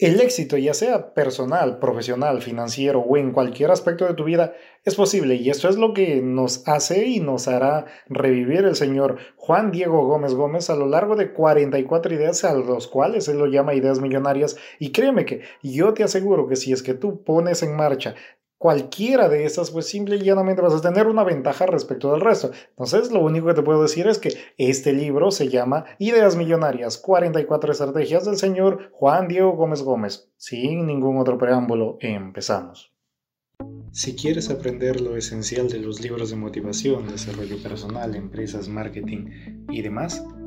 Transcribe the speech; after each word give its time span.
El 0.00 0.18
éxito, 0.18 0.56
ya 0.56 0.72
sea 0.72 1.12
personal, 1.12 1.78
profesional, 1.78 2.40
financiero 2.40 3.00
o 3.00 3.18
en 3.18 3.32
cualquier 3.32 3.70
aspecto 3.70 4.06
de 4.06 4.14
tu 4.14 4.24
vida, 4.24 4.54
es 4.82 4.94
posible. 4.94 5.34
Y 5.34 5.50
esto 5.50 5.68
es 5.68 5.76
lo 5.76 5.92
que 5.92 6.22
nos 6.22 6.66
hace 6.66 7.04
y 7.06 7.20
nos 7.20 7.48
hará 7.48 7.84
revivir 8.08 8.64
el 8.64 8.76
señor 8.76 9.18
Juan 9.36 9.70
Diego 9.70 10.06
Gómez 10.06 10.32
Gómez 10.32 10.70
a 10.70 10.74
lo 10.74 10.86
largo 10.86 11.16
de 11.16 11.34
44 11.34 12.14
ideas 12.14 12.44
a 12.44 12.54
los 12.54 12.88
cuales 12.88 13.28
él 13.28 13.36
lo 13.36 13.46
llama 13.46 13.74
ideas 13.74 14.00
millonarias. 14.00 14.56
Y 14.78 14.90
créeme 14.92 15.26
que 15.26 15.42
yo 15.62 15.92
te 15.92 16.02
aseguro 16.02 16.48
que 16.48 16.56
si 16.56 16.72
es 16.72 16.82
que 16.82 16.94
tú 16.94 17.22
pones 17.22 17.62
en 17.62 17.76
marcha 17.76 18.14
cualquiera 18.60 19.30
de 19.30 19.46
esas, 19.46 19.70
pues 19.70 19.86
simple 19.86 20.16
y 20.16 20.22
llanamente 20.22 20.60
vas 20.60 20.74
a 20.74 20.82
tener 20.82 21.06
una 21.06 21.24
ventaja 21.24 21.64
respecto 21.64 22.12
del 22.12 22.20
resto. 22.20 22.50
Entonces, 22.68 23.10
lo 23.10 23.20
único 23.20 23.46
que 23.46 23.54
te 23.54 23.62
puedo 23.62 23.80
decir 23.80 24.06
es 24.06 24.18
que 24.18 24.34
este 24.58 24.92
libro 24.92 25.30
se 25.30 25.48
llama 25.48 25.86
Ideas 25.98 26.36
Millonarias, 26.36 26.98
44 26.98 27.72
estrategias 27.72 28.26
del 28.26 28.36
señor 28.36 28.90
Juan 28.92 29.28
Diego 29.28 29.52
Gómez 29.52 29.80
Gómez. 29.80 30.28
Sin 30.36 30.86
ningún 30.86 31.16
otro 31.16 31.38
preámbulo, 31.38 31.96
empezamos. 32.00 32.92
Si 33.92 34.14
quieres 34.14 34.50
aprender 34.50 35.00
lo 35.00 35.16
esencial 35.16 35.70
de 35.70 35.78
los 35.78 36.02
libros 36.02 36.28
de 36.28 36.36
motivación, 36.36 37.08
desarrollo 37.08 37.62
personal, 37.62 38.14
empresas, 38.14 38.68
marketing 38.68 39.64
y 39.70 39.80
demás, 39.80 40.22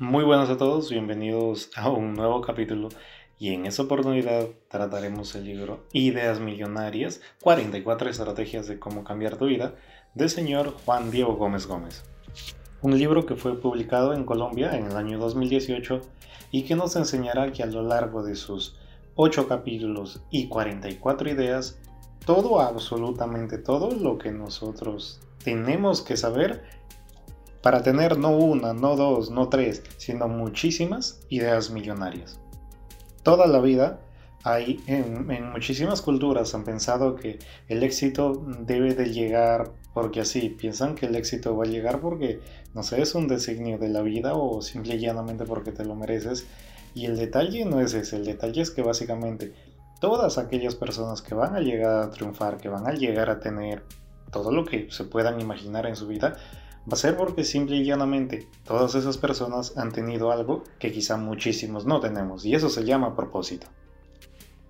Muy 0.00 0.22
buenas 0.22 0.48
a 0.48 0.56
todos, 0.56 0.90
bienvenidos 0.90 1.72
a 1.74 1.90
un 1.90 2.14
nuevo 2.14 2.40
capítulo 2.40 2.88
y 3.36 3.52
en 3.52 3.66
esta 3.66 3.82
oportunidad 3.82 4.46
trataremos 4.68 5.34
el 5.34 5.46
libro 5.46 5.86
Ideas 5.92 6.38
Millonarias, 6.38 7.20
44 7.42 8.08
estrategias 8.08 8.68
de 8.68 8.78
cómo 8.78 9.02
cambiar 9.02 9.38
tu 9.38 9.46
vida, 9.46 9.74
del 10.14 10.30
señor 10.30 10.76
Juan 10.84 11.10
Diego 11.10 11.34
Gómez 11.34 11.66
Gómez. 11.66 12.04
Un 12.80 12.96
libro 12.96 13.26
que 13.26 13.34
fue 13.34 13.60
publicado 13.60 14.14
en 14.14 14.24
Colombia 14.24 14.76
en 14.78 14.86
el 14.86 14.96
año 14.96 15.18
2018 15.18 16.00
y 16.52 16.62
que 16.62 16.76
nos 16.76 16.94
enseñará 16.94 17.50
que 17.50 17.64
a 17.64 17.66
lo 17.66 17.82
largo 17.82 18.22
de 18.22 18.36
sus 18.36 18.76
8 19.16 19.48
capítulos 19.48 20.22
y 20.30 20.46
44 20.46 21.28
ideas, 21.28 21.80
todo, 22.24 22.60
absolutamente 22.60 23.58
todo 23.58 23.90
lo 23.90 24.16
que 24.16 24.30
nosotros 24.30 25.18
tenemos 25.42 26.02
que 26.02 26.16
saber 26.16 26.77
para 27.62 27.82
tener 27.82 28.18
no 28.18 28.30
una, 28.30 28.72
no 28.72 28.96
dos, 28.96 29.30
no 29.30 29.48
tres, 29.48 29.82
sino 29.96 30.28
muchísimas 30.28 31.20
ideas 31.28 31.70
millonarias. 31.70 32.40
Toda 33.22 33.46
la 33.46 33.60
vida 33.60 34.00
hay 34.44 34.80
en, 34.86 35.26
muchísimas 35.50 36.00
culturas 36.00 36.54
han 36.54 36.64
pensado 36.64 37.16
que 37.16 37.38
el 37.66 37.82
éxito 37.82 38.44
debe 38.60 38.94
de 38.94 39.12
llegar 39.12 39.72
porque 39.92 40.20
así, 40.20 40.50
piensan 40.50 40.94
que 40.94 41.06
el 41.06 41.16
éxito 41.16 41.56
va 41.56 41.64
a 41.64 41.68
llegar 41.68 42.00
porque, 42.00 42.40
no 42.72 42.84
sé, 42.84 43.02
es 43.02 43.16
un 43.16 43.26
designio 43.26 43.78
de 43.78 43.88
la 43.88 44.00
vida 44.00 44.34
o 44.34 44.62
simple 44.62 44.94
y 44.94 45.00
llanamente 45.00 45.44
porque 45.44 45.72
te 45.72 45.84
lo 45.84 45.96
mereces. 45.96 46.46
Y 46.94 47.06
el 47.06 47.16
detalle 47.16 47.64
no 47.64 47.80
es 47.80 47.94
ese, 47.94 48.16
el 48.16 48.24
detalle 48.24 48.62
es 48.62 48.70
que 48.70 48.82
básicamente 48.82 49.54
todas 50.00 50.38
aquellas 50.38 50.76
personas 50.76 51.20
que 51.20 51.34
van 51.34 51.56
a 51.56 51.60
llegar 51.60 52.02
a 52.02 52.10
triunfar, 52.10 52.58
que 52.58 52.68
van 52.68 52.86
a 52.86 52.92
llegar 52.92 53.28
a 53.28 53.40
tener 53.40 53.82
todo 54.30 54.52
lo 54.52 54.64
que 54.64 54.88
se 54.90 55.04
puedan 55.04 55.40
imaginar 55.40 55.86
en 55.86 55.96
su 55.96 56.06
vida, 56.06 56.36
va 56.88 56.94
a 56.94 56.96
ser 56.96 57.16
porque 57.16 57.44
simple 57.44 57.76
y 57.76 57.84
llanamente 57.84 58.48
todas 58.64 58.94
esas 58.94 59.18
personas 59.18 59.76
han 59.76 59.92
tenido 59.92 60.32
algo 60.32 60.64
que 60.78 60.90
quizá 60.90 61.16
muchísimos 61.16 61.84
no 61.84 62.00
tenemos 62.00 62.46
y 62.46 62.54
eso 62.54 62.70
se 62.70 62.84
llama 62.84 63.14
propósito. 63.14 63.66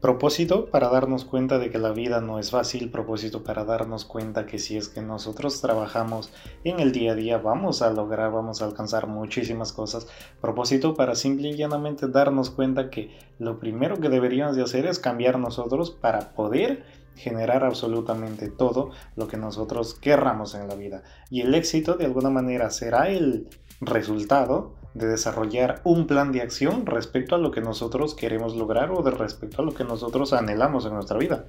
Propósito 0.01 0.67
para 0.67 0.91
darnos 0.91 1.25
cuenta 1.25 1.59
de 1.59 1.71
que 1.71 1.79
la 1.79 1.91
vida 1.91 2.21
no 2.21 2.39
es 2.39 2.53
fácil, 2.53 2.89
propósito 2.89 3.43
para 3.43 3.65
darnos 3.65 4.05
cuenta 4.05 4.47
que 4.47 4.61
si 4.61 4.77
es 4.77 4.89
que 4.89 5.03
nosotros 5.03 5.61
trabajamos 5.61 6.31
en 6.62 6.79
el 6.79 6.93
día 6.93 7.12
a 7.12 7.15
día 7.17 7.39
vamos 7.39 7.83
a 7.83 7.91
lograr, 7.91 8.31
vamos 8.31 8.62
a 8.62 8.67
alcanzar 8.67 9.09
muchísimas 9.09 9.73
cosas, 9.73 10.06
propósito 10.41 10.95
para 10.95 11.17
simple 11.17 11.49
y 11.49 11.56
llanamente 11.56 12.06
darnos 12.06 12.50
cuenta 12.50 12.91
que 12.91 13.11
lo 13.41 13.59
primero 13.59 13.99
que 13.99 14.09
deberíamos 14.09 14.55
de 14.55 14.62
hacer 14.62 14.87
es 14.87 15.00
cambiar 15.00 15.37
nosotros 15.41 15.91
para 15.91 16.33
poder 16.33 16.85
generar 17.17 17.65
absolutamente 17.65 18.49
todo 18.49 18.91
lo 19.17 19.29
que 19.29 19.37
nosotros 19.37 19.95
querramos 19.95 20.55
en 20.55 20.69
la 20.69 20.75
vida. 20.75 21.03
Y 21.31 21.43
el 21.43 21.55
éxito 21.55 21.95
de 21.95 22.07
alguna 22.07 22.31
manera 22.31 22.71
será 22.71 23.09
el 23.09 23.49
resultado 23.81 24.75
de 24.95 25.07
desarrollar 25.07 25.81
un 25.85 26.07
plan 26.07 26.33
de 26.33 26.43
acción 26.43 26.87
respecto 26.87 27.35
a 27.35 27.39
lo 27.39 27.51
que 27.51 27.61
nosotros 27.61 28.15
queremos 28.15 28.57
lograr 28.57 28.91
o 28.91 29.03
de 29.03 29.11
respecto 29.11 29.63
a 29.63 29.65
lo 29.65 29.75
que 29.75 29.85
nosotros 29.85 30.33
anhelamos 30.33 30.87
en 30.87 30.95
nuestra 30.95 31.19
vida. 31.19 31.47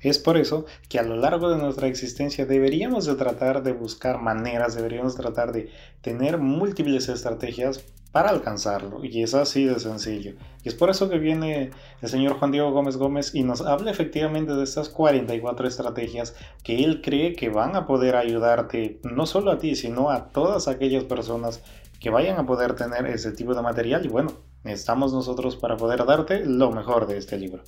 Es 0.00 0.18
por 0.18 0.36
eso 0.36 0.66
que 0.88 0.98
a 0.98 1.02
lo 1.02 1.16
largo 1.16 1.50
de 1.50 1.58
nuestra 1.58 1.88
existencia 1.88 2.46
deberíamos 2.46 3.06
de 3.06 3.14
tratar 3.14 3.62
de 3.62 3.72
buscar 3.72 4.20
maneras, 4.20 4.74
deberíamos 4.74 5.16
tratar 5.16 5.52
de 5.52 5.70
tener 6.02 6.38
múltiples 6.38 7.08
estrategias 7.08 7.84
para 8.16 8.30
alcanzarlo. 8.30 9.04
Y 9.04 9.22
es 9.22 9.34
así 9.34 9.64
de 9.64 9.78
sencillo. 9.78 10.36
Y 10.64 10.68
es 10.68 10.74
por 10.74 10.88
eso 10.88 11.10
que 11.10 11.18
viene 11.18 11.70
el 12.00 12.08
señor 12.08 12.38
Juan 12.38 12.50
Diego 12.50 12.70
Gómez 12.70 12.96
Gómez 12.96 13.34
y 13.34 13.42
nos 13.42 13.60
habla 13.60 13.90
efectivamente 13.90 14.54
de 14.54 14.64
estas 14.64 14.88
44 14.88 15.68
estrategias 15.68 16.34
que 16.62 16.82
él 16.82 17.02
cree 17.02 17.34
que 17.34 17.50
van 17.50 17.76
a 17.76 17.86
poder 17.86 18.16
ayudarte, 18.16 19.00
no 19.02 19.26
solo 19.26 19.50
a 19.50 19.58
ti, 19.58 19.76
sino 19.76 20.10
a 20.10 20.28
todas 20.28 20.66
aquellas 20.66 21.04
personas 21.04 21.62
que 22.00 22.08
vayan 22.08 22.38
a 22.38 22.46
poder 22.46 22.74
tener 22.74 23.06
ese 23.06 23.32
tipo 23.32 23.54
de 23.54 23.60
material. 23.60 24.06
Y 24.06 24.08
bueno, 24.08 24.32
estamos 24.64 25.12
nosotros 25.12 25.56
para 25.56 25.76
poder 25.76 26.06
darte 26.06 26.44
lo 26.44 26.70
mejor 26.70 27.06
de 27.06 27.18
este 27.18 27.36
libro. 27.36 27.64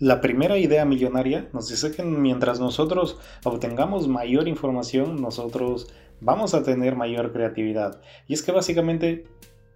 La 0.00 0.22
primera 0.22 0.56
idea 0.56 0.86
millonaria 0.86 1.50
nos 1.52 1.68
dice 1.68 1.92
que 1.92 2.02
mientras 2.02 2.58
nosotros 2.58 3.18
obtengamos 3.44 4.08
mayor 4.08 4.48
información, 4.48 5.20
nosotros 5.20 5.92
vamos 6.22 6.54
a 6.54 6.62
tener 6.62 6.96
mayor 6.96 7.34
creatividad. 7.34 8.00
Y 8.26 8.32
es 8.32 8.42
que 8.42 8.50
básicamente 8.50 9.26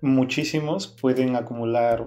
muchísimos 0.00 0.86
pueden 0.86 1.36
acumular, 1.36 2.06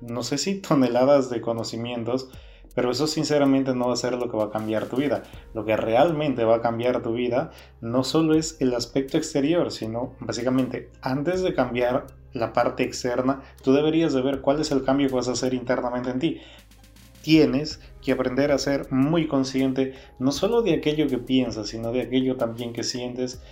no 0.00 0.22
sé 0.22 0.38
si 0.38 0.60
toneladas 0.60 1.28
de 1.28 1.40
conocimientos, 1.40 2.30
pero 2.76 2.92
eso 2.92 3.08
sinceramente 3.08 3.74
no 3.74 3.88
va 3.88 3.94
a 3.94 3.96
ser 3.96 4.12
lo 4.12 4.30
que 4.30 4.36
va 4.36 4.44
a 4.44 4.50
cambiar 4.50 4.86
tu 4.86 4.98
vida. 4.98 5.24
Lo 5.52 5.64
que 5.64 5.76
realmente 5.76 6.44
va 6.44 6.56
a 6.56 6.62
cambiar 6.62 7.02
tu 7.02 7.14
vida 7.14 7.50
no 7.80 8.04
solo 8.04 8.36
es 8.36 8.58
el 8.60 8.74
aspecto 8.74 9.16
exterior, 9.16 9.72
sino 9.72 10.14
básicamente 10.20 10.92
antes 11.02 11.42
de 11.42 11.52
cambiar 11.52 12.06
la 12.32 12.52
parte 12.52 12.82
externa, 12.82 13.40
tú 13.62 13.72
deberías 13.72 14.12
de 14.12 14.22
ver 14.22 14.40
cuál 14.40 14.60
es 14.60 14.70
el 14.70 14.84
cambio 14.84 15.08
que 15.08 15.14
vas 15.14 15.28
a 15.28 15.32
hacer 15.32 15.54
internamente 15.54 16.10
en 16.10 16.18
ti. 16.18 16.40
Tienes 17.26 17.80
que 18.02 18.12
aprender 18.12 18.52
a 18.52 18.58
ser 18.58 18.86
muy 18.92 19.26
consciente 19.26 19.94
no 20.20 20.30
solo 20.30 20.62
de 20.62 20.74
aquello 20.74 21.08
que 21.08 21.18
piensas, 21.18 21.66
sino 21.66 21.90
de 21.90 22.02
aquello 22.02 22.36
también 22.36 22.72
que 22.72 22.84
sientes 22.84 23.42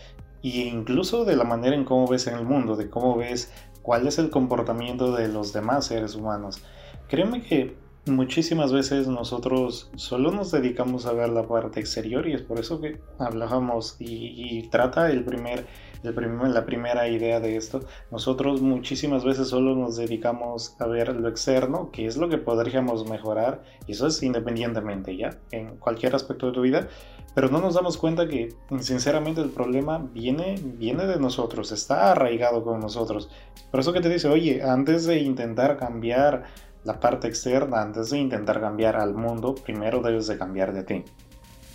e 0.45 0.61
incluso 0.61 1.25
de 1.25 1.35
la 1.35 1.43
manera 1.43 1.75
en 1.75 1.85
cómo 1.85 2.07
ves 2.07 2.29
en 2.29 2.35
el 2.35 2.45
mundo, 2.45 2.77
de 2.77 2.89
cómo 2.89 3.17
ves 3.17 3.53
cuál 3.83 4.07
es 4.07 4.21
el 4.21 4.31
comportamiento 4.31 5.17
de 5.17 5.27
los 5.27 5.53
demás 5.53 5.87
seres 5.87 6.15
humanos. 6.15 6.63
Créeme 7.09 7.43
que 7.43 7.75
muchísimas 8.07 8.73
veces 8.73 9.09
nosotros 9.09 9.91
solo 9.97 10.31
nos 10.31 10.53
dedicamos 10.53 11.07
a 11.07 11.13
ver 11.13 11.31
la 11.31 11.43
parte 11.43 11.81
exterior 11.81 12.29
y 12.29 12.35
es 12.35 12.43
por 12.43 12.61
eso 12.61 12.81
que 12.81 13.01
hablábamos 13.19 13.97
y, 13.99 14.69
trata 14.69 15.11
el 15.11 15.25
primer, 15.25 15.67
la 16.05 16.65
primera 16.67 17.09
idea 17.09 17.41
de 17.41 17.57
esto. 17.57 17.81
Nosotros 18.11 18.63
muchísimas 18.63 19.25
veces 19.25 19.49
solo 19.49 19.75
nos 19.75 19.97
dedicamos 19.97 20.77
a 20.79 20.87
ver 20.87 21.15
lo 21.17 21.29
externo, 21.29 21.91
que 21.91 22.07
es 22.07 22.17
lo 22.17 22.29
que 22.29 22.39
podríamos 22.39 23.09
mejorar 23.09 23.63
y 23.87 23.93
eso 23.93 24.07
es 24.07 24.23
independientemente 24.23 25.17
ya 25.17 25.31
en 25.51 25.77
cualquier 25.77 26.15
aspecto 26.15 26.47
de 26.47 26.53
tu 26.53 26.61
vida 26.61 26.89
pero 27.35 27.49
no 27.49 27.61
nos 27.61 27.75
damos 27.75 27.99
cuenta 27.99 28.29
que 28.29 28.55
sinceramente 28.81 29.41
el 29.41 29.51
problema 29.51 29.99
viene, 29.99 30.55
viene 30.63 31.05
de 31.05 31.19
nosotros, 31.19 31.73
está 31.73 32.13
arraigado 32.13 32.63
con 32.63 32.79
nosotros. 32.79 33.29
Por 33.73 33.81
eso 33.81 33.93
que 33.93 34.01
te 34.01 34.09
dice, 34.09 34.29
oye, 34.29 34.63
antes 34.63 35.05
de 35.05 35.19
intentar 35.19 35.77
cambiar 35.77 36.45
la 36.85 37.01
parte 37.01 37.27
externa, 37.27 37.83
antes 37.83 38.11
de 38.11 38.19
intentar 38.19 38.61
cambiar 38.61 38.97
al 38.97 39.15
mundo, 39.15 39.57
primero 39.57 40.01
debes 40.01 40.29
de 40.29 40.39
cambiar 40.39 40.73
de 40.73 40.85
ti. 40.85 41.05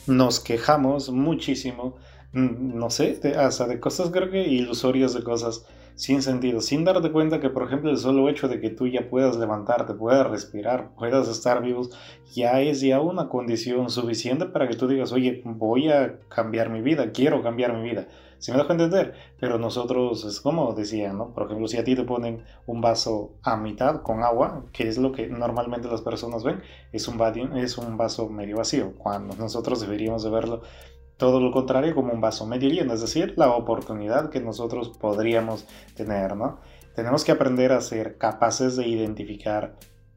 Nos 0.07 0.39
quejamos 0.39 1.09
muchísimo, 1.09 1.97
no 2.33 2.89
sé, 2.89 3.19
hasta 3.37 3.67
de 3.67 3.79
cosas 3.79 4.11
creo 4.11 4.29
que 4.29 4.47
ilusorias 4.47 5.13
de 5.13 5.23
cosas 5.23 5.65
sin 5.99 6.21
sentido, 6.21 6.61
sin 6.61 6.85
darte 6.85 7.11
cuenta 7.11 7.41
que, 7.41 7.49
por 7.49 7.63
ejemplo, 7.63 7.89
el 7.89 7.97
solo 7.97 8.29
hecho 8.29 8.47
de 8.47 8.61
que 8.61 8.69
tú 8.69 8.87
ya 8.87 9.09
puedas 9.09 9.35
levantarte, 9.35 9.93
puedas 9.95 10.29
respirar, 10.29 10.91
puedas 10.95 11.27
estar 11.27 11.61
vivos, 11.61 11.89
ya 12.33 12.61
es 12.61 12.79
ya 12.79 13.01
una 13.01 13.27
condición 13.27 13.89
suficiente 13.89 14.45
para 14.45 14.69
que 14.69 14.77
tú 14.77 14.87
digas, 14.87 15.11
oye, 15.11 15.41
voy 15.43 15.91
a 15.91 16.19
cambiar 16.29 16.69
mi 16.69 16.81
vida, 16.81 17.11
quiero 17.11 17.43
cambiar 17.43 17.73
mi 17.73 17.83
vida. 17.83 18.07
Si 18.37 18.53
me 18.53 18.57
dejo 18.57 18.71
entender, 18.71 19.13
pero 19.41 19.57
nosotros 19.57 20.23
es 20.23 20.39
como 20.39 20.71
decía, 20.71 21.11
¿no? 21.11 21.33
Por 21.33 21.47
ejemplo, 21.47 21.67
si 21.67 21.75
a 21.75 21.83
ti 21.83 21.97
te 21.97 22.05
ponen 22.05 22.45
un 22.65 22.79
vaso 22.79 23.33
a 23.43 23.57
mitad 23.57 24.01
con 24.01 24.23
agua, 24.23 24.63
que 24.71 24.87
es 24.87 24.97
lo 24.97 25.11
que 25.11 25.27
normalmente 25.27 25.89
las 25.89 26.01
personas 26.01 26.45
ven, 26.45 26.61
es 26.93 27.09
un, 27.09 27.19
es 27.57 27.77
un 27.77 27.97
vaso 27.97 28.29
medio 28.29 28.55
vacío, 28.55 28.93
cuando 28.97 29.35
nosotros 29.35 29.81
deberíamos 29.81 30.23
de 30.23 30.29
verlo 30.29 30.61
todo 31.19 31.41
lo 31.41 31.51
contrario 31.51 31.93
como 31.93 32.13
un 32.13 32.21
vaso 32.21 32.47
medio 32.47 32.69
lleno, 32.69 32.93
es 32.93 33.01
decir, 33.01 33.33
la 33.35 33.51
oportunidad 33.51 34.29
que 34.29 34.39
nosotros 34.39 34.87
podríamos 34.87 35.65
tener, 35.93 36.37
¿no? 36.37 36.61
Tenemos 36.95 37.25
que 37.25 37.33
aprender 37.33 37.73
a 37.73 37.81
ser 37.81 38.17
capaces 38.17 38.77
de 38.77 38.87
identificar 38.87 39.75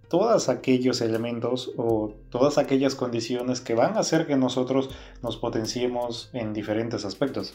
todos 0.09 0.49
aquellos 0.49 1.01
elementos 1.01 1.73
o 1.77 2.15
todas 2.31 2.57
aquellas 2.57 2.95
condiciones 2.95 3.61
que 3.61 3.75
van 3.75 3.97
a 3.97 4.01
hacer 4.01 4.29
que 4.29 4.37
nosotros 4.37 4.91
nos 5.23 5.37
potenciemos 5.37 6.31
en 6.33 6.53
diferentes 6.53 7.05
aspectos. 7.05 7.53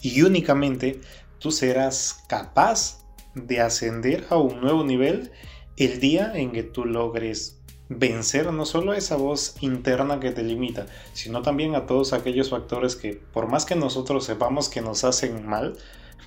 Y 0.00 0.22
únicamente 0.22 1.02
tú 1.38 1.50
serás 1.50 2.24
capaz 2.26 3.04
de 3.34 3.60
ascender 3.60 4.24
a 4.30 4.38
un 4.38 4.62
nuevo 4.62 4.82
nivel 4.82 5.30
el 5.76 6.00
día 6.00 6.32
en 6.34 6.52
que 6.52 6.62
tú 6.62 6.86
logres 6.86 7.55
vencer 7.88 8.52
no 8.52 8.66
solo 8.66 8.92
a 8.92 8.96
esa 8.96 9.16
voz 9.16 9.54
interna 9.60 10.20
que 10.20 10.32
te 10.32 10.42
limita, 10.42 10.86
sino 11.12 11.42
también 11.42 11.74
a 11.74 11.86
todos 11.86 12.12
aquellos 12.12 12.50
factores 12.50 12.96
que 12.96 13.14
por 13.14 13.48
más 13.48 13.64
que 13.64 13.76
nosotros 13.76 14.24
sepamos 14.24 14.68
que 14.68 14.80
nos 14.80 15.04
hacen 15.04 15.46
mal, 15.46 15.76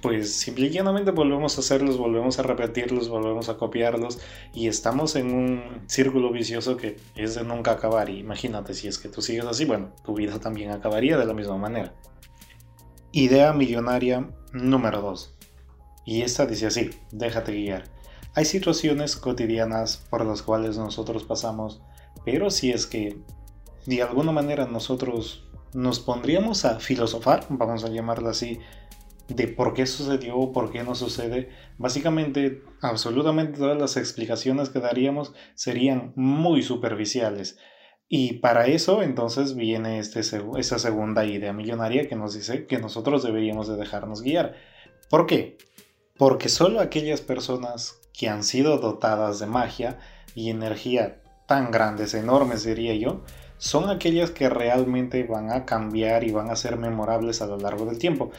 pues 0.01 0.33
simple 0.33 0.67
y 0.67 0.69
llanamente 0.69 1.11
volvemos 1.11 1.57
a 1.57 1.61
hacerlos, 1.61 1.97
volvemos 1.97 2.39
a 2.39 2.44
repetirlos, 2.44 3.09
volvemos 3.09 3.50
a 3.50 3.57
copiarlos 3.57 4.19
y 4.53 4.67
estamos 4.67 5.15
en 5.15 5.33
un 5.33 5.83
círculo 5.88 6.31
vicioso 6.31 6.77
que 6.77 6.97
es 7.15 7.35
de 7.35 7.44
nunca 7.44 7.71
acabar. 7.71 8.09
Y 8.09 8.19
imagínate 8.19 8.73
si 8.73 8.88
es 8.88 8.97
que 8.97 9.09
tú 9.09 9.21
sigues 9.21 9.45
así, 9.45 9.65
bueno, 9.65 9.91
tu 10.05 10.15
vida 10.15 10.39
también 10.39 10.71
acabaría 10.71 11.17
de 11.17 11.25
la 11.25 11.33
misma 11.33 11.57
manera. 11.57 11.94
Idea 13.12 13.51
millonaria 13.53 14.29
número 14.53 15.01
2. 15.01 15.35
Y 16.05 16.21
esta 16.21 16.45
dice 16.45 16.67
así, 16.67 16.91
déjate 17.12 17.51
guiar. 17.51 17.99
Hay 18.39 18.45
situaciones 18.45 19.18
cotidianas 19.18 19.97
por 20.09 20.25
las 20.25 20.41
cuales 20.44 20.77
nosotros 20.77 21.25
pasamos, 21.25 21.81
pero 22.24 22.50
si 22.50 22.71
es 22.71 22.88
que 22.88 23.18
de 23.86 24.01
alguna 24.01 24.31
manera 24.31 24.65
nosotros 24.65 25.50
nos 25.74 26.00
pondríamos 26.00 26.63
a 26.63 26.80
filosofar, 26.80 27.45
vamos 27.50 27.83
a 27.83 27.89
llamarlo 27.89 28.30
así, 28.30 28.62
de 29.27 29.50
por 29.50 29.74
qué 29.74 29.86
sucedió, 29.86 30.53
por 30.53 30.71
qué 30.71 30.83
no 30.83 30.95
sucede, 30.95 31.50
básicamente 31.77 32.63
absolutamente 32.81 33.59
todas 33.59 33.77
las 33.77 33.97
explicaciones 33.97 34.69
que 34.69 34.80
daríamos 34.80 35.33
serían 35.53 36.13
muy 36.15 36.63
superficiales. 36.63 37.57
Y 38.07 38.36
para 38.36 38.68
eso 38.68 39.03
entonces 39.03 39.53
viene 39.53 40.00
este, 40.00 40.21
esa 40.21 40.80
segunda 40.80 41.25
idea 41.25 41.51
millonaria 41.51 42.07
que 42.07 42.15
nos 42.15 42.36
dice 42.36 42.68
que 42.68 42.80
nosotros 42.80 43.21
deberíamos 43.21 43.68
de 43.68 43.75
dejarnos 43.75 44.21
guiar. 44.21 44.56
¿Por 45.09 45.25
qué? 45.25 45.57
Porque 46.18 46.47
solo 46.47 46.80
aquellas 46.80 47.19
personas 47.19 47.99
que 48.19 48.27
han 48.27 48.44
sido 48.44 48.80
dotadas 48.80 49.39
de 49.39 49.45
magia 49.45 49.98
y 50.36 50.50
energía 50.50 51.21
tan 51.45 51.71
grandes, 51.71 52.13
enormes 52.13 52.66
diría 52.66 52.94
yo, 52.94 53.21
son 53.57 53.89
aquellas 53.89 54.30
que 54.31 54.50
realmente 54.50 55.24
van 55.24 55.54
a 55.54 55.63
cambiar 55.63 56.25
y 56.25 56.31
van 56.31 56.50
a 56.50 56.57
ser 56.57 56.75
memorables 56.75 57.42
a 57.42 57.48
lo 57.48 57.57
largo 57.57 57.86
del 57.86 57.98
tiempo. 57.98 58.31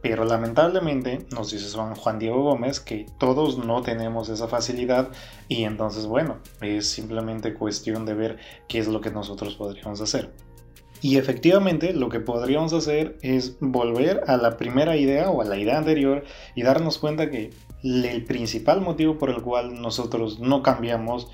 Pero 0.00 0.24
lamentablemente 0.24 1.26
nos 1.34 1.50
dice 1.50 1.76
Juan 1.76 2.18
Diego 2.18 2.44
Gómez 2.44 2.80
que 2.80 3.04
todos 3.18 3.58
no 3.58 3.82
tenemos 3.82 4.30
esa 4.30 4.48
facilidad 4.48 5.10
y 5.48 5.64
entonces 5.64 6.06
bueno, 6.06 6.38
es 6.62 6.88
simplemente 6.88 7.52
cuestión 7.52 8.06
de 8.06 8.14
ver 8.14 8.38
qué 8.68 8.78
es 8.78 8.88
lo 8.88 9.02
que 9.02 9.10
nosotros 9.10 9.56
podríamos 9.56 10.00
hacer. 10.00 10.32
Y 11.02 11.18
efectivamente 11.18 11.92
lo 11.92 12.08
que 12.08 12.20
podríamos 12.20 12.72
hacer 12.72 13.18
es 13.20 13.58
volver 13.60 14.22
a 14.26 14.38
la 14.38 14.56
primera 14.56 14.96
idea 14.96 15.28
o 15.28 15.42
a 15.42 15.44
la 15.44 15.58
idea 15.58 15.76
anterior 15.76 16.24
y 16.54 16.62
darnos 16.62 16.98
cuenta 16.98 17.30
que 17.30 17.50
el 17.94 18.24
principal 18.24 18.80
motivo 18.80 19.18
por 19.18 19.30
el 19.30 19.42
cual 19.42 19.80
nosotros 19.80 20.40
no 20.40 20.62
cambiamos 20.62 21.30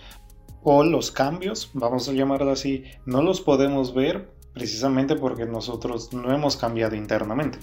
o 0.63 0.85
los 0.85 1.11
cambios, 1.11 1.71
vamos 1.73 2.09
a 2.09 2.13
llamarlo 2.13 2.51
así, 2.51 2.85
no 3.07 3.23
los 3.23 3.41
podemos 3.41 3.95
ver 3.95 4.31
precisamente 4.53 5.17
porque 5.17 5.47
nosotros 5.47 6.13
no 6.13 6.33
hemos 6.33 6.57
cambiado 6.57 6.95
internamente. 6.95 7.59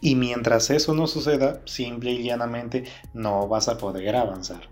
Y 0.00 0.14
mientras 0.14 0.70
eso 0.70 0.94
no 0.94 1.06
suceda, 1.06 1.60
simple 1.64 2.12
y 2.12 2.22
llanamente 2.22 2.84
no 3.12 3.48
vas 3.48 3.68
a 3.68 3.78
poder 3.78 4.16
avanzar. 4.16 4.68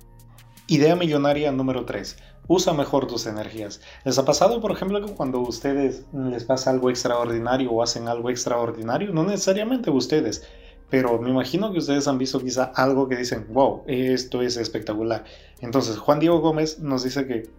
Idea 0.66 0.96
millonaria 0.96 1.50
número 1.50 1.84
3. 1.84 2.16
Usa 2.46 2.72
mejor 2.72 3.06
tus 3.06 3.26
energías. 3.26 3.80
¿Les 4.04 4.18
ha 4.18 4.24
pasado, 4.24 4.60
por 4.60 4.72
ejemplo, 4.72 5.04
que 5.04 5.12
cuando 5.12 5.40
ustedes 5.40 6.04
les 6.12 6.44
pasa 6.44 6.70
algo 6.70 6.88
extraordinario 6.88 7.70
o 7.72 7.82
hacen 7.82 8.08
algo 8.08 8.30
extraordinario? 8.30 9.12
No 9.12 9.24
necesariamente 9.24 9.90
ustedes, 9.90 10.46
pero 10.90 11.18
me 11.20 11.30
imagino 11.30 11.72
que 11.72 11.78
ustedes 11.78 12.08
han 12.08 12.18
visto 12.18 12.40
quizá 12.40 12.64
algo 12.74 13.08
que 13.08 13.16
dicen, 13.16 13.46
wow, 13.50 13.82
esto 13.86 14.42
es 14.42 14.56
espectacular. 14.56 15.24
Entonces, 15.60 15.98
Juan 15.98 16.20
Diego 16.20 16.40
Gómez 16.40 16.78
nos 16.78 17.04
dice 17.04 17.26
que 17.26 17.50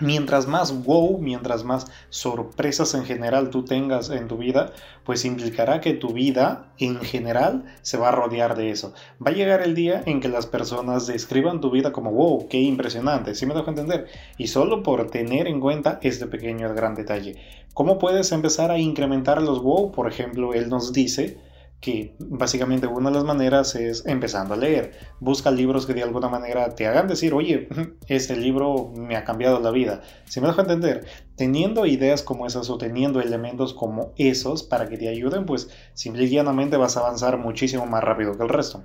mientras 0.00 0.46
más 0.46 0.84
wow, 0.84 1.18
mientras 1.18 1.64
más 1.64 1.86
sorpresas 2.08 2.94
en 2.94 3.04
general 3.04 3.50
tú 3.50 3.64
tengas 3.64 4.10
en 4.10 4.28
tu 4.28 4.36
vida, 4.36 4.72
pues 5.04 5.24
implicará 5.24 5.80
que 5.80 5.94
tu 5.94 6.12
vida 6.12 6.72
en 6.78 7.00
general 7.00 7.64
se 7.82 7.96
va 7.96 8.08
a 8.08 8.12
rodear 8.12 8.56
de 8.56 8.70
eso. 8.70 8.92
Va 9.24 9.30
a 9.30 9.34
llegar 9.34 9.62
el 9.62 9.74
día 9.74 10.02
en 10.06 10.20
que 10.20 10.28
las 10.28 10.46
personas 10.46 11.06
describan 11.06 11.60
tu 11.60 11.70
vida 11.70 11.92
como 11.92 12.12
wow, 12.12 12.48
qué 12.48 12.58
impresionante, 12.58 13.34
¿sí 13.34 13.46
me 13.46 13.54
dejo 13.54 13.70
entender? 13.70 14.06
Y 14.36 14.48
solo 14.48 14.82
por 14.82 15.10
tener 15.10 15.46
en 15.46 15.60
cuenta 15.60 15.98
este 16.02 16.26
pequeño 16.26 16.72
gran 16.74 16.94
detalle. 16.94 17.36
¿Cómo 17.74 17.98
puedes 17.98 18.32
empezar 18.32 18.70
a 18.70 18.78
incrementar 18.78 19.42
los 19.42 19.62
wow? 19.62 19.92
Por 19.92 20.08
ejemplo, 20.08 20.54
él 20.54 20.68
nos 20.68 20.92
dice 20.92 21.38
que 21.80 22.16
básicamente 22.18 22.88
una 22.88 23.10
de 23.10 23.16
las 23.16 23.24
maneras 23.24 23.74
es 23.74 24.04
empezando 24.06 24.54
a 24.54 24.56
leer. 24.56 24.92
Busca 25.20 25.50
libros 25.50 25.86
que 25.86 25.94
de 25.94 26.02
alguna 26.02 26.28
manera 26.28 26.74
te 26.74 26.86
hagan 26.86 27.06
decir, 27.06 27.34
oye, 27.34 27.68
este 28.08 28.36
libro 28.36 28.92
me 28.96 29.16
ha 29.16 29.24
cambiado 29.24 29.60
la 29.60 29.70
vida. 29.70 30.02
Si 30.26 30.40
me 30.40 30.48
dejo 30.48 30.60
entender, 30.60 31.06
teniendo 31.36 31.86
ideas 31.86 32.22
como 32.22 32.46
esas 32.46 32.68
o 32.70 32.78
teniendo 32.78 33.20
elementos 33.20 33.74
como 33.74 34.12
esos 34.16 34.64
para 34.64 34.88
que 34.88 34.98
te 34.98 35.08
ayuden, 35.08 35.46
pues 35.46 35.70
simple 35.94 36.24
y 36.24 36.28
llanamente 36.28 36.76
vas 36.76 36.96
a 36.96 37.00
avanzar 37.00 37.38
muchísimo 37.38 37.86
más 37.86 38.02
rápido 38.02 38.36
que 38.36 38.42
el 38.42 38.48
resto. 38.48 38.84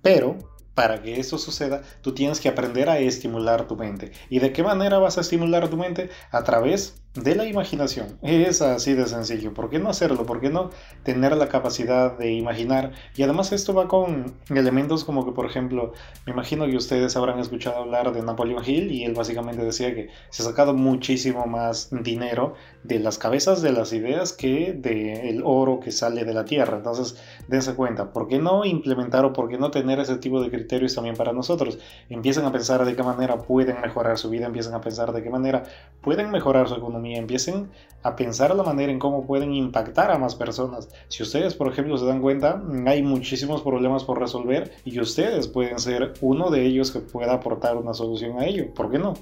Pero 0.00 0.38
para 0.76 1.02
que 1.02 1.18
esto 1.18 1.38
suceda, 1.38 1.82
tú 2.02 2.12
tienes 2.12 2.38
que 2.38 2.50
aprender 2.50 2.90
a 2.90 2.98
estimular 2.98 3.66
tu 3.66 3.76
mente. 3.76 4.12
¿Y 4.28 4.40
de 4.40 4.52
qué 4.52 4.62
manera 4.62 4.98
vas 4.98 5.16
a 5.16 5.22
estimular 5.22 5.68
tu 5.68 5.78
mente? 5.78 6.10
A 6.30 6.44
través 6.44 7.02
de 7.16 7.34
la 7.34 7.46
imaginación. 7.46 8.18
Es 8.22 8.60
así 8.60 8.92
de 8.94 9.06
sencillo. 9.06 9.54
¿Por 9.54 9.70
qué 9.70 9.78
no 9.78 9.88
hacerlo? 9.88 10.26
¿Por 10.26 10.40
qué 10.40 10.50
no 10.50 10.70
tener 11.02 11.36
la 11.36 11.48
capacidad 11.48 12.16
de 12.16 12.32
imaginar? 12.32 12.92
Y 13.16 13.22
además 13.22 13.52
esto 13.52 13.72
va 13.74 13.88
con 13.88 14.34
elementos 14.50 15.04
como 15.04 15.24
que, 15.24 15.32
por 15.32 15.46
ejemplo, 15.46 15.92
me 16.26 16.32
imagino 16.32 16.66
que 16.66 16.76
ustedes 16.76 17.16
habrán 17.16 17.38
escuchado 17.38 17.78
hablar 17.78 18.12
de 18.12 18.22
Napoleon 18.22 18.62
Hill 18.64 18.92
y 18.92 19.04
él 19.04 19.14
básicamente 19.14 19.64
decía 19.64 19.94
que 19.94 20.10
se 20.28 20.42
ha 20.42 20.46
sacado 20.46 20.74
muchísimo 20.74 21.46
más 21.46 21.88
dinero 21.90 22.54
de 22.82 23.00
las 23.00 23.18
cabezas 23.18 23.62
de 23.62 23.72
las 23.72 23.92
ideas 23.92 24.32
que 24.32 24.74
del 24.74 25.42
oro 25.44 25.80
que 25.80 25.92
sale 25.92 26.24
de 26.24 26.34
la 26.34 26.44
tierra. 26.44 26.76
Entonces, 26.76 27.16
dense 27.48 27.74
cuenta, 27.74 28.12
¿por 28.12 28.28
qué 28.28 28.38
no 28.38 28.64
implementar 28.64 29.24
o 29.24 29.32
por 29.32 29.48
qué 29.48 29.56
no 29.56 29.70
tener 29.70 30.00
ese 30.00 30.18
tipo 30.18 30.42
de 30.42 30.50
criterios 30.50 30.94
también 30.94 31.16
para 31.16 31.32
nosotros? 31.32 31.78
Empiezan 32.10 32.44
a 32.44 32.52
pensar 32.52 32.84
de 32.84 32.94
qué 32.94 33.02
manera 33.02 33.38
pueden 33.38 33.80
mejorar 33.80 34.18
su 34.18 34.28
vida, 34.28 34.46
empiezan 34.46 34.74
a 34.74 34.80
pensar 34.82 35.12
de 35.12 35.22
qué 35.22 35.30
manera 35.30 35.64
pueden 36.02 36.30
mejorar 36.30 36.68
su 36.68 36.74
economía 36.74 37.05
y 37.06 37.16
empiecen 37.16 37.70
a 38.02 38.14
pensar 38.14 38.54
la 38.54 38.62
manera 38.62 38.92
en 38.92 38.98
cómo 38.98 39.26
pueden 39.26 39.52
impactar 39.52 40.10
a 40.10 40.18
más 40.18 40.34
personas. 40.34 40.88
Si 41.08 41.22
ustedes, 41.22 41.54
por 41.54 41.68
ejemplo, 41.68 41.98
se 41.98 42.06
dan 42.06 42.20
cuenta, 42.20 42.62
hay 42.86 43.02
muchísimos 43.02 43.62
problemas 43.62 44.04
por 44.04 44.20
resolver 44.20 44.72
y 44.84 45.00
ustedes 45.00 45.48
pueden 45.48 45.78
ser 45.78 46.14
uno 46.20 46.50
de 46.50 46.64
ellos 46.64 46.90
que 46.90 47.00
pueda 47.00 47.34
aportar 47.34 47.76
una 47.76 47.94
solución 47.94 48.38
a 48.38 48.46
ello. 48.46 48.72
¿Por 48.74 48.90
qué 48.90 48.98
no? 48.98 49.14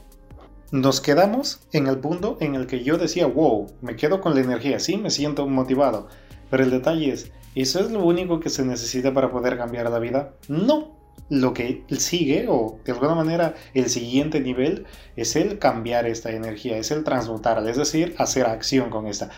Nos 0.70 1.00
quedamos 1.00 1.60
en 1.72 1.86
el 1.86 1.98
punto 1.98 2.36
en 2.40 2.54
el 2.56 2.66
que 2.66 2.82
yo 2.82 2.98
decía, 2.98 3.26
wow, 3.26 3.68
me 3.80 3.96
quedo 3.96 4.20
con 4.20 4.34
la 4.34 4.40
energía, 4.40 4.80
sí, 4.80 4.96
me 4.96 5.10
siento 5.10 5.46
motivado. 5.46 6.08
Pero 6.50 6.64
el 6.64 6.70
detalle 6.70 7.12
es, 7.12 7.32
¿eso 7.54 7.80
es 7.80 7.90
lo 7.90 8.04
único 8.04 8.40
que 8.40 8.50
se 8.50 8.64
necesita 8.64 9.14
para 9.14 9.30
poder 9.30 9.56
cambiar 9.56 9.88
la 9.90 9.98
vida? 9.98 10.34
No, 10.48 11.03
lo 11.30 11.54
que 11.54 11.85
sigue, 11.99 12.47
o 12.49 12.78
de 12.85 12.92
alguna 12.92 13.14
manera 13.14 13.54
el 13.73 13.88
siguiente 13.88 14.40
nivel, 14.40 14.87
es 15.16 15.37
el 15.37 15.59
cambiar 15.59 16.06
esta 16.06 16.30
energía, 16.30 16.76
es 16.76 16.90
el 16.90 17.04
transmutarla, 17.04 17.71
es 17.71 17.76
decir, 17.76 18.14
hacer 18.18 18.47
acción 18.47 18.90
con 18.90 19.06
esta. 19.06 19.30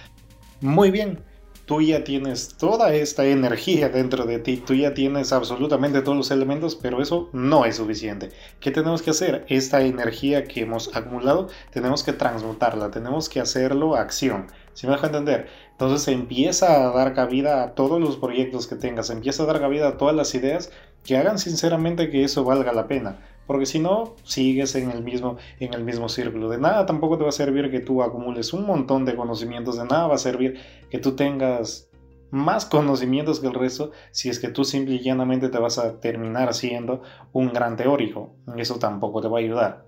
Muy 0.60 0.90
bien, 0.90 1.20
tú 1.66 1.82
ya 1.82 2.04
tienes 2.04 2.56
toda 2.56 2.94
esta 2.94 3.26
energía 3.26 3.88
dentro 3.88 4.24
de 4.24 4.38
ti, 4.38 4.56
tú 4.56 4.74
ya 4.74 4.94
tienes 4.94 5.32
absolutamente 5.32 6.00
todos 6.00 6.16
los 6.16 6.30
elementos, 6.30 6.76
pero 6.76 7.02
eso 7.02 7.28
no 7.32 7.64
es 7.64 7.76
suficiente. 7.76 8.30
¿Qué 8.60 8.70
tenemos 8.70 9.02
que 9.02 9.10
hacer? 9.10 9.44
Esta 9.48 9.82
energía 9.82 10.44
que 10.44 10.62
hemos 10.62 10.94
acumulado, 10.96 11.48
tenemos 11.72 12.04
que 12.04 12.12
transmutarla, 12.12 12.90
tenemos 12.90 13.28
que 13.28 13.40
hacerlo 13.40 13.96
acción. 13.96 14.46
Si 14.74 14.86
me 14.86 14.92
dejo 14.92 15.06
entender? 15.06 15.48
Entonces 15.72 16.08
empieza 16.08 16.88
a 16.88 16.92
dar 16.92 17.14
cabida 17.14 17.62
a 17.62 17.74
todos 17.74 18.00
los 18.00 18.16
proyectos 18.16 18.66
que 18.66 18.76
tengas, 18.76 19.10
empieza 19.10 19.42
a 19.42 19.46
dar 19.46 19.60
cabida 19.60 19.88
a 19.88 19.96
todas 19.98 20.14
las 20.14 20.34
ideas 20.34 20.70
que 21.06 21.16
hagan 21.16 21.38
sinceramente 21.38 22.10
que 22.10 22.24
eso 22.24 22.44
valga 22.44 22.72
la 22.72 22.86
pena. 22.86 23.18
Porque 23.46 23.66
si 23.66 23.78
no, 23.78 24.16
sigues 24.24 24.74
en 24.74 24.90
el, 24.90 25.02
mismo, 25.02 25.36
en 25.60 25.72
el 25.72 25.84
mismo 25.84 26.08
círculo. 26.08 26.48
De 26.48 26.58
nada 26.58 26.84
tampoco 26.84 27.16
te 27.16 27.22
va 27.22 27.28
a 27.28 27.32
servir 27.32 27.70
que 27.70 27.80
tú 27.80 28.02
acumules 28.02 28.52
un 28.52 28.66
montón 28.66 29.04
de 29.04 29.14
conocimientos. 29.14 29.78
De 29.78 29.84
nada 29.84 30.08
va 30.08 30.16
a 30.16 30.18
servir 30.18 30.58
que 30.90 30.98
tú 30.98 31.14
tengas 31.14 31.88
más 32.30 32.66
conocimientos 32.66 33.38
que 33.38 33.46
el 33.46 33.54
resto 33.54 33.92
si 34.10 34.28
es 34.28 34.40
que 34.40 34.48
tú 34.48 34.64
simple 34.64 34.96
y 34.96 35.00
llanamente 35.00 35.48
te 35.48 35.58
vas 35.58 35.78
a 35.78 36.00
terminar 36.00 36.52
siendo 36.54 37.02
un 37.32 37.52
gran 37.52 37.76
teórico. 37.76 38.34
Eso 38.56 38.78
tampoco 38.78 39.20
te 39.20 39.28
va 39.28 39.38
a 39.38 39.42
ayudar. 39.42 39.86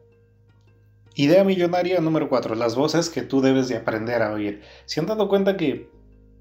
Idea 1.17 1.43
millonaria 1.43 2.01
número 2.01 2.29
4. 2.29 2.55
Las 2.55 2.77
voces 2.77 3.11
que 3.11 3.23
tú 3.23 3.41
debes 3.41 3.67
de 3.67 3.77
aprender 3.77 4.23
a 4.23 4.33
oír. 4.33 4.63
Si 4.85 5.01
han 5.01 5.07
dado 5.07 5.29
cuenta 5.29 5.57
que 5.57 5.91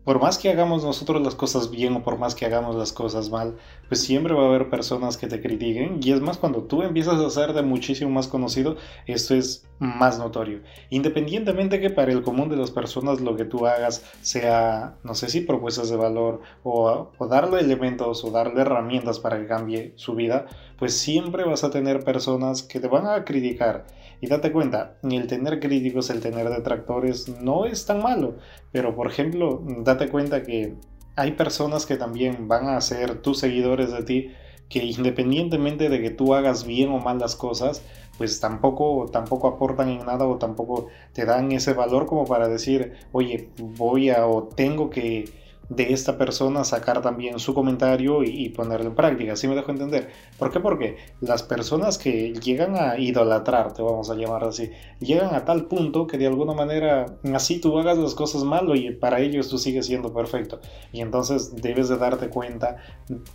por 0.08 0.22
más 0.22 0.38
que 0.38 0.50
hagamos 0.50 0.86
nosotros 0.86 1.22
las 1.22 1.36
cosas 1.36 1.70
bien 1.70 1.94
o 1.98 2.02
por 2.02 2.18
más 2.18 2.34
que 2.34 2.46
hagamos 2.46 2.78
las 2.78 2.94
cosas 2.94 3.30
mal, 3.30 3.58
pues 3.90 4.00
siempre 4.00 4.34
va 4.34 4.44
a 4.44 4.48
haber 4.48 4.70
personas 4.70 5.18
que 5.18 5.28
te 5.28 5.42
critiquen 5.42 6.00
y 6.02 6.14
es 6.14 6.22
más 6.22 6.38
cuando 6.38 6.64
tú 6.64 6.82
empiezas 6.82 7.20
a 7.20 7.30
ser 7.30 7.52
de 7.52 7.62
muchísimo 7.62 8.10
más 8.10 8.30
conocido, 8.30 8.78
esto 9.06 9.36
es 9.36 9.68
más 9.80 10.18
notorio. 10.18 10.62
Independientemente 10.92 11.82
que 11.82 11.90
para 11.90 12.14
el 12.14 12.22
común 12.22 12.48
de 12.48 12.56
las 12.56 12.72
personas 12.72 13.20
lo 13.20 13.36
que 13.36 13.44
tú 13.44 13.68
hagas 13.68 14.02
sea, 14.22 14.96
no 15.04 15.14
sé 15.14 15.28
si 15.28 15.42
propuestas 15.42 15.90
de 15.90 15.98
valor 15.98 16.40
o, 16.64 17.10
darle 17.30 17.60
elementos 17.60 18.24
o 18.24 18.32
darle 18.32 18.62
herramientas 18.62 19.20
para 19.20 19.38
que 19.38 19.48
cambie 19.48 19.92
su 19.98 20.16
vida, 20.16 20.46
pues 20.80 20.98
siempre 20.98 21.44
vas 21.44 21.66
a 21.66 21.70
tener 21.70 22.06
personas 22.06 22.64
que 22.64 22.80
te 22.80 22.88
van 22.88 23.08
a 23.08 23.26
criticar 23.26 23.86
y 24.20 24.28
date 24.28 24.52
cuenta, 24.52 24.98
el 25.04 25.28
tener 25.28 25.60
críticos, 25.60 26.10
el 26.10 26.22
tener 26.22 26.50
detractores 26.50 27.30
no 27.30 27.66
es 27.66 27.86
tan 27.86 28.02
malo. 28.02 28.36
Pero 28.72 28.96
por 28.96 29.08
ejemplo, 29.08 29.62
date 29.84 29.97
cuenta 30.10 30.44
que 30.44 30.76
hay 31.16 31.32
personas 31.32 31.86
que 31.86 31.98
también 31.98 32.48
van 32.48 32.68
a 32.70 32.80
ser 32.80 33.22
tus 33.22 33.40
seguidores 33.40 33.92
de 33.92 34.04
ti 34.04 34.32
que 34.70 34.84
independientemente 34.84 35.90
de 35.90 36.02
que 36.02 36.10
tú 36.10 36.34
hagas 36.34 36.66
bien 36.66 36.90
o 36.92 37.00
mal 37.00 37.20
las 37.20 37.36
cosas, 37.36 37.82
pues 38.18 38.40
tampoco, 38.40 39.10
tampoco 39.12 39.48
aportan 39.48 39.90
en 39.90 40.06
nada 40.06 40.26
o 40.26 40.38
tampoco 40.38 40.88
te 41.14 41.26
dan 41.26 41.52
ese 41.52 41.74
valor 41.74 42.06
como 42.06 42.26
para 42.26 42.48
decir, 42.48 42.94
oye, 43.12 43.50
voy 43.58 44.10
a 44.10 44.28
o 44.28 44.44
tengo 44.44 44.90
que 44.90 45.30
de 45.70 45.94
esta 45.94 46.18
persona 46.18 46.64
sacar 46.64 47.02
también 47.02 47.40
su 47.40 47.54
comentario 47.54 48.24
y, 48.24 48.50
ponerlo 48.50 48.88
en 48.88 48.96
práctica. 48.96 49.36
¿Sí 49.36 49.48
me 49.48 49.56
dejo 49.56 49.72
entender? 49.72 50.10
¿Por 50.40 50.52
qué? 50.52 50.60
Porque 50.60 50.98
las 51.22 51.44
personas 51.44 51.98
que 51.98 52.34
llegan 52.34 52.76
a 52.76 52.98
idolatrarte, 52.98 53.82
vamos 53.82 54.10
a 54.10 54.16
llamar 54.16 54.46
así, 54.46 54.72
llegan 55.00 55.36
a 55.36 55.46
tal 55.46 55.66
punto 55.66 56.08
que 56.08 56.18
de 56.18 56.28
alguna 56.28 56.54
manera 56.54 57.06
así 57.34 57.60
tú 57.60 57.78
hagas 57.78 57.98
las 57.98 58.16
cosas 58.16 58.44
mal 58.44 58.68
y 58.76 58.92
para 58.92 59.20
ellos 59.20 59.50
tú 59.50 59.58
sigues 59.58 59.86
siendo 59.86 60.14
perfecto. 60.14 60.60
Y 60.92 61.02
entonces 61.02 61.56
debes 61.56 61.90
de 61.90 61.98
darte 61.98 62.30
cuenta 62.30 62.78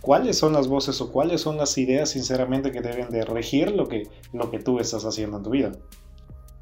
cuáles 0.01 0.37
son 0.37 0.53
las 0.53 0.67
voces 0.67 0.99
o 1.01 1.11
cuáles 1.11 1.41
son 1.41 1.57
las 1.57 1.77
ideas 1.77 2.09
sinceramente 2.09 2.71
que 2.71 2.81
deben 2.81 3.09
de 3.09 3.25
regir 3.25 3.71
lo 3.71 3.87
que, 3.87 4.07
lo 4.31 4.49
que 4.49 4.59
tú 4.59 4.79
estás 4.79 5.05
haciendo 5.05 5.37
en 5.37 5.43
tu 5.43 5.49
vida. 5.51 5.71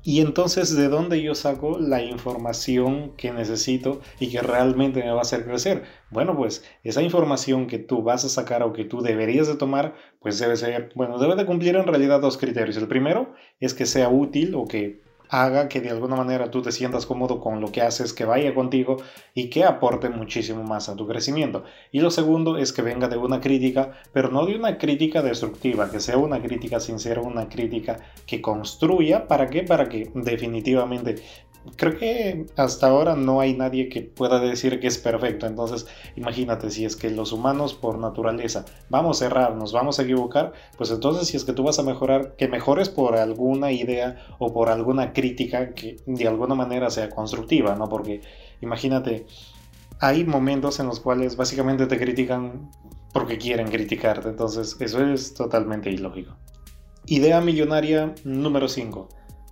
Y 0.03 0.21
entonces, 0.21 0.75
¿de 0.75 0.89
dónde 0.89 1.21
yo 1.21 1.35
saco 1.35 1.77
la 1.77 2.01
información 2.03 3.11
que 3.17 3.31
necesito 3.31 4.01
y 4.19 4.31
que 4.31 4.41
realmente 4.41 5.03
me 5.03 5.11
va 5.11 5.19
a 5.19 5.21
hacer 5.21 5.45
crecer? 5.45 5.83
Bueno, 6.09 6.35
pues 6.35 6.63
esa 6.83 7.03
información 7.03 7.67
que 7.67 7.77
tú 7.77 8.01
vas 8.01 8.25
a 8.25 8.29
sacar 8.29 8.63
o 8.63 8.73
que 8.73 8.83
tú 8.83 9.01
deberías 9.01 9.47
de 9.47 9.55
tomar, 9.55 9.93
pues 10.19 10.39
debe 10.39 10.55
ser, 10.57 10.91
bueno, 10.95 11.19
debe 11.19 11.35
de 11.35 11.45
cumplir 11.45 11.75
en 11.75 11.85
realidad 11.85 12.19
dos 12.19 12.39
criterios. 12.39 12.77
El 12.77 12.87
primero 12.87 13.33
es 13.59 13.75
que 13.75 13.85
sea 13.85 14.09
útil 14.09 14.55
o 14.55 14.65
que 14.65 15.01
haga 15.31 15.69
que 15.69 15.79
de 15.79 15.89
alguna 15.89 16.17
manera 16.17 16.51
tú 16.51 16.61
te 16.61 16.73
sientas 16.73 17.05
cómodo 17.05 17.39
con 17.39 17.61
lo 17.61 17.71
que 17.71 17.81
haces, 17.81 18.11
que 18.11 18.25
vaya 18.25 18.53
contigo 18.53 18.97
y 19.33 19.49
que 19.49 19.63
aporte 19.63 20.09
muchísimo 20.09 20.63
más 20.63 20.89
a 20.89 20.95
tu 20.95 21.07
crecimiento. 21.07 21.63
Y 21.91 22.01
lo 22.01 22.11
segundo 22.11 22.57
es 22.57 22.73
que 22.73 22.81
venga 22.81 23.07
de 23.07 23.15
una 23.15 23.39
crítica, 23.39 23.93
pero 24.11 24.29
no 24.29 24.45
de 24.45 24.57
una 24.57 24.77
crítica 24.77 25.21
destructiva, 25.21 25.89
que 25.89 26.01
sea 26.01 26.17
una 26.17 26.41
crítica 26.41 26.81
sincera, 26.81 27.21
una 27.21 27.47
crítica 27.47 27.99
que 28.27 28.41
construya. 28.41 29.29
¿Para 29.29 29.49
qué? 29.49 29.63
Para 29.63 29.87
que 29.87 30.11
definitivamente 30.13 31.15
creo 31.75 31.97
que 31.97 32.45
hasta 32.55 32.87
ahora 32.87 33.15
no 33.15 33.39
hay 33.39 33.55
nadie 33.55 33.89
que 33.89 34.01
pueda 34.01 34.39
decir 34.39 34.79
que 34.79 34.87
es 34.87 34.97
perfecto. 34.97 35.45
Entonces, 35.45 35.87
imagínate, 36.15 36.69
si 36.71 36.85
es 36.85 36.95
que 36.95 37.09
los 37.09 37.31
humanos 37.31 37.73
por 37.73 37.97
naturaleza 37.97 38.65
vamos 38.89 39.21
a 39.21 39.27
errar, 39.27 39.55
nos 39.55 39.73
vamos 39.73 39.99
a 39.99 40.03
equivocar, 40.03 40.53
pues 40.77 40.91
entonces 40.91 41.27
si 41.27 41.37
es 41.37 41.45
que 41.45 41.53
tú 41.53 41.63
vas 41.63 41.79
a 41.79 41.83
mejorar, 41.83 42.35
que 42.35 42.47
mejores 42.47 42.89
por 42.89 43.15
alguna 43.15 43.71
idea 43.71 44.17
o 44.39 44.53
por 44.53 44.69
alguna 44.69 45.13
crítica 45.13 45.73
que 45.73 45.97
de 46.05 46.27
alguna 46.27 46.55
manera 46.55 46.89
sea 46.89 47.09
constructiva, 47.09 47.75
¿no? 47.75 47.89
Porque 47.89 48.21
imagínate, 48.61 49.25
hay 49.99 50.23
momentos 50.23 50.79
en 50.79 50.87
los 50.87 50.99
cuales 50.99 51.37
básicamente 51.37 51.85
te 51.85 51.97
critican 51.97 52.71
porque 53.13 53.37
quieren 53.37 53.67
criticarte. 53.67 54.29
Entonces, 54.29 54.77
eso 54.79 55.05
es 55.05 55.33
totalmente 55.33 55.91
ilógico. 55.91 56.35
Idea 57.05 57.41
millonaria 57.41 58.13
número 58.23 58.67
5. 58.67 59.09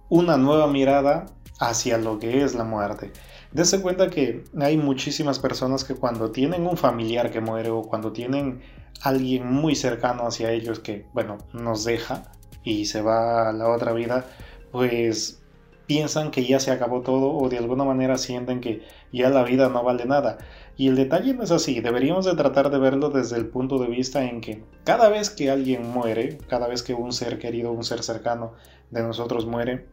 Una 0.09 0.37
nueva 0.37 0.67
mirada 0.67 1.27
hacia 1.59 1.97
lo 1.97 2.19
que 2.19 2.43
es 2.43 2.55
la 2.55 2.63
muerte. 2.63 3.11
Dese 3.51 3.81
cuenta 3.81 4.09
que 4.09 4.43
hay 4.59 4.77
muchísimas 4.77 5.39
personas 5.39 5.83
que 5.83 5.95
cuando 5.95 6.31
tienen 6.31 6.67
un 6.67 6.77
familiar 6.77 7.31
que 7.31 7.41
muere 7.41 7.69
o 7.69 7.81
cuando 7.83 8.11
tienen 8.11 8.61
alguien 9.01 9.51
muy 9.51 9.75
cercano 9.75 10.27
hacia 10.27 10.51
ellos 10.51 10.79
que, 10.79 11.05
bueno, 11.13 11.37
nos 11.53 11.83
deja 11.83 12.31
y 12.63 12.85
se 12.85 13.01
va 13.01 13.49
a 13.49 13.53
la 13.53 13.69
otra 13.69 13.93
vida, 13.93 14.25
pues 14.71 15.41
piensan 15.87 16.29
que 16.29 16.45
ya 16.45 16.59
se 16.59 16.69
acabó 16.69 17.01
todo 17.01 17.31
o 17.33 17.49
de 17.49 17.57
alguna 17.57 17.83
manera 17.83 18.19
sienten 18.19 18.61
que 18.61 18.83
ya 19.11 19.31
la 19.31 19.43
vida 19.43 19.69
no 19.69 19.83
vale 19.83 20.05
nada. 20.05 20.37
Y 20.77 20.87
el 20.87 20.95
detalle 20.95 21.33
no 21.33 21.43
es 21.43 21.51
así, 21.51 21.81
deberíamos 21.81 22.25
de 22.25 22.35
tratar 22.35 22.69
de 22.69 22.77
verlo 22.77 23.09
desde 23.09 23.37
el 23.37 23.47
punto 23.47 23.79
de 23.79 23.87
vista 23.87 24.23
en 24.23 24.39
que 24.39 24.63
cada 24.83 25.09
vez 25.09 25.31
que 25.31 25.49
alguien 25.49 25.89
muere, 25.89 26.37
cada 26.47 26.67
vez 26.67 26.83
que 26.83 26.93
un 26.93 27.11
ser 27.11 27.39
querido, 27.39 27.71
un 27.71 27.83
ser 27.83 28.03
cercano 28.03 28.53
de 28.91 29.01
nosotros 29.01 29.47
muere, 29.47 29.87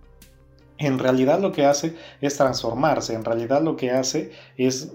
en 0.79 0.99
realidad 0.99 1.41
lo 1.41 1.53
que 1.53 1.65
hace 1.65 1.95
es 2.21 2.37
transformarse, 2.37 3.15
en 3.15 3.25
realidad 3.25 3.63
lo 3.63 3.77
que 3.77 3.91
hace 3.91 4.33
es 4.57 4.91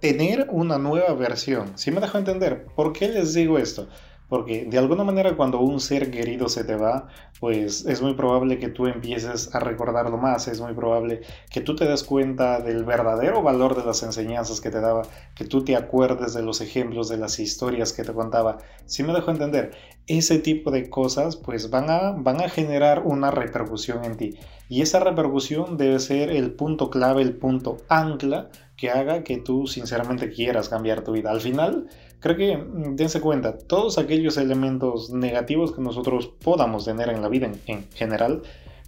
tener 0.00 0.46
una 0.50 0.78
nueva 0.78 1.12
versión. 1.14 1.76
¿Sí 1.76 1.90
me 1.90 2.00
dejo 2.00 2.18
entender? 2.18 2.66
¿Por 2.74 2.92
qué 2.92 3.08
les 3.08 3.34
digo 3.34 3.58
esto? 3.58 3.88
Porque 4.28 4.66
de 4.66 4.78
alguna 4.78 5.04
manera 5.04 5.36
cuando 5.36 5.60
un 5.60 5.80
ser 5.80 6.10
querido 6.10 6.48
se 6.48 6.64
te 6.64 6.76
va, 6.76 7.08
pues 7.40 7.86
es 7.86 8.02
muy 8.02 8.14
probable 8.14 8.58
que 8.58 8.68
tú 8.68 8.86
empieces 8.86 9.54
a 9.54 9.60
recordarlo 9.60 10.18
más, 10.18 10.48
es 10.48 10.60
muy 10.60 10.74
probable 10.74 11.22
que 11.50 11.60
tú 11.60 11.74
te 11.74 11.86
des 11.86 12.04
cuenta 12.04 12.60
del 12.60 12.84
verdadero 12.84 13.42
valor 13.42 13.76
de 13.76 13.86
las 13.86 14.02
enseñanzas 14.02 14.60
que 14.60 14.70
te 14.70 14.80
daba, 14.80 15.02
que 15.34 15.44
tú 15.44 15.64
te 15.64 15.76
acuerdes 15.76 16.34
de 16.34 16.42
los 16.42 16.60
ejemplos, 16.60 17.08
de 17.08 17.16
las 17.16 17.38
historias 17.38 17.92
que 17.92 18.04
te 18.04 18.12
contaba. 18.12 18.58
Si 18.84 19.02
me 19.02 19.14
dejo 19.14 19.30
entender, 19.30 19.70
ese 20.06 20.38
tipo 20.38 20.70
de 20.70 20.90
cosas 20.90 21.36
pues 21.36 21.70
van 21.70 21.90
a, 21.90 22.12
van 22.12 22.40
a 22.40 22.48
generar 22.48 23.02
una 23.04 23.30
repercusión 23.30 24.04
en 24.04 24.16
ti. 24.16 24.38
Y 24.68 24.82
esa 24.82 25.00
repercusión 25.00 25.78
debe 25.78 25.98
ser 25.98 26.30
el 26.30 26.52
punto 26.52 26.90
clave, 26.90 27.22
el 27.22 27.34
punto 27.34 27.78
ancla 27.88 28.50
que 28.76 28.90
haga 28.90 29.24
que 29.24 29.38
tú 29.38 29.66
sinceramente 29.66 30.30
quieras 30.30 30.68
cambiar 30.68 31.02
tu 31.02 31.12
vida. 31.12 31.30
Al 31.30 31.40
final, 31.40 31.88
creo 32.20 32.36
que 32.36 32.56
mm, 32.56 32.96
dense 32.96 33.20
cuenta, 33.20 33.56
todos 33.58 33.98
aquellos 33.98 34.36
elementos 34.36 35.10
negativos 35.10 35.72
que 35.72 35.80
nosotros 35.80 36.30
podamos 36.42 36.84
tener 36.84 37.08
en 37.10 37.22
la 37.22 37.28
vida 37.28 37.50
en, 37.66 37.88
general, 37.94 38.42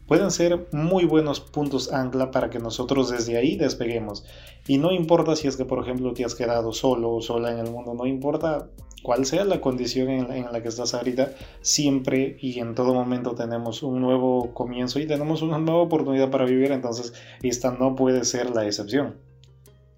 pueden 0.06 0.30
ser 0.30 0.66
muy 0.72 1.04
buenos 1.04 1.40
puntos 1.40 1.92
ancla 1.92 2.30
para 2.30 2.50
que 2.50 2.58
nosotros 2.58 3.10
desde 3.10 3.37
ahí 3.37 3.56
despeguemos. 3.56 4.25
Y 4.66 4.78
no 4.78 4.92
importa 4.92 5.37
si 5.37 5.46
es 5.46 5.56
que, 5.56 5.64
por 5.64 5.82
ejemplo, 5.82 6.12
te 6.12 6.25
has 6.25 6.34
quedado 6.34 6.72
solo 6.72 7.12
o 7.12 7.22
sola 7.22 7.52
en 7.52 7.58
el 7.58 7.70
mundo, 7.70 7.94
no 7.94 8.06
importa 8.06 8.68
cuál 9.02 9.25
sea 9.25 9.44
la 9.44 9.60
condición 9.60 10.10
en 10.10 10.32
en 10.32 10.52
la, 10.52 10.62
que 10.62 10.68
estás 10.68 10.94
ahorita, 10.94 11.32
siempre 11.62 12.37
y 12.40 12.58
en 12.58 12.75
todo 12.75 12.92
momento 12.92 13.34
tenemos 13.34 13.82
un 13.82 14.00
nuevo 14.00 14.52
comienzo 14.52 14.99
y 14.99 15.06
tenemos 15.06 15.42
una 15.42 15.58
nueva 15.58 15.80
oportunidad 15.80 16.30
para 16.30 16.44
vivir, 16.44 16.72
entonces 16.72 17.14
esta 17.42 17.70
no 17.70 17.94
puede 17.94 18.25
ser 18.25 18.50
la 18.50 18.66
excepción. 18.66 19.29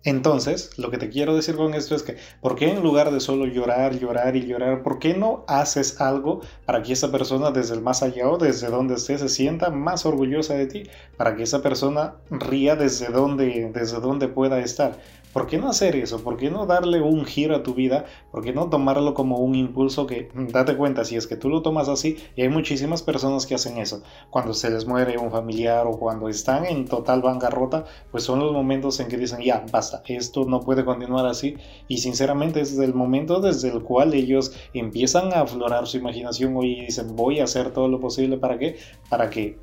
Entonces, 0.04 0.76
lo 0.78 0.90
que 0.90 0.98
te 0.98 1.10
quiero 1.10 1.36
decir 1.36 1.54
con 1.54 1.74
esto 1.74 1.94
es 1.94 2.02
que, 2.02 2.16
¿por 2.40 2.56
qué 2.56 2.70
en 2.70 2.82
lugar 2.82 3.12
de 3.12 3.20
solo 3.20 3.46
llorar, 3.46 3.98
llorar 3.98 4.34
y 4.34 4.46
llorar, 4.46 4.82
¿por 4.82 4.98
qué 4.98 5.14
no 5.14 5.44
haces 5.46 6.00
algo 6.00 6.40
para 6.66 6.82
que 6.82 6.92
esa 6.92 7.12
persona 7.12 7.52
desde 7.52 7.74
el 7.74 7.82
más 7.82 8.02
allá 8.02 8.28
o 8.28 8.36
desde 8.36 8.68
donde 8.68 8.94
esté 8.94 9.16
se 9.18 9.28
sienta 9.28 9.70
más 9.70 10.04
orgullosa 10.04 10.54
de 10.54 10.66
ti? 10.66 10.82
Para 11.16 11.36
que 11.36 11.44
esa 11.44 11.62
persona 11.62 12.16
ría 12.30 12.74
desde 12.74 13.08
donde, 13.08 13.70
desde 13.72 14.00
donde 14.00 14.26
pueda 14.26 14.58
estar. 14.58 14.98
¿Por 15.32 15.46
qué 15.46 15.56
no 15.56 15.70
hacer 15.70 15.96
eso? 15.96 16.22
¿Por 16.22 16.36
qué 16.36 16.50
no 16.50 16.66
darle 16.66 17.00
un 17.00 17.24
giro 17.24 17.56
a 17.56 17.62
tu 17.62 17.72
vida? 17.72 18.04
¿Por 18.30 18.44
qué 18.44 18.52
no 18.52 18.68
tomarlo 18.68 19.14
como 19.14 19.38
un 19.38 19.54
impulso 19.54 20.06
que, 20.06 20.28
mm, 20.34 20.48
date 20.48 20.76
cuenta, 20.76 21.06
si 21.06 21.16
es 21.16 21.26
que 21.26 21.36
tú 21.36 21.48
lo 21.48 21.62
tomas 21.62 21.88
así, 21.88 22.18
y 22.36 22.42
hay 22.42 22.50
muchísimas 22.50 23.02
personas 23.02 23.46
que 23.46 23.54
hacen 23.54 23.78
eso, 23.78 24.02
cuando 24.28 24.52
se 24.52 24.68
les 24.68 24.86
muere 24.86 25.16
un 25.16 25.30
familiar 25.30 25.86
o 25.86 25.98
cuando 25.98 26.28
están 26.28 26.66
en 26.66 26.84
total 26.84 27.22
bancarrota, 27.22 27.86
pues 28.10 28.24
son 28.24 28.40
los 28.40 28.52
momentos 28.52 29.00
en 29.00 29.08
que 29.08 29.16
dicen, 29.16 29.40
ya, 29.40 29.64
basta, 29.72 30.02
esto 30.06 30.44
no 30.44 30.60
puede 30.60 30.84
continuar 30.84 31.24
así, 31.26 31.56
y 31.88 31.98
sinceramente 31.98 32.60
es 32.60 32.78
el 32.78 32.92
momento 32.92 33.40
desde 33.40 33.70
el 33.70 33.82
cual 33.82 34.12
ellos 34.12 34.52
empiezan 34.74 35.32
a 35.32 35.40
aflorar 35.40 35.86
su 35.86 35.96
imaginación 35.96 36.62
y 36.62 36.84
dicen, 36.86 37.16
voy 37.16 37.40
a 37.40 37.44
hacer 37.44 37.72
todo 37.72 37.88
lo 37.88 38.00
posible 38.00 38.36
para 38.36 38.58
que, 38.58 38.76
para 39.08 39.30
que 39.30 39.56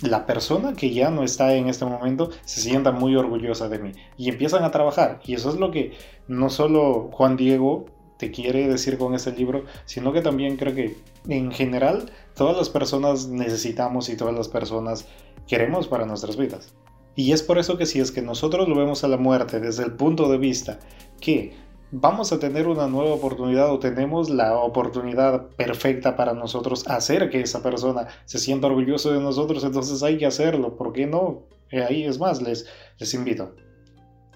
la 0.00 0.26
persona 0.26 0.74
que 0.74 0.92
ya 0.92 1.10
no 1.10 1.22
está 1.22 1.54
en 1.54 1.68
este 1.68 1.84
momento 1.84 2.30
se 2.44 2.60
sienta 2.60 2.92
muy 2.92 3.16
orgullosa 3.16 3.68
de 3.68 3.78
mí 3.78 3.92
y 4.16 4.28
empiezan 4.28 4.64
a 4.64 4.70
trabajar. 4.70 5.20
Y 5.24 5.34
eso 5.34 5.50
es 5.50 5.56
lo 5.56 5.70
que 5.70 5.92
no 6.28 6.50
solo 6.50 7.10
Juan 7.12 7.36
Diego 7.36 7.86
te 8.18 8.30
quiere 8.30 8.68
decir 8.68 8.98
con 8.98 9.14
este 9.14 9.32
libro, 9.32 9.64
sino 9.86 10.12
que 10.12 10.20
también 10.20 10.56
creo 10.56 10.74
que 10.74 10.96
en 11.28 11.50
general 11.52 12.10
todas 12.34 12.56
las 12.56 12.68
personas 12.68 13.28
necesitamos 13.28 14.08
y 14.08 14.16
todas 14.16 14.34
las 14.34 14.48
personas 14.48 15.06
queremos 15.46 15.88
para 15.88 16.06
nuestras 16.06 16.36
vidas. 16.36 16.74
Y 17.16 17.32
es 17.32 17.42
por 17.42 17.58
eso 17.58 17.78
que 17.78 17.86
si 17.86 18.00
es 18.00 18.10
que 18.10 18.22
nosotros 18.22 18.68
lo 18.68 18.74
vemos 18.74 19.04
a 19.04 19.08
la 19.08 19.16
muerte 19.16 19.60
desde 19.60 19.84
el 19.84 19.92
punto 19.92 20.28
de 20.28 20.38
vista 20.38 20.80
que 21.20 21.54
vamos 21.96 22.32
a 22.32 22.40
tener 22.40 22.66
una 22.66 22.88
nueva 22.88 23.14
oportunidad 23.14 23.70
o 23.70 23.78
tenemos 23.78 24.28
la 24.28 24.56
oportunidad 24.56 25.46
perfecta 25.50 26.16
para 26.16 26.34
nosotros 26.34 26.88
hacer 26.88 27.30
que 27.30 27.40
esa 27.40 27.62
persona 27.62 28.08
se 28.24 28.40
sienta 28.40 28.66
orgulloso 28.66 29.12
de 29.12 29.20
nosotros, 29.20 29.62
entonces 29.62 30.02
hay 30.02 30.18
que 30.18 30.26
hacerlo, 30.26 30.76
¿por 30.76 30.92
qué 30.92 31.06
no? 31.06 31.44
Eh, 31.70 31.84
ahí 31.84 32.04
es 32.04 32.18
más, 32.18 32.42
les, 32.42 32.66
les 32.98 33.14
invito 33.14 33.54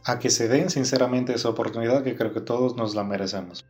a 0.05 0.21
que 0.21 0.31
se 0.31 0.47
den 0.47 0.71
sinceramente 0.71 1.35
esa 1.35 1.49
oportunidad 1.49 2.05
que 2.05 2.15
creo 2.15 2.33
que 2.33 2.41
todos 2.41 2.77
nos 2.77 2.95
la 2.95 3.03
merecemos. 3.03 3.67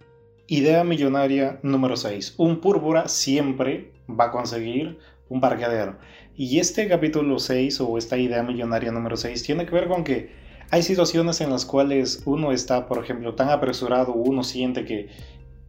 Idea 0.47 0.85
millonaria 0.85 1.59
número 1.63 1.97
6. 1.97 2.35
Un 2.37 2.61
púrpura 2.61 3.09
siempre 3.09 3.93
va 4.09 4.27
a 4.27 4.31
conseguir 4.31 4.99
un 5.31 5.41
parqueadero. 5.41 5.97
Y 6.37 6.59
este 6.59 6.89
capítulo 6.89 7.39
6 7.39 7.81
o 7.81 7.97
esta 7.97 8.19
idea 8.19 8.43
millonaria 8.43 8.93
número 8.93 9.17
6 9.17 9.43
tiene 9.43 9.67
que 9.67 9.75
ver 9.75 9.89
con 9.89 10.05
que 10.05 10.31
hay 10.71 10.83
situaciones 10.83 11.41
en 11.41 11.51
las 11.51 11.65
cuales 11.65 12.23
uno 12.27 12.53
está, 12.53 12.87
por 12.87 13.03
ejemplo, 13.03 13.35
tan 13.35 13.49
apresurado, 13.49 14.13
uno 14.13 14.43
siente 14.45 14.85
que 14.85 15.09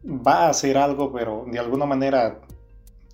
va 0.06 0.46
a 0.46 0.50
hacer 0.50 0.78
algo, 0.78 1.12
pero 1.12 1.46
de 1.50 1.60
alguna 1.60 1.86
manera 1.86 2.42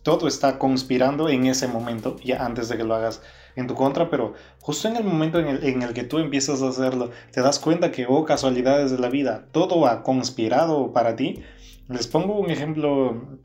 todo 0.04 0.28
está 0.28 0.60
conspirando 0.60 1.30
en 1.30 1.48
ese 1.48 1.68
momento, 1.68 2.16
ya 2.24 2.46
antes 2.46 2.70
de 2.70 2.78
que 2.78 2.84
lo 2.84 2.96
hagas 2.96 3.22
en 3.56 3.68
tu 3.68 3.74
contra, 3.74 4.10
pero 4.10 4.34
justo 4.62 4.88
en 4.88 4.98
el 4.98 5.04
momento 5.04 5.40
en 5.40 5.82
el, 5.82 5.94
que 5.94 6.04
tú 6.04 6.20
empiezas 6.20 6.62
a 6.62 6.70
hacerlo, 6.70 7.10
te 7.32 7.42
das 7.42 7.60
cuenta 7.60 7.92
que, 7.92 8.06
oh, 8.08 8.26
casualidades 8.26 8.92
de 8.92 9.00
la 9.00 9.10
vida, 9.10 9.48
todo 9.52 9.88
ha 9.88 10.04
conspirado 10.04 10.92
para 10.92 11.16
ti. 11.16 11.42
Les 11.88 12.08
pongo 12.08 12.38
un 12.38 12.52
ejemplo 12.52 13.40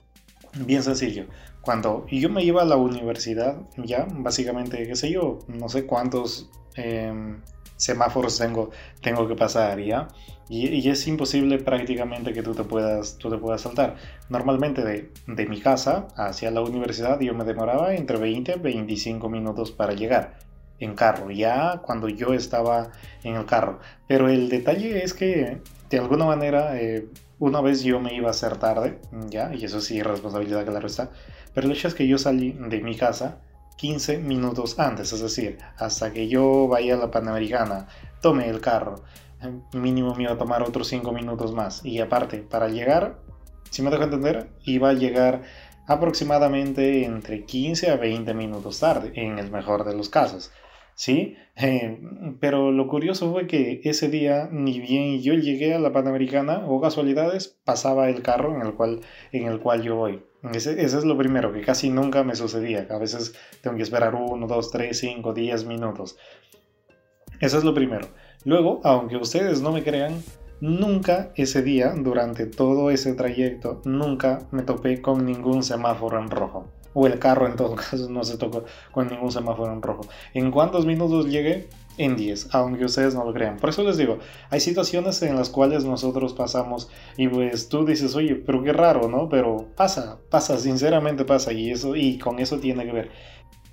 bien 0.54 0.82
sencillo. 0.82 1.26
Cuando 1.62 2.06
yo 2.11 2.28
me 2.28 2.42
iba 2.42 2.62
a 2.62 2.66
la 2.66 2.76
universidad, 2.76 3.56
ya, 3.76 4.06
básicamente, 4.11 4.87
qué 4.87 4.97
sé 4.97 5.11
yo, 5.11 5.38
no 5.49 5.68
sé 5.68 5.87
cuántos 5.87 6.50
em, 6.75 7.40
semáforos 7.80 8.38
tengo, 8.38 8.70
tengo 9.00 9.26
que 9.26 9.34
pasar, 9.34 9.80
¿ya? 9.80 10.08
Y, 10.49 10.88
es 10.88 11.06
imposible 11.06 11.58
prácticamente 11.58 12.32
que 12.32 12.42
tú 12.42 12.54
te 12.54 12.64
puedas, 12.64 13.16
tú 13.18 13.30
te 13.30 13.38
puedas 13.38 13.62
saltar. 13.62 13.96
Normalmente 14.28 14.84
de, 14.84 15.10
de 15.26 15.46
mi 15.46 15.60
casa 15.60 16.08
hacia 16.16 16.50
la 16.50 16.60
universidad 16.60 17.20
yo 17.20 17.34
me 17.34 17.44
demoraba 17.44 17.94
entre 17.94 18.18
20 18.18 18.54
y 18.56 18.58
25 18.58 19.28
minutos 19.28 19.70
para 19.70 19.94
llegar 19.94 20.38
en 20.80 20.94
carro, 20.94 21.30
ya 21.30 21.80
cuando 21.84 22.08
yo 22.08 22.34
estaba 22.34 22.90
en 23.22 23.37
el 23.37 23.46
carro. 23.46 23.78
Pero 24.08 24.28
el 24.28 24.49
detalle 24.49 25.04
es 25.04 25.14
que 25.14 25.62
de 25.88 25.99
alguna 25.99 26.25
manera 26.25 26.80
eh, 26.80 27.06
una 27.38 27.60
vez 27.60 27.82
yo 27.82 28.00
me 28.00 28.14
iba 28.14 28.28
a 28.28 28.32
hacer 28.32 28.56
tarde, 28.56 28.99
ya, 29.28 29.54
y 29.54 29.64
eso 29.64 29.80
sí, 29.80 30.02
responsabilidad 30.02 30.64
que 30.64 30.70
la 30.70 30.80
resta. 30.80 31.10
Pero 31.54 31.66
el 31.66 31.72
hecho 31.72 31.88
es 31.88 31.94
que 31.94 32.06
yo 32.06 32.18
salí 32.18 32.52
de 32.52 32.80
mi 32.80 32.96
casa 32.96 33.38
15 33.80 34.18
minutos 34.18 34.78
antes, 34.78 35.10
es 35.14 35.22
decir, 35.22 35.56
hasta 35.78 36.12
que 36.12 36.28
yo 36.28 36.68
vaya 36.68 36.96
a 36.96 36.99
la 36.99 37.10
Panamericana, 37.10 37.88
tome 38.20 38.46
el 38.46 38.60
carro, 38.60 38.96
mínimo 39.72 40.14
me 40.14 40.25
iba 40.25 40.32
a 40.32 40.37
tomar 40.37 40.62
otros 40.62 40.87
5 40.88 41.10
minutos 41.12 41.54
más. 41.54 41.82
Y 41.82 41.99
aparte, 41.99 42.37
para 42.42 42.68
llegar, 42.68 43.20
si 43.70 43.80
me 43.80 43.90
dejo 43.90 44.02
entender, 44.02 44.50
iba 44.64 44.90
a 44.90 44.92
llegar 44.92 45.44
aproximadamente 45.87 47.06
entre 47.06 47.46
15 47.46 47.90
a 47.90 47.96
20 47.96 48.34
minutos 48.34 48.80
tarde, 48.80 49.12
en 49.14 49.38
el 49.38 49.50
mejor 49.50 49.84
de 49.84 49.96
los 49.96 50.10
casos. 50.10 50.50
¿Sí? 51.00 51.35
Eh, 51.57 51.99
pero 52.40 52.73
lo 52.73 52.87
curioso 52.87 53.33
fue 53.33 53.47
que 53.47 53.80
ese 53.85 54.11
día, 54.11 54.50
ni 54.52 54.80
bien 54.80 55.23
yo 55.23 55.33
llegué 55.33 55.73
a 55.73 55.78
la 55.78 55.95
Panamericana, 55.95 56.66
o 56.69 56.78
casualidades, 56.78 57.59
pasaba 57.64 58.11
el 58.11 58.21
carro 58.21 58.54
en 58.54 58.61
el 58.61 58.75
cual, 58.75 59.00
en 59.33 59.47
el 59.47 59.61
cual 59.61 59.80
yo 59.80 59.97
voy. 59.97 60.23
Ese, 60.52 60.78
es 60.83 61.04
lo 61.04 61.16
primero, 61.16 61.54
que 61.54 61.62
casi 61.62 61.88
nunca 61.88 62.23
me 62.23 62.35
sucedía. 62.35 62.87
A 62.90 62.99
veces 62.99 63.35
tengo 63.62 63.78
que 63.78 63.83
esperar 63.83 64.14
uno, 64.14 64.47
dos, 64.47 64.71
tres, 64.71 64.99
cinco, 64.99 65.33
diez 65.33 65.64
minutos. 65.64 66.19
Eso 67.40 67.57
es 67.57 67.64
lo 67.64 67.73
primero. 67.73 68.07
Luego, 68.45 68.83
aunque 68.85 69.16
ustedes 69.16 69.62
no 69.62 69.73
me 69.73 69.83
crean, 69.83 70.23
nunca 70.61 71.33
ese 71.35 71.62
día, 71.62 71.95
durante 71.97 72.45
todo 72.45 72.90
ese 72.90 73.14
trayecto, 73.14 73.80
nunca 73.87 74.47
me 74.50 74.64
topé 74.64 75.00
con 75.00 75.25
ningún 75.25 75.62
semáforo 75.62 76.19
en 76.19 76.28
rojo 76.28 76.71
o 76.94 77.06
el 77.06 77.18
carro 77.18 77.47
en 77.47 77.56
todo 77.56 77.75
caso 77.76 78.09
no 78.09 78.25
se 78.25 78.37
tocó 78.37 78.64
con 78.92 79.09
ningún 79.09 79.30
semáforo 79.32 79.73
en 79.73 79.82
rojo. 79.82 80.02
¿En 80.35 80.50
cuántos 80.50 80.87
minutos 80.87 81.26
llegué? 81.26 81.68
En 81.99 82.16
10, 82.16 82.54
aunque 82.54 82.85
ustedes 82.87 83.14
no 83.14 83.25
lo 83.25 83.35
crean. 83.35 83.59
Por 83.59 83.68
eso 83.68 83.82
les 83.82 83.99
digo, 83.99 84.18
hay 84.48 84.61
situaciones 84.61 85.20
en 85.22 85.37
las 85.37 85.50
cuales 85.50 85.85
nosotros 85.85 86.33
pasamos 86.33 86.88
y 87.18 87.29
pues 87.29 87.68
tú 87.68 87.85
dices, 87.85 88.14
oye, 88.14 88.37
pero 88.37 88.62
qué 88.62 88.72
raro, 88.72 89.09
¿no? 89.09 89.29
Pero 89.29 89.66
pasa, 89.76 90.18
pasa, 90.31 90.59
sinceramente 90.59 91.24
pasa 91.26 91.53
y 91.53 91.70
eso 91.70 91.96
y 91.96 92.18
con 92.18 92.38
eso 92.38 92.59
tiene 92.59 92.87
que 92.87 92.92
ver. 92.92 93.11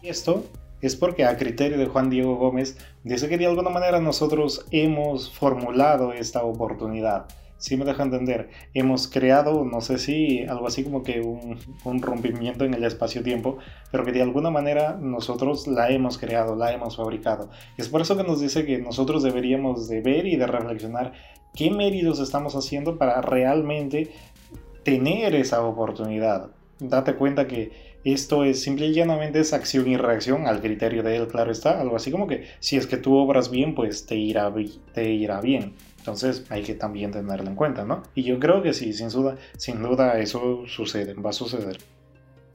Esto 0.02 0.44
es 0.82 0.96
porque 0.96 1.26
a 1.26 1.38
criterio 1.38 1.78
de 1.78 1.88
Juan 1.88 2.10
Diego 2.10 2.36
Gómez 2.36 2.78
dice 3.04 3.30
que 3.30 3.38
de 3.38 3.46
alguna 3.46 3.70
manera 3.70 4.00
nosotros 4.00 4.66
hemos 4.72 5.32
formulado 5.32 6.12
esta 6.12 6.44
oportunidad 6.44 7.28
si 7.58 7.78
me 7.78 7.86
deja 7.86 8.04
entender, 8.04 8.50
hemos 8.74 9.08
creado, 9.08 9.66
no 9.66 9.82
sé 9.82 9.98
si 9.98 10.44
algo 10.44 10.68
así 10.68 10.84
como 10.84 11.04
que 11.04 11.22
un, 11.22 11.58
un 11.84 12.02
rompimiento 12.02 12.66
en 12.66 12.74
el 12.74 12.84
espacio-tiempo, 12.84 13.58
pero 13.92 14.06
que 14.06 14.12
de 14.12 14.22
alguna 14.22 14.50
manera 14.50 14.98
nosotros 15.00 15.68
la 15.68 15.90
hemos 15.90 16.18
creado, 16.18 16.56
la 16.56 16.72
hemos 16.72 16.98
fabricado. 16.98 17.50
Es 17.78 17.90
por 17.90 18.02
eso 18.02 18.16
que 18.16 18.24
nos 18.24 18.40
dice 18.40 18.66
que 18.66 18.78
nosotros 18.78 19.24
deberíamos 19.24 19.88
de 19.88 20.02
ver 20.02 20.28
y 20.28 20.36
de 20.36 20.48
reflexionar 20.48 21.14
qué 21.56 21.72
méritos 21.72 22.20
estamos 22.20 22.56
haciendo 22.56 22.98
para 22.98 23.22
realmente 23.22 24.12
tener 24.84 25.36
esa 25.36 25.64
oportunidad. 25.64 26.52
Date 26.80 27.16
cuenta 27.16 27.48
que 27.48 27.72
esto 28.04 28.44
es 28.44 28.62
simple 28.62 28.88
y 28.88 28.94
llanamente 28.94 29.40
es 29.40 29.52
acción 29.52 29.88
y 29.88 29.98
reacción 29.98 30.48
al 30.48 30.62
criterio 30.62 31.04
de 31.04 31.18
él, 31.18 31.28
claro 31.28 31.52
está, 31.52 31.82
algo 31.82 31.96
así 31.96 32.12
como 32.12 32.28
que 32.28 32.46
si 32.60 32.78
es 32.78 32.88
que 32.88 32.98
tú 32.98 33.16
obras 33.16 33.50
bien, 33.50 33.76
pues 33.76 34.06
te 34.06 34.16
irá, 34.16 34.54
te 34.94 35.12
irá 35.12 35.42
bien. 35.42 35.74
Entonces 36.08 36.46
hay 36.50 36.64
que 36.64 36.74
también 36.74 37.12
tenerlo 37.12 37.50
en 37.50 37.56
cuenta, 37.56 37.84
¿no? 37.84 38.02
Y 38.16 38.24
yo 38.24 38.40
creo 38.40 38.64
que 38.64 38.72
sí, 38.72 38.94
sin 38.94 39.10
duda, 39.10 39.36
sin 39.58 39.84
duda 39.84 40.18
eso 40.20 40.64
sucede, 40.66 41.14
va 41.16 41.32
a 41.32 41.34
suceder. 41.34 41.80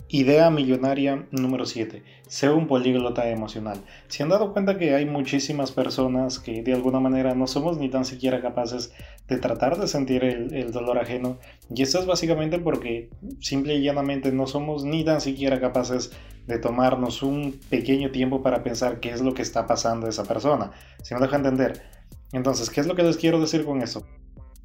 Idea 0.09 0.49
millonaria 0.49 1.27
número 1.31 1.67
7. 1.67 2.03
Sé 2.27 2.49
un 2.49 2.67
políglota 2.67 3.29
emocional. 3.29 3.79
Se 4.09 4.23
han 4.23 4.31
dado 4.31 4.55
cuenta 4.55 4.79
que 4.79 4.95
hay 4.95 5.05
muchísimas 5.05 5.71
personas 5.71 6.39
que 6.39 6.63
de 6.63 6.73
alguna 6.73 6.99
manera 6.99 7.35
no 7.35 7.47
somos 7.47 7.77
ni 7.77 7.91
tan 7.91 8.07
siquiera 8.07 8.41
capaces 8.41 8.95
de 9.29 9.37
tratar 9.37 9.79
de 9.79 9.87
sentir 9.87 10.25
el, 10.25 10.73
dolor 10.73 10.99
ajeno. 10.99 11.37
Y 11.75 11.83
esto 11.83 11.99
es 11.99 12.07
básicamente 12.07 12.59
porque 12.59 13.11
simple 13.41 13.75
y 13.75 13.83
llanamente 13.83 14.33
no 14.33 14.47
somos 14.47 14.85
ni 14.85 15.05
tan 15.05 15.21
siquiera 15.21 15.61
capaces 15.61 16.11
de 16.47 16.59
tomarnos 16.59 17.23
un 17.23 17.61
pequeño 17.69 18.11
tiempo 18.13 18.43
para 18.43 18.63
pensar 18.63 18.99
qué 18.99 19.11
es 19.11 19.21
lo 19.21 19.35
que 19.35 19.43
está 19.43 19.67
pasando 19.67 20.07
a 20.07 20.11
esa 20.11 20.25
persona. 20.25 20.73
Si 21.03 21.15
me 21.15 21.21
deja 21.21 21.37
entender, 21.37 22.02
entonces, 22.33 22.71
¿qué 22.71 22.81
es 22.81 22.87
lo 22.87 22.95
que 22.95 23.03
les 23.03 23.17
quiero 23.17 23.41
decir 23.41 23.65
con 23.65 23.83
eso? 23.83 24.07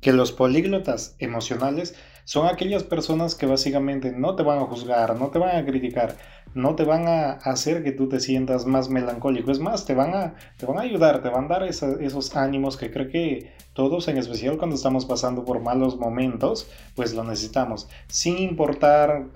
Que 0.01 0.13
los 0.13 0.31
políglotas 0.31 1.15
emocionales 1.19 1.95
son 2.23 2.47
aquellas 2.47 2.83
personas 2.83 3.35
que 3.35 3.45
básicamente 3.45 4.11
no 4.11 4.35
te 4.35 4.43
van 4.43 4.59
a 4.59 4.65
juzgar, 4.65 5.17
no 5.19 5.27
te 5.27 5.39
van 5.39 5.55
a 5.55 5.65
criticar, 5.65 6.17
no 6.53 6.75
te 6.75 6.83
van 6.83 7.07
a 7.07 7.31
hacer 7.31 7.83
que 7.83 7.91
tú 7.91 8.09
te 8.09 8.19
sientas 8.19 8.65
más 8.65 8.89
melancólico. 8.89 9.51
Es 9.51 9.59
más, 9.59 9.85
te 9.85 9.95
van 9.95 10.13
a, 10.13 10.35
te 10.57 10.65
van 10.65 10.77
a 10.77 10.81
ayudar, 10.81 11.21
te 11.21 11.29
van 11.29 11.45
a 11.45 11.47
dar 11.47 11.63
esos 11.63 12.35
ánimos 12.35 12.77
que 12.77 12.91
creo 12.91 13.09
que 13.09 13.53
todos, 13.73 14.07
en 14.07 14.17
especial 14.17 14.57
cuando 14.57 14.75
estamos 14.75 15.05
pasando 15.05 15.45
por 15.45 15.61
malos 15.61 15.97
momentos, 15.97 16.69
pues 16.95 17.13
lo 17.13 17.23
necesitamos. 17.23 17.87
Sin 18.07 18.37
importar 18.39 19.27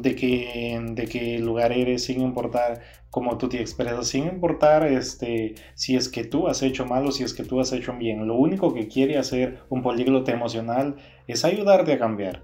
de 0.00 0.14
qué, 0.16 0.80
de 0.92 1.06
qué 1.06 1.38
lugar 1.38 1.72
eres, 1.72 2.04
sin 2.04 2.20
importar 2.20 2.80
cómo 3.10 3.38
tú 3.38 3.48
te 3.48 3.60
expresas, 3.60 4.08
sin 4.08 4.24
importar 4.24 4.86
este, 4.86 5.54
si 5.74 5.96
es 5.96 6.08
que 6.08 6.24
tú 6.24 6.48
has 6.48 6.62
hecho 6.62 6.84
mal 6.84 7.06
o 7.06 7.12
si 7.12 7.22
es 7.22 7.32
que 7.32 7.44
tú 7.44 7.60
has 7.60 7.72
hecho 7.72 7.94
bien. 7.94 8.26
Lo 8.26 8.34
único 8.34 8.74
que 8.74 8.88
quiere 8.88 9.18
hacer 9.18 9.60
un 9.68 9.82
políglota 9.82 10.32
emocional 10.32 10.96
es 11.28 11.44
ayudarte 11.44 11.92
a 11.92 11.98
cambiar. 11.98 12.42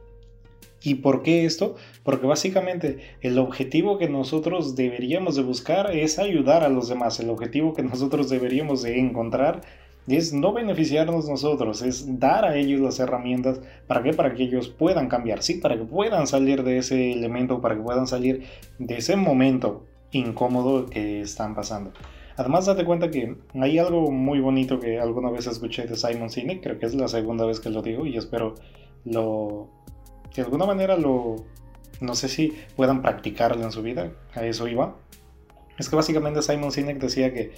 ¿Y 0.83 0.97
por 0.97 1.23
qué 1.23 1.45
esto? 1.45 1.75
Porque 2.05 2.27
básicamente 2.27 2.99
el 3.21 3.39
objetivo 3.39 3.99
que 3.99 4.09
nosotros 4.09 4.77
deberíamos 4.77 5.37
de 5.37 5.43
buscar 5.43 5.95
es 5.95 6.19
ayudar 6.19 6.65
a 6.65 6.71
los 6.71 6.89
demás. 6.89 7.21
El 7.21 7.29
objetivo 7.29 7.75
que 7.75 7.83
nosotros 7.83 8.31
deberíamos 8.31 8.83
de 8.83 8.99
encontrar 8.99 9.61
es 10.09 10.33
no 10.33 10.53
beneficiarnos 10.53 11.29
nosotros, 11.29 11.83
es 11.83 12.19
dar 12.19 12.45
a 12.45 12.57
ellos 12.57 12.81
las 12.81 12.99
herramientas 12.99 13.61
para 13.87 14.03
que 14.03 14.13
para 14.13 14.35
que 14.35 14.45
ellos 14.45 14.69
puedan 14.69 15.09
cambiar, 15.09 15.43
sí, 15.43 15.55
para 15.55 15.77
que 15.77 15.85
puedan 15.85 16.27
salir 16.27 16.63
de 16.65 16.79
ese 16.79 17.13
elemento, 17.13 17.61
para 17.61 17.77
que 17.77 17.83
puedan 17.83 18.07
salir 18.07 18.45
de 18.79 18.97
ese 18.97 19.17
momento 19.17 19.85
incómodo 20.13 20.87
que 20.87 21.21
están 21.21 21.55
pasando. 21.55 21.93
Además, 22.37 22.67
date 22.67 22.85
cuenta 22.85 23.11
que 23.11 23.37
hay 23.55 23.79
algo 23.79 24.11
muy 24.11 24.41
bonito 24.41 24.81
que 24.81 24.99
alguna 24.99 25.31
vez 25.31 25.47
escuché 25.47 25.87
de 25.87 25.97
Simon 25.97 26.31
Sinek, 26.31 26.63
creo 26.63 26.79
que 26.79 26.87
es 26.87 26.95
la 26.95 27.07
segunda 27.07 27.45
vez 27.45 27.61
que 27.61 27.71
lo 27.71 27.83
digo 27.83 28.07
y 28.07 28.17
espero 28.17 28.55
lo 29.05 29.69
de 30.35 30.43
alguna 30.43 30.65
manera 30.65 30.97
lo 30.97 31.37
no 32.01 32.15
sé 32.15 32.29
si 32.29 32.55
puedan 32.77 33.03
practicarlo 33.03 33.63
en 33.63 33.73
su 33.73 33.83
vida, 33.83 34.13
a 34.35 34.45
eso 34.45 34.69
iba. 34.69 34.97
es 35.79 35.89
que 35.89 35.97
básicamente 35.97 36.41
Simon 36.41 36.73
Sinek 36.73 36.99
decía 36.99 37.33
que 37.33 37.53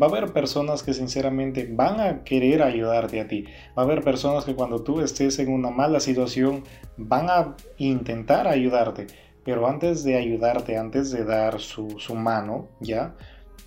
va 0.00 0.06
a 0.06 0.10
haber 0.10 0.32
personas 0.32 0.82
que 0.82 0.94
sinceramente 0.94 1.68
van 1.70 2.00
a 2.00 2.24
querer 2.24 2.62
ayudarte 2.62 3.20
a 3.20 3.28
ti. 3.28 3.44
Va 3.76 3.82
a 3.82 3.84
haber 3.84 4.02
personas 4.02 4.44
que 4.44 4.54
cuando 4.54 4.82
tú 4.82 5.00
estés 5.00 5.38
en 5.38 5.52
una 5.52 5.70
mala 5.70 6.00
situación 6.00 6.64
van 6.96 7.30
a 7.30 7.56
intentar 7.78 8.48
ayudarte. 8.48 9.06
Pero 9.44 9.68
antes 9.68 10.02
de 10.02 10.16
ayudarte, 10.16 10.76
antes 10.76 11.12
de 11.12 11.24
dar 11.24 11.60
su, 11.60 11.86
mano, 12.14 12.68
¿ya? 12.80 13.14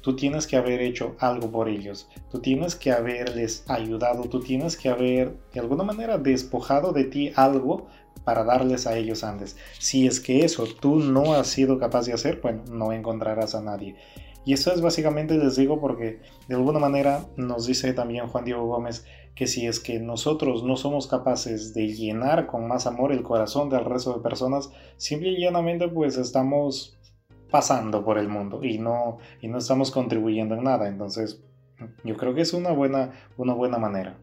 Tú 0.01 0.15
tienes 0.15 0.45
que 0.45 0.57
haber 0.57 0.81
hecho 0.81 1.15
algo 1.19 1.49
por 1.51 1.69
ellos. 1.69 2.09
Tú 2.31 2.39
tienes 2.39 2.75
que 2.75 2.91
haberles 2.91 3.63
ayudado. 3.67 4.23
Tú 4.23 4.41
tienes 4.41 4.75
que 4.75 4.89
haber, 4.89 5.37
de 5.53 5.59
alguna 5.59 5.83
manera, 5.83 6.17
despojado 6.17 6.91
de 6.91 7.05
ti 7.05 7.31
algo 7.35 7.87
para 8.23 8.43
darles 8.43 8.87
a 8.87 8.97
ellos 8.97 9.23
antes. 9.23 9.55
Si 9.79 10.05
es 10.05 10.19
que 10.19 10.43
eso 10.43 10.65
tú 10.79 10.99
no 10.99 11.33
has 11.33 11.47
sido 11.47 11.79
capaz 11.79 12.05
de 12.05 12.13
hacer, 12.13 12.39
bueno, 12.41 12.63
no 12.69 12.91
encontrarás 12.91 13.55
a 13.55 13.61
nadie. 13.61 13.95
Y 14.45 14.53
eso 14.53 14.73
es 14.73 14.81
básicamente, 14.81 15.37
les 15.37 15.55
digo, 15.55 15.79
porque 15.79 16.19
de 16.47 16.55
alguna 16.55 16.79
manera 16.79 17.25
nos 17.35 17.67
dice 17.67 17.93
también 17.93 18.27
Juan 18.27 18.45
Diego 18.45 18.65
Gómez 18.65 19.05
que 19.35 19.47
si 19.47 19.67
es 19.67 19.79
que 19.79 19.99
nosotros 19.99 20.63
no 20.63 20.75
somos 20.75 21.07
capaces 21.07 21.73
de 21.73 21.87
llenar 21.87 22.47
con 22.47 22.67
más 22.67 22.87
amor 22.87 23.11
el 23.11 23.23
corazón 23.23 23.69
del 23.69 23.85
resto 23.85 24.13
de 24.13 24.21
personas, 24.21 24.69
simple 24.97 25.29
y 25.29 25.41
llanamente 25.41 25.87
pues 25.87 26.17
estamos 26.17 26.97
pasando 27.49 28.03
por 28.03 28.17
el 28.17 28.27
mundo 28.27 28.63
y 28.63 28.77
no, 28.79 29.17
y 29.41 29.47
no 29.47 29.57
estamos 29.57 29.91
contribuyendo 29.91 30.55
en 30.55 30.63
nada. 30.63 30.87
Entonces, 30.87 31.41
yo 32.03 32.17
creo 32.17 32.33
que 32.33 32.41
es 32.41 32.53
una 32.53 32.71
buena, 32.71 33.11
una 33.37 33.53
buena 33.53 33.77
manera. 33.77 34.17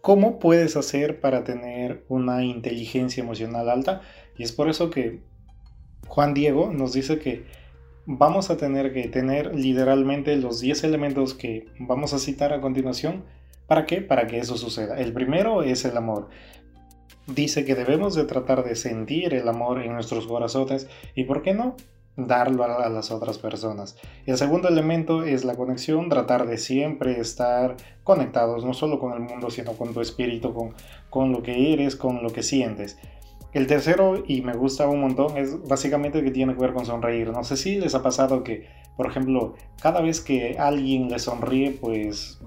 ¿Cómo 0.00 0.38
puedes 0.38 0.76
hacer 0.76 1.20
para 1.20 1.44
tener 1.44 2.04
una 2.08 2.44
inteligencia 2.44 3.22
emocional 3.22 3.68
alta? 3.68 4.02
Y 4.36 4.42
es 4.42 4.52
por 4.52 4.68
eso 4.68 4.90
que 4.90 5.20
Juan 6.06 6.34
Diego 6.34 6.72
nos 6.72 6.92
dice 6.92 7.18
que 7.18 7.44
vamos 8.06 8.50
a 8.50 8.56
tener 8.56 8.92
que 8.92 9.08
tener 9.08 9.54
literalmente 9.54 10.36
los 10.36 10.60
10 10.60 10.84
elementos 10.84 11.34
que 11.34 11.66
vamos 11.78 12.14
a 12.14 12.18
citar 12.18 12.52
a 12.52 12.60
continuación. 12.60 13.24
¿Para 13.66 13.84
qué? 13.84 14.00
Para 14.00 14.26
que 14.28 14.38
eso 14.38 14.56
suceda. 14.56 14.98
El 14.98 15.12
primero 15.12 15.62
es 15.62 15.84
el 15.84 15.96
amor. 15.96 16.28
Dice 17.26 17.64
que 17.64 17.74
debemos 17.74 18.14
de 18.14 18.24
tratar 18.24 18.64
de 18.64 18.76
sentir 18.76 19.34
el 19.34 19.48
amor 19.48 19.82
en 19.82 19.92
nuestros 19.92 20.26
corazones 20.28 20.88
y, 21.16 21.24
¿por 21.24 21.42
qué 21.42 21.54
no? 21.54 21.74
darlo 22.16 22.64
a, 22.64 22.88
las 22.88 23.10
otras 23.10 23.38
personas. 23.38 23.96
El 24.24 24.38
segundo 24.38 24.68
elemento 24.68 25.22
es 25.22 25.44
la 25.44 25.54
conexión, 25.54 26.08
tratar 26.08 26.46
de 26.46 26.56
siempre 26.56 27.20
estar 27.20 27.76
conectados, 28.04 28.64
no 28.64 28.72
solo 28.72 28.98
con 28.98 29.12
el 29.12 29.20
mundo, 29.20 29.50
sino 29.50 29.72
con 29.72 29.92
tu 29.92 30.00
espíritu, 30.00 30.54
con, 30.54 30.74
con 31.10 31.30
lo 31.30 31.42
que 31.42 31.74
eres, 31.74 31.94
con 31.94 32.22
lo 32.22 32.30
que 32.30 32.42
sientes. 32.42 32.98
El 33.52 33.66
tercero, 33.66 34.22
y 34.26 34.42
me 34.42 34.52
gusta 34.54 34.86
un 34.88 35.00
montón, 35.00 35.36
es 35.36 35.62
básicamente 35.66 36.22
que 36.22 36.30
tiene 36.30 36.54
que 36.54 36.60
ver 36.60 36.74
con 36.74 36.84
sonreír. 36.84 37.30
No 37.30 37.42
sé 37.44 37.56
si 37.56 37.78
les 37.78 37.94
ha 37.94 38.02
pasado 38.02 38.44
que, 38.44 38.68
por 38.96 39.06
ejemplo, 39.06 39.54
cada 39.80 40.00
vez 40.00 40.20
que 40.20 40.56
alguien 40.58 41.08
le 41.08 41.18
sonríe, 41.18 41.70
pues, 41.70 42.38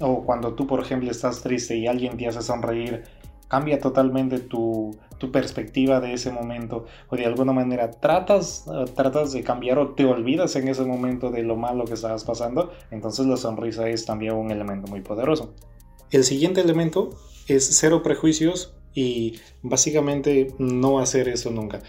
o 0.00 0.24
cuando 0.24 0.54
tú, 0.54 0.66
por 0.66 0.80
ejemplo, 0.80 1.10
estás 1.10 1.42
triste 1.42 1.76
y 1.76 1.86
alguien 1.86 2.16
te 2.16 2.28
hace 2.28 2.40
sonreír, 2.40 3.04
cambia 3.48 3.78
totalmente 3.78 4.38
tu, 4.38 4.96
perspectiva 5.32 6.00
de 6.00 6.12
ese 6.12 6.30
momento 6.30 6.84
o 7.08 7.16
de 7.16 7.24
alguna 7.24 7.54
manera 7.54 7.90
tratas, 7.90 8.66
tratas 8.94 9.32
de 9.32 9.42
cambiar 9.42 9.78
o 9.78 9.94
te 9.94 10.04
olvidas 10.04 10.54
en 10.56 10.68
ese 10.68 10.84
momento 10.84 11.30
de 11.30 11.42
lo 11.42 11.56
malo 11.56 11.86
que 11.86 11.94
estabas 11.94 12.24
pasando, 12.24 12.72
entonces 12.90 13.24
la 13.24 13.38
sonrisa 13.38 13.88
es 13.88 14.04
también 14.04 14.34
un 14.34 14.50
elemento 14.50 14.86
muy 14.88 15.00
poderoso. 15.00 15.54
El 16.10 16.24
siguiente 16.24 16.60
elemento 16.60 17.08
es 17.48 17.66
cero 17.78 18.02
prejuicios 18.02 18.76
y 18.94 19.40
básicamente 19.62 20.54
no 20.58 21.00
hacer 21.00 21.28
eso 21.28 21.50
nunca. 21.50 21.82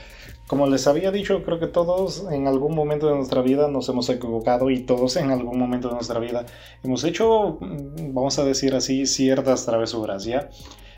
Como 0.47 0.67
les 0.67 0.85
había 0.85 1.11
dicho, 1.11 1.43
creo 1.43 1.59
que 1.59 1.67
todos 1.67 2.27
en 2.31 2.47
algún 2.47 2.75
momento 2.75 3.07
de 3.07 3.15
nuestra 3.15 3.41
vida 3.41 3.67
nos 3.67 3.89
hemos 3.89 4.09
equivocado 4.09 4.69
y 4.69 4.81
todos 4.81 5.15
en 5.15 5.31
algún 5.31 5.57
momento 5.57 5.87
de 5.87 5.95
nuestra 5.95 6.19
vida 6.19 6.45
hemos 6.83 7.03
hecho, 7.03 7.57
mm, 7.59 8.13
vamos 8.13 8.37
a 8.37 8.45
decir 8.45 8.75
así, 8.75 9.05
ciertas 9.05 9.65
travesuras, 9.65 10.25
¿ya? 10.25 10.49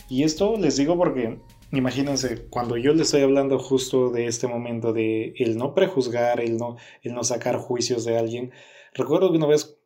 Y 0.09 0.23
esto 0.23 0.57
les 0.57 0.77
digo 0.77 0.97
porque 0.97 1.39
imagínense, 1.71 2.47
cuando 2.49 2.77
yo 2.77 2.93
les 2.93 3.07
estoy 3.07 3.21
hablando 3.21 3.59
justo 3.59 4.09
de 4.09 4.27
este 4.27 4.47
momento 4.47 4.93
de 4.93 5.33
el 5.37 5.57
no 5.57 5.73
prejuzgar, 5.73 6.39
el 6.39 6.57
no, 6.57 6.77
el 7.03 7.13
no 7.13 7.23
sacar 7.23 7.57
juicios 7.57 8.05
de 8.05 8.17
alguien, 8.17 8.51
recuerdo 8.93 9.31
que 9.31 9.37
una 9.37 9.47
vez, 9.47 9.77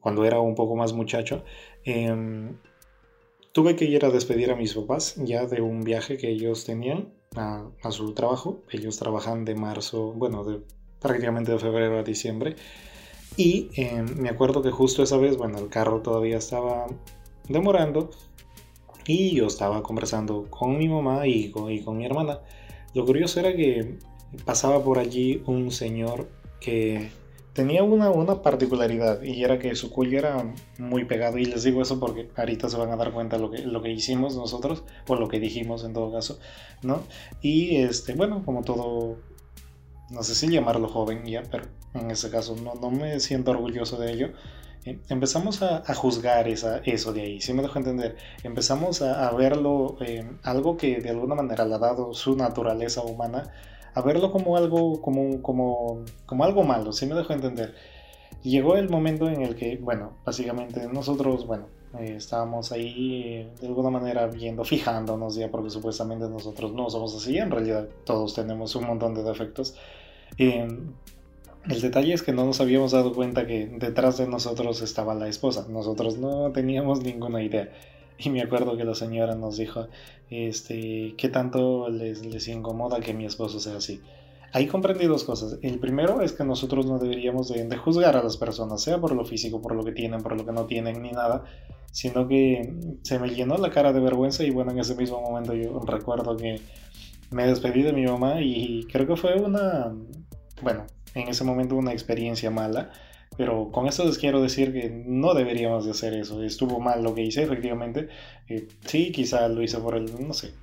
cuando 0.00 0.24
era 0.24 0.40
un 0.40 0.54
poco 0.54 0.76
más 0.76 0.92
muchacho, 0.92 1.44
em, 1.84 2.56
tuve 3.52 3.76
que 3.76 3.84
ir 3.84 4.04
a 4.04 4.10
despedir 4.10 4.50
a 4.50 4.56
mis 4.56 4.74
papás 4.74 5.14
ya 5.16 5.46
de 5.46 5.60
un 5.60 5.82
viaje 5.82 6.16
que 6.16 6.30
ellos 6.30 6.64
tenían 6.64 7.12
a, 7.36 7.70
su 7.90 8.14
trabajo. 8.14 8.62
Ellos 8.70 8.98
trabajan 8.98 9.44
de 9.44 9.54
marzo, 9.54 10.12
bueno, 10.12 10.44
de, 10.44 10.60
prácticamente 11.00 11.52
de 11.52 11.58
febrero 11.58 11.98
a 11.98 12.02
diciembre. 12.02 12.56
Y 13.36 13.70
em, 13.74 14.06
me 14.16 14.28
acuerdo 14.28 14.62
que 14.62 14.70
justo 14.70 15.02
esa 15.02 15.16
vez, 15.16 15.36
bueno, 15.36 15.58
el 15.58 15.68
carro 15.68 16.02
todavía 16.02 16.38
estaba 16.38 16.86
demorando 17.48 18.10
y 19.06 19.34
yo 19.34 19.46
estaba 19.46 19.82
conversando 19.82 20.46
con 20.50 20.76
mi 20.76 20.88
mamá 20.88 21.26
y 21.26 21.50
con, 21.50 21.70
y 21.70 21.82
con 21.82 21.96
mi 21.96 22.04
hermana. 22.04 22.40
Lo 22.94 23.04
curioso 23.04 23.40
era 23.40 23.54
que 23.54 23.98
pasaba 24.44 24.82
por 24.82 24.98
allí 24.98 25.42
un 25.46 25.70
señor 25.70 26.28
que 26.60 27.10
tenía 27.58 27.82
una, 27.82 28.10
una 28.10 28.40
particularidad 28.40 29.20
y 29.20 29.42
era 29.42 29.58
que 29.58 29.74
su 29.74 29.90
cuello 29.90 30.16
era 30.16 30.54
muy 30.78 31.06
pegado 31.06 31.38
y 31.38 31.44
les 31.44 31.64
digo 31.64 31.82
eso 31.82 31.98
porque 31.98 32.30
ahorita 32.36 32.68
se 32.68 32.76
van 32.76 32.92
a 32.92 32.96
dar 32.96 33.10
cuenta 33.10 33.36
lo 33.36 33.50
que, 33.50 33.58
lo 33.58 33.82
que 33.82 33.90
hicimos 33.90 34.36
nosotros 34.36 34.84
o 35.08 35.16
lo 35.16 35.26
que 35.26 35.40
dijimos 35.40 35.82
en 35.82 35.92
todo 35.92 36.12
caso, 36.12 36.38
¿no? 36.82 37.02
Y 37.42 37.78
este, 37.78 38.14
bueno, 38.14 38.44
como 38.44 38.62
todo, 38.62 39.16
no 40.08 40.22
sé 40.22 40.36
si 40.36 40.46
llamarlo 40.48 40.86
joven 40.86 41.24
ya, 41.24 41.42
pero 41.50 41.64
en 41.94 42.12
ese 42.12 42.30
caso 42.30 42.54
no, 42.54 42.76
no 42.76 42.92
me 42.92 43.18
siento 43.18 43.50
orgulloso 43.50 43.98
de 43.98 44.12
ello. 44.12 44.28
Eh, 44.84 45.00
empezamos 45.08 45.60
a, 45.60 45.82
juzgar 45.96 46.46
esa, 46.46 46.78
eso 46.84 47.12
de 47.12 47.22
ahí, 47.22 47.40
si 47.40 47.54
me 47.54 47.62
dejo 47.62 47.76
entender, 47.80 48.14
empezamos 48.44 49.02
a, 49.02 49.32
verlo 49.32 49.96
eh, 50.00 50.30
algo 50.44 50.76
que 50.76 51.00
de 51.00 51.10
alguna 51.10 51.34
manera 51.34 51.66
le 51.66 51.74
ha 51.74 51.78
dado 51.78 52.14
su 52.14 52.36
naturaleza 52.36 53.02
humana, 53.02 53.52
a 53.94 54.00
verlo 54.02 54.30
como 54.30 54.56
algo, 54.56 55.00
como, 55.02 55.42
como, 55.42 56.04
como 56.26 56.44
algo 56.44 56.62
malo, 56.64 56.92
si 56.92 57.06
me 57.06 57.14
dejo 57.14 57.32
entender. 57.32 57.74
Llegó 58.42 58.76
el 58.76 58.88
momento 58.88 59.28
en 59.28 59.42
el 59.42 59.56
que, 59.56 59.76
bueno, 59.76 60.12
básicamente 60.24 60.86
nosotros, 60.86 61.46
bueno, 61.46 61.66
eh, 61.98 62.14
estábamos 62.16 62.70
ahí 62.72 63.50
de 63.60 63.66
alguna 63.66 63.90
manera 63.90 64.26
viendo, 64.26 64.64
fijándonos 64.64 65.34
ya, 65.34 65.50
porque 65.50 65.70
supuestamente 65.70 66.28
nosotros 66.28 66.72
no 66.72 66.88
somos 66.90 67.16
así, 67.16 67.38
en 67.38 67.50
realidad 67.50 67.88
todos 68.04 68.34
tenemos 68.34 68.74
un 68.76 68.86
montón 68.86 69.14
de 69.14 69.22
defectos. 69.22 69.74
El 71.68 71.82
detalle 71.82 72.14
es 72.14 72.22
que 72.22 72.32
no 72.32 72.46
nos 72.46 72.60
habíamos 72.62 72.92
dado 72.92 73.12
cuenta 73.12 73.46
que 73.46 73.66
detrás 73.66 74.16
de 74.16 74.26
nosotros 74.26 74.80
estaba 74.80 75.14
la 75.14 75.28
esposa. 75.28 75.66
Nosotros 75.68 76.16
no 76.16 76.50
teníamos 76.50 77.02
ninguna 77.02 77.42
idea. 77.42 77.70
Y 78.24 78.30
me 78.30 78.42
acuerdo 78.42 78.76
que 78.76 78.84
la 78.84 78.94
señora 78.94 79.34
nos 79.36 79.58
dijo, 79.58 79.86
este, 80.28 81.14
¿qué 81.16 81.28
tanto 81.28 81.88
les, 81.88 82.26
les 82.26 82.48
incomoda 82.48 83.00
que 83.00 83.14
mi 83.14 83.24
esposo 83.24 83.60
sea 83.60 83.76
así? 83.76 84.00
Ahí 84.52 84.66
comprendí 84.66 85.04
dos 85.06 85.24
cosas. 85.24 85.58
El 85.62 85.78
primero 85.78 86.22
es 86.22 86.32
que 86.32 86.42
nosotros 86.42 86.86
no 86.86 86.98
deberíamos 86.98 87.48
de, 87.48 87.76
juzgar 87.76 88.16
a 88.16 88.22
las 88.22 88.36
personas, 88.38 88.80
sea 88.80 88.98
por 88.98 89.14
lo 89.14 89.24
físico, 89.24 89.60
por 89.60 89.74
lo 89.74 89.84
que 89.84 89.92
tienen, 89.92 90.22
por 90.22 90.36
lo 90.36 90.44
que 90.46 90.52
no 90.52 90.64
tienen, 90.64 91.02
ni 91.02 91.10
nada, 91.10 91.44
sino 91.92 92.26
que 92.26 92.74
se 93.02 93.18
me 93.18 93.28
llenó 93.28 93.58
la 93.58 93.70
cara 93.70 93.92
de 93.92 94.00
vergüenza 94.00 94.44
y 94.44 94.50
bueno, 94.50 94.70
en 94.70 94.78
ese 94.78 94.94
mismo 94.94 95.20
momento 95.20 95.54
yo 95.54 95.80
recuerdo 95.80 96.36
que 96.36 96.60
me 97.30 97.46
despedí 97.46 97.82
de 97.82 97.92
mi 97.92 98.06
mamá 98.06 98.40
y 98.40 98.86
creo 98.90 99.06
que 99.06 99.16
fue 99.16 99.34
una, 99.34 99.94
bueno, 100.62 100.86
en 101.14 101.28
ese 101.28 101.44
momento 101.44 101.76
una 101.76 101.92
experiencia 101.92 102.50
mala. 102.50 102.90
Pero 103.38 103.70
con 103.70 103.86
esto 103.86 104.04
les 104.04 104.18
quiero 104.18 104.42
decir 104.42 104.72
que 104.72 104.90
no 104.90 105.32
deberíamos 105.32 105.84
de 105.84 105.92
hacer 105.92 106.12
eso. 106.12 106.42
Estuvo 106.42 106.80
mal 106.80 107.04
lo 107.04 107.14
que 107.14 107.22
hice, 107.22 107.44
efectivamente. 107.44 108.08
Eh, 108.48 108.66
sí, 108.84 109.12
quizá 109.12 109.48
lo 109.48 109.62
hice 109.62 109.78
por 109.78 109.94
el, 109.96 110.26
no 110.26 110.34
sé, 110.34 110.54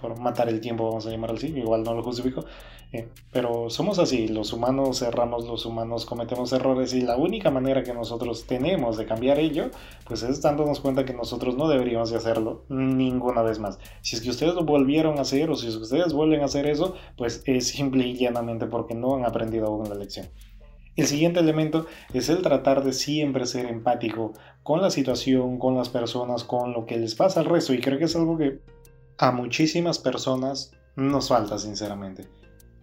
por 0.00 0.18
matar 0.18 0.48
el 0.48 0.60
tiempo, 0.60 0.88
vamos 0.88 1.06
a 1.06 1.10
llamarlo 1.10 1.36
así. 1.36 1.48
Igual 1.48 1.82
no 1.84 1.92
lo 1.92 2.02
justifico. 2.02 2.44
Eh, 2.92 3.08
pero 3.32 3.68
somos 3.68 3.98
así, 3.98 4.28
los 4.28 4.52
humanos 4.54 5.02
erramos, 5.02 5.46
los 5.46 5.66
humanos 5.66 6.06
cometemos 6.06 6.52
errores 6.52 6.94
y 6.94 7.02
la 7.02 7.16
única 7.16 7.50
manera 7.50 7.82
que 7.82 7.92
nosotros 7.92 8.46
tenemos 8.46 8.96
de 8.96 9.04
cambiar 9.04 9.38
ello, 9.38 9.70
pues 10.06 10.22
es 10.22 10.40
dándonos 10.40 10.80
cuenta 10.80 11.04
que 11.04 11.12
nosotros 11.12 11.56
no 11.56 11.68
deberíamos 11.68 12.10
de 12.10 12.16
hacerlo 12.16 12.64
ninguna 12.70 13.42
vez 13.42 13.58
más. 13.58 13.78
Si 14.00 14.16
es 14.16 14.22
que 14.22 14.30
ustedes 14.30 14.54
lo 14.54 14.64
volvieron 14.64 15.18
a 15.18 15.22
hacer 15.22 15.50
o 15.50 15.56
si 15.56 15.66
es 15.66 15.76
que 15.76 15.82
ustedes 15.82 16.12
vuelven 16.14 16.40
a 16.42 16.46
hacer 16.46 16.66
eso, 16.66 16.94
pues 17.16 17.42
es 17.44 17.68
simple 17.76 18.06
y 18.06 18.16
llanamente 18.16 18.66
porque 18.66 18.94
no 18.94 19.16
han 19.16 19.26
aprendido 19.26 19.66
aún 19.66 19.88
la 19.88 19.96
lección. 19.96 20.28
El 20.96 21.06
siguiente 21.06 21.40
elemento 21.40 21.86
es 22.14 22.30
el 22.30 22.40
tratar 22.40 22.82
de 22.82 22.94
siempre 22.94 23.44
ser 23.46 23.66
empático 23.66 24.32
con 24.62 24.80
la 24.80 24.90
situación, 24.90 25.58
con 25.58 25.76
las 25.76 25.90
personas, 25.90 26.42
con 26.42 26.72
lo 26.72 26.86
que 26.86 26.96
les 26.96 27.14
pasa 27.14 27.40
al 27.40 27.46
resto 27.46 27.74
y 27.74 27.80
creo 27.80 27.98
que 27.98 28.04
es 28.04 28.16
algo 28.16 28.38
que 28.38 28.60
a 29.18 29.30
muchísimas 29.30 29.98
personas 29.98 30.72
nos 30.96 31.28
falta 31.28 31.58
sinceramente. 31.58 32.26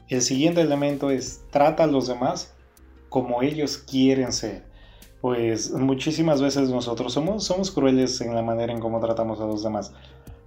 El 0.10 0.22
siguiente 0.22 0.62
elemento 0.62 1.10
es 1.10 1.44
trata 1.50 1.86
a 1.86 1.88
los 1.88 2.08
demás 2.08 2.54
como 3.10 3.42
ellos 3.42 3.78
quieren 3.78 4.32
ser. 4.32 4.64
Pues 5.22 5.72
muchísimas 5.72 6.42
veces 6.42 6.70
nosotros 6.70 7.14
somos, 7.14 7.46
somos 7.46 7.72
crueles 7.72 8.22
en 8.22 8.36
la 8.36 8.42
manera 8.42 8.74
en 8.74 8.80
cómo 8.80 9.00
tratamos 9.00 9.40
a 9.40 9.46
los 9.46 9.64
demás. 9.64 9.92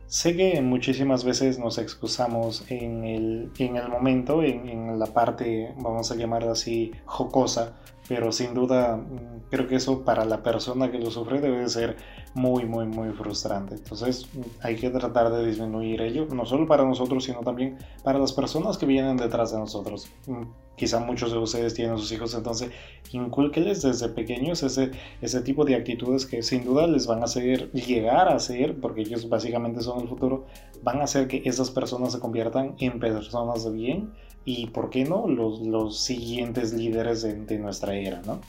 Sé 0.08 0.36
que 0.36 0.60
muchísimas 0.62 1.24
veces 1.24 1.58
nos 1.58 1.78
excusamos 1.78 2.64
en 2.70 3.04
el, 3.04 3.50
en 3.58 3.76
el 3.76 3.88
momento, 3.88 4.42
en, 4.42 4.68
en, 4.68 4.98
la 5.00 5.06
parte, 5.06 5.74
vamos 5.78 6.12
a 6.12 6.14
llamarla 6.14 6.52
así, 6.52 6.92
jocosa, 7.06 7.74
pero 8.08 8.30
sin 8.30 8.54
duda 8.54 8.96
mm, 8.96 9.48
creo 9.50 9.66
que 9.66 9.76
eso 9.76 10.04
para 10.04 10.24
la 10.24 10.44
persona 10.44 10.92
que 10.92 11.00
lo 11.00 11.10
sufre 11.10 11.40
debe 11.40 11.68
ser 11.68 11.96
muy, 12.36 12.66
muy, 12.66 12.84
muy 12.84 13.08
frustrante. 13.14 13.76
Entonces 13.76 14.28
hay 14.60 14.76
que 14.76 14.90
tratar 14.90 15.32
de 15.32 15.46
disminuir 15.46 16.02
ello, 16.02 16.26
no 16.26 16.44
solo 16.44 16.66
para 16.66 16.84
nosotros, 16.84 17.24
sino 17.24 17.40
también 17.40 17.78
para 18.04 18.18
las 18.18 18.34
personas 18.34 18.76
que 18.76 18.84
vienen 18.84 19.16
detrás 19.16 19.52
de 19.52 19.58
nosotros. 19.58 20.10
Mm, 20.26 20.42
quizá 20.76 21.00
muchos 21.00 21.32
de 21.32 21.38
ustedes 21.38 21.72
tienen 21.72 21.96
sus 21.96 22.12
hijos, 22.12 22.34
entonces 22.34 22.70
inculqueles 23.10 23.80
desde 23.80 24.10
pequeños 24.10 24.62
ese, 24.62 24.90
ese 25.22 25.40
tipo 25.40 25.64
de 25.64 25.76
actitudes 25.76 26.26
que 26.26 26.42
sin 26.42 26.64
duda 26.66 26.86
les 26.86 27.06
van 27.06 27.20
a 27.22 27.24
hacer 27.24 27.72
llegar 27.72 28.28
a 28.28 28.38
ser, 28.38 28.78
porque 28.82 29.00
ellos 29.00 29.30
básicamente 29.30 29.80
son 29.80 30.02
el 30.02 30.08
futuro, 30.08 30.44
van 30.82 31.00
a 31.00 31.04
hacer 31.04 31.28
que 31.28 31.40
esas 31.46 31.70
personas 31.70 32.12
se 32.12 32.20
conviertan 32.20 32.74
en 32.80 33.00
personas 33.00 33.64
de 33.64 33.70
bien 33.70 34.12
y, 34.44 34.66
¿por 34.66 34.90
qué 34.90 35.06
no?, 35.06 35.26
los, 35.26 35.60
los 35.60 35.98
siguientes 35.98 36.74
líderes 36.74 37.22
de, 37.22 37.32
de 37.32 37.58
nuestra 37.58 37.94
era, 37.94 38.20
¿no? 38.26 38.40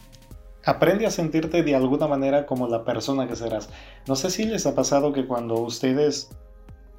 Aprende 0.68 1.06
a 1.06 1.12
sentirte 1.12 1.64
de 1.64 1.76
alguna 1.76 2.08
manera 2.08 2.46
como 2.46 2.68
la 2.68 2.84
persona 2.84 3.26
que 3.26 3.38
serás. 3.38 3.70
No 4.06 4.18
sé 4.18 4.30
si 4.30 4.44
les 4.44 4.66
ha 4.66 4.76
pasado 4.76 5.14
que 5.14 5.26
cuando 5.26 5.56
ustedes 5.62 6.30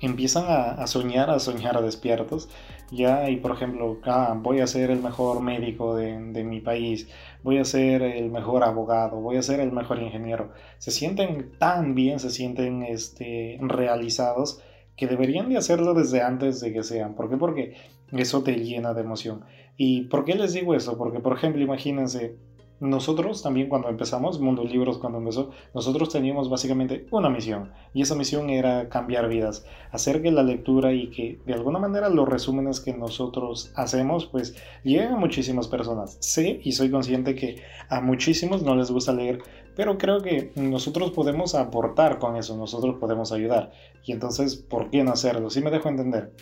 empiezan 0.00 0.44
a, 0.48 0.86
soñar, 0.86 1.28
a 1.28 1.38
soñar 1.38 1.76
a 1.76 1.82
despiertos, 1.82 2.48
ya, 2.90 3.28
y 3.28 3.36
por 3.36 3.50
ejemplo, 3.50 3.98
ah, 4.06 4.34
voy 4.40 4.60
a 4.60 4.66
ser 4.66 4.90
el 4.90 5.02
mejor 5.02 5.42
médico 5.42 5.94
de, 5.94 6.18
de, 6.32 6.44
mi 6.44 6.62
país, 6.62 7.10
voy 7.42 7.58
a 7.58 7.64
ser 7.66 8.00
el 8.00 8.30
mejor 8.30 8.64
abogado, 8.64 9.20
voy 9.20 9.36
a 9.36 9.42
ser 9.42 9.60
el 9.60 9.70
mejor 9.70 10.00
ingeniero, 10.00 10.50
se 10.78 10.90
sienten 10.90 11.52
tan 11.58 11.94
bien, 11.94 12.20
se 12.20 12.30
sienten 12.30 12.82
este, 12.84 13.58
realizados 13.60 14.62
que 14.96 15.06
deberían 15.06 15.50
de 15.50 15.58
hacerlo 15.58 15.92
desde 15.92 16.22
antes 16.22 16.60
de 16.60 16.72
que 16.72 16.82
sean. 16.82 17.14
¿Por 17.14 17.28
qué? 17.28 17.36
Porque 17.36 17.74
eso 18.12 18.42
te 18.42 18.54
llena 18.54 18.94
de 18.94 19.02
emoción. 19.02 19.44
¿Y 19.76 20.04
por 20.04 20.24
qué 20.24 20.36
les 20.36 20.54
digo 20.54 20.74
eso? 20.74 20.96
Porque, 20.96 21.20
por 21.20 21.36
ejemplo, 21.36 21.62
imagínense, 21.62 22.36
nosotros 22.80 23.42
también 23.42 23.68
cuando 23.68 23.88
empezamos, 23.88 24.40
Mundo 24.40 24.62
Libros 24.64 24.98
cuando 24.98 25.18
empezó, 25.18 25.50
nosotros 25.74 26.10
teníamos 26.10 26.48
básicamente 26.48 27.06
una 27.10 27.28
misión 27.28 27.72
y 27.92 28.02
esa 28.02 28.14
misión 28.14 28.50
era 28.50 28.88
cambiar 28.88 29.28
vidas, 29.28 29.66
hacer 29.90 30.22
que 30.22 30.30
la 30.30 30.44
lectura 30.44 30.92
y 30.92 31.10
que 31.10 31.40
de 31.44 31.54
alguna 31.54 31.78
manera 31.80 32.08
los 32.08 32.28
resúmenes 32.28 32.80
que 32.80 32.94
nosotros 32.94 33.72
hacemos 33.74 34.26
pues 34.26 34.54
lleguen 34.84 35.12
a 35.12 35.16
muchísimas 35.16 35.66
personas. 35.66 36.18
Sé 36.20 36.60
y 36.62 36.72
soy 36.72 36.90
consciente 36.90 37.34
que 37.34 37.62
a 37.88 38.00
muchísimos 38.00 38.62
no 38.62 38.76
les 38.76 38.90
gusta 38.90 39.12
leer, 39.12 39.40
pero 39.74 39.98
creo 39.98 40.22
que 40.22 40.52
nosotros 40.54 41.10
podemos 41.10 41.54
aportar 41.54 42.18
con 42.18 42.36
eso, 42.36 42.56
nosotros 42.56 42.96
podemos 43.00 43.32
ayudar 43.32 43.72
y 44.04 44.12
entonces, 44.12 44.56
¿por 44.56 44.90
qué 44.90 45.02
no 45.02 45.12
hacerlo? 45.12 45.50
Si 45.50 45.60
me 45.60 45.70
dejo 45.70 45.88
entender. 45.88 46.32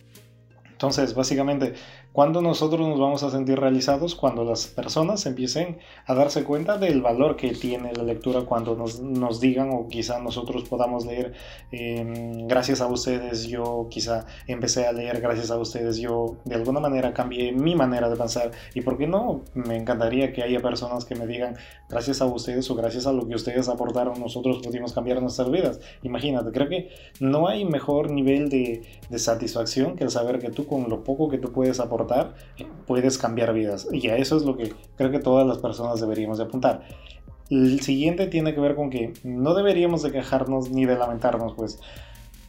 Entonces, 0.76 1.14
básicamente, 1.14 1.72
cuando 2.16 2.40
nosotros 2.40 2.88
nos 2.88 2.98
vamos 2.98 3.22
a 3.24 3.30
sentir 3.30 3.60
realizados? 3.60 4.14
Cuando 4.14 4.42
las 4.42 4.68
personas 4.68 5.26
empiecen 5.26 5.76
a 6.06 6.14
darse 6.14 6.44
cuenta 6.44 6.78
del 6.78 7.02
valor 7.02 7.36
que 7.36 7.50
tiene 7.50 7.92
la 7.92 8.04
lectura, 8.04 8.40
cuando 8.46 8.74
nos, 8.74 9.00
nos 9.00 9.38
digan 9.38 9.68
o 9.74 9.86
quizá 9.86 10.18
nosotros 10.18 10.66
podamos 10.66 11.04
leer, 11.04 11.34
em, 11.72 12.48
gracias 12.48 12.80
a 12.80 12.86
ustedes 12.86 13.46
yo 13.48 13.88
quizá 13.90 14.24
empecé 14.46 14.86
a 14.86 14.92
leer, 14.92 15.20
gracias 15.20 15.50
a 15.50 15.58
ustedes 15.58 15.98
yo 15.98 16.36
de 16.46 16.54
alguna 16.54 16.80
manera 16.80 17.12
cambié 17.12 17.52
mi 17.52 17.74
manera 17.74 18.08
de 18.08 18.16
pensar 18.16 18.50
y 18.72 18.80
por 18.80 18.96
qué 18.96 19.06
no, 19.06 19.42
me 19.52 19.76
encantaría 19.76 20.32
que 20.32 20.42
haya 20.42 20.62
personas 20.62 21.04
que 21.04 21.16
me 21.16 21.26
digan, 21.26 21.56
gracias 21.90 22.22
a 22.22 22.24
ustedes 22.24 22.70
o 22.70 22.74
gracias 22.74 23.06
a 23.06 23.12
lo 23.12 23.28
que 23.28 23.34
ustedes 23.34 23.68
aportaron, 23.68 24.18
nosotros 24.18 24.60
pudimos 24.64 24.94
cambiar 24.94 25.20
nuestras 25.20 25.50
vidas. 25.50 25.80
Imagínate, 26.02 26.50
creo 26.50 26.70
que 26.70 26.88
no 27.20 27.46
hay 27.46 27.66
mejor 27.66 28.10
nivel 28.10 28.48
de, 28.48 28.84
de 29.10 29.18
satisfacción 29.18 29.96
que 29.96 30.04
el 30.04 30.10
saber 30.10 30.38
que 30.38 30.48
tú 30.48 30.66
con 30.66 30.88
lo 30.88 31.04
poco 31.04 31.28
que 31.28 31.36
tú 31.36 31.52
puedes 31.52 31.78
aportar, 31.78 32.05
puedes 32.86 33.18
cambiar 33.18 33.52
vidas. 33.52 33.88
Y 33.92 34.08
a 34.08 34.16
eso 34.16 34.36
es 34.36 34.44
lo 34.44 34.56
que 34.56 34.72
creo 34.96 35.10
que 35.10 35.18
todas 35.18 35.46
las 35.46 35.58
personas 35.58 36.00
deberíamos 36.00 36.38
de 36.38 36.44
apuntar. 36.44 36.82
El 37.50 37.80
siguiente 37.80 38.26
tiene 38.26 38.54
que 38.54 38.60
ver 38.60 38.74
con 38.74 38.90
que 38.90 39.12
no 39.22 39.54
deberíamos 39.54 40.02
de 40.02 40.12
quejarnos 40.12 40.70
ni 40.70 40.84
de 40.84 40.96
lamentarnos, 40.96 41.54
pues 41.54 41.80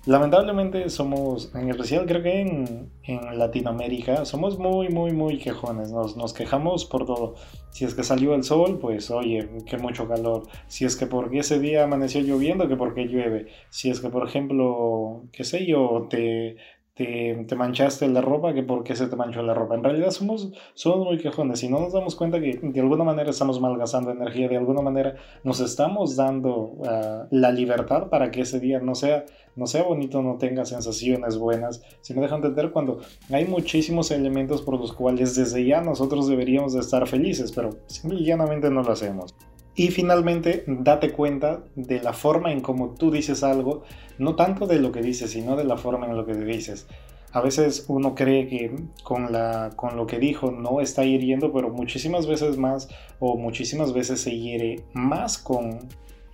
lamentablemente 0.07 0.89
somos, 0.89 1.53
en 1.53 1.69
especial 1.69 2.05
creo 2.05 2.23
que 2.23 2.39
en, 2.39 2.89
en 3.03 3.37
Latinoamérica, 3.37 4.23
somos 4.23 4.57
muy, 4.57 4.87
muy, 4.87 5.11
muy 5.11 5.37
quejones, 5.37 5.91
nos, 5.91 6.15
nos, 6.15 6.33
quejamos 6.33 6.85
por 6.85 7.05
todo. 7.05 7.35
Si 7.71 7.83
es 7.83 7.93
que 7.93 8.03
salió 8.03 8.33
el 8.33 8.43
sol, 8.43 8.79
pues 8.79 9.11
oye, 9.11 9.49
que 9.65 9.77
mucho 9.77 10.07
calor. 10.07 10.43
Si 10.67 10.85
es 10.85 10.95
que 10.95 11.07
porque 11.07 11.39
ese 11.39 11.59
día 11.59 11.83
amaneció 11.83 12.21
lloviendo, 12.21 12.69
que 12.69 12.77
porque 12.77 13.07
llueve. 13.07 13.47
Si 13.69 13.89
es 13.89 13.99
que, 13.99 14.09
por 14.09 14.25
ejemplo, 14.25 15.23
qué 15.33 15.43
sé 15.43 15.65
yo, 15.65 16.07
te, 16.09 16.55
te, 16.97 17.55
manchaste 17.55 18.07
la 18.07 18.21
ropa, 18.21 18.53
que 18.53 18.63
por 18.63 18.83
qué 18.83 18.95
se 18.95 19.07
te 19.07 19.15
manchó 19.15 19.43
la 19.43 19.53
ropa. 19.53 19.75
En 19.75 19.83
realidad 19.83 20.09
somos, 20.09 20.51
somos 20.73 21.05
muy 21.05 21.17
quejones 21.19 21.61
y 21.63 21.69
no 21.69 21.79
nos 21.79 21.93
damos 21.93 22.15
cuenta 22.15 22.39
que 22.39 22.59
de 22.61 22.79
alguna 22.79 23.03
manera 23.03 23.29
estamos 23.29 23.61
malgastando 23.61 24.11
energía, 24.11 24.49
de 24.49 24.57
alguna 24.57 24.81
manera 24.81 25.15
nos 25.43 25.59
estamos 25.59 26.15
dando 26.15 26.73
ah, 26.87 27.27
la 27.29 27.51
libertad 27.51 28.09
para 28.09 28.31
que 28.31 28.41
ese 28.41 28.59
día 28.59 28.79
no 28.79 28.95
sea, 28.95 29.25
no 29.55 29.67
sea 29.67 29.83
bonito, 29.83 30.23
no 30.23 30.37
tenga 30.37 30.65
sensaciones 30.65 31.37
buenas. 31.37 31.83
Si 32.01 32.15
me 32.15 32.21
dejan 32.21 32.37
entender, 32.37 32.71
cuando 32.71 32.99
hay 33.31 33.45
muchísimos 33.45 34.09
elementos 34.09 34.63
por 34.63 34.79
los 34.79 34.91
cuales 34.91 35.35
desde 35.35 35.65
ya 35.65 35.81
nosotros 35.81 36.27
deberíamos 36.27 36.73
de 36.73 36.79
estar 36.79 37.07
felices, 37.07 37.51
pero 37.51 37.77
simplemente 37.85 38.71
no 38.71 38.81
lo 38.81 38.91
hacemos. 38.91 39.35
Y 39.79 39.89
finalmente, 39.89 40.63
date 40.65 41.11
cuenta 41.11 41.63
de 41.75 42.01
la 42.01 42.11
forma 42.11 42.51
en 42.51 42.61
cómo 42.61 42.95
tú 42.95 43.11
dices 43.11 43.43
algo, 43.43 43.83
no 44.17 44.35
tanto 44.35 44.65
de 44.65 44.79
lo 44.79 44.91
que 44.91 45.03
dices, 45.03 45.29
sino 45.29 45.55
de 45.55 45.65
la 45.65 45.77
forma 45.77 46.07
en 46.07 46.17
lo 46.17 46.25
que 46.25 46.33
dices. 46.33 46.87
A 47.31 47.41
veces 47.41 47.85
uno 47.87 48.15
cree 48.15 48.47
que 48.47 48.75
con, 49.03 49.31
la, 49.31 49.69
con 49.75 49.95
lo 49.95 50.07
que 50.07 50.17
dijo 50.17 50.49
no 50.49 50.81
está 50.81 51.05
hiriendo, 51.05 51.53
pero 51.53 51.69
muchísimas 51.69 52.25
veces 52.25 52.57
más 52.57 52.89
o 53.19 53.37
muchísimas 53.37 53.93
veces 53.93 54.19
se 54.19 54.35
hiere 54.35 54.83
más 54.93 55.37
con 55.37 55.77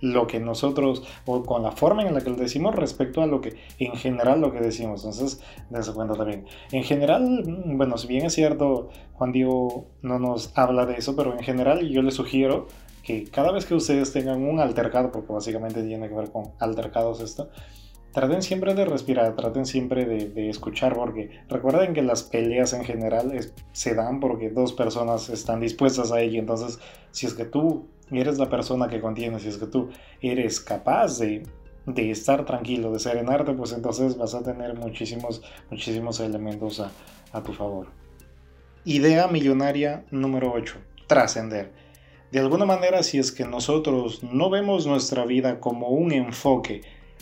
lo 0.00 0.26
que 0.26 0.40
nosotros 0.40 1.02
o 1.26 1.42
con 1.42 1.62
la 1.62 1.72
forma 1.72 2.02
en 2.02 2.14
la 2.14 2.22
que 2.22 2.30
lo 2.30 2.36
decimos 2.36 2.74
respecto 2.74 3.20
a 3.20 3.26
lo 3.26 3.42
que 3.42 3.56
en 3.78 3.92
general 3.92 4.40
lo 4.40 4.52
que 4.52 4.60
decimos. 4.60 5.04
Entonces, 5.04 5.42
dense 5.68 5.92
cuenta 5.92 6.14
también. 6.14 6.46
En 6.72 6.82
general, 6.82 7.44
mm, 7.44 7.76
bueno, 7.76 7.98
si 7.98 8.06
bien 8.06 8.24
es 8.24 8.32
cierto, 8.32 8.88
Juan 9.12 9.32
Diego 9.32 9.86
no 10.00 10.18
nos 10.18 10.56
habla 10.56 10.86
de 10.86 10.94
eso, 10.94 11.14
pero 11.14 11.32
en 11.32 11.44
general 11.44 11.86
yo 11.90 12.00
le 12.00 12.10
sugiero 12.10 12.68
que 13.04 13.24
cada 13.24 13.52
vez 13.52 13.66
que 13.66 13.74
ustedes 13.74 14.12
tengan 14.12 14.42
un 14.42 14.58
altercado, 14.58 15.12
porque 15.12 15.32
básicamente 15.32 15.82
tiene 15.82 16.08
que 16.08 16.14
ver 16.14 16.32
con 16.32 16.52
altercados 16.58 17.20
esto, 17.20 17.50
traten 18.12 18.42
siempre 18.42 18.74
de 18.74 18.86
respirar, 18.86 19.36
traten 19.36 19.66
siempre 19.66 20.06
de, 20.06 20.48
escuchar, 20.48 20.94
porque 20.94 21.42
recuerden 21.48 21.92
que 21.92 22.02
las 22.02 22.22
peleas 22.22 22.72
en 22.72 22.84
general 22.84 23.38
se 23.72 23.94
dan 23.94 24.20
porque 24.20 24.50
dos 24.50 24.72
personas 24.72 25.28
están 25.28 25.60
dispuestas 25.60 26.12
a 26.12 26.20
ello. 26.20 26.38
Entonces, 26.38 26.78
si 27.10 27.26
es 27.26 27.34
que 27.34 27.44
tú 27.44 27.86
eres 28.10 28.38
la 28.38 28.48
persona 28.48 28.88
que 28.88 29.00
contiene, 29.00 29.38
si 29.38 29.48
es 29.48 29.58
que 29.58 29.66
tú 29.66 29.90
eres 30.22 30.60
capaz 30.60 31.18
de, 31.18 31.42
de 31.86 32.10
estar 32.10 32.44
tranquilo, 32.46 32.92
de 32.92 33.00
serenarte, 33.00 33.52
pues 33.52 33.72
entonces 33.72 34.16
vas 34.16 34.34
a 34.34 34.42
tener 34.42 34.74
muchísimos, 34.74 35.42
muchísimos 35.70 36.20
elementos 36.20 36.80
a, 36.80 36.90
a 37.32 37.42
tu 37.42 37.52
favor. 37.52 37.88
Idea 38.84 39.26
millonaria 39.28 40.04
número 40.10 40.52
8. 40.52 40.76
Trascender. 41.06 41.83
De 42.34 42.40
alguna 42.40 42.64
manera, 42.64 43.04
si 43.04 43.20
es 43.20 43.30
que 43.30 43.44
nosotros 43.44 44.24
no 44.24 44.50
vemos 44.50 44.88
nuestra 44.88 45.24
vida 45.24 45.60
como 45.60 45.90
un 45.90 46.10
enfoque 46.10 46.80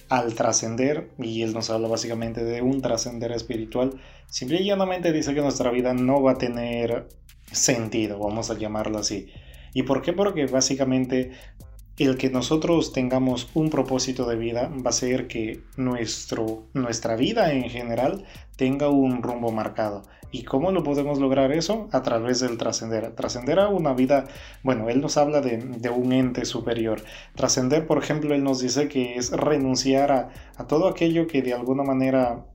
al 0.09 0.33
trascender, 0.33 1.11
y 1.18 1.42
él 1.42 1.53
nos 1.53 1.68
habla 1.68 1.87
básicamente 1.87 2.42
de 2.42 2.62
un 2.62 2.81
trascender 2.81 3.31
espiritual, 3.33 4.01
simple 4.27 4.62
y 4.62 4.64
llanamente 4.64 5.12
dice 5.12 5.35
que 5.35 5.42
nuestra 5.42 5.70
vida 5.70 5.92
no 5.92 6.22
va 6.22 6.31
a 6.31 6.38
tener 6.38 7.09
sentido, 7.53 8.20
vamos 8.20 8.51
a 8.51 8.57
llamarlo 8.57 9.01
así. 9.01 9.29
¿Y 9.75 9.83
por 9.83 10.01
qué? 10.01 10.14
Porque 10.14 10.46
básicamente 10.46 11.33
el 11.98 12.16
que 12.16 12.31
nosotros 12.31 12.92
tengamos 12.92 13.50
un 13.55 13.70
propósito 13.70 14.26
de 14.26 14.37
vida 14.37 14.70
va 14.85 14.90
a 14.90 14.94
ser 14.94 15.28
que 15.28 15.62
nuestro, 15.76 16.64
nuestra 16.72 17.16
vida 17.16 17.52
en 17.52 17.68
general 17.68 18.24
tenga 18.57 18.88
un 18.88 19.22
rumbo 19.22 19.52
marcado. 19.52 20.02
¿Y 20.31 20.44
cómo 20.44 20.72
lo 20.72 20.83
podemos 20.83 21.18
lograr 21.18 21.52
eso? 21.52 21.90
A 21.92 22.02
través 22.02 22.40
del 22.40 22.57
trascender. 22.57 23.14
Trascender 23.14 23.59
a 23.59 23.68
una 23.68 23.92
vida, 23.92 24.24
bueno, 24.62 24.88
él 24.88 25.02
nos 25.02 25.18
habla 25.18 25.42
de, 25.42 25.90
un 25.90 26.12
ente 26.12 26.46
superior. 26.46 27.02
Trascender, 27.37 27.87
por 27.87 27.98
ejemplo, 27.98 28.35
él 28.35 28.42
nos 28.42 28.61
dice 28.61 28.88
que 28.88 29.16
es 29.16 29.31
renunciar 29.31 30.11
a, 30.11 30.31
a 30.57 30.66
todo 30.66 30.88
aquello 30.88 31.26
que 31.26 31.42
de 31.42 31.52
alguna 31.52 31.83
manera 31.83 32.46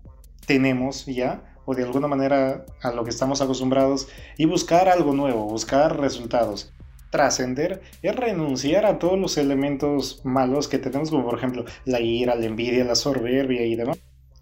tenemos 0.48 1.06
ya 1.06 1.44
o 1.66 1.76
de 1.76 1.84
alguna 1.84 2.08
manera 2.08 2.66
a 2.82 2.92
lo 2.92 3.04
que 3.04 3.12
estamos 3.12 3.42
acostumbrados 3.42 4.08
y 4.38 4.46
buscar 4.46 4.90
algo 4.90 5.14
nuevo, 5.14 5.46
buscar 5.46 6.00
resultados 6.00 6.74
trascender 7.10 7.82
es 8.02 8.16
renunciar 8.16 8.86
a 8.86 9.00
todos 9.00 9.20
los 9.20 9.38
elementos 9.38 10.22
malos 10.24 10.68
que 10.68 10.78
tenemos, 10.78 11.10
como 11.10 11.26
por 11.26 11.38
ejemplo 11.38 11.66
la 11.86 12.00
ira, 12.00 12.36
la 12.36 12.46
envidia, 12.46 12.84
la 12.84 12.96
soberbia 12.96 13.66
y 13.66 13.76
demás. 13.76 13.98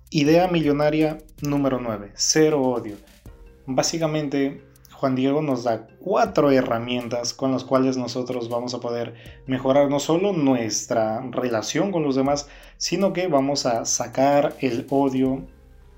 Idea 0.10 0.48
millonaria 0.48 1.18
número 1.42 1.80
9, 1.80 2.12
cero 2.16 2.62
odio. 2.62 2.96
Básicamente, 3.66 4.62
Juan 4.92 5.16
Diego 5.16 5.42
nos 5.42 5.64
da 5.64 5.88
cuatro 6.00 6.52
herramientas 6.52 7.34
con 7.34 7.52
las 7.52 7.64
cuales 7.64 7.98
nosotros 7.98 8.48
vamos 8.48 8.74
a 8.74 8.80
poder 8.80 9.16
mejorar 9.46 9.90
no 9.90 10.00
solo 10.00 10.32
nuestra 10.32 11.22
relación 11.32 11.92
con 11.92 12.04
los 12.04 12.16
demás, 12.16 12.48
sino 12.78 13.12
que 13.12 13.28
vamos 13.28 13.66
a 13.66 13.86
sacar 13.86 14.56
el 14.62 14.86
odio 14.90 15.44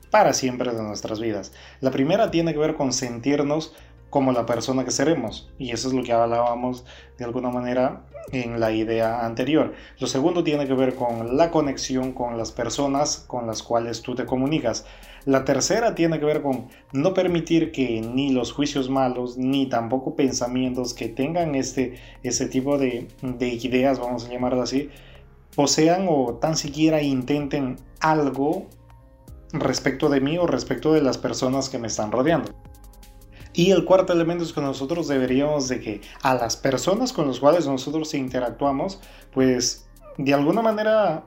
para 0.10 0.34
siempre 0.34 0.74
de 0.74 0.82
nuestras 0.82 1.20
vidas. 1.20 1.54
La 1.80 1.92
primera 1.92 2.32
tiene 2.32 2.54
que 2.54 2.60
ver 2.60 2.76
con 2.76 2.94
sentirnos 2.94 3.76
como 4.10 4.32
la 4.32 4.46
persona 4.46 4.86
que 4.86 4.92
seremos. 4.92 5.50
Y 5.58 5.72
eso 5.72 5.88
es 5.88 5.94
lo 5.94 6.04
que 6.04 6.14
hablábamos 6.14 6.86
de 7.18 7.26
alguna 7.26 7.50
manera 7.50 8.06
en 8.32 8.60
la 8.60 8.72
idea 8.72 9.26
anterior. 9.26 9.74
Lo 10.00 10.08
segundo 10.08 10.44
tiene 10.44 10.68
que 10.68 10.74
ver 10.74 10.96
con 10.96 11.38
la 11.38 11.52
conexión 11.52 12.14
con 12.14 12.38
las 12.38 12.52
personas 12.52 13.24
con 13.28 13.48
las 13.48 13.64
cuales 13.64 14.02
tú 14.02 14.16
te 14.16 14.26
comunicas. 14.26 14.86
La 15.26 15.44
tercera 15.44 15.94
tiene 15.96 16.20
que 16.20 16.26
ver 16.26 16.42
con 16.42 16.68
no 16.94 17.14
permitir 17.14 17.72
que 17.72 18.02
ni 18.02 18.32
los 18.32 18.54
juicios 18.54 18.90
malos 18.90 19.38
ni 19.38 19.68
tampoco 19.68 20.16
pensamientos 20.16 20.94
que 20.94 21.10
tengan 21.10 21.56
este, 21.56 21.96
ese 22.24 22.48
tipo 22.48 22.78
de, 22.78 23.08
de 23.22 23.48
ideas, 23.50 24.00
vamos 24.00 24.26
a 24.26 24.30
llamarlo 24.30 24.62
así, 24.62 24.90
posean 25.56 26.06
o 26.10 26.36
tan 26.36 26.56
siquiera 26.56 27.02
intenten 27.02 27.78
algo 28.00 28.68
respecto 29.52 30.10
de 30.10 30.22
mí 30.22 30.38
o 30.38 30.48
respecto 30.48 30.94
de 30.94 31.02
las 31.02 31.18
personas 31.18 31.70
que 31.70 31.78
me 31.78 31.88
están 31.88 32.12
rodeando. 32.12 32.54
Y 33.58 33.72
el 33.72 33.86
cuarto 33.86 34.14
elemento 34.14 34.44
es 34.44 34.54
que 34.54 34.62
nosotros 34.62 35.08
deberíamos 35.08 35.68
de 35.68 35.80
que 35.80 36.02
a 36.22 36.36
las 36.36 36.56
personas 36.56 37.12
con 37.12 37.28
las 37.28 37.40
cuales 37.40 37.66
nosotros 37.66 38.14
interactuamos, 38.14 39.02
pues 39.34 39.90
de 40.20 40.36
alguna 40.36 40.62
manera 40.62 41.26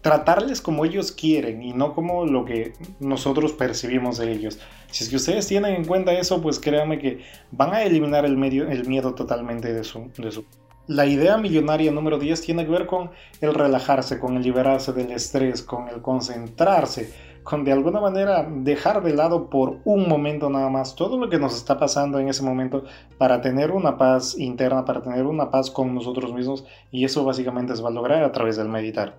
tratarles 0.00 0.60
como 0.60 0.84
ellos 0.84 1.12
quieren 1.12 1.62
y 1.62 1.72
no 1.72 1.94
como 1.94 2.26
lo 2.26 2.44
que 2.44 2.72
nosotros 2.98 3.52
percibimos 3.52 4.18
de 4.18 4.32
ellos. 4.32 4.58
Si 4.90 5.04
es 5.04 5.10
que 5.10 5.14
ustedes 5.14 5.46
tienen 5.46 5.76
en 5.76 5.84
cuenta 5.84 6.12
eso, 6.12 6.42
pues 6.42 6.58
créanme 6.58 6.98
que 6.98 7.22
van 7.52 7.72
a 7.72 7.84
eliminar 7.84 8.24
el, 8.24 8.42
el 8.42 8.88
miedo 8.88 9.14
totalmente 9.14 9.72
de 9.72 9.84
su, 9.84 10.10
de 10.18 10.32
su... 10.32 10.44
La 10.88 11.06
idea 11.06 11.36
millonaria 11.36 11.92
número 11.92 12.18
10 12.18 12.40
tiene 12.40 12.64
que 12.64 12.72
ver 12.72 12.86
con 12.86 13.12
el 13.40 13.54
relajarse, 13.54 14.18
con 14.18 14.36
el 14.36 14.42
liberarse 14.42 14.92
del 14.92 15.12
estrés, 15.12 15.62
con 15.62 15.88
el 15.88 16.02
concentrarse, 16.02 17.12
con 17.48 17.64
de 17.64 17.72
alguna 17.72 17.98
manera 17.98 18.46
dejar 18.46 19.02
de 19.02 19.14
lado 19.14 19.48
por 19.48 19.78
un 19.86 20.06
momento 20.06 20.50
nada 20.50 20.68
más 20.68 20.94
todo 20.94 21.16
lo 21.16 21.30
que 21.30 21.38
nos 21.38 21.56
está 21.56 21.78
pasando 21.78 22.18
en 22.18 22.28
ese 22.28 22.42
momento 22.42 22.84
para 23.16 23.40
tener 23.40 23.70
una 23.70 23.96
paz 23.96 24.38
interna, 24.38 24.84
para 24.84 25.00
tener 25.00 25.24
una 25.24 25.50
paz 25.50 25.70
con 25.70 25.94
nosotros 25.94 26.34
mismos 26.34 26.66
y 26.90 27.06
eso 27.06 27.24
básicamente 27.24 27.74
se 27.74 27.82
va 27.82 27.88
a 27.88 27.92
lograr 27.92 28.22
a 28.22 28.32
través 28.32 28.58
del 28.58 28.68
meditar. 28.68 29.16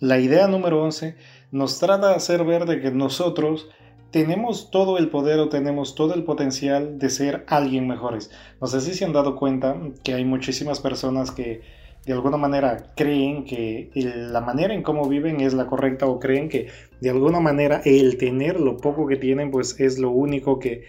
La 0.00 0.18
idea 0.18 0.48
número 0.48 0.82
11 0.82 1.16
nos 1.50 1.78
trata 1.78 2.08
de 2.08 2.14
hacer 2.14 2.42
ver 2.44 2.64
de 2.64 2.80
que 2.80 2.90
nosotros 2.90 3.68
tenemos 4.12 4.70
todo 4.70 4.96
el 4.96 5.10
poder 5.10 5.38
o 5.38 5.50
tenemos 5.50 5.94
todo 5.94 6.14
el 6.14 6.24
potencial 6.24 6.98
de 6.98 7.10
ser 7.10 7.44
alguien 7.48 7.86
mejores. 7.86 8.30
No 8.62 8.66
sé 8.66 8.80
si 8.80 8.94
se 8.94 9.04
han 9.04 9.12
dado 9.12 9.36
cuenta 9.36 9.76
que 10.02 10.14
hay 10.14 10.24
muchísimas 10.24 10.80
personas 10.80 11.32
que 11.32 11.60
de 12.04 12.12
alguna 12.12 12.36
manera 12.36 12.92
creen 12.96 13.44
que 13.44 13.90
la 13.94 14.40
manera 14.40 14.72
en 14.72 14.82
cómo 14.82 15.08
viven 15.08 15.40
es 15.40 15.54
la 15.54 15.66
correcta 15.66 16.06
o 16.06 16.18
creen 16.18 16.48
que 16.48 16.68
de 17.00 17.10
alguna 17.10 17.40
manera 17.40 17.82
el 17.84 18.16
tener 18.16 18.60
lo 18.60 18.78
poco 18.78 19.06
que 19.06 19.16
tienen 19.16 19.50
pues 19.50 19.78
es 19.78 19.98
lo 19.98 20.10
único 20.10 20.58
que 20.58 20.84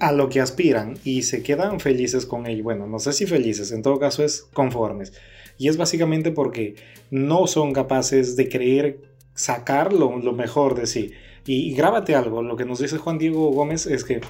a 0.00 0.12
lo 0.12 0.28
que 0.28 0.40
aspiran 0.40 0.98
y 1.04 1.22
se 1.22 1.42
quedan 1.42 1.80
felices 1.80 2.26
con 2.26 2.46
ello. 2.46 2.64
Bueno, 2.64 2.86
no 2.86 2.98
sé 2.98 3.12
si 3.12 3.26
felices, 3.26 3.72
en 3.72 3.82
todo 3.82 3.98
caso 3.98 4.24
es 4.24 4.42
conformes. 4.52 5.12
Y 5.58 5.68
es 5.68 5.76
básicamente 5.76 6.30
porque 6.30 6.74
no 7.10 7.46
son 7.46 7.72
capaces 7.72 8.36
de 8.36 8.48
creer 8.48 9.00
sacar 9.34 9.92
lo, 9.92 10.10
mejor 10.32 10.74
de 10.74 10.86
sí. 10.86 11.12
Y 11.46 11.72
grábate 11.74 12.14
algo, 12.14 12.42
lo 12.42 12.56
que 12.56 12.64
nos 12.64 12.78
dice 12.78 12.98
Juan 12.98 13.18
Diego 13.18 13.50
Gómez 13.50 13.86
es 13.86 14.04
que 14.04 14.20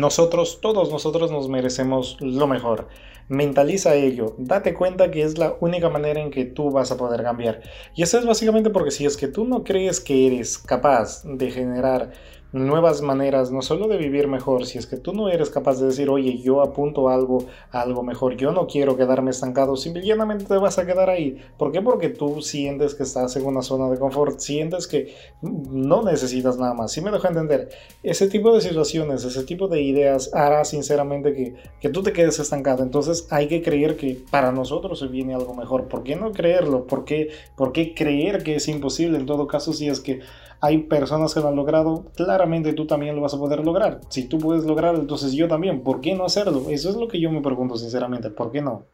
nosotros, 0.00 0.58
todos 0.60 0.90
nosotros 0.90 1.30
nos 1.30 1.48
merecemos 1.48 2.16
lo 2.20 2.46
mejor. 2.46 2.88
Mentaliza 3.28 3.94
ello, 3.94 4.34
date 4.36 4.74
cuenta 4.74 5.10
que 5.10 5.22
es 5.22 5.38
la 5.38 5.56
única 5.60 5.88
manera 5.88 6.20
en 6.20 6.30
que 6.30 6.44
tú 6.44 6.70
vas 6.70 6.90
a 6.90 6.96
poder 6.96 7.22
cambiar. 7.22 7.62
Y 7.94 8.02
eso 8.02 8.18
es 8.18 8.26
básicamente 8.26 8.70
porque 8.70 8.90
si 8.90 9.06
es 9.06 9.16
que 9.16 9.28
tú 9.28 9.44
no 9.44 9.64
crees 9.64 10.00
que 10.00 10.26
eres 10.26 10.58
capaz 10.58 11.22
de 11.24 11.50
generar 11.50 12.12
nuevas 12.54 13.02
maneras, 13.02 13.50
no 13.50 13.62
solo 13.62 13.88
de 13.88 13.96
vivir 13.96 14.28
mejor, 14.28 14.64
si 14.64 14.78
es 14.78 14.86
que 14.86 14.96
tú 14.96 15.12
no 15.12 15.28
eres 15.28 15.50
capaz 15.50 15.80
de 15.80 15.86
decir, 15.86 16.08
oye, 16.08 16.38
yo 16.38 16.62
apunto 16.62 17.08
algo, 17.08 17.44
algo 17.72 18.04
mejor, 18.04 18.36
yo 18.36 18.52
no 18.52 18.68
quiero 18.68 18.96
quedarme 18.96 19.32
estancado, 19.32 19.76
simplemente 19.76 20.44
te 20.44 20.56
vas 20.56 20.78
a 20.78 20.86
quedar 20.86 21.10
ahí. 21.10 21.36
¿Por 21.58 21.72
qué? 21.72 21.82
Porque 21.82 22.10
tú 22.10 22.40
sientes 22.42 22.94
que 22.94 23.02
estás 23.02 23.34
en 23.34 23.44
una 23.44 23.60
zona 23.60 23.90
de 23.90 23.98
confort, 23.98 24.38
sientes 24.38 24.86
que 24.86 25.14
no 25.42 26.04
necesitas 26.04 26.56
nada 26.56 26.74
más. 26.74 26.92
Si 26.92 27.00
me 27.00 27.10
dejo 27.10 27.26
entender, 27.26 27.70
ese 28.04 28.28
tipo 28.28 28.54
de 28.54 28.60
situaciones, 28.60 29.24
ese 29.24 29.42
tipo 29.42 29.66
de 29.66 29.82
ideas 29.82 30.32
hará 30.32 30.64
sinceramente 30.64 31.32
que, 31.32 31.56
que 31.80 31.88
tú 31.88 32.04
te 32.04 32.12
quedes 32.12 32.38
estancado. 32.38 32.84
Entonces 32.84 33.26
hay 33.30 33.48
que 33.48 33.62
creer 33.62 33.96
que 33.96 34.22
para 34.30 34.52
nosotros 34.52 35.00
se 35.00 35.08
viene 35.08 35.34
algo 35.34 35.54
mejor. 35.54 35.88
¿Por 35.88 36.04
qué 36.04 36.14
no 36.14 36.30
creerlo? 36.30 36.86
¿Por 36.86 37.04
qué, 37.04 37.30
¿Por 37.56 37.72
qué 37.72 37.94
creer 37.94 38.44
que 38.44 38.54
es 38.54 38.68
imposible? 38.68 39.18
En 39.18 39.26
todo 39.26 39.48
caso, 39.48 39.72
si 39.72 39.88
es 39.88 40.00
que 40.00 40.20
hay 40.64 40.78
personas 40.78 41.34
que 41.34 41.40
lo 41.40 41.48
han 41.48 41.56
logrado, 41.56 42.06
claramente 42.16 42.72
tú 42.72 42.86
también 42.86 43.14
lo 43.14 43.20
vas 43.20 43.34
a 43.34 43.38
poder 43.38 43.64
lograr. 43.64 44.00
Si 44.08 44.28
tú 44.28 44.38
puedes 44.38 44.64
lograrlo, 44.64 45.00
entonces 45.00 45.32
yo 45.32 45.46
también. 45.46 45.82
¿Por 45.82 46.00
qué 46.00 46.14
no 46.14 46.24
hacerlo? 46.24 46.64
Eso 46.70 46.88
es 46.88 46.96
lo 46.96 47.06
que 47.06 47.20
yo 47.20 47.30
me 47.30 47.42
pregunto 47.42 47.76
sinceramente. 47.76 48.30
¿Por 48.30 48.50
qué 48.50 48.62
no? 48.62 48.86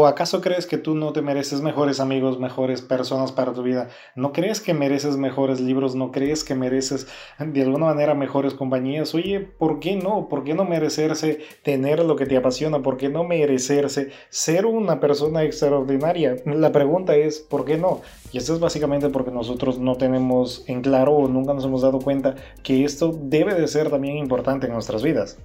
¿O 0.00 0.06
acaso 0.06 0.40
crees 0.40 0.68
que 0.68 0.78
tú 0.78 0.94
no 0.94 1.12
te 1.12 1.22
mereces 1.22 1.60
mejores 1.60 1.98
amigos, 1.98 2.38
mejores 2.38 2.82
personas 2.82 3.32
para 3.32 3.52
tu 3.52 3.64
vida? 3.64 3.88
¿No 4.14 4.32
crees 4.32 4.60
que 4.60 4.72
mereces 4.72 5.16
mejores 5.16 5.58
libros? 5.58 5.96
¿No 5.96 6.12
crees 6.12 6.44
que 6.44 6.54
mereces 6.54 7.08
de 7.40 7.62
alguna 7.62 7.86
manera 7.86 8.14
mejores 8.14 8.54
compañías? 8.54 9.12
Oye, 9.16 9.40
¿por 9.40 9.80
qué 9.80 9.96
no? 9.96 10.28
¿Por 10.28 10.44
qué 10.44 10.54
no 10.54 10.64
merecerse 10.64 11.40
tener 11.64 12.04
lo 12.04 12.14
que 12.14 12.26
te 12.26 12.36
apasiona? 12.36 12.80
¿Por 12.80 12.96
qué 12.96 13.08
no 13.08 13.24
merecerse 13.24 14.10
ser 14.28 14.66
una 14.66 15.00
persona 15.00 15.42
extraordinaria? 15.42 16.36
La 16.44 16.70
pregunta 16.70 17.16
es, 17.16 17.40
¿por 17.40 17.64
qué 17.64 17.76
no? 17.76 18.00
Y 18.30 18.38
esto 18.38 18.54
es 18.54 18.60
básicamente 18.60 19.08
porque 19.08 19.32
nosotros 19.32 19.80
no 19.80 19.96
tenemos 19.96 20.62
en 20.68 20.80
claro 20.80 21.16
o 21.16 21.26
nunca 21.26 21.54
nos 21.54 21.64
hemos 21.64 21.82
dado 21.82 21.98
cuenta 21.98 22.36
que 22.62 22.84
esto 22.84 23.18
debe 23.20 23.52
de 23.54 23.66
ser 23.66 23.90
también 23.90 24.16
importante 24.16 24.68
en 24.68 24.74
nuestras 24.74 25.02
vidas 25.02 25.38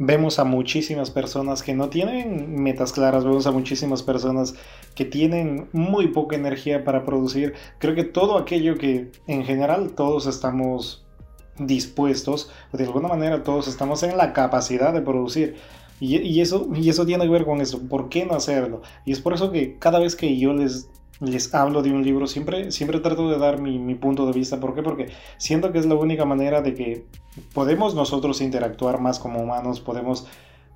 vemos 0.00 0.38
a 0.38 0.44
muchísimas 0.44 1.10
personas 1.10 1.62
que 1.62 1.74
no 1.74 1.90
tienen 1.90 2.60
metas 2.62 2.92
claras, 2.92 3.22
vemos 3.22 3.46
a 3.46 3.52
muchísimas 3.52 4.02
personas 4.02 4.54
que 4.94 5.04
tienen 5.04 5.68
muy 5.72 6.08
poca 6.08 6.36
energía 6.36 6.84
para 6.84 7.04
producir. 7.04 7.52
Creo 7.78 7.94
que 7.94 8.04
todo 8.04 8.38
aquello 8.38 8.78
que 8.78 9.12
en 9.26 9.44
general 9.44 9.92
todos 9.92 10.26
estamos 10.26 11.04
dispuestos, 11.58 12.50
o 12.72 12.78
de 12.78 12.84
alguna 12.84 13.08
manera 13.08 13.42
todos 13.44 13.68
estamos 13.68 14.02
en 14.02 14.16
la 14.16 14.32
capacidad 14.32 14.94
de 14.94 15.02
producir. 15.02 15.56
Y, 16.00 16.40
eso, 16.40 16.66
y 16.74 16.88
eso 16.88 17.04
tiene 17.04 17.24
que 17.24 17.30
ver 17.30 17.44
con 17.44 17.60
eso, 17.60 17.86
¿por 17.86 18.08
qué 18.08 18.24
no 18.24 18.32
hacerlo? 18.32 18.80
Y 19.04 19.12
es 19.12 19.20
por 19.20 19.34
eso 19.34 19.52
que 19.52 19.76
cada 19.78 19.98
vez 19.98 20.16
que 20.16 20.38
yo 20.38 20.54
les 20.54 20.88
les 21.20 21.54
hablo 21.54 21.82
de 21.82 21.92
un 21.92 22.02
libro, 22.02 22.26
siempre, 22.26 22.70
siempre 22.70 22.98
trato 23.00 23.28
de 23.30 23.36
dar 23.36 23.60
mi, 23.60 23.78
mi, 23.78 23.94
punto 23.94 24.24
de 24.24 24.32
vista. 24.32 24.58
¿Por 24.58 24.74
qué? 24.74 24.82
Porque 24.82 25.08
siento 25.36 25.70
que 25.70 25.78
es 25.78 25.84
la 25.84 25.94
única 25.94 26.24
manera 26.24 26.62
de 26.62 26.74
que 26.74 27.04
podemos 27.52 27.94
nosotros 27.94 28.40
interactuar 28.40 29.00
más 29.00 29.18
como 29.18 29.40
humanos, 29.40 29.80
podemos, 29.80 30.26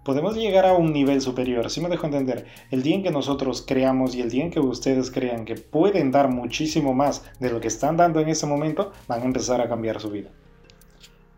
podemos 0.04 0.36
llegar 0.36 0.66
a 0.66 0.74
un 0.74 0.92
nivel 0.92 1.20
superior. 1.20 1.70
Si 1.70 1.80
me 1.80 1.88
dejo 1.88 2.06
entender, 2.06 2.46
el 2.70 2.82
día 2.82 2.96
en 2.96 3.02
que 3.02 3.10
nosotros 3.10 3.64
creamos 3.66 4.14
y 4.14 4.20
el 4.20 4.30
día 4.30 4.44
en 4.44 4.50
que 4.50 4.60
ustedes 4.60 5.10
crean 5.10 5.44
que 5.44 5.56
pueden 5.56 6.10
dar 6.10 6.28
muchísimo 6.28 6.94
más 6.94 7.24
de 7.40 7.50
lo 7.50 7.60
que 7.60 7.68
están 7.68 7.96
dando 7.96 8.20
en 8.20 8.28
ese 8.28 8.46
momento, 8.46 8.92
van 9.08 9.22
a 9.22 9.26
empezar 9.26 9.60
a 9.60 9.68
cambiar 9.68 10.00
su 10.00 10.10
vida. 10.10 10.30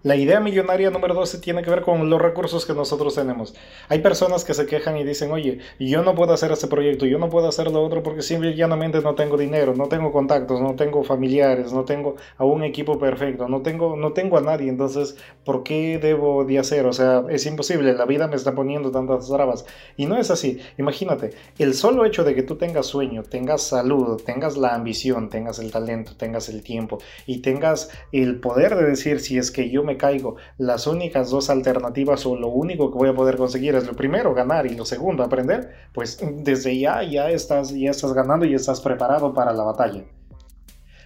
La 0.06 0.14
idea 0.14 0.38
millonaria 0.38 0.88
número 0.90 1.14
12 1.14 1.38
tiene 1.38 1.62
que 1.62 1.70
ver 1.70 1.82
con 1.82 2.08
los 2.08 2.22
recursos 2.22 2.64
que 2.64 2.74
nosotros 2.74 3.16
tenemos. 3.16 3.56
Hay 3.88 4.02
personas 4.02 4.44
que 4.44 4.54
se 4.54 4.64
quejan 4.64 4.96
y 4.96 5.02
dicen, 5.02 5.32
oye, 5.32 5.58
yo 5.80 6.04
no 6.04 6.14
puedo 6.14 6.32
hacer 6.32 6.52
este 6.52 6.68
proyecto, 6.68 7.06
yo 7.06 7.18
no 7.18 7.28
puedo 7.28 7.48
hacer 7.48 7.72
lo 7.72 7.82
otro 7.82 8.04
porque 8.04 8.22
simple 8.22 8.50
y 8.50 8.54
llanamente 8.54 9.00
no 9.00 9.16
tengo 9.16 9.36
dinero, 9.36 9.74
no 9.74 9.88
tengo 9.88 10.12
contactos, 10.12 10.60
no 10.60 10.76
tengo 10.76 11.02
familiares, 11.02 11.72
no 11.72 11.84
tengo 11.84 12.14
a 12.36 12.44
un 12.44 12.62
equipo 12.62 13.00
perfecto, 13.00 13.48
no 13.48 13.62
tengo, 13.62 13.96
no 13.96 14.12
tengo 14.12 14.38
a 14.38 14.42
nadie. 14.42 14.68
Entonces, 14.68 15.16
¿por 15.44 15.64
qué 15.64 15.98
debo 16.00 16.44
de 16.44 16.60
hacer? 16.60 16.86
O 16.86 16.92
sea, 16.92 17.24
es 17.28 17.44
imposible, 17.44 17.92
la 17.92 18.04
vida 18.06 18.28
me 18.28 18.36
está 18.36 18.54
poniendo 18.54 18.92
tantas 18.92 19.26
trabas. 19.26 19.66
Y 19.96 20.06
no 20.06 20.16
es 20.16 20.30
así. 20.30 20.60
Imagínate, 20.78 21.32
el 21.58 21.74
solo 21.74 22.04
hecho 22.04 22.22
de 22.22 22.36
que 22.36 22.44
tú 22.44 22.54
tengas 22.54 22.86
sueño, 22.86 23.24
tengas 23.24 23.62
salud, 23.62 24.22
tengas 24.24 24.56
la 24.56 24.72
ambición, 24.72 25.30
tengas 25.30 25.58
el 25.58 25.72
talento, 25.72 26.12
tengas 26.16 26.48
el 26.48 26.62
tiempo 26.62 26.98
y 27.26 27.38
tengas 27.38 27.90
el 28.12 28.38
poder 28.38 28.76
de 28.76 28.84
decir 28.84 29.18
si 29.18 29.36
es 29.36 29.50
que 29.50 29.68
yo 29.68 29.82
me 29.82 29.95
caigo, 29.96 30.36
las 30.58 30.86
únicas 30.86 31.30
dos 31.30 31.50
alternativas 31.50 32.24
o 32.26 32.36
lo 32.36 32.48
único 32.48 32.90
que 32.90 32.98
voy 32.98 33.08
a 33.08 33.14
poder 33.14 33.36
conseguir 33.36 33.74
es 33.74 33.86
lo 33.86 33.94
primero, 33.94 34.34
ganar, 34.34 34.66
y 34.66 34.74
lo 34.74 34.84
segundo, 34.84 35.22
aprender, 35.22 35.72
pues 35.92 36.18
desde 36.38 36.78
ya 36.78 37.02
ya 37.02 37.30
estás, 37.30 37.74
ya 37.74 37.90
estás 37.90 38.12
ganando 38.12 38.46
y 38.46 38.54
estás 38.54 38.80
preparado 38.80 39.32
para 39.34 39.52
la 39.52 39.64
batalla. 39.64 40.04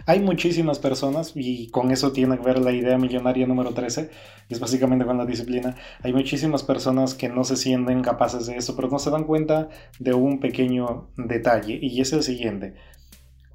Hay 0.06 0.20
muchísimas 0.20 0.78
personas, 0.78 1.32
y 1.34 1.68
con 1.70 1.90
eso 1.90 2.10
tiene 2.10 2.36
que 2.38 2.44
ver 2.44 2.58
la 2.58 2.72
idea 2.72 2.98
millonaria 2.98 3.46
número 3.46 3.72
13, 3.72 4.10
es 4.48 4.58
básicamente 4.58 5.04
con 5.04 5.18
la 5.18 5.26
disciplina, 5.26 5.76
hay 6.02 6.12
muchísimas 6.12 6.62
personas 6.62 7.14
que 7.14 7.28
no 7.28 7.44
se 7.44 7.56
sienten 7.56 8.02
capaces 8.02 8.46
de 8.46 8.56
eso, 8.56 8.74
pero 8.74 8.88
no 8.88 8.98
se 8.98 9.10
dan 9.10 9.24
cuenta 9.24 9.68
de 9.98 10.14
un 10.14 10.40
pequeño 10.40 11.08
detalle, 11.16 11.78
y 11.80 12.00
es 12.00 12.12
el 12.12 12.22
siguiente 12.22 12.74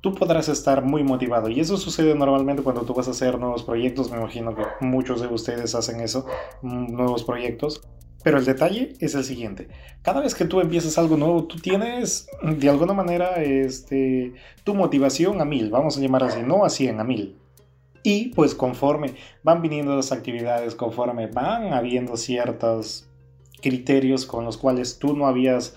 tú 0.06 0.13
podrás 0.13 0.50
estar 0.50 0.84
muy 0.84 1.04
motivado. 1.04 1.50
Y 1.50 1.60
eso 1.60 1.78
sucede 1.78 2.13
normalmente 2.13 2.62
cuando 2.62 2.84
tú 2.84 2.94
vas 2.94 3.08
a 3.08 3.12
hacer 3.12 3.39
nuevos 3.39 3.63
proyectos. 3.63 4.12
Me 4.12 4.18
imagino 4.18 4.54
que 4.54 4.62
muchos 4.80 5.20
de 5.20 5.26
ustedes 5.26 5.73
hacen 5.73 6.00
eso, 6.00 6.27
mm, 6.62 6.94
nuevos 6.94 7.23
proyectos. 7.23 7.82
Pero 8.23 8.38
el 8.38 8.46
detalle 8.46 8.94
es 9.00 9.15
el 9.15 9.23
siguiente. 9.23 9.67
Cada 10.04 10.21
vez 10.21 10.36
que 10.36 10.46
tú 10.46 10.62
empiezas 10.62 11.00
algo 11.00 11.17
nuevo, 11.17 11.46
tú 11.46 11.58
tienes 11.58 12.27
de 12.44 12.69
alguna 12.69 12.94
manera 12.94 13.42
este, 13.42 14.36
tu 14.63 14.75
motivación 14.75 15.42
a 15.42 15.46
mil. 15.46 15.71
Vamos 15.71 15.98
a 15.98 16.02
llamar 16.02 16.25
así, 16.25 16.44
no 16.44 16.65
a 16.65 16.69
100, 16.69 17.00
a 17.00 17.04
mil. 17.04 17.36
Y 18.04 18.27
pues 18.36 18.54
conforme 18.54 19.15
van 19.42 19.63
viniendo 19.63 19.96
las 19.96 20.12
actividades, 20.12 20.75
conforme 20.75 21.25
van 21.25 21.73
habiendo 21.73 22.15
ciertos 22.15 23.10
criterios 23.60 24.27
con 24.27 24.46
los 24.46 24.58
cuales 24.58 25.00
tú 25.00 25.17
no 25.17 25.25
habías 25.25 25.75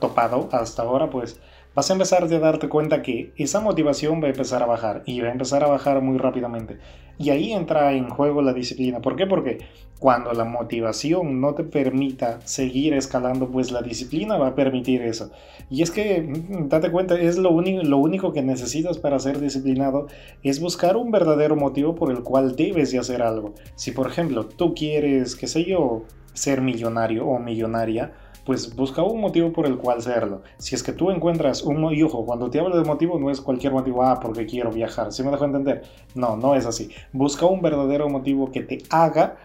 topado 0.00 0.50
hasta 0.52 0.82
ahora, 0.82 1.08
pues 1.08 1.40
vas 1.74 1.90
a 1.90 1.92
empezar 1.92 2.24
a 2.24 2.26
darte 2.26 2.68
cuenta 2.68 3.02
que 3.02 3.32
esa 3.36 3.60
motivación 3.60 4.22
va 4.22 4.26
a 4.26 4.30
empezar 4.30 4.62
a 4.62 4.66
bajar 4.66 5.02
y 5.06 5.20
va 5.20 5.28
a 5.28 5.32
empezar 5.32 5.64
a 5.64 5.68
bajar 5.68 6.00
muy 6.02 6.18
rápidamente. 6.18 6.78
Y 7.18 7.30
ahí 7.30 7.52
entra 7.52 7.92
en 7.92 8.08
juego 8.08 8.42
la 8.42 8.52
disciplina. 8.52 9.00
¿Por 9.00 9.16
qué? 9.16 9.26
Porque 9.26 9.58
cuando 9.98 10.32
la 10.32 10.44
motivación 10.44 11.40
no 11.40 11.54
te 11.54 11.62
permita 11.62 12.40
seguir 12.44 12.92
escalando, 12.94 13.48
pues 13.48 13.70
la 13.70 13.82
disciplina 13.82 14.36
va 14.36 14.48
a 14.48 14.54
permitir 14.54 15.02
eso. 15.02 15.30
Y 15.70 15.82
es 15.82 15.92
que, 15.92 16.20
mm, 16.20 16.68
date 16.68 16.90
cuenta, 16.90 17.14
es 17.20 17.38
lo 17.38 17.50
único, 17.50 17.82
lo 17.84 17.98
único 17.98 18.32
que 18.32 18.42
necesitas 18.42 18.98
para 18.98 19.20
ser 19.20 19.38
disciplinado, 19.38 20.08
es 20.42 20.60
buscar 20.60 20.96
un 20.96 21.12
verdadero 21.12 21.54
motivo 21.54 21.94
por 21.94 22.10
el 22.10 22.22
cual 22.24 22.56
debes 22.56 22.90
de 22.90 22.98
hacer 22.98 23.22
algo. 23.22 23.54
Si 23.76 23.92
por 23.92 24.08
ejemplo 24.08 24.46
tú 24.46 24.74
quieres, 24.74 25.36
qué 25.36 25.46
sé 25.46 25.64
yo, 25.64 26.02
ser 26.34 26.60
millonario 26.60 27.26
o 27.26 27.38
millonaria, 27.38 28.12
pues 28.44 28.74
busca 28.74 29.02
un 29.02 29.20
motivo 29.20 29.52
por 29.52 29.66
el 29.66 29.76
cual 29.76 30.02
serlo. 30.02 30.42
Si 30.58 30.74
es 30.74 30.82
que 30.82 30.92
tú 30.92 31.10
encuentras 31.10 31.62
un 31.62 31.82
y 31.92 32.02
ojo, 32.02 32.24
cuando 32.24 32.50
te 32.50 32.60
hablo 32.60 32.76
de 32.76 32.84
motivo 32.84 33.18
no 33.18 33.30
es 33.30 33.40
cualquier 33.40 33.72
motivo, 33.72 34.02
ah, 34.02 34.18
porque 34.20 34.46
quiero 34.46 34.70
viajar, 34.70 35.12
¿sí 35.12 35.22
me 35.22 35.30
dejo 35.30 35.44
entender? 35.44 35.82
No, 36.14 36.36
no 36.36 36.54
es 36.54 36.66
así. 36.66 36.90
Busca 37.12 37.46
un 37.46 37.62
verdadero 37.62 38.08
motivo 38.08 38.50
que 38.50 38.62
te 38.62 38.78
haga 38.90 39.36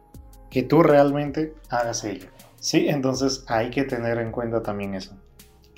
que 0.49 0.63
tú 0.63 0.81
realmente 0.81 1.53
hagas 1.69 2.03
ello. 2.03 2.27
Sí, 2.59 2.87
entonces 2.87 3.45
hay 3.47 3.69
que 3.69 3.83
tener 3.83 4.17
en 4.17 4.31
cuenta 4.31 4.63
también 4.63 4.95
eso. 4.95 5.15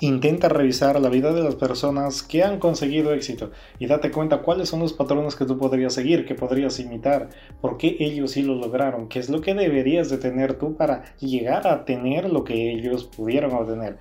Intenta 0.02 0.48
revisar 0.48 0.98
la 0.98 1.10
vida 1.10 1.34
de 1.34 1.42
las 1.42 1.56
personas 1.56 2.22
que 2.22 2.42
han 2.42 2.58
conseguido 2.58 3.12
éxito 3.12 3.50
y 3.78 3.86
date 3.86 4.10
cuenta 4.10 4.40
cuáles 4.40 4.70
son 4.70 4.80
los 4.80 4.94
patrones 4.94 5.36
que 5.36 5.44
tú 5.44 5.58
podrías 5.58 5.92
seguir, 5.92 6.24
que 6.24 6.34
podrías 6.34 6.80
imitar, 6.80 7.28
por 7.60 7.76
qué 7.76 7.98
ellos 8.00 8.30
sí 8.30 8.42
lo 8.42 8.54
lograron, 8.54 9.08
qué 9.08 9.18
es 9.18 9.28
lo 9.28 9.42
que 9.42 9.52
deberías 9.52 10.08
de 10.08 10.16
tener 10.16 10.54
tú 10.54 10.74
para 10.74 11.14
llegar 11.18 11.66
a 11.66 11.84
tener 11.84 12.32
lo 12.32 12.44
que 12.44 12.72
ellos 12.72 13.04
pudieron 13.04 13.52
obtener. 13.52 13.98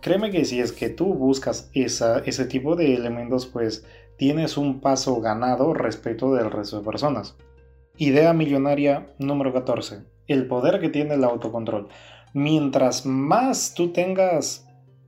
Créeme 0.00 0.30
que 0.30 0.46
si 0.46 0.60
es 0.60 0.72
que 0.72 0.88
tú 0.88 1.12
buscas 1.12 1.70
ese 1.74 2.44
tipo 2.46 2.74
de 2.74 2.94
elementos, 2.94 3.44
pues 3.44 3.86
tienes 4.16 4.56
un 4.56 4.80
paso 4.80 5.20
ganado 5.20 5.74
respecto 5.74 6.34
del 6.34 6.50
resto 6.50 6.78
de 6.78 6.86
personas. 6.86 7.36
Idea 7.98 8.32
millonaria 8.32 9.08
número 9.18 9.52
14. 9.52 10.04
El 10.26 10.46
poder 10.46 10.80
que 10.80 10.88
tiene 10.88 11.14
el 11.14 11.24
autocontrol. 11.24 11.88
Mientras 12.32 13.04
más 13.04 13.74
tú 13.74 13.92
tengas 13.92 14.63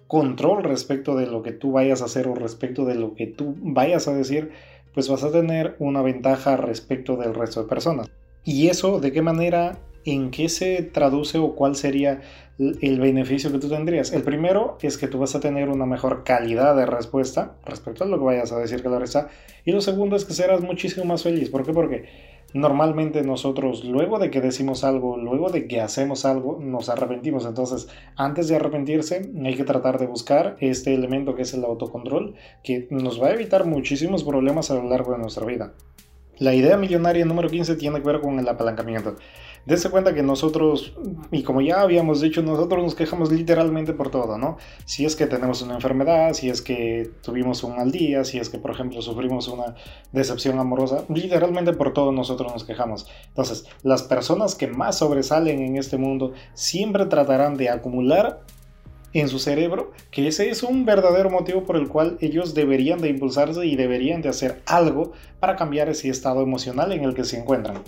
control 0.06 0.62
respecto 0.62 1.16
de 1.16 1.26
lo 1.26 1.42
que 1.42 1.52
tú 1.52 1.72
vayas 1.72 2.02
a 2.02 2.06
hacer 2.06 2.28
o 2.28 2.34
respecto 2.34 2.84
de 2.84 2.94
lo 2.94 3.14
que 3.14 3.26
tú 3.26 3.54
vayas 3.60 4.08
a 4.08 4.14
decir, 4.14 4.52
pues 4.94 5.08
vas 5.08 5.24
a 5.24 5.32
tener 5.32 5.76
una 5.78 6.02
ventaja 6.02 6.56
respecto 6.56 7.16
del 7.16 7.34
resto 7.34 7.62
de 7.62 7.68
personas. 7.68 8.10
¿Y 8.44 8.68
eso 8.68 9.00
de 9.00 9.12
qué 9.12 9.22
manera, 9.22 9.78
en 10.04 10.30
qué 10.30 10.48
se 10.48 10.82
traduce 10.82 11.38
o 11.38 11.54
cuál 11.54 11.74
sería 11.74 12.20
el 12.58 13.00
beneficio 13.00 13.50
que 13.50 13.58
tú 13.58 13.68
tendrías? 13.68 14.12
El 14.12 14.22
primero 14.22 14.78
es 14.80 14.96
que 14.96 15.08
tú 15.08 15.18
vas 15.18 15.34
a 15.34 15.40
tener 15.40 15.68
una 15.68 15.84
mejor 15.84 16.22
calidad 16.24 16.76
de 16.76 16.86
respuesta 16.86 17.56
respecto 17.64 18.04
a 18.04 18.06
lo 18.06 18.18
que 18.18 18.24
vayas 18.24 18.52
a 18.52 18.58
decir, 18.58 18.82
claro 18.82 19.04
está. 19.04 19.28
Y 19.64 19.72
lo 19.72 19.80
segundo 19.80 20.14
es 20.14 20.24
que 20.24 20.32
serás 20.32 20.60
muchísimo 20.60 21.04
más 21.04 21.24
feliz. 21.24 21.50
¿Por 21.50 21.66
qué? 21.66 21.72
Porque 21.72 22.04
normalmente 22.56 23.22
nosotros 23.22 23.84
luego 23.84 24.18
de 24.18 24.30
que 24.30 24.40
decimos 24.40 24.84
algo, 24.84 25.16
luego 25.16 25.50
de 25.50 25.66
que 25.66 25.80
hacemos 25.80 26.24
algo, 26.24 26.58
nos 26.60 26.88
arrepentimos. 26.88 27.46
Entonces, 27.46 27.88
antes 28.16 28.48
de 28.48 28.56
arrepentirse, 28.56 29.30
hay 29.44 29.54
que 29.54 29.64
tratar 29.64 29.98
de 29.98 30.06
buscar 30.06 30.56
este 30.60 30.94
elemento 30.94 31.34
que 31.34 31.42
es 31.42 31.54
el 31.54 31.64
autocontrol, 31.64 32.34
que 32.64 32.88
nos 32.90 33.22
va 33.22 33.28
a 33.28 33.34
evitar 33.34 33.66
muchísimos 33.66 34.24
problemas 34.24 34.70
a 34.70 34.74
lo 34.74 34.88
largo 34.88 35.12
de 35.12 35.18
nuestra 35.18 35.46
vida. 35.46 35.74
La 36.38 36.54
idea 36.54 36.76
millonaria 36.76 37.24
número 37.24 37.48
15 37.48 37.76
tiene 37.76 38.00
que 38.00 38.06
ver 38.06 38.20
con 38.20 38.38
el 38.38 38.48
apalancamiento. 38.48 39.16
Dense 39.64 39.90
cuenta 39.90 40.14
que 40.14 40.22
nosotros, 40.22 40.92
y 41.32 41.42
como 41.42 41.60
ya 41.60 41.80
habíamos 41.80 42.20
dicho, 42.20 42.40
nosotros 42.40 42.84
nos 42.84 42.94
quejamos 42.94 43.32
literalmente 43.32 43.94
por 43.94 44.10
todo, 44.10 44.38
¿no? 44.38 44.58
Si 44.84 45.04
es 45.04 45.16
que 45.16 45.26
tenemos 45.26 45.60
una 45.62 45.74
enfermedad, 45.74 46.34
si 46.34 46.48
es 46.50 46.62
que 46.62 47.10
tuvimos 47.20 47.64
un 47.64 47.76
mal 47.76 47.90
día, 47.90 48.22
si 48.24 48.38
es 48.38 48.48
que, 48.48 48.58
por 48.58 48.70
ejemplo, 48.70 49.02
sufrimos 49.02 49.48
una 49.48 49.74
decepción 50.12 50.60
amorosa, 50.60 51.04
literalmente 51.08 51.72
por 51.72 51.92
todo 51.92 52.12
nosotros 52.12 52.52
nos 52.52 52.62
quejamos. 52.62 53.08
Entonces, 53.26 53.64
las 53.82 54.04
personas 54.04 54.54
que 54.54 54.68
más 54.68 54.98
sobresalen 54.98 55.60
en 55.60 55.76
este 55.76 55.96
mundo 55.96 56.32
siempre 56.54 57.06
tratarán 57.06 57.56
de 57.56 57.70
acumular 57.70 58.42
en 59.20 59.28
su 59.28 59.38
cerebro 59.38 59.92
que 60.10 60.28
ese 60.28 60.50
es 60.50 60.62
un 60.62 60.84
verdadero 60.84 61.30
motivo 61.30 61.64
por 61.64 61.76
el 61.76 61.88
cual 61.88 62.18
ellos 62.20 62.54
deberían 62.54 63.00
de 63.00 63.08
impulsarse 63.08 63.64
y 63.66 63.76
deberían 63.76 64.22
de 64.22 64.28
hacer 64.28 64.62
algo 64.66 65.12
para 65.40 65.56
cambiar 65.56 65.88
ese 65.88 66.08
estado 66.08 66.42
emocional 66.42 66.92
en 66.92 67.04
el 67.04 67.14
que 67.14 67.24
se 67.24 67.38
encuentran 67.38 67.82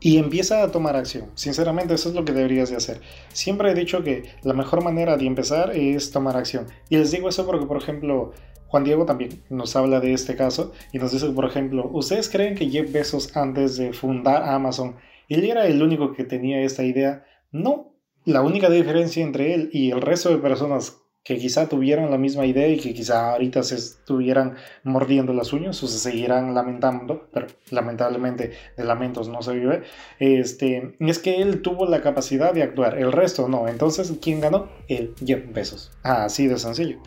y 0.00 0.18
empieza 0.18 0.62
a 0.62 0.70
tomar 0.70 0.96
acción. 0.96 1.30
Sinceramente, 1.34 1.94
eso 1.94 2.08
es 2.08 2.14
lo 2.14 2.24
que 2.24 2.32
deberías 2.32 2.70
de 2.70 2.76
hacer. 2.76 3.00
Siempre 3.32 3.70
he 3.70 3.74
dicho 3.74 4.02
que 4.02 4.24
la 4.42 4.54
mejor 4.54 4.82
manera 4.84 5.16
de 5.16 5.26
empezar 5.26 5.72
es 5.74 6.10
tomar 6.10 6.36
acción. 6.36 6.66
Y 6.88 6.96
les 6.96 7.10
digo 7.10 7.28
eso 7.28 7.44
porque, 7.46 7.66
por 7.66 7.76
ejemplo, 7.78 8.32
Juan 8.68 8.84
Diego 8.84 9.06
también 9.06 9.42
nos 9.48 9.74
habla 9.76 10.00
de 10.00 10.12
este 10.12 10.36
caso 10.36 10.72
y 10.92 10.98
nos 10.98 11.12
dice, 11.12 11.28
por 11.30 11.46
ejemplo, 11.46 11.90
¿ustedes 11.92 12.28
creen 12.28 12.54
que 12.54 12.68
Jeff 12.68 12.92
Bezos 12.92 13.36
antes 13.36 13.76
de 13.76 13.92
fundar 13.92 14.42
Amazon, 14.42 14.96
él 15.28 15.44
era 15.44 15.66
el 15.66 15.82
único 15.82 16.12
que 16.12 16.24
tenía 16.24 16.60
esta 16.62 16.84
idea? 16.84 17.24
No. 17.50 17.94
La 18.28 18.42
única 18.42 18.68
diferencia 18.68 19.24
entre 19.24 19.54
él 19.54 19.70
y 19.72 19.90
el 19.90 20.02
resto 20.02 20.28
de 20.28 20.36
personas 20.36 20.98
que 21.24 21.38
quizá 21.38 21.66
tuvieran 21.66 22.10
la 22.10 22.18
misma 22.18 22.44
idea 22.44 22.68
y 22.68 22.76
que 22.76 22.92
quizá 22.92 23.32
ahorita 23.32 23.62
se 23.62 23.76
estuvieran 23.76 24.56
mordiendo 24.84 25.32
las 25.32 25.54
uñas 25.54 25.82
o 25.82 25.88
se 25.88 25.98
seguirán 25.98 26.54
lamentando, 26.54 27.30
pero 27.32 27.46
lamentablemente 27.70 28.52
de 28.76 28.84
lamentos 28.84 29.30
no 29.30 29.40
se 29.40 29.54
vive, 29.54 29.82
este, 30.18 30.94
es 31.00 31.18
que 31.20 31.40
él 31.40 31.62
tuvo 31.62 31.86
la 31.86 32.02
capacidad 32.02 32.52
de 32.52 32.64
actuar, 32.64 32.98
el 32.98 33.12
resto 33.12 33.48
no. 33.48 33.66
Entonces, 33.66 34.12
¿quién 34.20 34.42
ganó? 34.42 34.68
El 34.88 35.14
Jeff 35.24 35.50
Bezos. 35.50 35.90
Así 36.02 36.48
de 36.48 36.58
sencillo. 36.58 36.98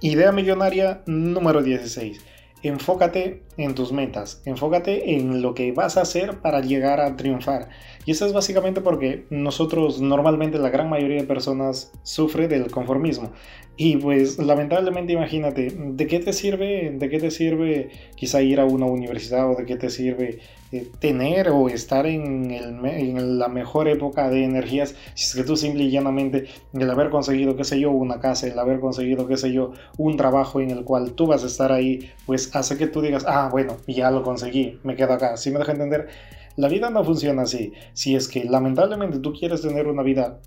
Idea 0.00 0.32
millonaria 0.32 1.02
número 1.04 1.62
16. 1.62 2.24
Enfócate 2.62 3.42
en 3.56 3.74
tus 3.74 3.92
metas, 3.92 4.42
enfócate 4.44 5.14
en 5.14 5.40
lo 5.40 5.54
que 5.54 5.72
vas 5.72 5.96
a 5.96 6.02
hacer 6.02 6.40
para 6.40 6.60
llegar 6.60 7.00
a 7.00 7.16
triunfar. 7.16 7.68
Y 8.04 8.10
eso 8.10 8.26
es 8.26 8.32
básicamente 8.32 8.80
porque 8.80 9.24
nosotros 9.30 10.00
normalmente 10.00 10.58
la 10.58 10.70
gran 10.70 10.90
mayoría 10.90 11.22
de 11.22 11.26
personas 11.26 11.92
sufre 12.02 12.48
del 12.48 12.70
conformismo. 12.70 13.32
Y 13.76 13.96
pues 13.96 14.38
lamentablemente 14.38 15.14
imagínate, 15.14 15.74
¿de 15.74 16.06
qué 16.06 16.18
te 16.18 16.34
sirve, 16.34 16.90
de 16.94 17.08
qué 17.08 17.18
te 17.18 17.30
sirve 17.30 17.88
quizá 18.14 18.42
ir 18.42 18.60
a 18.60 18.66
una 18.66 18.84
universidad 18.84 19.50
o 19.50 19.54
de 19.54 19.64
qué 19.64 19.76
te 19.76 19.88
sirve 19.88 20.40
eh, 20.72 20.90
tener 20.98 21.48
o 21.50 21.68
estar 21.68 22.06
en, 22.06 23.38
la 23.38 23.48
mejor 23.48 23.88
época 23.88 24.30
de 24.30 24.44
energías 24.44 24.94
si 25.14 25.24
es 25.24 25.34
que 25.34 25.42
tú 25.42 25.56
simple 25.56 25.84
y 25.84 25.90
llanamente 25.90 26.46
el 26.72 26.90
haber 26.90 27.10
conseguido, 27.10 27.56
qué 27.56 27.64
sé 27.64 27.80
yo, 27.80 27.90
una 27.90 28.20
casa, 28.20 28.46
el 28.46 28.58
haber 28.58 28.80
conseguido, 28.80 29.26
qué 29.26 29.36
sé 29.36 29.52
yo, 29.52 29.72
un 29.98 30.16
trabajo 30.16 30.60
en 30.60 30.70
el 30.70 30.84
cual 30.84 31.12
tú 31.12 31.26
vas 31.26 31.42
a 31.42 31.46
estar 31.46 31.72
ahí, 31.72 32.10
pues 32.26 32.54
hace 32.54 32.76
que 32.76 32.86
tú 32.86 33.00
digas, 33.02 33.24
ah, 33.26 33.48
bueno, 33.50 33.76
ya 33.86 34.10
lo 34.10 34.22
conseguí, 34.22 34.78
me 34.84 34.96
quedo 34.96 35.14
acá. 35.14 35.36
¿Sí 35.36 35.50
me 35.50 35.58
deja 35.58 35.72
entender? 35.72 36.08
La 36.56 36.68
vida 36.68 36.90
no 36.90 37.04
funciona 37.04 37.42
así. 37.42 37.72
Si 37.92 38.14
es 38.14 38.28
que 38.28 38.44
lamentablemente 38.44 39.18
tú 39.18 39.32
quieres 39.32 39.62
tener 39.62 39.88
una 39.88 40.02
vida 40.02 40.40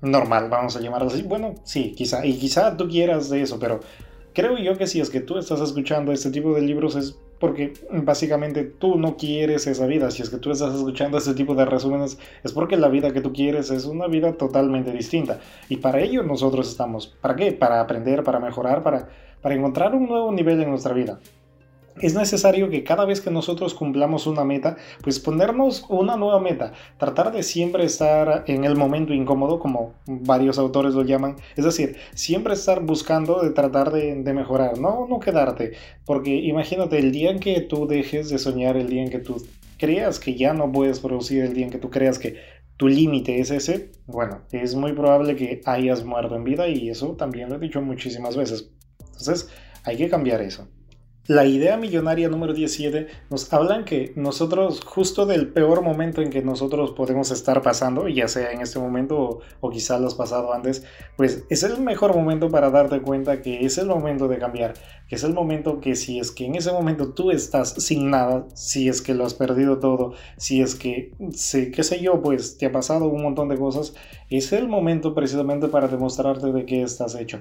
normal, 0.00 0.48
vamos 0.48 0.76
a 0.76 0.80
llamarlo 0.80 1.08
así. 1.08 1.22
Bueno, 1.22 1.54
sí, 1.64 1.92
quizá, 1.92 2.24
y 2.24 2.38
quizá 2.38 2.76
tú 2.76 2.88
quieras 2.88 3.30
de 3.30 3.42
eso, 3.42 3.58
pero 3.58 3.80
creo 4.32 4.58
yo 4.58 4.76
que 4.76 4.86
si 4.86 5.00
es 5.00 5.10
que 5.10 5.20
tú 5.20 5.38
estás 5.38 5.60
escuchando 5.60 6.12
este 6.12 6.30
tipo 6.30 6.54
de 6.54 6.62
libros 6.62 6.96
es 6.96 7.18
porque 7.38 7.74
básicamente 7.90 8.64
tú 8.64 8.98
no 8.98 9.16
quieres 9.16 9.66
esa 9.66 9.86
vida. 9.86 10.10
Si 10.10 10.22
es 10.22 10.30
que 10.30 10.38
tú 10.38 10.50
estás 10.50 10.74
escuchando 10.74 11.18
este 11.18 11.34
tipo 11.34 11.54
de 11.54 11.64
resúmenes 11.64 12.18
es 12.42 12.52
porque 12.52 12.76
la 12.76 12.88
vida 12.88 13.12
que 13.12 13.20
tú 13.20 13.32
quieres 13.32 13.70
es 13.70 13.84
una 13.84 14.06
vida 14.06 14.32
totalmente 14.32 14.92
distinta. 14.92 15.38
Y 15.68 15.78
para 15.78 16.00
ello 16.00 16.22
nosotros 16.22 16.68
estamos. 16.68 17.08
¿Para 17.20 17.36
qué? 17.36 17.52
Para 17.52 17.80
aprender, 17.80 18.22
para 18.22 18.40
mejorar, 18.40 18.82
para, 18.82 19.08
para 19.40 19.54
encontrar 19.54 19.94
un 19.94 20.08
nuevo 20.08 20.32
nivel 20.32 20.60
en 20.62 20.70
nuestra 20.70 20.94
vida 20.94 21.18
es 22.00 22.14
necesario 22.14 22.68
que 22.68 22.84
cada 22.84 23.04
vez 23.04 23.20
que 23.20 23.30
nosotros 23.30 23.74
cumplamos 23.74 24.26
una 24.26 24.44
meta, 24.44 24.76
pues 25.02 25.18
ponernos 25.18 25.84
una 25.88 26.16
nueva 26.16 26.40
meta, 26.40 26.72
tratar 26.98 27.32
de 27.32 27.42
siempre 27.42 27.84
estar 27.84 28.44
en 28.46 28.64
el 28.64 28.76
momento 28.76 29.14
incómodo, 29.14 29.58
como 29.58 29.94
varios 30.06 30.58
autores 30.58 30.94
lo 30.94 31.02
llaman, 31.02 31.36
es 31.56 31.64
decir, 31.64 31.96
siempre 32.14 32.54
estar 32.54 32.82
buscando 32.82 33.40
de 33.42 33.50
tratar 33.50 33.92
de, 33.92 34.16
mejorar, 34.36 34.78
no, 34.78 35.06
no 35.08 35.20
quedarte, 35.20 35.72
porque 36.04 36.34
imagínate 36.34 36.98
el 36.98 37.12
día 37.12 37.30
en 37.30 37.40
que 37.40 37.60
tú 37.60 37.86
dejes 37.86 38.28
de 38.28 38.38
soñar, 38.38 38.76
el 38.76 38.88
día 38.88 39.02
en 39.02 39.10
que 39.10 39.18
tú 39.18 39.42
creas 39.78 40.18
que 40.18 40.34
ya 40.34 40.52
no 40.52 40.70
puedes 40.70 41.00
producir, 41.00 41.44
el 41.44 41.54
día 41.54 41.64
en 41.64 41.70
que 41.70 41.78
tú 41.78 41.90
creas 41.90 42.18
que 42.18 42.36
tu 42.76 42.88
límite 42.88 43.40
es 43.40 43.50
ese, 43.50 43.92
bueno, 44.06 44.42
es 44.52 44.74
muy 44.74 44.92
probable 44.92 45.36
que 45.36 45.62
hayas 45.64 46.04
muerto 46.04 46.36
en 46.36 46.44
vida 46.44 46.68
y 46.68 46.90
eso 46.90 47.16
también 47.16 47.48
lo 47.48 47.56
he 47.56 47.58
dicho 47.58 47.80
muchísimas 47.80 48.36
veces. 48.36 48.70
Entonces, 48.98 49.48
hay 49.84 49.96
que 49.96 50.10
cambiar 50.10 50.42
eso. 50.42 50.68
La 51.28 51.44
idea 51.44 51.76
millonaria 51.76 52.28
número 52.28 52.54
17 52.54 53.08
nos 53.30 53.52
hablan 53.52 53.84
que 53.84 54.12
nosotros, 54.14 54.80
justo 54.84 55.26
del 55.26 55.48
peor 55.48 55.82
momento 55.82 56.22
en 56.22 56.30
que 56.30 56.40
nosotros 56.40 56.92
podemos 56.92 57.32
estar 57.32 57.62
pasando, 57.62 58.06
ya 58.06 58.28
sea 58.28 58.52
en 58.52 58.60
este 58.60 58.78
momento 58.78 59.18
o, 59.18 59.40
o 59.60 59.70
quizá 59.70 59.98
lo 59.98 60.06
has 60.06 60.14
pasado 60.14 60.52
antes, 60.52 60.84
pues 61.16 61.44
es 61.50 61.64
el 61.64 61.80
mejor 61.80 62.14
momento 62.14 62.48
para 62.48 62.70
darte 62.70 63.02
cuenta 63.02 63.42
que 63.42 63.66
es 63.66 63.76
el 63.76 63.88
momento 63.88 64.28
de 64.28 64.38
cambiar, 64.38 64.74
que 65.08 65.16
es 65.16 65.24
el 65.24 65.34
momento 65.34 65.80
que 65.80 65.96
si 65.96 66.20
es 66.20 66.30
que 66.30 66.46
en 66.46 66.54
ese 66.54 66.70
momento 66.70 67.12
tú 67.12 67.32
estás 67.32 67.70
sin 67.70 68.08
nada, 68.08 68.46
si 68.54 68.88
es 68.88 69.02
que 69.02 69.14
lo 69.14 69.26
has 69.26 69.34
perdido 69.34 69.80
todo, 69.80 70.14
si 70.36 70.62
es 70.62 70.76
que, 70.76 71.12
sé, 71.32 71.72
qué 71.72 71.82
sé 71.82 72.00
yo, 72.00 72.22
pues 72.22 72.56
te 72.56 72.66
ha 72.66 72.72
pasado 72.72 73.08
un 73.08 73.22
montón 73.22 73.48
de 73.48 73.58
cosas, 73.58 73.94
es 74.30 74.52
el 74.52 74.68
momento 74.68 75.12
precisamente 75.12 75.66
para 75.66 75.88
demostrarte 75.88 76.52
de 76.52 76.64
qué 76.66 76.82
estás 76.82 77.16
hecho. 77.16 77.40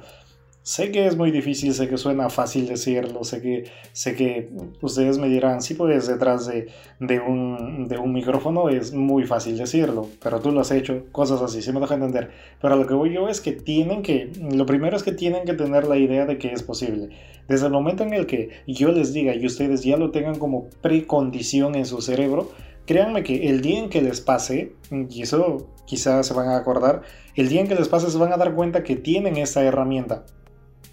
Sé 0.66 0.89
que 0.89 1.05
es 1.05 1.16
muy 1.16 1.30
difícil, 1.30 1.76
sé 1.76 1.88
que 1.88 1.95
suena 1.95 2.28
fácil 2.32 2.68
decirlo, 2.68 3.24
sé 3.24 3.39
que, 3.39 3.66
sé 3.93 4.16
que 4.16 4.49
ustedes 4.82 5.20
me 5.20 5.30
dirán, 5.30 5.61
sí, 5.61 5.76
pues 5.76 6.07
detrás 6.07 6.47
de, 6.47 6.70
de, 6.99 7.20
un, 7.20 7.88
de 7.88 7.99
un 7.99 8.11
micrófono 8.11 8.70
es 8.70 8.91
muy 8.91 9.26
fácil 9.26 9.59
decirlo, 9.59 10.07
pero 10.24 10.39
tú 10.39 10.51
lo 10.51 10.61
has 10.61 10.72
hecho, 10.72 11.03
cosas 11.11 11.39
así, 11.43 11.61
se 11.61 11.72
me 11.72 11.80
deja 11.80 11.93
entender. 11.93 12.32
Pero 12.59 12.78
lo 12.78 12.88
que 12.88 12.95
voy 12.95 13.13
yo 13.13 13.30
es 13.30 13.41
que 13.41 13.51
tienen 13.51 14.01
que, 14.01 14.32
lo 14.41 14.66
primero 14.66 14.97
es 14.97 15.03
que 15.03 15.11
tienen 15.11 15.45
que 15.45 15.53
tener 15.53 15.86
la 15.86 15.97
idea 15.97 16.26
de 16.26 16.39
que 16.39 16.51
es 16.51 16.63
posible. 16.63 17.09
Desde 17.47 17.68
el 17.68 17.72
momento 17.72 18.01
en 18.01 18.16
el 18.16 18.26
que 18.26 18.49
yo 18.66 18.91
les 18.91 19.13
diga 19.13 19.36
y 19.36 19.45
ustedes 19.45 19.84
ya 19.84 19.97
lo 19.97 20.09
tengan 20.09 20.39
como 20.39 20.70
precondición 20.82 21.76
en 21.76 21.86
su 21.86 22.01
cerebro, 22.01 22.49
créanme 22.88 23.22
que 23.22 23.49
el 23.49 23.61
día 23.61 23.78
en 23.78 23.89
que 23.89 24.01
les 24.01 24.20
pase, 24.20 24.74
y 25.11 25.22
eso 25.22 25.70
quizás 25.86 26.26
se 26.26 26.34
van 26.34 26.49
a 26.49 26.57
acordar, 26.57 27.03
el 27.36 27.49
día 27.49 27.61
en 27.61 27.68
que 27.68 27.76
les 27.76 27.88
pase 27.88 28.09
se 28.09 28.18
van 28.18 28.34
a 28.34 28.38
dar 28.38 28.55
cuenta 28.55 28.82
que 28.82 28.95
tienen 28.95 29.38
esta 29.38 29.61
herramienta 29.61 30.26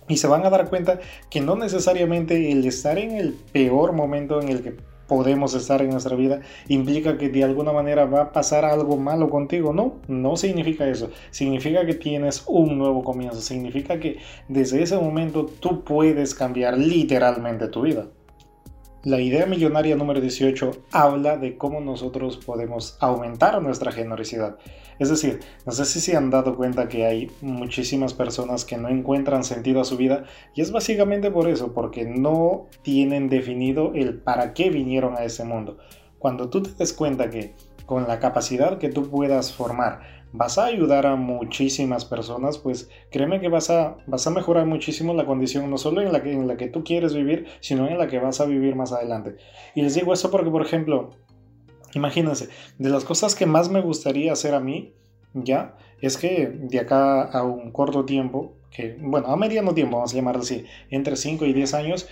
y 0.08 0.16
se 0.16 0.26
van 0.26 0.44
a 0.44 0.50
dar 0.50 0.68
cuenta 0.68 1.00
que 1.30 1.40
no 1.40 1.56
necesariamente 1.56 2.50
el 2.52 2.64
estar 2.66 2.98
en 2.98 3.12
el 3.12 3.34
peor 3.52 3.92
momento 3.92 4.40
en 4.40 4.48
el 4.48 4.62
que 4.62 4.76
podemos 5.12 5.52
estar 5.54 5.82
en 5.82 5.90
nuestra 5.90 6.16
vida 6.16 6.40
implica 6.68 7.18
que 7.18 7.28
de 7.28 7.44
alguna 7.44 7.72
manera 7.72 8.06
va 8.06 8.22
a 8.22 8.32
pasar 8.32 8.64
algo 8.64 8.96
malo 8.96 9.28
contigo. 9.28 9.74
No, 9.74 9.96
no 10.08 10.36
significa 10.36 10.86
eso. 10.88 11.10
Significa 11.30 11.84
que 11.84 11.94
tienes 11.94 12.44
un 12.46 12.78
nuevo 12.78 13.04
comienzo. 13.04 13.40
Significa 13.42 14.00
que 14.00 14.18
desde 14.48 14.82
ese 14.82 14.96
momento 14.96 15.44
tú 15.44 15.84
puedes 15.84 16.34
cambiar 16.34 16.78
literalmente 16.78 17.68
tu 17.68 17.82
vida. 17.82 18.06
La 19.04 19.20
idea 19.20 19.46
millonaria 19.46 19.96
número 19.96 20.20
18 20.20 20.70
habla 20.92 21.36
de 21.36 21.58
cómo 21.58 21.80
nosotros 21.80 22.38
podemos 22.38 22.96
aumentar 23.00 23.60
nuestra 23.60 23.92
generosidad. 23.92 24.56
Es 24.98 25.08
decir, 25.08 25.40
no 25.66 25.72
sé 25.72 25.84
si 25.84 26.00
se 26.00 26.16
han 26.16 26.30
dado 26.30 26.56
cuenta 26.56 26.88
que 26.88 27.06
hay 27.06 27.30
muchísimas 27.40 28.14
personas 28.14 28.64
que 28.64 28.76
no 28.76 28.88
encuentran 28.88 29.44
sentido 29.44 29.80
a 29.80 29.84
su 29.84 29.96
vida 29.96 30.24
y 30.54 30.60
es 30.60 30.72
básicamente 30.72 31.30
por 31.30 31.48
eso, 31.48 31.72
porque 31.72 32.04
no 32.04 32.66
tienen 32.82 33.28
definido 33.28 33.92
el 33.94 34.18
para 34.20 34.54
qué 34.54 34.70
vinieron 34.70 35.16
a 35.16 35.24
ese 35.24 35.44
mundo. 35.44 35.78
Cuando 36.18 36.50
tú 36.50 36.62
te 36.62 36.70
des 36.72 36.92
cuenta 36.92 37.30
que 37.30 37.54
con 37.86 38.06
la 38.06 38.20
capacidad 38.20 38.78
que 38.78 38.88
tú 38.88 39.10
puedas 39.10 39.52
formar 39.52 40.22
vas 40.32 40.56
a 40.58 40.64
ayudar 40.64 41.06
a 41.06 41.16
muchísimas 41.16 42.04
personas, 42.04 42.58
pues 42.58 42.90
créeme 43.10 43.40
que 43.40 43.48
vas 43.48 43.70
a, 43.70 43.98
vas 44.06 44.26
a 44.26 44.30
mejorar 44.30 44.66
muchísimo 44.66 45.14
la 45.14 45.26
condición, 45.26 45.68
no 45.70 45.78
solo 45.78 46.00
en 46.00 46.12
la, 46.12 46.22
que, 46.22 46.32
en 46.32 46.48
la 46.48 46.56
que 46.56 46.68
tú 46.68 46.82
quieres 46.84 47.14
vivir, 47.14 47.46
sino 47.60 47.86
en 47.86 47.98
la 47.98 48.08
que 48.08 48.18
vas 48.18 48.40
a 48.40 48.46
vivir 48.46 48.74
más 48.74 48.92
adelante. 48.92 49.36
Y 49.74 49.82
les 49.82 49.94
digo 49.94 50.12
eso 50.12 50.30
porque, 50.30 50.50
por 50.50 50.62
ejemplo, 50.62 51.10
imagínense, 51.94 52.48
de 52.78 52.90
las 52.90 53.04
cosas 53.04 53.34
que 53.34 53.46
más 53.46 53.70
me 53.70 53.80
gustaría 53.80 54.32
hacer 54.32 54.54
a 54.54 54.60
mí, 54.60 54.94
ya, 55.34 55.76
es 56.00 56.16
que 56.16 56.48
de 56.48 56.80
acá 56.80 57.22
a 57.22 57.42
un 57.44 57.70
corto 57.72 58.04
tiempo, 58.04 58.54
que, 58.70 58.96
bueno, 59.00 59.28
a 59.28 59.36
mediano 59.36 59.74
tiempo, 59.74 59.96
vamos 59.96 60.12
a 60.12 60.16
llamarlo 60.16 60.42
así, 60.42 60.64
entre 60.90 61.16
5 61.16 61.44
y 61.46 61.52
10 61.52 61.74
años, 61.74 62.08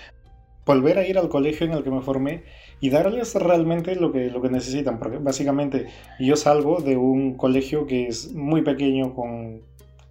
volver 0.66 0.99
a 0.99 1.07
ir 1.07 1.18
al 1.18 1.28
colegio 1.28 1.66
en 1.66 1.72
el 1.72 1.83
que 1.83 1.91
me 1.91 2.03
formé 2.03 2.45
y 2.81 2.91
darles 2.91 3.35
realmente 3.35 3.97
lo 3.97 4.12
que, 4.12 4.31
lo 4.31 4.41
que 4.41 4.51
necesitan, 4.51 4.99
porque 4.99 5.18
básicamente 5.18 5.87
yo 6.18 6.37
salgo 6.37 6.81
de 6.81 6.97
un 6.97 7.35
colegio 7.37 7.87
que 7.87 8.07
es 8.07 8.33
muy 8.33 8.62
pequeño, 8.62 9.14
con, 9.14 9.62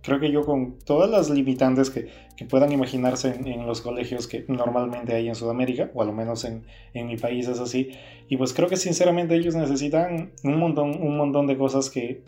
creo 0.01 0.19
que 0.19 0.31
yo 0.31 0.45
con 0.45 0.77
todas 0.79 1.09
las 1.09 1.29
limitantes 1.29 1.89
que, 1.89 2.09
que 2.39 2.45
puedan 2.45 2.71
imaginarse 2.71 3.35
en, 3.35 3.67
los 3.67 3.81
colegios 3.81 4.25
que 4.25 4.45
normalmente 4.47 5.13
hay 5.13 5.27
en 5.27 5.35
Sudamérica, 5.35 5.91
o 5.93 6.01
al 6.01 6.13
menos 6.13 6.45
en, 6.45 6.63
en, 6.93 7.07
mi 7.07 7.17
país 7.17 7.49
es 7.49 7.59
así, 7.59 7.89
y 8.29 8.37
pues 8.37 8.53
creo 8.53 8.69
que 8.69 8.77
sinceramente 8.77 9.35
ellos 9.35 9.55
necesitan 9.55 10.31
un 10.45 10.57
montón, 10.57 10.91
un 11.01 11.17
montón 11.17 11.47
de 11.47 11.57
cosas 11.57 11.89
que 11.89 12.23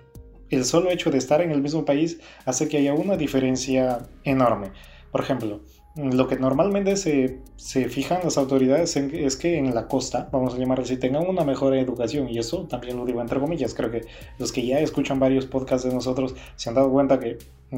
el 0.49 0.65
solo 0.65 0.91
hecho 0.91 1.11
de 1.11 1.17
estar 1.17 1.39
en 1.39 1.51
el 1.51 1.61
mismo 1.61 1.85
país 1.85 2.19
hace 2.43 2.67
que 2.67 2.79
haya 2.79 2.93
una 2.93 3.15
diferencia 3.15 3.99
enorme. 4.25 4.71
Por 5.13 5.21
ejemplo, 5.21 5.61
lo 5.95 6.27
que 6.27 6.35
normalmente 6.35 6.97
se, 6.97 7.39
se 7.55 7.87
fijan 7.87 8.19
las 8.21 8.37
autoridades 8.37 8.97
es 8.97 9.37
que 9.37 9.57
en 9.57 9.73
la 9.73 9.87
costa, 9.87 10.27
vamos 10.29 10.55
a 10.55 10.57
llamarlo 10.57 10.83
así, 10.83 10.97
tengan 10.97 11.25
una 11.25 11.45
mejor 11.45 11.73
educación. 11.73 12.27
Y 12.27 12.37
eso 12.37 12.67
también 12.67 12.97
lo 12.97 13.05
digo 13.05 13.21
entre 13.21 13.39
comillas. 13.39 13.73
Creo 13.73 13.91
que 13.91 14.01
los 14.39 14.51
que 14.51 14.65
ya 14.65 14.79
escuchan 14.79 15.21
varios 15.21 15.45
podcasts 15.45 15.87
de 15.87 15.93
nosotros 15.93 16.35
se 16.57 16.67
han 16.67 16.75
dado 16.75 16.91
cuenta 16.91 17.17
que 17.17 17.37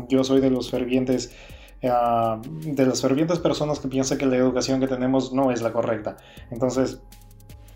yo 0.10 0.24
soy 0.24 0.42
de 0.42 0.50
los 0.50 0.72
fervientes, 0.72 1.32
ah, 1.92 2.42
de 2.46 2.86
las 2.86 3.02
fervientes 3.02 3.40
personas 3.40 3.80
que 3.80 3.88
piensan 3.88 4.18
que 4.18 4.26
la 4.26 4.38
educación 4.38 4.80
que 4.80 4.88
tenemos 4.88 5.34
no 5.34 5.52
es 5.52 5.62
la 5.62 5.72
correcta. 5.72 6.18
Entonces, 6.52 7.02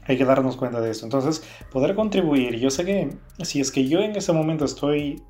hay 0.06 0.18
que 0.18 0.26
darnos 0.26 0.56
cuenta 0.56 0.80
de 0.82 0.92
eso. 0.92 1.06
Entonces, 1.06 1.44
poder 1.72 1.96
contribuir. 1.96 2.56
Yo 2.56 2.70
sé 2.70 2.86
que 2.86 3.18
si 3.44 3.60
es 3.60 3.72
que 3.72 3.88
yo 3.88 4.00
en 4.00 4.16
ese 4.16 4.34
momento 4.34 4.66
estoy 4.66 5.22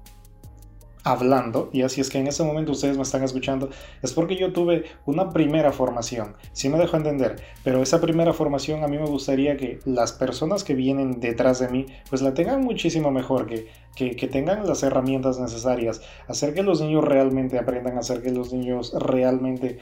hablando, 1.12 1.70
y 1.72 1.84
así 1.84 2.01
es 2.01 2.10
que 2.10 2.20
en 2.20 2.28
ese 2.28 2.43
momento 2.43 2.74
ustedes 2.74 2.97
me 2.97 3.03
están 3.03 3.24
escuchando, 3.24 3.70
es 4.01 4.14
porque 4.14 4.36
yo 4.36 4.51
tuve 4.51 4.84
una 5.05 5.30
primera 5.30 5.72
formación, 5.72 6.36
si 6.51 6.68
me 6.68 6.78
dejo 6.78 6.97
entender, 6.97 7.38
pero 7.64 7.82
esa 7.82 8.01
primera 8.01 8.34
formación 8.34 8.84
a 8.84 8.88
mí 8.88 8.97
me 8.97 9.05
gustaría 9.05 9.55
que 9.55 9.80
las 9.86 10.12
personas 10.12 10.64
que 10.64 10.74
vienen 10.74 11.20
detrás 11.20 11.60
de 11.60 11.70
mí, 11.70 11.86
pues 12.10 12.22
la 12.22 12.34
tengan 12.34 12.62
muchísimo 12.62 13.10
mejor, 13.10 13.47
que, 13.47 13.68
que, 13.95 14.28
tengan 14.28 14.68
las 14.68 14.84
herramientas 14.84 15.39
necesarias, 15.39 16.01
hacer 16.28 16.53
que 16.53 16.62
los 16.62 16.82
niños 16.82 17.05
realmente 17.05 17.58
aprendan, 17.58 17.97
hacer 17.97 18.22
que 18.22 18.32
los 18.32 18.51
niños 18.51 18.93
realmente 18.93 19.80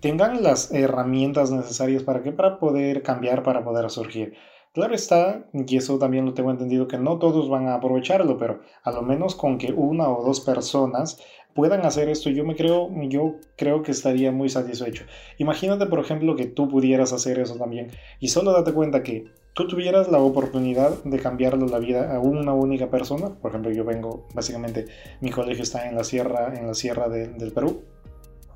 tengan 0.00 0.42
las 0.42 0.72
herramientas 0.72 1.50
necesarias 1.50 2.02
para 2.02 2.22
que 2.22 2.32
para 2.32 2.58
poder 2.58 3.02
cambiar, 3.02 3.42
para 3.42 3.62
poder 3.62 3.88
surgir. 3.90 4.34
Claro 4.74 4.94
está, 4.94 5.44
y 5.52 5.76
eso 5.76 5.98
también 5.98 6.24
lo 6.24 6.32
tengo 6.32 6.50
entendido, 6.50 6.88
que 6.88 6.96
no 6.96 7.18
todos 7.18 7.50
van 7.50 7.68
a 7.68 7.74
aprovecharlo, 7.74 8.38
pero 8.38 8.60
a 8.82 8.90
lo 8.90 9.02
menos 9.02 9.34
con 9.34 9.58
que 9.58 9.70
una 9.70 10.08
o 10.08 10.24
dos 10.24 10.40
personas 10.40 11.20
puedan 11.54 11.84
hacer 11.84 12.08
esto, 12.08 12.30
yo 12.30 12.42
me 12.46 12.56
creo, 12.56 12.88
yo 13.10 13.34
creo 13.58 13.82
que 13.82 13.90
estaría 13.90 14.32
muy 14.32 14.48
satisfecho. 14.48 15.04
Imagínate, 15.36 15.84
por 15.84 15.98
ejemplo, 16.00 16.36
que 16.36 16.46
tú 16.46 16.68
pudieras 16.68 17.12
hacer 17.12 17.38
eso 17.38 17.56
también 17.56 17.90
y 18.18 18.28
solo 18.28 18.52
date 18.52 18.72
cuenta 18.72 19.02
que 19.02 19.26
tú 19.52 19.68
tuvieras 19.68 20.08
la 20.08 20.20
oportunidad 20.20 21.04
de 21.04 21.18
cambiarle 21.18 21.68
la 21.68 21.78
vida 21.78 22.14
a 22.14 22.18
una 22.18 22.54
única 22.54 22.88
persona. 22.88 23.38
Por 23.42 23.50
ejemplo, 23.50 23.70
yo 23.72 23.84
vengo, 23.84 24.26
básicamente, 24.34 24.86
mi 25.20 25.30
colegio 25.30 25.64
está 25.64 25.86
en 25.86 25.96
la 25.96 26.04
sierra, 26.04 26.54
en 26.58 26.66
la 26.66 26.72
sierra 26.72 27.10
del 27.10 27.52
Perú. 27.52 27.82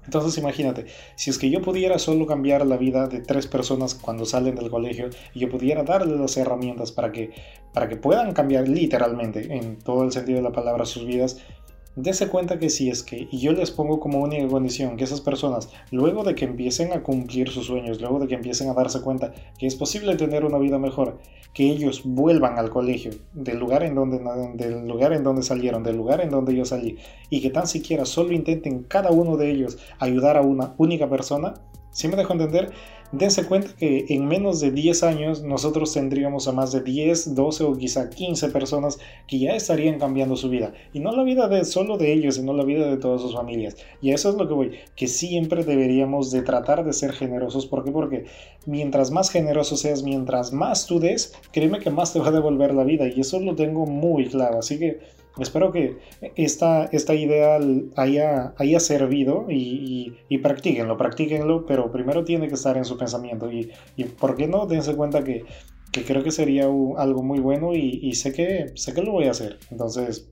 Entonces 0.07 0.39
imagínate, 0.39 0.87
si 1.17 1.31
es 1.31 1.39
que 1.39 1.51
yo 1.51 1.61
pudiera 1.61 1.99
solo 1.99 2.27
cambiar 2.27 2.65
la 2.65 2.77
vida 2.77 3.09
de 3.09 3.21
tres 3.21 3.47
personas 3.47 3.95
cuando 3.95 4.25
salen 4.25 4.55
del 4.55 4.71
colegio 4.71 5.11
y 5.35 5.41
yo 5.41 5.51
pudiera 5.51 5.83
darles 5.83 6.19
las 6.19 6.37
herramientas 6.37 6.93
para 6.93 7.13
que, 7.13 7.31
para 7.73 7.89
que 7.89 7.97
puedan 7.97 8.33
cambiar 8.33 8.69
literalmente 8.69 9.55
en 9.55 9.79
todo 9.79 10.05
el 10.05 10.13
sentido 10.13 10.39
de 10.39 10.45
la 10.45 10.53
palabra 10.53 10.87
sus 10.87 11.05
vidas, 11.05 11.39
Dese 11.97 12.29
cuenta 12.29 12.59
que 12.59 12.69
si 12.69 12.91
es 12.91 13.03
que, 13.03 13.27
y 13.31 13.39
yo 13.39 13.53
les 13.53 13.71
pongo 13.71 14.01
como 14.01 14.21
única 14.21 14.47
condición 14.49 14.99
que 14.99 15.05
esas 15.05 15.23
personas, 15.23 15.71
luego 15.91 16.25
de 16.25 16.35
que 16.35 16.45
empiecen 16.45 16.93
a 16.93 17.03
cumplir 17.03 17.49
sus 17.49 17.65
sueños, 17.65 18.03
luego 18.03 18.19
de 18.19 18.29
que 18.29 18.35
empiecen 18.35 18.69
a 18.69 18.75
darse 18.75 19.01
cuenta 19.01 19.33
que 19.59 19.67
es 19.67 19.77
posible 19.77 20.15
tener 20.17 20.45
una 20.45 20.59
vida 20.59 20.79
mejor, 20.79 21.17
que 21.55 21.65
ellos 21.65 22.03
vuelvan 22.05 22.59
al 22.59 22.69
colegio, 22.69 23.13
del 23.33 23.59
lugar 23.59 23.83
en 23.83 23.95
donde, 23.95 24.21
del 24.57 24.87
lugar 24.87 25.15
en 25.15 25.25
donde 25.25 25.43
salieron, 25.43 25.83
del 25.83 25.97
lugar 25.97 26.21
en 26.21 26.29
donde 26.29 26.55
yo 26.55 26.67
salí, 26.67 26.99
y 27.31 27.41
que 27.41 27.49
tan 27.49 27.67
siquiera 27.67 28.05
solo 28.05 28.35
intenten 28.35 28.83
cada 28.83 29.11
uno 29.11 29.39
de 29.39 29.51
ellos 29.51 29.79
ayudar 29.99 30.37
a 30.37 30.43
una 30.43 30.75
única 30.77 31.09
persona, 31.09 31.55
si 31.93 32.09
me 32.09 32.17
dejo 32.17 32.35
entender, 32.35 32.73
dense 33.13 33.45
cuenta 33.45 33.75
que 33.77 34.07
en 34.09 34.27
menos 34.27 34.61
de 34.61 34.71
10 34.71 35.03
años 35.03 35.43
nosotros 35.43 35.93
tendríamos 35.93 36.49
a 36.49 36.53
más 36.53 36.73
de 36.73 36.83
10, 36.83 37.35
12 37.35 37.65
o 37.65 37.77
quizá 37.77 38.11
15 38.11 38.49
personas 38.49 38.99
que 39.27 39.39
ya 39.39 39.55
estarían 39.55 39.99
cambiando 39.99 40.37
su 40.37 40.49
vida. 40.49 40.73
Y 40.93 41.01
no 41.01 41.13
la 41.13 41.23
vida 41.23 41.49
de 41.49 41.65
solo 41.65 41.99
de 41.99 42.13
ellos, 42.13 42.37
sino 42.37 42.53
la 42.53 42.65
vida 42.65 42.89
de 42.89 42.97
todas 42.97 43.21
sus 43.21 43.35
familias. 43.35 43.77
Y 44.01 44.11
eso 44.11 44.31
es 44.31 44.37
lo 44.37 44.49
que 44.49 44.55
voy, 44.55 44.73
que 44.97 45.07
siempre 45.07 45.65
deberíamos 45.65 46.31
de 46.31 46.43
tratar 46.43 46.85
de 46.85 46.93
ser 46.93 47.13
generosos. 47.13 47.67
¿Por 47.67 47.85
qué? 47.85 47.91
Porque 47.91 48.25
mientras 48.67 49.11
más 49.11 49.31
generoso 49.31 49.77
seas, 49.77 50.03
mientras 50.03 50.53
más 50.53 50.87
tú 50.87 50.99
des, 50.99 51.35
créeme 51.53 51.79
que 51.79 51.91
más 51.91 52.13
te 52.13 52.19
va 52.19 52.29
a 52.29 52.33
devolver 52.33 52.75
la 52.75 52.85
vida. 52.85 53.09
Y 53.09 53.21
eso 53.21 53.41
lo 53.41 53.55
tengo 53.55 53.87
muy 53.87 54.27
claro. 54.29 54.59
Así 54.59 54.79
que 54.79 55.01
Espero 55.39 55.71
que 55.71 55.99
esta, 56.35 56.87
esta 56.87 57.15
idea 57.15 57.59
haya, 57.97 58.55
haya 58.57 58.81
servido 58.81 59.47
y, 59.51 60.17
y, 60.29 60.39
practíquenlo, 60.39 60.97
practíquenlo, 60.97 61.67
pero 61.67 61.93
primero 61.93 62.25
tiene 62.25 62.49
que 62.49 62.55
estar 62.55 62.77
en 62.79 62.87
su 62.87 62.97
pensamiento 62.97 63.51
y, 63.53 63.71
y 63.97 64.05
¿por 64.05 64.35
qué 64.35 64.47
no? 64.47 64.67
Dense 64.67 64.97
cuenta 64.97 65.25
que, 65.25 65.45
que 65.93 66.05
creo 66.05 66.23
que 66.23 66.31
sería 66.31 66.65
algo 66.65 67.23
muy 67.23 67.39
bueno 67.41 67.75
y, 67.75 68.01
y, 68.03 68.15
sé, 68.15 68.33
que, 68.33 68.73
sé 68.77 68.95
que 68.95 69.03
lo 69.03 69.13
voy 69.13 69.27
a 69.27 69.33
hacer. 69.33 69.59
Entonces, 69.71 70.31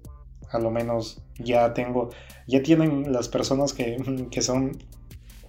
a 0.51 0.59
lo 0.59 0.71
menos 0.71 1.23
ya 1.39 1.75
tengo, 1.75 2.11
ya 2.47 2.63
tienen 2.63 3.13
las 3.13 3.29
personas 3.29 3.75
que, 3.75 3.97
que 4.31 4.41
son 4.41 4.79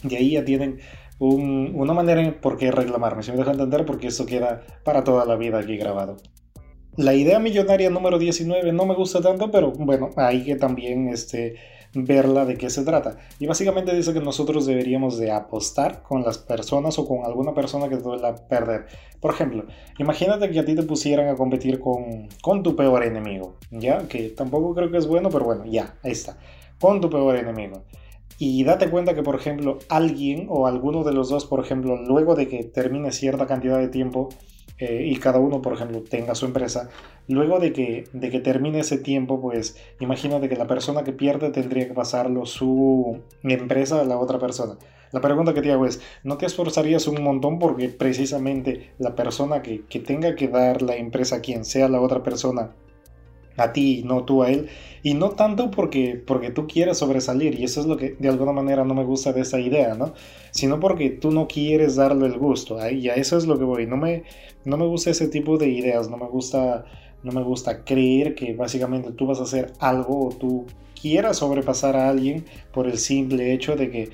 de 0.04 0.18
ahí 0.18 0.32
ya 0.32 0.46
tienen 0.46 0.80
una 1.18 1.94
manera 1.94 2.42
por 2.42 2.58
qué 2.58 2.72
reclamarme, 2.72 3.24
si 3.24 3.32
me 3.32 3.38
deja 3.38 3.52
entender, 3.52 3.86
porque 3.86 4.08
esto 4.08 4.26
queda 4.26 4.66
para 4.84 5.04
toda 5.04 5.26
la 5.26 5.36
vida 5.38 5.60
aquí 5.60 5.78
grabado. 5.78 6.18
La 6.98 7.14
idea 7.14 7.40
millonaria 7.40 7.90
número 7.90 8.18
19 8.18 8.72
no 8.72 8.86
me 8.86 8.96
gusta 8.96 9.22
tanto, 9.22 9.52
pero 9.52 9.72
bueno, 9.72 10.12
hay 10.16 10.46
que 10.46 10.56
también 10.56 11.10
este, 11.10 11.56
verla 11.94 12.46
de 12.46 12.56
qué 12.56 12.70
se 12.70 12.86
trata. 12.86 13.18
Y 13.38 13.48
básicamente 13.48 13.94
dice 13.94 14.14
que 14.14 14.22
nosotros 14.22 14.66
deberíamos 14.66 15.18
de 15.18 15.32
apostar 15.32 16.04
con 16.04 16.24
las 16.24 16.38
personas 16.38 16.98
o 16.98 17.06
con 17.06 17.26
alguna 17.26 17.54
persona 17.54 17.90
que 17.90 17.98
te 17.98 18.04
duela 18.04 18.36
perder. 18.48 18.86
Por 19.20 19.34
ejemplo, 19.34 19.66
imagínate 20.00 20.50
que 20.50 20.60
a 20.60 20.66
ti 20.66 20.74
te 20.74 20.84
pusieran 20.84 21.28
a 21.28 21.36
competir 21.36 21.80
con, 21.80 22.30
con 22.42 22.64
tu 22.64 22.78
peor 22.78 23.04
enemigo, 23.04 23.58
¿ya? 23.72 24.08
Que 24.08 24.30
tampoco 24.30 24.74
creo 24.74 24.90
que 24.90 24.98
es 24.98 25.08
bueno, 25.08 25.30
pero 25.30 25.44
bueno, 25.44 25.66
ya, 25.66 25.96
ahí 26.02 26.12
está. 26.12 26.38
Con 26.80 27.02
tu 27.02 27.10
peor 27.10 27.36
enemigo. 27.36 27.84
Y 28.38 28.64
date 28.64 28.90
cuenta 28.90 29.16
que, 29.16 29.24
por 29.24 29.36
ejemplo, 29.36 29.80
alguien 29.90 30.48
o 30.50 30.68
alguno 30.68 31.04
de 31.04 31.14
los 31.14 31.30
dos, 31.30 31.46
por 31.46 31.64
ejemplo, 31.64 31.98
luego 31.98 32.36
de 32.36 32.48
que 32.48 32.64
termine 32.64 33.12
cierta 33.12 33.48
cantidad 33.48 33.80
de 33.80 33.88
tiempo, 33.88 34.30
eh, 34.78 35.06
y 35.06 35.16
cada 35.18 35.40
uno, 35.40 35.62
por 35.62 35.74
ejemplo, 35.74 36.02
tenga 36.02 36.36
su 36.36 36.46
empresa, 36.46 36.90
luego 37.28 37.60
de 37.60 37.72
que, 37.72 38.06
de 38.14 38.30
que 38.30 38.40
termine 38.40 38.80
ese 38.80 38.98
tiempo, 38.98 39.42
pues 39.42 39.78
imagínate 40.00 40.50
que 40.50 40.56
la 40.56 40.68
persona 40.68 41.04
que 41.04 41.14
pierde 41.14 41.50
tendría 41.50 41.88
que 41.88 41.94
pasarlo 41.94 42.46
su 42.46 43.22
empresa 43.44 44.02
a 44.02 44.06
la 44.06 44.18
otra 44.18 44.40
persona. 44.40 44.78
La 45.12 45.22
pregunta 45.22 45.54
que 45.54 45.62
te 45.62 45.72
hago 45.72 45.86
es, 45.86 46.02
¿no 46.24 46.38
te 46.38 46.46
esforzarías 46.46 47.08
un 47.08 47.24
montón 47.24 47.58
porque 47.58 47.88
precisamente 47.90 48.92
la 49.00 49.16
persona 49.16 49.62
que, 49.62 49.86
que 49.86 50.00
tenga 50.00 50.36
que 50.36 50.50
dar 50.50 50.82
la 50.82 50.98
empresa 50.98 51.38
a 51.38 51.42
quien 51.42 51.64
sea 51.64 51.88
la 51.88 52.02
otra 52.02 52.22
persona 52.22 52.72
a 53.58 53.74
ti, 53.74 54.04
no 54.06 54.24
tú 54.24 54.44
a 54.44 54.52
él. 54.52 54.70
Y 55.04 55.14
no 55.14 55.32
tanto 55.32 55.72
porque, 55.72 56.22
porque 56.26 56.50
tú 56.50 56.68
quieres 56.68 56.98
sobresalir, 56.98 57.60
y 57.60 57.64
eso 57.64 57.82
es 57.82 57.86
lo 57.88 57.98
que 57.98 58.16
de 58.18 58.30
alguna 58.30 58.52
manera 58.52 58.84
no 58.84 58.94
me 58.96 59.04
gusta 59.04 59.34
de 59.34 59.42
esa 59.42 59.60
idea, 59.60 59.96
¿no? 59.96 60.14
Sino 60.52 60.80
porque 60.80 61.10
tú 61.10 61.32
no 61.32 61.48
quieres 61.48 61.96
darle 61.96 62.26
el 62.28 62.38
gusto, 62.38 62.78
y 62.90 63.10
a 63.10 63.16
eso 63.16 63.38
es 63.38 63.46
lo 63.46 63.58
que 63.58 63.66
voy. 63.66 63.86
No 63.86 63.98
me, 63.98 64.24
no 64.64 64.78
me 64.78 64.86
gusta 64.86 65.12
ese 65.12 65.28
tipo 65.28 65.58
de 65.58 65.70
ideas, 65.70 66.10
no 66.10 66.18
me 66.18 66.28
gusta, 66.28 66.86
no 67.24 67.32
me 67.32 67.44
gusta 67.44 67.84
creer 67.84 68.36
que 68.36 68.54
básicamente 68.54 69.12
tú 69.12 69.28
vas 69.28 69.40
a 69.40 69.44
hacer 69.44 69.74
algo 69.80 70.28
o 70.28 70.30
tú 70.32 70.66
quieras 71.00 71.38
sobrepasar 71.38 71.96
a 71.96 72.10
alguien 72.10 72.46
por 72.74 72.88
el 72.88 72.98
simple 72.98 73.54
hecho 73.54 73.76
de 73.76 73.92
que 73.92 74.10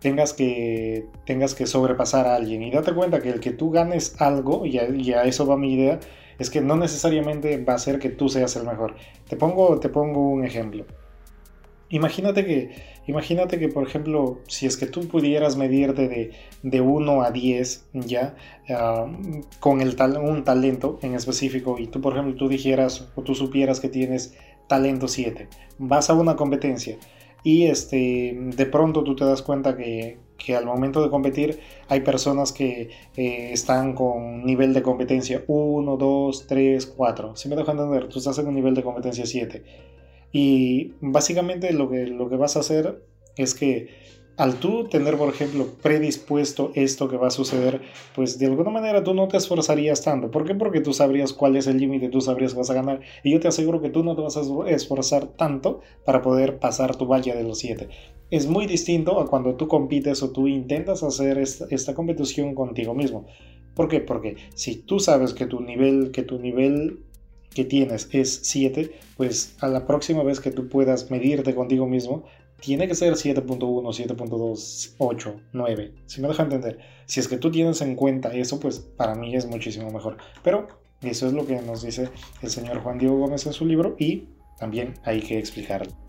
tengas 0.00 0.32
que, 0.32 1.06
tengas 1.24 1.54
que 1.54 1.66
sobrepasar 1.66 2.26
a 2.26 2.34
alguien. 2.36 2.62
Y 2.62 2.70
date 2.70 2.92
cuenta 2.94 3.20
que 3.22 3.30
el 3.30 3.40
que 3.40 3.52
tú 3.52 3.70
ganes 3.70 4.20
algo, 4.20 4.66
y 4.66 4.78
y 4.78 5.12
a 5.12 5.22
eso 5.24 5.46
va 5.46 5.56
mi 5.56 5.74
idea, 5.74 6.00
es 6.38 6.50
que 6.50 6.60
no 6.60 6.76
necesariamente 6.76 7.62
va 7.62 7.74
a 7.74 7.78
ser 7.78 7.98
que 7.98 8.10
tú 8.10 8.28
seas 8.28 8.56
el 8.56 8.66
mejor. 8.66 8.96
Te 9.28 9.36
pongo, 9.36 9.78
te 9.80 9.88
pongo 9.88 10.28
un 10.28 10.44
ejemplo. 10.44 10.84
Imagínate 11.88 12.44
que, 12.44 12.70
imagínate 13.06 13.58
que, 13.58 13.68
por 13.68 13.86
ejemplo, 13.86 14.40
si 14.48 14.66
es 14.66 14.76
que 14.76 14.86
tú 14.86 15.06
pudieras 15.06 15.56
medirte 15.56 16.08
de, 16.08 16.32
de 16.62 16.80
1 16.80 17.22
a 17.22 17.30
10, 17.30 17.86
¿ya? 17.94 18.34
Con 19.60 19.80
el 19.80 19.96
un 20.20 20.44
talento 20.44 20.98
en 21.02 21.14
específico, 21.14 21.78
y 21.78 21.86
tú, 21.86 22.00
por 22.00 22.14
ejemplo, 22.14 22.34
tú 22.34 22.48
dijeras 22.48 23.08
o 23.14 23.22
tú 23.22 23.34
supieras 23.34 23.78
que 23.78 23.88
tienes 23.88 24.34
talento 24.66 25.06
7, 25.06 25.48
vas 25.78 26.10
a 26.10 26.14
una 26.14 26.34
competencia 26.34 26.98
y 27.44 27.66
este, 27.66 28.36
de 28.36 28.66
pronto 28.66 29.04
tú 29.04 29.14
te 29.14 29.24
das 29.24 29.40
cuenta 29.40 29.76
que, 29.76 30.18
que 30.36 30.56
al 30.56 30.66
momento 30.66 31.02
de 31.02 31.10
competir 31.10 31.60
hay 31.88 32.00
personas 32.00 32.52
que 32.52 32.90
eh, 33.16 33.50
están 33.52 33.94
con 33.94 34.44
nivel 34.44 34.74
de 34.74 34.82
competencia 34.82 35.44
1, 35.46 35.96
2, 35.96 36.46
3, 36.46 36.86
4. 36.86 37.36
Si 37.36 37.48
me 37.48 37.56
dejan 37.56 37.78
entender, 37.78 38.08
tú 38.08 38.18
estás 38.18 38.38
en 38.38 38.48
un 38.48 38.54
nivel 38.54 38.74
de 38.74 38.82
competencia 38.82 39.26
7. 39.26 39.62
Y 40.32 40.94
básicamente 41.00 41.72
lo 41.72 41.88
que, 41.88 42.06
lo 42.06 42.28
que 42.28 42.36
vas 42.36 42.56
a 42.56 42.60
hacer 42.60 43.02
es 43.36 43.54
que 43.54 43.88
al 44.36 44.56
tú 44.56 44.84
tener, 44.84 45.16
por 45.16 45.30
ejemplo, 45.30 45.66
predispuesto 45.82 46.70
esto 46.74 47.08
que 47.08 47.16
va 47.16 47.28
a 47.28 47.30
suceder, 47.30 47.80
pues 48.14 48.38
de 48.38 48.46
alguna 48.46 48.70
manera 48.70 49.02
tú 49.02 49.14
no 49.14 49.28
te 49.28 49.38
esforzarías 49.38 50.02
tanto. 50.02 50.30
¿Por 50.30 50.46
qué? 50.46 50.54
Porque 50.54 50.80
tú 50.80 50.92
sabrías 50.92 51.32
cuál 51.32 51.56
es 51.56 51.66
el 51.66 51.78
límite, 51.78 52.10
tú 52.10 52.20
sabrías 52.20 52.52
que 52.52 52.58
vas 52.58 52.70
a 52.70 52.74
ganar. 52.74 53.00
Y 53.22 53.32
yo 53.32 53.40
te 53.40 53.48
aseguro 53.48 53.80
que 53.80 53.88
tú 53.88 54.04
no 54.04 54.14
te 54.14 54.22
vas 54.22 54.36
a 54.36 54.42
esforzar 54.68 55.26
tanto 55.26 55.80
para 56.04 56.20
poder 56.20 56.58
pasar 56.58 56.96
tu 56.96 57.06
valla 57.06 57.34
de 57.34 57.44
los 57.44 57.58
7. 57.58 57.88
Es 58.30 58.46
muy 58.46 58.66
distinto 58.66 59.20
a 59.20 59.28
cuando 59.28 59.54
tú 59.54 59.68
compites 59.68 60.22
o 60.22 60.30
tú 60.30 60.48
intentas 60.48 61.02
hacer 61.02 61.38
esta, 61.38 61.94
competición 61.94 62.54
contigo 62.54 62.94
mismo. 62.94 63.26
¿Por 63.74 63.88
qué? 63.88 64.00
Porque 64.00 64.36
si 64.54 64.76
tú 64.76 64.98
sabes 64.98 65.32
que 65.32 65.46
tu 65.46 65.60
nivel, 65.60 66.10
que 66.10 66.22
tu 66.22 66.38
nivel 66.38 67.04
que 67.54 67.64
tienes 67.64 68.08
es 68.12 68.40
7, 68.42 68.90
pues 69.16 69.56
a 69.60 69.68
la 69.68 69.86
próxima 69.86 70.22
vez 70.22 70.40
que 70.40 70.50
tú 70.50 70.68
puedas 70.68 71.10
medirte 71.10 71.54
contigo 71.54 71.86
mismo, 71.86 72.24
tiene 72.60 72.88
que 72.88 72.94
ser 72.94 73.14
7.1, 73.14 73.58
7.2, 73.58 74.94
8, 74.98 75.40
9. 75.52 75.94
Si 76.06 76.20
me 76.20 76.28
deja 76.28 76.42
entender. 76.42 76.78
Si 77.04 77.20
es 77.20 77.28
que 77.28 77.36
tú 77.36 77.50
tienes 77.50 77.80
en 77.80 77.94
cuenta 77.94 78.34
eso, 78.34 78.58
pues 78.58 78.80
para 78.80 79.14
mí 79.14 79.36
es 79.36 79.46
muchísimo 79.46 79.90
mejor. 79.90 80.16
Pero 80.42 80.66
eso 81.02 81.26
es 81.26 81.32
lo 81.32 81.46
que 81.46 81.60
nos 81.62 81.82
dice 81.82 82.08
el 82.42 82.50
señor 82.50 82.80
Juan 82.80 82.98
Diego 82.98 83.18
Gómez 83.18 83.46
en 83.46 83.52
su 83.52 83.66
libro 83.66 83.94
y 83.98 84.30
también 84.58 84.94
hay 85.04 85.20
que 85.20 85.38
explicarlo. 85.38 86.05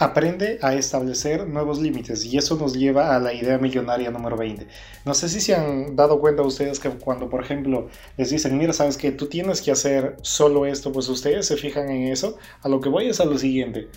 Aprende 0.00 0.60
a 0.62 0.74
establecer 0.74 1.48
nuevos 1.48 1.80
límites 1.80 2.24
y 2.24 2.38
eso 2.38 2.56
nos 2.56 2.74
lleva 2.74 3.16
a 3.16 3.18
la 3.18 3.34
idea 3.34 3.58
millonaria 3.58 4.12
número 4.12 4.36
20. 4.36 4.68
No 5.04 5.12
sé 5.12 5.28
si 5.28 5.40
se 5.40 5.56
han 5.56 5.96
dado 5.96 6.20
cuenta 6.20 6.42
ustedes 6.42 6.78
que 6.78 6.88
cuando, 6.90 7.28
por 7.28 7.42
ejemplo, 7.42 7.88
les 8.16 8.30
dicen, 8.30 8.56
mira, 8.56 8.72
sabes 8.72 8.96
que 8.96 9.10
tú 9.10 9.26
tienes 9.26 9.60
que 9.60 9.72
hacer 9.72 10.14
solo 10.22 10.66
esto, 10.66 10.92
pues 10.92 11.08
ustedes 11.08 11.46
se 11.46 11.56
fijan 11.56 11.90
en 11.90 12.12
eso. 12.12 12.36
A 12.62 12.68
lo 12.68 12.80
que 12.80 12.88
voy 12.88 13.08
es 13.08 13.18
a 13.18 13.24
lo 13.24 13.36
siguiente. 13.38 13.88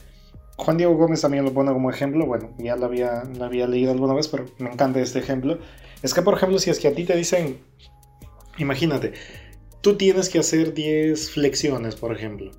Juan 0.58 0.78
Diego 0.78 0.95
Gómez 0.95 1.22
también 1.22 1.45
lo 1.45 1.54
pone 1.54 1.72
como 1.72 1.91
ejemplo, 1.91 2.26
bueno, 2.26 2.49
ya 2.58 2.76
lo 2.76 2.88
había, 2.88 3.24
lo 3.38 3.45
había 3.45 3.68
leído 3.68 3.91
alguna 3.91 4.16
vez, 4.16 4.28
pero 4.28 4.47
me 4.58 4.72
encanta 4.72 4.99
este 4.99 5.20
ejemplo. 5.20 5.60
Es 6.02 6.16
que, 6.16 6.24
por 6.24 6.34
ejemplo, 6.34 6.58
si 6.58 6.72
es 6.72 6.80
que 6.80 6.88
a 6.88 6.95
ti 6.95 7.04
te 7.04 7.16
dicen, 7.16 7.60
imagínate, 8.58 9.14
tú 9.82 9.97
tienes 9.97 10.30
que 10.30 10.39
hacer 10.39 10.74
10 10.74 11.30
flexiones, 11.30 11.95
por 11.95 12.12
ejemplo. 12.12 12.52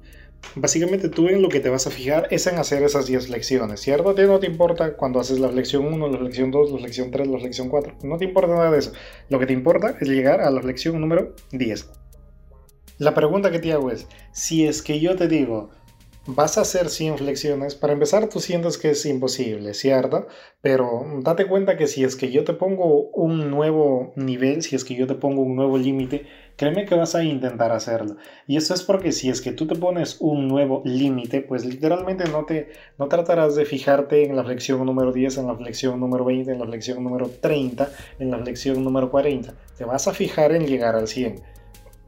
Básicamente 0.54 1.08
tú 1.08 1.28
en 1.28 1.40
lo 1.40 1.48
que 1.48 1.60
te 1.60 1.70
vas 1.70 1.86
a 1.86 1.90
fijar 1.90 2.28
es 2.30 2.46
en 2.46 2.58
hacer 2.58 2.82
esas 2.82 3.06
10 3.06 3.28
flexiones, 3.28 3.80
¿cierto? 3.80 4.10
A 4.10 4.14
ti 4.14 4.22
no 4.22 4.38
te 4.38 4.46
importa 4.46 4.96
cuando 4.96 5.18
haces 5.18 5.40
la 5.40 5.48
flexión 5.48 5.86
1, 5.86 6.08
la 6.08 6.18
flexión 6.18 6.50
2, 6.50 6.72
la 6.72 6.78
flexión 6.78 7.10
3, 7.10 7.28
la 7.28 7.38
flexión 7.38 7.68
4. 7.68 7.94
No 8.02 8.18
te 8.18 8.24
importa 8.24 8.54
nada 8.54 8.70
de 8.70 8.78
eso. 8.78 8.92
Lo 9.28 9.38
que 9.38 9.46
te 9.46 9.52
importa 9.52 9.96
es 10.00 10.08
llegar 10.08 10.40
a 10.40 10.50
la 10.50 10.60
flexión 10.60 11.00
número 11.00 11.34
10. 11.52 11.90
La 12.98 13.14
pregunta 13.14 13.50
que 13.50 13.58
te 13.58 13.72
hago 13.72 13.90
es, 13.90 14.06
si 14.32 14.66
es 14.66 14.82
que 14.82 15.00
yo 15.00 15.16
te 15.16 15.26
digo, 15.26 15.70
vas 16.26 16.56
a 16.56 16.60
hacer 16.60 16.88
100 16.88 17.18
flexiones, 17.18 17.74
para 17.74 17.92
empezar 17.92 18.28
tú 18.28 18.38
sientes 18.38 18.78
que 18.78 18.90
es 18.90 19.04
imposible, 19.06 19.74
¿cierto? 19.74 20.28
Pero 20.60 21.04
date 21.20 21.46
cuenta 21.46 21.76
que 21.76 21.88
si 21.88 22.04
es 22.04 22.14
que 22.14 22.30
yo 22.30 22.44
te 22.44 22.54
pongo 22.54 23.10
un 23.10 23.50
nuevo 23.50 24.12
nivel, 24.14 24.62
si 24.62 24.76
es 24.76 24.84
que 24.84 24.94
yo 24.94 25.06
te 25.06 25.14
pongo 25.14 25.42
un 25.42 25.56
nuevo 25.56 25.78
límite, 25.78 26.26
créeme 26.56 26.84
que 26.84 26.94
vas 26.94 27.14
a 27.16 27.24
intentar 27.24 27.72
hacerlo. 27.72 28.16
Y 28.46 28.56
eso 28.56 28.72
es 28.74 28.82
porque 28.82 29.10
si 29.10 29.30
es 29.30 29.40
que 29.40 29.52
tú 29.52 29.66
te 29.66 29.74
pones 29.74 30.18
un 30.20 30.46
nuevo 30.46 30.82
límite, 30.84 31.40
pues 31.40 31.64
literalmente 31.64 32.24
no 32.30 32.44
te 32.44 32.70
no 32.98 33.08
tratarás 33.08 33.56
de 33.56 33.64
fijarte 33.64 34.24
en 34.24 34.36
la 34.36 34.44
flexión 34.44 34.84
número 34.86 35.12
10, 35.12 35.38
en 35.38 35.46
la 35.48 35.56
flexión 35.56 35.98
número 35.98 36.24
20, 36.24 36.52
en 36.52 36.58
la 36.60 36.66
flexión 36.66 37.02
número 37.02 37.28
30, 37.28 37.90
en 38.20 38.30
la 38.30 38.38
flexión 38.38 38.84
número 38.84 39.10
40. 39.10 39.54
Te 39.76 39.84
vas 39.84 40.06
a 40.06 40.14
fijar 40.14 40.52
en 40.52 40.66
llegar 40.66 40.94
al 40.94 41.08
100 41.08 41.61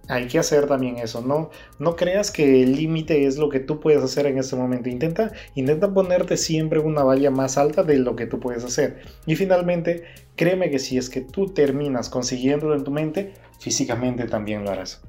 hay 0.08 0.26
que 0.26 0.38
hacer 0.38 0.66
también 0.66 0.98
eso. 0.98 1.22
No, 1.22 1.50
no 1.78 1.96
creas 1.96 2.30
que 2.30 2.62
el 2.62 2.76
límite 2.76 3.26
es 3.26 3.38
lo 3.38 3.48
que 3.48 3.60
tú 3.60 3.80
puedes 3.80 4.02
hacer 4.02 4.26
en 4.26 4.38
este 4.38 4.56
momento. 4.56 4.88
Intenta, 4.88 5.32
intenta 5.54 5.92
ponerte 5.92 6.36
siempre 6.36 6.78
una 6.80 7.02
valla 7.02 7.30
más 7.30 7.58
alta 7.58 7.82
de 7.82 7.98
lo 7.98 8.16
que 8.16 8.26
tú 8.26 8.40
puedes 8.40 8.64
hacer. 8.64 9.02
Y 9.26 9.36
finalmente, 9.36 10.04
créeme 10.36 10.70
que 10.70 10.78
si 10.78 10.98
es 10.98 11.10
que 11.10 11.20
tú 11.20 11.52
terminas 11.52 12.08
consiguiéndolo 12.08 12.74
en 12.74 12.84
tu 12.84 12.90
mente, 12.90 13.32
físicamente 13.58 14.26
también 14.26 14.64
lo 14.64 14.70
harás. 14.70 15.02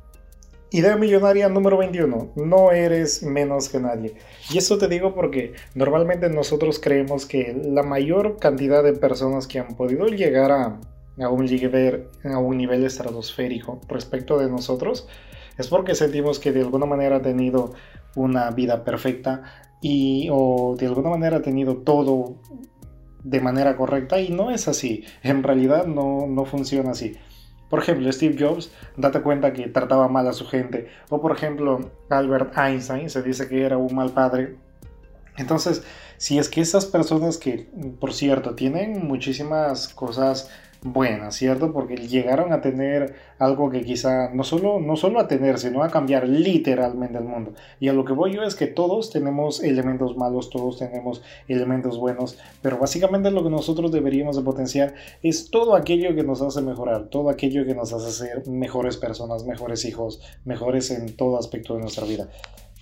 Idea 0.71 0.97
millonaria 0.97 1.47
número 1.47 1.77
21. 1.77 2.33
No 2.35 2.71
eres 2.71 3.23
menos 3.23 3.69
que 3.69 3.79
nadie. 3.79 4.15
Y 4.51 4.57
eso 4.57 4.77
te 4.77 4.87
digo 4.87 5.13
porque 5.13 5.53
normalmente 5.73 6.29
nosotros 6.29 6.79
creemos 6.79 7.25
que 7.25 7.55
la 7.63 7.83
mayor 7.83 8.37
cantidad 8.39 8.83
de 8.83 8.93
personas 8.93 9.47
que 9.47 9.59
han 9.59 9.75
podido 9.75 10.07
llegar 10.07 10.51
a, 10.51 10.81
a 11.19 11.29
un 11.29 11.45
nivel, 11.45 12.07
a 12.23 12.37
un 12.37 12.57
nivel 12.57 12.83
estratosférico 12.83 13.81
respecto 13.87 14.37
de 14.37 14.49
nosotros, 14.49 15.07
es 15.57 15.67
porque 15.67 15.95
sentimos 15.95 16.39
que 16.39 16.51
de 16.51 16.61
alguna 16.61 16.85
manera 16.85 17.17
ha 17.17 17.21
tenido 17.21 17.73
una 18.15 18.51
vida 18.51 18.83
perfecta 18.83 19.43
y 19.81 20.29
o 20.31 20.75
de 20.77 20.87
alguna 20.87 21.09
manera 21.09 21.37
ha 21.37 21.41
tenido 21.41 21.77
todo 21.77 22.35
de 23.23 23.39
manera 23.41 23.75
correcta 23.75 24.19
y 24.19 24.29
no 24.29 24.51
es 24.51 24.67
así. 24.67 25.03
En 25.23 25.43
realidad 25.43 25.85
no, 25.85 26.27
no 26.27 26.45
funciona 26.45 26.91
así. 26.91 27.15
Por 27.69 27.79
ejemplo, 27.79 28.11
Steve 28.11 28.35
Jobs, 28.39 28.71
date 28.95 29.21
cuenta 29.21 29.51
que 29.51 29.67
trataba 29.67 30.07
mal 30.07 30.27
a 30.27 30.33
su 30.33 30.45
gente. 30.45 30.87
O 31.09 31.19
por 31.21 31.31
ejemplo, 31.35 31.91
Albert 32.09 32.55
Einstein, 32.57 33.09
se 33.09 33.23
dice 33.23 33.47
que 33.47 33.63
era 33.63 33.77
un 33.77 33.93
mal 33.95 34.11
padre. 34.11 34.55
Entonces, 35.37 35.83
si 36.17 36.37
es 36.37 36.47
que 36.47 36.61
esas 36.61 36.85
personas 36.85 37.37
que, 37.37 37.67
por 37.99 38.13
cierto, 38.13 38.55
tienen 38.55 39.05
muchísimas 39.05 39.89
cosas 39.89 40.49
buenas, 40.85 41.35
¿cierto? 41.35 41.73
Porque 41.73 41.95
llegaron 41.95 42.53
a 42.53 42.61
tener 42.61 43.15
algo 43.39 43.71
que 43.71 43.81
quizá 43.81 44.29
no 44.29 44.43
solo, 44.43 44.79
no 44.79 44.95
solo 44.95 45.19
a 45.19 45.27
tener, 45.27 45.57
sino 45.57 45.83
a 45.83 45.89
cambiar 45.89 46.29
literalmente 46.29 47.17
el 47.17 47.23
mundo. 47.25 47.53
Y 47.79 47.87
a 47.87 47.93
lo 47.93 48.05
que 48.05 48.13
voy 48.13 48.33
yo 48.33 48.43
es 48.43 48.55
que 48.55 48.67
todos 48.67 49.09
tenemos 49.09 49.63
elementos 49.63 50.15
malos, 50.15 50.51
todos 50.51 50.77
tenemos 50.77 51.23
elementos 51.47 51.97
buenos, 51.97 52.37
pero 52.61 52.77
básicamente 52.77 53.31
lo 53.31 53.43
que 53.43 53.49
nosotros 53.49 53.91
deberíamos 53.91 54.37
de 54.37 54.43
potenciar 54.43 54.93
es 55.23 55.49
todo 55.49 55.75
aquello 55.75 56.15
que 56.15 56.23
nos 56.23 56.41
hace 56.43 56.61
mejorar, 56.61 57.07
todo 57.09 57.29
aquello 57.29 57.65
que 57.65 57.73
nos 57.73 57.91
hace 57.91 58.11
ser 58.11 58.47
mejores 58.47 58.95
personas, 58.95 59.43
mejores 59.43 59.85
hijos, 59.85 60.21
mejores 60.45 60.91
en 60.91 61.15
todo 61.15 61.39
aspecto 61.39 61.73
de 61.73 61.81
nuestra 61.81 62.05
vida. 62.05 62.29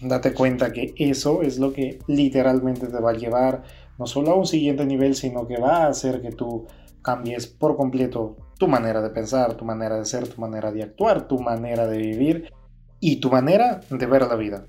Date 0.02 0.34
cuenta 0.34 0.74
que 0.74 0.94
eso 0.98 1.42
es 1.42 1.58
lo 1.58 1.72
que 1.72 2.00
literalmente 2.08 2.88
te 2.88 3.00
va 3.00 3.12
a 3.12 3.18
llevar 3.18 3.64
no 3.98 4.08
solo 4.08 4.32
a 4.32 4.36
un 4.36 4.46
siguiente 4.46 4.86
nivel, 4.86 5.16
sino 5.16 5.48
que 5.48 5.58
va 5.58 5.86
a 5.86 5.88
hacer 5.88 6.22
que 6.22 6.32
tú 6.32 6.66
cambies 7.04 7.46
por 7.46 7.78
completo 7.78 8.38
tu 8.58 8.68
manera 8.68 9.02
de 9.02 9.10
pensar, 9.10 9.54
tu 9.56 9.66
manera 9.66 9.98
de 9.98 10.06
ser, 10.06 10.28
tu 10.28 10.42
manera 10.42 10.72
de 10.72 10.84
actuar, 10.84 11.28
tu 11.28 11.40
manera 11.40 11.86
de 11.86 11.98
vivir 11.98 12.54
y 13.00 13.18
tu 13.18 13.30
manera 13.30 13.82
de 13.90 14.06
ver 14.06 14.24
la 14.24 14.36
vida. 14.36 14.66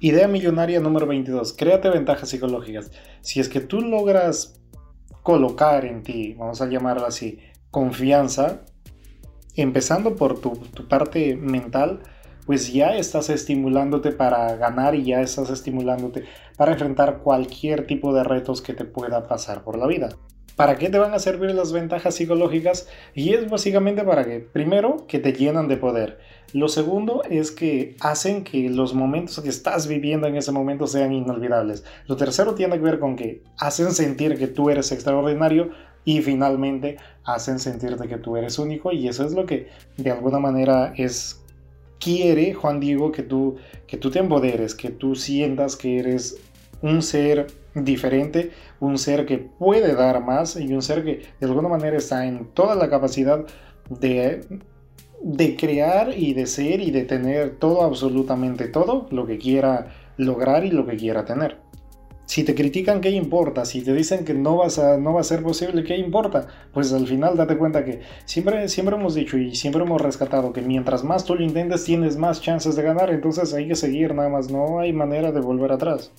Idea 0.00 0.26
millonaria 0.28 0.80
número 0.80 1.06
22. 1.06 1.52
Créate 1.52 1.88
ventajas 1.90 2.28
psicológicas. 2.28 2.90
Si 3.20 3.40
es 3.40 3.48
que 3.48 3.60
tú 3.60 3.80
logras 3.80 4.60
colocar 5.22 5.84
en 5.84 6.02
ti, 6.02 6.34
vamos 6.34 6.60
a 6.60 6.66
llamarlo 6.66 7.06
así, 7.06 7.38
confianza, 7.70 8.62
empezando 9.54 10.16
por 10.16 10.40
tu, 10.40 10.50
tu 10.50 10.86
parte 10.88 11.36
mental, 11.36 12.00
pues 12.46 12.72
ya 12.72 12.96
estás 12.96 13.28
estimulándote 13.28 14.12
para 14.12 14.54
ganar 14.56 14.94
y 14.94 15.04
ya 15.04 15.20
estás 15.20 15.50
estimulándote 15.50 16.24
para 16.56 16.72
enfrentar 16.72 17.18
cualquier 17.18 17.86
tipo 17.86 18.14
de 18.14 18.22
retos 18.22 18.62
que 18.62 18.72
te 18.72 18.84
pueda 18.84 19.26
pasar 19.26 19.64
por 19.64 19.76
la 19.78 19.86
vida. 19.86 20.08
¿Para 20.56 20.76
qué 20.78 20.88
te 20.88 20.98
van 20.98 21.12
a 21.12 21.18
servir 21.18 21.54
las 21.54 21.72
ventajas 21.72 22.14
psicológicas? 22.14 22.88
Y 23.14 23.34
es 23.34 23.50
básicamente 23.50 24.02
para 24.04 24.24
que, 24.24 24.40
primero, 24.40 25.06
que 25.06 25.18
te 25.18 25.34
llenan 25.34 25.68
de 25.68 25.76
poder. 25.76 26.18
Lo 26.54 26.68
segundo 26.68 27.22
es 27.28 27.50
que 27.50 27.94
hacen 28.00 28.42
que 28.42 28.70
los 28.70 28.94
momentos 28.94 29.38
que 29.40 29.50
estás 29.50 29.86
viviendo 29.86 30.26
en 30.26 30.36
ese 30.36 30.52
momento 30.52 30.86
sean 30.86 31.12
inolvidables. 31.12 31.84
Lo 32.06 32.16
tercero 32.16 32.54
tiene 32.54 32.76
que 32.76 32.82
ver 32.82 32.98
con 32.98 33.16
que 33.16 33.42
hacen 33.58 33.92
sentir 33.92 34.38
que 34.38 34.46
tú 34.46 34.70
eres 34.70 34.90
extraordinario 34.92 35.72
y 36.06 36.22
finalmente 36.22 36.96
hacen 37.24 37.58
sentirte 37.58 38.08
que 38.08 38.16
tú 38.16 38.38
eres 38.38 38.58
único 38.58 38.92
y 38.92 39.08
eso 39.08 39.26
es 39.26 39.32
lo 39.32 39.44
que 39.44 39.68
de 39.98 40.10
alguna 40.10 40.38
manera 40.38 40.94
es 40.96 41.42
quiere 41.98 42.54
Juan 42.54 42.78
Diego 42.78 43.10
que 43.10 43.24
tú 43.24 43.56
que 43.88 43.96
tú 43.96 44.10
te 44.10 44.20
empoderes, 44.20 44.74
que 44.74 44.90
tú 44.90 45.16
sientas 45.16 45.74
que 45.74 45.98
eres 45.98 46.38
un 46.80 47.02
ser 47.02 47.48
diferente, 47.84 48.50
un 48.80 48.98
ser 48.98 49.26
que 49.26 49.38
puede 49.38 49.94
dar 49.94 50.24
más 50.24 50.56
y 50.56 50.72
un 50.72 50.82
ser 50.82 51.04
que 51.04 51.22
de 51.40 51.46
alguna 51.46 51.68
manera 51.68 51.96
está 51.96 52.26
en 52.26 52.46
toda 52.54 52.74
la 52.74 52.88
capacidad 52.88 53.44
de, 53.90 54.44
de 55.22 55.56
crear 55.56 56.12
y 56.16 56.34
de 56.34 56.46
ser 56.46 56.80
y 56.80 56.90
de 56.90 57.02
tener 57.02 57.56
todo, 57.58 57.82
absolutamente 57.82 58.68
todo, 58.68 59.06
lo 59.10 59.26
que 59.26 59.38
quiera 59.38 59.88
lograr 60.16 60.64
y 60.64 60.70
lo 60.70 60.86
que 60.86 60.96
quiera 60.96 61.24
tener. 61.24 61.58
Si 62.26 62.42
te 62.42 62.56
critican, 62.56 63.00
¿qué 63.00 63.10
importa? 63.10 63.64
Si 63.64 63.82
te 63.82 63.92
dicen 63.92 64.24
que 64.24 64.34
no, 64.34 64.56
vas 64.56 64.80
a, 64.80 64.98
no 64.98 65.14
va 65.14 65.20
a 65.20 65.24
ser 65.24 65.44
posible, 65.44 65.84
¿qué 65.84 65.96
importa? 65.96 66.48
Pues 66.72 66.92
al 66.92 67.06
final 67.06 67.36
date 67.36 67.56
cuenta 67.56 67.84
que 67.84 68.00
siempre, 68.24 68.68
siempre 68.68 68.96
hemos 68.96 69.14
dicho 69.14 69.38
y 69.38 69.54
siempre 69.54 69.82
hemos 69.82 70.00
rescatado 70.00 70.52
que 70.52 70.60
mientras 70.60 71.04
más 71.04 71.24
tú 71.24 71.36
lo 71.36 71.44
intentes 71.44 71.84
tienes 71.84 72.16
más 72.16 72.40
chances 72.40 72.74
de 72.74 72.82
ganar, 72.82 73.10
entonces 73.10 73.54
hay 73.54 73.68
que 73.68 73.76
seguir 73.76 74.12
nada 74.12 74.28
más, 74.28 74.50
no 74.50 74.80
hay 74.80 74.92
manera 74.92 75.30
de 75.30 75.40
volver 75.40 75.70
atrás. 75.70 76.12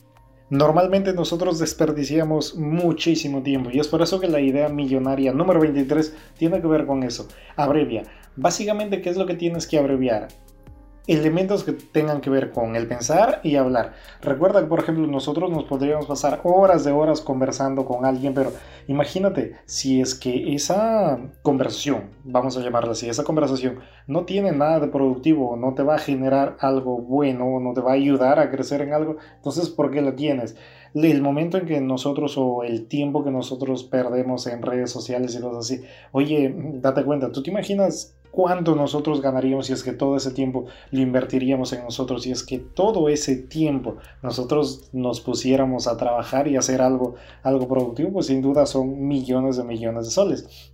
Normalmente 0.49 1.11
nosotros 1.11 1.59
desperdiciamos 1.59 2.55
muchísimo 2.55 3.43
tiempo 3.43 3.69
y 3.69 3.79
es 3.79 3.87
por 3.89 4.01
eso 4.01 4.21
que 4.21 4.29
la 4.29 4.39
idea 4.39 4.69
millonaria 4.69 5.33
número 5.33 5.59
23 5.59 6.15
tiene 6.37 6.61
que 6.61 6.67
ver 6.67 6.85
con 6.85 7.03
eso. 7.03 7.27
Abrevia. 7.57 8.03
Básicamente, 8.37 9.01
¿qué 9.01 9.09
es 9.09 9.17
lo 9.17 9.25
que 9.25 9.35
tienes 9.35 9.67
que 9.67 9.77
abreviar? 9.77 10.29
Elementos 11.07 11.63
que 11.63 11.71
tengan 11.71 12.21
que 12.21 12.29
ver 12.29 12.51
con 12.51 12.75
el 12.75 12.87
pensar 12.87 13.39
y 13.43 13.55
hablar. 13.55 13.93
Recuerda 14.21 14.59
que, 14.59 14.67
por 14.67 14.79
ejemplo, 14.79 15.07
nosotros 15.07 15.49
nos 15.49 15.63
podríamos 15.63 16.05
pasar 16.05 16.41
horas 16.43 16.83
de 16.83 16.91
horas 16.91 17.21
conversando 17.21 17.85
con 17.85 18.05
alguien, 18.05 18.33
pero 18.33 18.51
imagínate 18.87 19.53
si 19.65 20.01
es 20.01 20.15
que 20.15 20.53
esa 20.53 21.17
conversación, 21.41 22.11
vamos 22.25 22.57
a 22.57 22.61
llamarla 22.61 22.91
así, 22.91 23.09
esa 23.09 23.23
conversación 23.23 23.79
no 24.05 24.25
tiene 24.25 24.51
nada 24.51 24.81
de 24.81 24.87
productivo, 24.89 25.55
no 25.55 25.73
te 25.73 25.83
va 25.83 25.95
a 25.95 25.99
generar 25.99 26.57
algo 26.59 26.97
bueno, 26.97 27.59
no 27.59 27.73
te 27.73 27.81
va 27.81 27.91
a 27.91 27.95
ayudar 27.95 28.39
a 28.39 28.51
crecer 28.51 28.81
en 28.81 28.93
algo, 28.93 29.17
entonces, 29.35 29.69
¿por 29.69 29.91
qué 29.91 30.01
la 30.01 30.15
tienes? 30.15 30.57
El 30.93 31.21
momento 31.21 31.57
en 31.57 31.65
que 31.65 31.79
nosotros 31.79 32.37
o 32.37 32.63
el 32.63 32.87
tiempo 32.87 33.23
que 33.23 33.31
nosotros 33.31 33.83
perdemos 33.83 34.47
en 34.47 34.61
redes 34.61 34.91
sociales 34.91 35.35
y 35.35 35.41
cosas 35.41 35.71
así, 35.71 35.83
oye, 36.11 36.53
date 36.81 37.03
cuenta, 37.03 37.31
¿tú 37.31 37.43
te 37.43 37.51
imaginas 37.51 38.16
cuánto 38.37 38.75
nosotros 38.75 39.19
ganaríamos 39.19 39.65
si 39.65 39.73
es 39.73 39.83
que 39.83 39.93
todo 39.93 40.15
ese 40.15 40.29
tiempo 40.29 40.65
lo 40.91 41.01
invertiríamos 41.01 41.73
en 41.73 41.83
nosotros, 41.83 42.21
si 42.21 42.29
es 42.29 42.43
que 42.43 42.59
todo 42.59 43.09
ese 43.09 43.35
tiempo 43.35 43.97
nosotros 44.21 44.91
nos 44.93 45.21
pusiéramos 45.21 45.87
a 45.87 45.97
trabajar 45.97 46.47
y 46.47 46.55
hacer 46.55 46.83
algo, 46.83 47.15
algo 47.41 47.67
productivo, 47.67 48.13
pues 48.13 48.27
sin 48.27 48.43
duda 48.43 48.67
son 48.67 49.07
millones 49.07 49.57
de 49.57 49.63
millones 49.63 50.05
de 50.05 50.11
soles. 50.11 50.71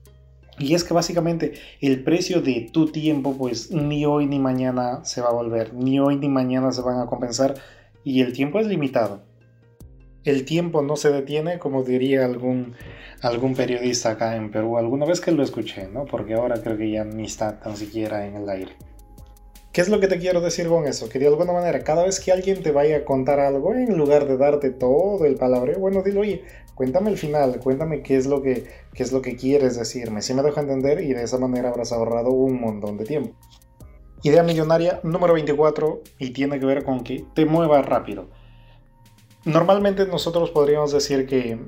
Y 0.59 0.73
es 0.73 0.83
que 0.83 0.93
básicamente 0.93 1.53
el 1.79 2.03
precio 2.03 2.41
de 2.41 2.69
tu 2.69 2.87
tiempo, 2.87 3.33
pues 3.37 3.71
ni 3.71 4.05
hoy 4.05 4.25
ni 4.25 4.39
mañana 4.39 5.05
se 5.05 5.21
va 5.21 5.29
a 5.29 5.33
volver, 5.33 5.73
ni 5.73 6.01
hoy 6.01 6.17
ni 6.17 6.27
mañana 6.27 6.73
se 6.73 6.81
van 6.81 6.99
a 6.99 7.05
compensar 7.05 7.53
y 8.03 8.19
el 8.19 8.33
tiempo 8.33 8.59
es 8.59 8.67
limitado 8.67 9.21
el 10.23 10.45
tiempo 10.45 10.81
no 10.81 10.95
se 10.95 11.11
detiene, 11.11 11.59
como 11.59 11.83
diría 11.83 12.25
algún, 12.25 12.75
algún 13.21 13.55
periodista 13.55 14.11
acá 14.11 14.35
en 14.35 14.51
Perú, 14.51 14.77
alguna 14.77 15.05
vez 15.05 15.21
que 15.21 15.31
lo 15.31 15.43
escuché, 15.43 15.87
¿no? 15.87 16.05
Porque 16.05 16.33
ahora 16.33 16.61
creo 16.61 16.77
que 16.77 16.91
ya 16.91 17.03
ni 17.03 17.25
está 17.25 17.59
tan 17.59 17.75
siquiera 17.75 18.25
en 18.25 18.35
el 18.35 18.49
aire. 18.49 18.73
¿Qué 19.73 19.81
es 19.81 19.89
lo 19.89 19.99
que 19.99 20.07
te 20.07 20.19
quiero 20.19 20.39
decir 20.39 20.67
con 20.67 20.85
eso? 20.85 21.09
Que 21.09 21.17
de 21.17 21.25
alguna 21.25 21.51
manera, 21.51 21.83
cada 21.83 22.05
vez 22.05 22.19
que 22.19 22.31
alguien 22.31 22.61
te 22.61 22.71
vaya 22.71 22.97
a 22.97 23.05
contar 23.05 23.39
algo, 23.39 23.73
en 23.73 23.97
lugar 23.97 24.27
de 24.27 24.37
darte 24.37 24.69
todo 24.69 25.25
el 25.25 25.35
palabreo, 25.35 25.79
bueno, 25.79 26.03
dilo, 26.03 26.21
oye, 26.21 26.43
cuéntame 26.75 27.09
el 27.09 27.17
final, 27.17 27.59
cuéntame 27.59 28.03
qué 28.03 28.15
es 28.15 28.27
lo 28.27 28.43
que, 28.43 28.65
qué 28.93 29.01
es 29.01 29.11
lo 29.11 29.23
que 29.23 29.35
quieres 29.35 29.75
decirme. 29.75 30.21
Si 30.21 30.35
me 30.35 30.43
dejo 30.43 30.59
entender 30.59 31.01
y 31.01 31.13
de 31.13 31.23
esa 31.23 31.39
manera 31.39 31.69
habrás 31.69 31.91
ahorrado 31.91 32.29
un 32.29 32.61
montón 32.61 32.97
de 32.97 33.05
tiempo. 33.05 33.31
Idea 34.21 34.43
millonaria 34.43 34.99
número 35.01 35.33
24 35.33 36.01
y 36.19 36.29
tiene 36.29 36.59
que 36.59 36.65
ver 36.67 36.83
con 36.83 37.03
que 37.03 37.25
te 37.33 37.45
muevas 37.45 37.83
rápido. 37.83 38.27
Normalmente 39.45 40.05
nosotros 40.05 40.51
podríamos 40.51 40.91
decir 40.91 41.27
que 41.27 41.59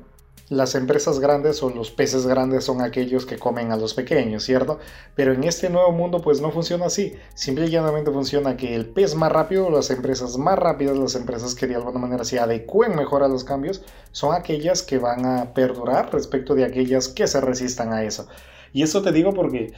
las 0.49 0.76
empresas 0.76 1.19
grandes 1.19 1.63
o 1.63 1.71
los 1.71 1.89
peces 1.89 2.28
grandes 2.28 2.63
son 2.63 2.82
aquellos 2.82 3.26
que 3.26 3.39
comen 3.39 3.71
a 3.71 3.78
los 3.78 3.95
pequeños, 3.95 4.43
¿cierto? 4.43 4.80
Pero 5.15 5.34
en 5.34 5.43
este 5.43 5.69
nuevo 5.69 5.91
mundo 5.91 6.21
pues 6.21 6.39
no 6.39 6.51
funciona 6.51 6.86
así. 6.86 7.15
Simple 7.34 7.65
y 7.65 7.69
llanamente 7.71 8.11
funciona 8.11 8.55
que 8.55 8.76
el 8.76 8.86
pez 8.86 9.15
más 9.15 9.32
rápido, 9.32 9.69
las 9.69 9.89
empresas 9.89 10.38
más 10.38 10.57
rápidas, 10.57 10.97
las 10.97 11.15
empresas 11.15 11.55
que 11.55 11.67
de 11.67 11.76
alguna 11.76 11.99
manera 11.99 12.23
se 12.23 12.39
adecúen 12.39 12.95
mejor 12.95 13.23
a 13.23 13.28
los 13.28 13.43
cambios, 13.43 13.82
son 14.11 14.36
aquellas 14.36 14.84
que 14.84 14.99
van 14.99 15.26
a 15.26 15.53
perdurar 15.53 16.13
respecto 16.13 16.53
de 16.53 16.63
aquellas 16.63 17.07
que 17.07 17.28
se 17.28 17.41
resistan 17.41 17.91
a 17.91 18.03
eso. 18.03 18.28
Y 18.71 18.84
eso 18.84 19.01
te 19.01 19.11
digo 19.11 19.34
porque 19.34 19.73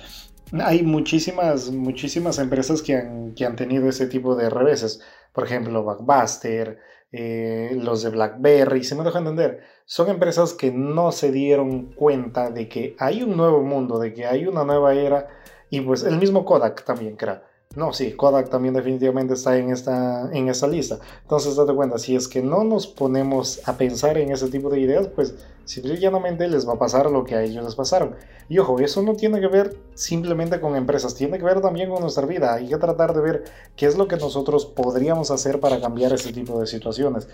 hay 0.59 0.83
muchísimas, 0.83 1.71
muchísimas 1.71 2.39
empresas 2.39 2.81
que 2.81 2.95
han, 2.95 3.33
que 3.35 3.45
han 3.45 3.55
tenido 3.55 3.87
ese 3.87 4.07
tipo 4.07 4.35
de 4.35 4.49
reveses. 4.49 4.99
Por 5.31 5.45
ejemplo, 5.45 5.83
Backbuster, 5.83 6.79
eh, 7.11 7.71
los 7.81 8.03
de 8.03 8.09
BlackBerry, 8.09 8.83
se 8.83 8.95
me 8.95 9.03
deja 9.03 9.19
entender, 9.19 9.61
son 9.85 10.09
empresas 10.09 10.53
que 10.53 10.71
no 10.71 11.11
se 11.11 11.31
dieron 11.31 11.93
cuenta 11.93 12.51
de 12.51 12.67
que 12.67 12.95
hay 12.99 13.23
un 13.23 13.37
nuevo 13.37 13.61
mundo, 13.61 13.99
de 13.99 14.13
que 14.13 14.25
hay 14.25 14.45
una 14.45 14.63
nueva 14.63 14.93
era, 14.93 15.27
y 15.69 15.81
pues 15.81 16.03
el 16.03 16.17
mismo 16.17 16.45
Kodak 16.45 16.83
también, 16.83 17.15
creo. 17.15 17.41
No, 17.77 17.93
sí, 17.93 18.13
Kodak 18.13 18.49
también 18.49 18.73
definitivamente 18.73 19.35
está 19.35 19.55
en 19.55 19.69
esta, 19.69 20.31
en 20.33 20.49
esta 20.49 20.65
lista. 20.65 20.97
Entonces, 21.21 21.55
date 21.55 21.75
cuenta, 21.75 21.99
si 21.99 22.15
es 22.15 22.27
que 22.27 22.41
no 22.41 22.63
nos 22.63 22.87
ponemos 22.87 23.61
a 23.65 23.77
pensar 23.77 24.17
en 24.17 24.31
ese 24.31 24.47
tipo 24.47 24.71
de 24.71 24.79
ideas, 24.79 25.07
pues 25.09 25.35
simplemente 25.63 26.47
les 26.47 26.67
va 26.67 26.73
a 26.73 26.79
pasar 26.79 27.11
lo 27.11 27.23
que 27.23 27.35
a 27.35 27.43
ellos 27.43 27.63
les 27.63 27.75
pasaron. 27.75 28.15
Y 28.49 28.57
ojo, 28.57 28.79
eso 28.79 29.03
no 29.03 29.13
tiene 29.13 29.39
que 29.39 29.45
ver 29.45 29.77
simplemente 29.93 30.59
con 30.59 30.75
empresas, 30.75 31.13
tiene 31.13 31.37
que 31.37 31.43
ver 31.43 31.61
también 31.61 31.91
con 31.91 32.01
nuestra 32.01 32.25
vida. 32.25 32.55
Hay 32.55 32.67
que 32.67 32.77
tratar 32.77 33.13
de 33.13 33.21
ver 33.21 33.43
qué 33.75 33.85
es 33.85 33.95
lo 33.95 34.07
que 34.07 34.17
nosotros 34.17 34.65
podríamos 34.65 35.29
hacer 35.29 35.59
para 35.59 35.79
cambiar 35.79 36.13
ese 36.13 36.33
tipo 36.33 36.59
de 36.59 36.65
situaciones 36.65 37.27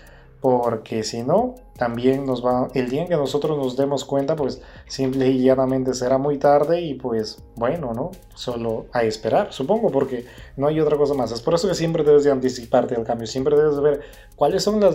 porque 0.44 1.04
si 1.04 1.22
no, 1.22 1.54
también 1.78 2.26
nos 2.26 2.44
va, 2.44 2.68
el 2.74 2.90
día 2.90 3.00
en 3.00 3.08
que 3.08 3.16
nosotros 3.16 3.56
nos 3.56 3.78
demos 3.78 4.04
cuenta, 4.04 4.36
pues 4.36 4.60
simple 4.86 5.30
y 5.30 5.42
llanamente 5.42 5.94
será 5.94 6.18
muy 6.18 6.36
tarde 6.36 6.82
y 6.82 6.92
pues 6.92 7.42
bueno, 7.56 7.94
¿no? 7.94 8.10
Solo 8.34 8.84
a 8.92 9.04
esperar, 9.04 9.54
supongo, 9.54 9.90
porque 9.90 10.26
no 10.58 10.66
hay 10.66 10.80
otra 10.80 10.98
cosa 10.98 11.14
más. 11.14 11.32
Es 11.32 11.40
por 11.40 11.54
eso 11.54 11.66
que 11.66 11.74
siempre 11.74 12.04
debes 12.04 12.24
de 12.24 12.30
anticiparte 12.30 12.94
al 12.94 13.04
cambio, 13.04 13.26
siempre 13.26 13.56
debes 13.56 13.76
de 13.76 13.80
ver 13.80 14.00
cuáles 14.36 14.62
son 14.62 14.80
las, 14.80 14.94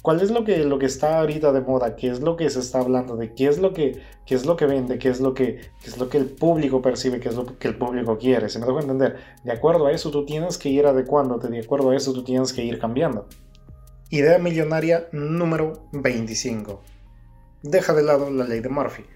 cuál 0.00 0.20
es 0.20 0.30
lo 0.30 0.44
que, 0.44 0.58
lo 0.58 0.78
que 0.78 0.86
está 0.86 1.18
ahorita 1.18 1.50
de 1.50 1.62
moda, 1.62 1.96
qué 1.96 2.10
es 2.10 2.20
lo 2.20 2.36
que 2.36 2.48
se 2.48 2.60
está 2.60 2.78
hablando, 2.78 3.16
de 3.16 3.34
qué 3.34 3.48
es 3.48 3.58
lo 3.58 3.72
que, 3.72 4.00
qué 4.26 4.36
es 4.36 4.46
lo 4.46 4.56
que 4.56 4.66
vende, 4.66 5.00
qué 5.00 5.08
es 5.08 5.20
lo 5.20 5.34
que, 5.34 5.56
qué 5.82 5.90
es 5.90 5.98
lo 5.98 6.08
que 6.08 6.18
el 6.18 6.26
público 6.26 6.80
percibe, 6.80 7.18
qué 7.18 7.30
es 7.30 7.34
lo 7.34 7.46
que 7.58 7.66
el 7.66 7.76
público 7.76 8.16
quiere. 8.16 8.48
Se 8.48 8.60
me 8.60 8.66
dejo 8.66 8.78
entender. 8.78 9.16
De 9.42 9.50
acuerdo 9.50 9.86
a 9.86 9.90
eso 9.90 10.12
tú 10.12 10.24
tienes 10.24 10.56
que 10.56 10.68
ir 10.68 10.86
adecuándote, 10.86 11.48
de 11.48 11.58
acuerdo 11.58 11.90
a 11.90 11.96
eso 11.96 12.12
tú 12.12 12.22
tienes 12.22 12.52
que 12.52 12.64
ir 12.64 12.78
cambiando. 12.78 13.26
Idea 14.14 14.36
millonaria 14.38 15.08
número 15.12 15.88
25. 15.92 16.82
Deja 17.62 17.94
de 17.94 18.02
lado 18.02 18.30
la 18.30 18.44
ley 18.44 18.60
de 18.60 18.68
Murphy. 18.68 19.06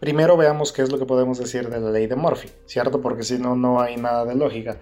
Primero 0.00 0.36
veamos 0.36 0.70
qué 0.70 0.82
es 0.82 0.92
lo 0.92 0.98
que 0.98 1.06
podemos 1.06 1.38
decir 1.38 1.70
de 1.70 1.80
la 1.80 1.90
ley 1.90 2.06
de 2.08 2.14
Murphy, 2.14 2.50
¿cierto? 2.66 3.00
Porque 3.00 3.22
si 3.22 3.38
no, 3.38 3.56
no 3.56 3.80
hay 3.80 3.96
nada 3.96 4.26
de 4.26 4.34
lógica. 4.34 4.76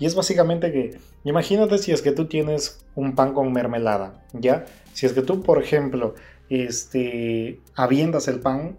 Y 0.00 0.06
es 0.06 0.16
básicamente 0.16 0.72
que, 0.72 0.98
imagínate 1.22 1.78
si 1.78 1.92
es 1.92 2.02
que 2.02 2.10
tú 2.10 2.26
tienes 2.26 2.84
un 2.96 3.14
pan 3.14 3.34
con 3.34 3.52
mermelada, 3.52 4.24
¿ya? 4.32 4.66
Si 4.94 5.06
es 5.06 5.12
que 5.12 5.22
tú, 5.22 5.44
por 5.44 5.62
ejemplo, 5.62 6.16
este, 6.48 7.60
aviendas 7.76 8.26
el 8.26 8.40
pan, 8.40 8.78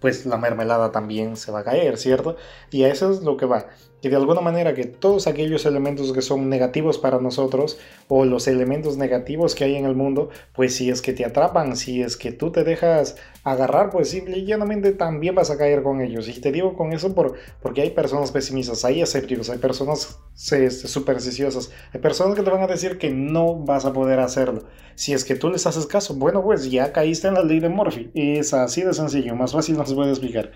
pues 0.00 0.26
la 0.26 0.36
mermelada 0.36 0.92
también 0.92 1.36
se 1.36 1.50
va 1.50 1.60
a 1.60 1.64
caer, 1.64 1.98
¿cierto? 1.98 2.36
Y 2.70 2.84
a 2.84 2.88
eso 2.88 3.10
es 3.10 3.22
lo 3.22 3.36
que 3.36 3.46
va 3.46 3.66
de 4.08 4.16
alguna 4.16 4.40
manera 4.40 4.74
que 4.74 4.84
todos 4.84 5.26
aquellos 5.26 5.66
elementos 5.66 6.12
que 6.12 6.22
son 6.22 6.48
negativos 6.48 6.98
para 6.98 7.18
nosotros 7.18 7.78
o 8.08 8.24
los 8.24 8.48
elementos 8.48 8.96
negativos 8.96 9.54
que 9.54 9.64
hay 9.64 9.76
en 9.76 9.84
el 9.84 9.94
mundo, 9.94 10.30
pues 10.54 10.74
si 10.74 10.90
es 10.90 11.02
que 11.02 11.12
te 11.12 11.24
atrapan, 11.24 11.76
si 11.76 12.02
es 12.02 12.16
que 12.16 12.32
tú 12.32 12.50
te 12.50 12.64
dejas 12.64 13.16
agarrar, 13.44 13.90
pues 13.90 14.10
simple 14.10 14.38
y 14.38 14.92
también 14.96 15.34
vas 15.34 15.50
a 15.50 15.58
caer 15.58 15.82
con 15.82 16.00
ellos. 16.00 16.28
Y 16.28 16.40
te 16.40 16.52
digo 16.52 16.74
con 16.74 16.92
eso 16.92 17.14
por, 17.14 17.34
porque 17.62 17.82
hay 17.82 17.90
personas 17.90 18.32
pesimistas, 18.32 18.84
hay 18.84 19.02
escépticos, 19.02 19.50
hay 19.50 19.58
personas 19.58 20.18
este, 20.34 20.70
supersticiosas, 20.70 21.70
hay 21.92 22.00
personas 22.00 22.34
que 22.34 22.42
te 22.42 22.50
van 22.50 22.62
a 22.62 22.66
decir 22.66 22.98
que 22.98 23.10
no 23.10 23.54
vas 23.54 23.84
a 23.84 23.92
poder 23.92 24.20
hacerlo. 24.20 24.64
Si 24.94 25.12
es 25.12 25.24
que 25.24 25.36
tú 25.36 25.50
les 25.50 25.66
haces 25.66 25.86
caso, 25.86 26.14
bueno, 26.14 26.42
pues 26.42 26.70
ya 26.70 26.92
caíste 26.92 27.28
en 27.28 27.34
la 27.34 27.42
ley 27.42 27.60
de 27.60 27.68
Murphy. 27.68 28.10
Es 28.14 28.52
así 28.54 28.82
de 28.82 28.94
sencillo, 28.94 29.34
más 29.36 29.52
fácil 29.52 29.76
no 29.76 29.86
se 29.86 29.94
puede 29.94 30.10
explicar. 30.10 30.52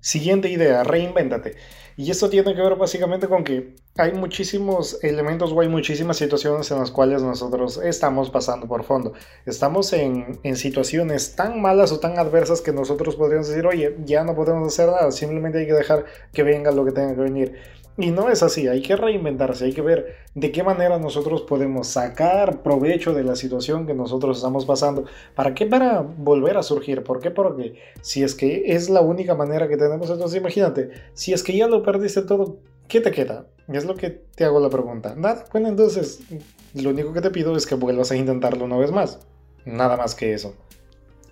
Siguiente 0.00 0.48
idea, 0.48 0.82
reinvéntate. 0.82 1.54
Y 1.96 2.10
esto 2.10 2.30
tiene 2.30 2.54
que 2.54 2.62
ver 2.62 2.76
básicamente 2.76 3.28
con 3.28 3.44
que 3.44 3.74
hay 3.96 4.12
muchísimos 4.12 5.02
elementos 5.02 5.52
o 5.52 5.60
hay 5.60 5.68
muchísimas 5.68 6.16
situaciones 6.16 6.70
en 6.70 6.78
las 6.78 6.90
cuales 6.90 7.22
nosotros 7.22 7.78
estamos 7.82 8.30
pasando 8.30 8.66
por 8.66 8.84
fondo. 8.84 9.12
Estamos 9.44 9.92
en, 9.92 10.38
en, 10.42 10.56
situaciones 10.56 11.36
tan 11.36 11.60
malas 11.60 11.92
o 11.92 12.00
tan 12.00 12.18
adversas 12.18 12.60
que 12.60 12.72
nosotros 12.72 13.16
podríamos 13.16 13.48
decir, 13.48 13.66
oye, 13.66 13.96
ya 14.04 14.24
no 14.24 14.34
podemos 14.34 14.72
hacer 14.72 14.86
nada, 14.86 15.10
simplemente 15.10 15.58
hay 15.58 15.66
que 15.66 15.74
dejar 15.74 16.04
que 16.32 16.42
venga 16.42 16.70
lo 16.72 16.84
que 16.84 16.92
tenga 16.92 17.14
que 17.14 17.20
venir. 17.20 17.81
Y 17.98 18.10
no 18.10 18.30
es 18.30 18.42
así, 18.42 18.68
hay 18.68 18.80
que 18.80 18.96
reinventarse, 18.96 19.66
hay 19.66 19.74
que 19.74 19.82
ver 19.82 20.16
de 20.34 20.50
qué 20.50 20.62
manera 20.62 20.98
nosotros 20.98 21.42
podemos 21.42 21.88
sacar 21.88 22.62
provecho 22.62 23.12
de 23.12 23.22
la 23.22 23.36
situación 23.36 23.86
que 23.86 23.92
nosotros 23.92 24.38
estamos 24.38 24.64
pasando. 24.64 25.04
¿Para 25.34 25.52
qué? 25.54 25.66
Para 25.66 26.00
volver 26.00 26.56
a 26.56 26.62
surgir. 26.62 27.02
¿Por 27.02 27.20
qué? 27.20 27.30
Porque 27.30 27.74
si 28.00 28.22
es 28.22 28.34
que 28.34 28.62
es 28.74 28.88
la 28.88 29.02
única 29.02 29.34
manera 29.34 29.68
que 29.68 29.76
tenemos, 29.76 30.08
entonces 30.08 30.40
imagínate, 30.40 30.90
si 31.12 31.34
es 31.34 31.42
que 31.42 31.54
ya 31.54 31.68
lo 31.68 31.82
perdiste 31.82 32.22
todo, 32.22 32.56
¿qué 32.88 33.02
te 33.02 33.10
queda? 33.10 33.46
Es 33.68 33.84
lo 33.84 33.94
que 33.94 34.08
te 34.08 34.44
hago 34.44 34.58
la 34.58 34.70
pregunta. 34.70 35.14
Nada, 35.14 35.44
bueno, 35.52 35.68
entonces 35.68 36.20
lo 36.74 36.90
único 36.90 37.12
que 37.12 37.20
te 37.20 37.30
pido 37.30 37.54
es 37.56 37.66
que 37.66 37.74
vuelvas 37.74 38.10
a 38.10 38.16
intentarlo 38.16 38.64
una 38.64 38.78
vez 38.78 38.90
más. 38.90 39.20
Nada 39.66 39.98
más 39.98 40.14
que 40.14 40.32
eso. 40.32 40.54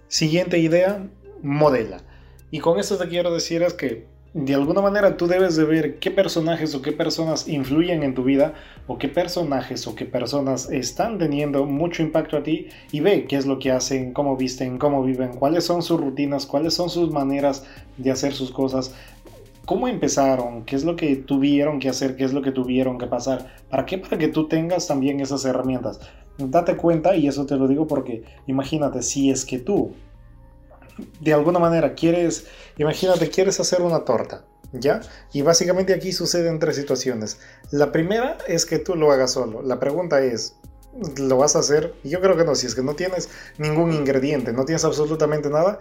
Siguiente 0.08 0.58
idea, 0.58 1.08
modela. 1.42 2.02
Y 2.50 2.60
con 2.60 2.78
esto 2.78 2.98
te 2.98 3.08
quiero 3.08 3.32
decir 3.32 3.62
es 3.62 3.74
que 3.74 4.06
de 4.32 4.54
alguna 4.54 4.80
manera 4.80 5.16
tú 5.16 5.26
debes 5.26 5.56
de 5.56 5.64
ver 5.64 5.98
qué 5.98 6.12
personajes 6.12 6.74
o 6.76 6.82
qué 6.82 6.92
personas 6.92 7.48
influyen 7.48 8.04
en 8.04 8.14
tu 8.14 8.22
vida 8.22 8.54
o 8.86 8.96
qué 8.96 9.08
personajes 9.08 9.88
o 9.88 9.96
qué 9.96 10.04
personas 10.04 10.70
están 10.70 11.18
teniendo 11.18 11.66
mucho 11.66 12.02
impacto 12.02 12.36
a 12.36 12.42
ti 12.44 12.68
y 12.92 13.00
ve 13.00 13.24
qué 13.24 13.36
es 13.36 13.46
lo 13.46 13.58
que 13.58 13.72
hacen, 13.72 14.12
cómo 14.12 14.36
visten, 14.36 14.78
cómo 14.78 15.02
viven, 15.02 15.32
cuáles 15.32 15.64
son 15.64 15.82
sus 15.82 16.00
rutinas, 16.00 16.46
cuáles 16.46 16.74
son 16.74 16.90
sus 16.90 17.10
maneras 17.10 17.64
de 17.96 18.12
hacer 18.12 18.32
sus 18.32 18.52
cosas, 18.52 18.94
cómo 19.66 19.88
empezaron, 19.88 20.64
qué 20.64 20.76
es 20.76 20.84
lo 20.84 20.94
que 20.94 21.16
tuvieron 21.16 21.80
que 21.80 21.88
hacer, 21.88 22.14
qué 22.14 22.22
es 22.22 22.32
lo 22.32 22.40
que 22.40 22.52
tuvieron 22.52 22.98
que 22.98 23.06
pasar. 23.08 23.52
¿Para 23.68 23.84
qué? 23.84 23.98
Para 23.98 24.16
que 24.16 24.28
tú 24.28 24.46
tengas 24.46 24.86
también 24.86 25.18
esas 25.18 25.44
herramientas. 25.44 25.98
Date 26.38 26.76
cuenta 26.76 27.16
y 27.16 27.26
eso 27.26 27.46
te 27.46 27.56
lo 27.56 27.66
digo 27.66 27.88
porque 27.88 28.22
imagínate 28.46 29.02
si 29.02 29.30
es 29.30 29.44
que 29.44 29.58
tú 29.58 29.92
de 31.20 31.32
alguna 31.32 31.58
manera 31.58 31.94
quieres, 31.94 32.46
imagínate, 32.76 33.28
quieres 33.30 33.60
hacer 33.60 33.82
una 33.82 34.04
torta, 34.04 34.44
¿ya? 34.72 35.00
Y 35.32 35.42
básicamente 35.42 35.94
aquí 35.94 36.12
suceden 36.12 36.58
tres 36.58 36.76
situaciones. 36.76 37.38
La 37.70 37.92
primera 37.92 38.38
es 38.46 38.66
que 38.66 38.78
tú 38.78 38.96
lo 38.96 39.12
hagas 39.12 39.32
solo. 39.32 39.62
La 39.62 39.78
pregunta 39.78 40.22
es, 40.22 40.56
¿lo 41.16 41.36
vas 41.36 41.56
a 41.56 41.60
hacer? 41.60 41.94
Yo 42.04 42.20
creo 42.20 42.36
que 42.36 42.44
no, 42.44 42.54
si 42.54 42.66
es 42.66 42.74
que 42.74 42.82
no 42.82 42.94
tienes 42.94 43.28
ningún 43.58 43.92
ingrediente, 43.92 44.52
no 44.52 44.64
tienes 44.64 44.84
absolutamente 44.84 45.50
nada, 45.50 45.78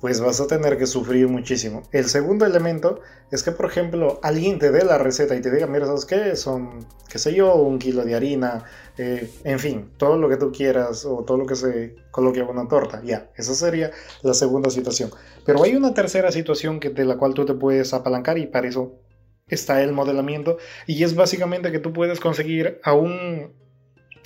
pues 0.00 0.20
vas 0.20 0.40
a 0.40 0.46
tener 0.46 0.78
que 0.78 0.86
sufrir 0.86 1.28
muchísimo. 1.28 1.82
El 1.92 2.06
segundo 2.06 2.46
elemento 2.46 3.00
es 3.30 3.42
que, 3.42 3.52
por 3.52 3.66
ejemplo, 3.66 4.18
alguien 4.22 4.58
te 4.58 4.70
dé 4.70 4.84
la 4.84 4.96
receta 4.96 5.36
y 5.36 5.42
te 5.42 5.50
diga, 5.50 5.66
mira, 5.66 5.86
¿sabes 5.86 6.06
qué? 6.06 6.36
Son, 6.36 6.86
qué 7.08 7.18
sé 7.18 7.34
yo, 7.34 7.54
un 7.54 7.78
kilo 7.78 8.04
de 8.04 8.14
harina, 8.14 8.64
eh, 8.96 9.30
en 9.44 9.58
fin, 9.58 9.90
todo 9.98 10.16
lo 10.16 10.28
que 10.28 10.36
tú 10.36 10.52
quieras 10.52 11.04
o 11.04 11.24
todo 11.24 11.36
lo 11.36 11.46
que 11.46 11.54
se 11.54 11.96
coloque 12.10 12.40
en 12.40 12.48
una 12.48 12.66
torta. 12.66 13.02
Ya, 13.04 13.30
esa 13.36 13.54
sería 13.54 13.90
la 14.22 14.32
segunda 14.32 14.70
situación. 14.70 15.10
Pero 15.44 15.62
hay 15.62 15.76
una 15.76 15.92
tercera 15.92 16.32
situación 16.32 16.80
que, 16.80 16.90
de 16.90 17.04
la 17.04 17.18
cual 17.18 17.34
tú 17.34 17.44
te 17.44 17.54
puedes 17.54 17.92
apalancar 17.92 18.38
y 18.38 18.46
para 18.46 18.68
eso 18.68 19.00
está 19.48 19.82
el 19.82 19.92
modelamiento 19.92 20.58
y 20.86 21.02
es 21.02 21.14
básicamente 21.14 21.72
que 21.72 21.80
tú 21.80 21.92
puedes 21.92 22.20
conseguir 22.20 22.80
a 22.84 22.94
un 22.94 23.52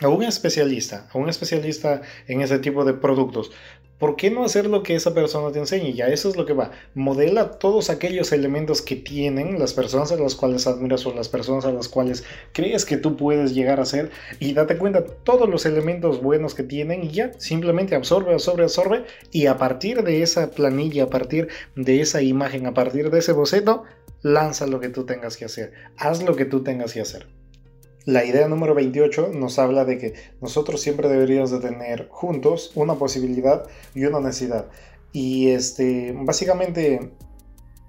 a 0.01 0.09
un 0.09 0.23
especialista, 0.23 1.09
a 1.13 1.19
un 1.19 1.29
especialista 1.29 2.03
en 2.27 2.41
ese 2.41 2.59
tipo 2.59 2.85
de 2.85 2.95
productos. 2.95 3.53
¿Por 3.99 4.17
qué 4.17 4.29
no 4.29 4.45
hacer 4.45 4.67
lo 4.67 4.83
que 4.83 4.97
esa 4.97 5.15
persona 5.15 5.53
te 5.53 5.61
enseñe? 5.61 5.93
Ya 5.93 6.09
eso 6.09 6.29
es 6.29 6.37
lo 6.37 6.47
que 6.47 6.53
va. 6.53 6.73
Modela 6.95 7.53
todos 7.53 7.91
aquellos 7.91 8.33
elementos 8.33 8.83
que 8.83 8.97
tienen 8.97 9.59
las 9.61 9.73
personas 9.73 10.11
a 10.11 10.17
las 10.17 10.35
cuales 10.35 10.67
admiras 10.67 11.07
o 11.07 11.15
las 11.15 11.29
personas 11.29 11.65
a 11.65 11.73
las 11.73 11.89
cuales 11.89 12.25
crees 12.53 12.85
que 12.85 12.97
tú 12.97 13.17
puedes 13.17 13.55
llegar 13.55 13.79
a 13.79 13.85
ser 13.85 14.11
y 14.41 14.53
date 14.53 14.79
cuenta 14.79 15.05
todos 15.05 15.49
los 15.49 15.65
elementos 15.65 16.21
buenos 16.21 16.55
que 16.55 16.65
tienen 16.65 17.05
y 17.05 17.11
ya 17.11 17.33
simplemente 17.39 17.95
absorbe, 17.95 18.33
absorbe, 18.33 18.65
absorbe 18.65 19.05
y 19.31 19.47
a 19.47 19.59
partir 19.59 20.03
de 20.03 20.23
esa 20.23 20.51
planilla, 20.51 21.05
a 21.05 21.11
partir 21.11 21.49
de 21.77 22.01
esa 22.01 22.21
imagen, 22.21 22.67
a 22.67 22.75
partir 22.75 23.11
de 23.11 23.21
ese 23.21 23.33
boceto, 23.33 23.85
lanza 24.23 24.67
lo 24.67 24.81
que 24.81 24.89
tú 24.89 25.07
tengas 25.07 25.37
que 25.37 25.45
hacer. 25.45 25.73
Haz 25.97 26.25
lo 26.25 26.35
que 26.35 26.47
tú 26.47 26.65
tengas 26.65 26.93
que 26.93 27.01
hacer. 27.01 27.27
La 28.07 28.25
idea 28.27 28.49
número 28.49 28.75
28 28.75 29.31
nos 29.35 29.59
habla 29.59 29.87
de 29.87 29.97
que 29.97 30.15
nosotros 30.43 30.83
siempre 30.83 31.09
deberíamos 31.09 31.51
de 31.51 31.61
tener 31.61 32.09
juntos 32.11 32.73
una 32.75 32.97
posibilidad 32.97 33.67
y 33.95 34.05
una 34.05 34.21
necesidad. 34.21 34.67
Y 35.13 35.51
este, 35.51 36.13
básicamente 36.15 37.13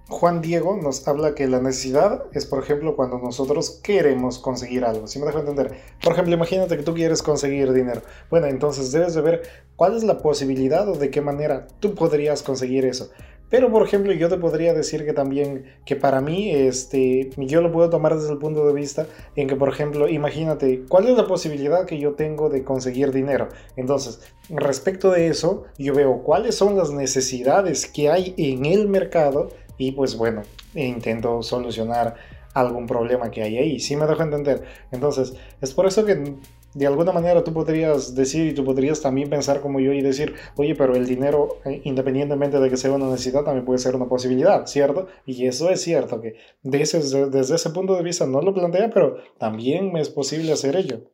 Juan 0.08 0.40
Diego 0.40 0.78
nos 0.78 1.06
habla 1.08 1.34
que 1.34 1.48
la 1.48 1.60
necesidad 1.60 2.26
es, 2.32 2.46
por 2.46 2.64
ejemplo, 2.64 2.96
cuando 2.96 3.18
nosotros 3.18 3.82
queremos 3.84 4.40
conseguir 4.40 4.86
algo. 4.86 5.08
Si 5.08 5.20
me 5.20 5.26
dejo 5.26 5.40
entender? 5.40 5.80
Por 6.02 6.14
ejemplo, 6.14 6.34
imagínate 6.34 6.78
que 6.78 6.84
tú 6.84 6.94
quieres 6.94 7.24
conseguir 7.24 7.74
dinero. 7.74 8.02
Bueno, 8.30 8.46
entonces 8.48 8.92
debes 8.92 9.16
de 9.16 9.22
ver 9.22 9.42
cuál 9.76 9.98
es 9.98 10.04
la 10.04 10.20
posibilidad 10.20 10.88
o 10.88 10.96
de 10.96 11.10
qué 11.10 11.22
manera 11.22 11.68
tú 11.80 11.96
podrías 11.96 12.44
conseguir 12.44 12.86
eso. 12.86 13.10
Pero, 13.50 13.72
por 13.72 13.86
ejemplo, 13.86 14.12
yo 14.12 14.28
te 14.28 14.38
podría 14.38 14.74
decir 14.74 15.06
que 15.06 15.14
también, 15.14 15.66
que 15.86 15.96
para 15.96 16.20
mí, 16.22 16.52
este, 16.52 17.30
yo 17.38 17.62
lo 17.62 17.72
puedo 17.72 17.90
tomar 17.90 18.16
desde 18.16 18.32
el 18.32 18.40
punto 18.40 18.66
de 18.66 18.74
vista 18.74 19.08
en 19.36 19.48
que, 19.48 19.56
por 19.56 19.70
ejemplo, 19.70 20.08
imagínate, 20.08 20.84
¿cuál 20.88 21.08
es 21.08 21.16
la 21.16 21.28
posibilidad 21.28 21.86
que 21.86 22.00
yo 22.00 22.14
tengo 22.14 22.50
de 22.50 22.64
conseguir 22.64 23.12
dinero? 23.12 23.50
Entonces, 23.76 24.22
respecto 24.50 25.12
de 25.12 25.28
eso, 25.28 25.66
yo 25.78 25.94
veo 25.94 26.24
cuáles 26.24 26.56
son 26.56 26.76
las 26.76 26.92
necesidades 26.92 27.86
que 27.86 28.10
hay 28.10 28.34
en 28.38 28.66
el 28.66 28.88
mercado 28.88 29.50
y 29.78 29.92
pues 29.92 30.16
bueno, 30.16 30.44
intento 30.74 31.44
solucionar 31.44 32.16
algún 32.54 32.88
problema 32.88 33.30
que 33.30 33.44
hay 33.44 33.58
ahí. 33.58 33.80
¿Sí 33.80 33.96
me 33.96 34.08
dejo 34.08 34.24
entender? 34.24 34.64
Entonces, 34.92 35.34
es 35.62 35.74
por 35.74 35.86
eso 35.86 36.06
que 36.06 36.36
de 36.76 36.88
alguna 36.88 37.14
manera 37.14 37.44
tú 37.44 37.54
podrías 37.54 38.16
decir 38.16 38.48
y 38.48 38.54
tú 38.54 38.66
podrías 38.66 39.02
también 39.02 39.30
pensar 39.30 39.62
como 39.62 39.80
yo 39.80 39.94
y 39.94 40.02
decir, 40.02 40.36
oye, 40.58 40.76
pero 40.76 40.94
el 40.94 41.08
dinero, 41.08 41.60
eh, 41.64 41.82
independientemente 41.86 42.60
de 42.60 42.70
que 42.70 42.76
sea 42.76 42.92
una 42.92 43.10
necesidad, 43.10 43.44
también 43.44 43.66
puede 43.66 43.80
ser 43.80 43.96
una 43.96 44.08
posibilidad, 44.08 44.68
¿cierto? 44.68 45.08
Y 45.26 45.48
eso 45.48 45.70
es 45.70 45.82
cierto, 45.82 46.20
que 46.20 46.36
desde, 46.64 47.30
desde 47.30 47.56
ese 47.56 47.70
punto 47.70 47.96
de 47.96 48.04
vista 48.04 48.28
no 48.28 48.42
lo 48.42 48.54
plantea, 48.54 48.90
pero 48.90 49.18
también 49.38 49.94
me 49.94 50.02
es 50.02 50.10
posible 50.10 50.52
hacer 50.52 50.76
ello. 50.76 51.10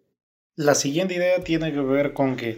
La 0.56 0.74
siguiente 0.74 1.14
idea 1.14 1.44
tiene 1.44 1.72
que 1.72 1.80
ver 1.80 2.14
con 2.14 2.36
que 2.36 2.58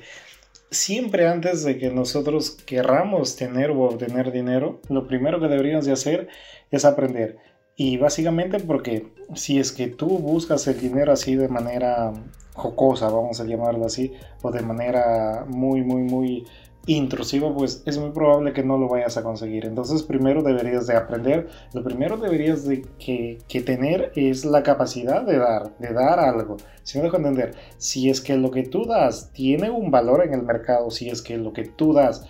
siempre 0.72 1.28
antes 1.28 1.66
de 1.66 1.78
que 1.78 1.89
nosotros 1.89 2.51
querramos 2.51 3.36
tener 3.36 3.72
o 3.72 3.82
obtener 3.82 4.32
dinero, 4.32 4.80
lo 4.88 5.08
primero 5.08 5.41
que 5.41 5.49
deberíamos 5.49 5.86
de 5.86 5.91
hacer 5.91 6.30
es 6.72 6.86
aprender. 6.86 7.38
Y 7.76 7.97
básicamente 7.97 8.62
porque 8.62 9.08
si 9.36 9.60
es 9.60 9.74
que 9.74 9.88
tú 9.88 10.08
buscas 10.20 10.68
el 10.68 10.80
dinero 10.80 11.12
así 11.12 11.36
de 11.36 11.49
manera 11.49 12.14
jocosa, 12.56 13.10
vamos 13.10 13.39
a 13.39 13.45
llamarlo 13.45 13.86
así, 13.86 14.14
o 14.41 14.51
de 14.51 14.62
manera 14.62 15.45
muy, 15.47 15.82
muy, 15.82 16.04
muy 16.04 16.45
intrusiva, 16.86 17.54
pues 17.54 17.82
es 17.86 17.97
muy 17.97 18.12
probable 18.12 18.51
que 18.51 18.64
no 18.64 18.78
lo 18.78 18.89
vayas 18.89 19.16
a 19.18 19.24
conseguir. 19.24 19.66
Entonces 19.66 20.04
primero 20.04 20.43
deberías 20.43 20.86
de 20.86 20.95
aprender, 20.95 21.47
lo 21.74 21.84
primero 21.84 22.18
deberías 22.18 22.66
de 22.66 22.82
que, 22.99 23.39
que 23.47 23.62
tener 23.62 24.12
es 24.16 24.43
la 24.43 24.64
capacidad 24.64 25.24
de 25.24 25.38
dar, 25.38 25.78
de 25.78 25.93
dar 25.93 26.20
algo. 26.20 26.58
Si 26.84 26.97
me 26.97 27.06
dejo 27.06 27.18
entender, 27.18 27.56
si 27.78 28.10
es 28.10 28.20
que 28.20 28.36
lo 28.36 28.51
que 28.51 28.64
tú 28.64 28.86
das 28.86 29.32
tiene 29.32 29.72
un 29.72 29.91
valor 29.91 30.26
en 30.26 30.34
el 30.34 30.43
mercado, 30.43 30.91
si 30.91 31.10
es 31.10 31.22
que 31.22 31.38
lo 31.38 31.54
que 31.54 31.64
tú 31.64 31.93
das 31.93 32.26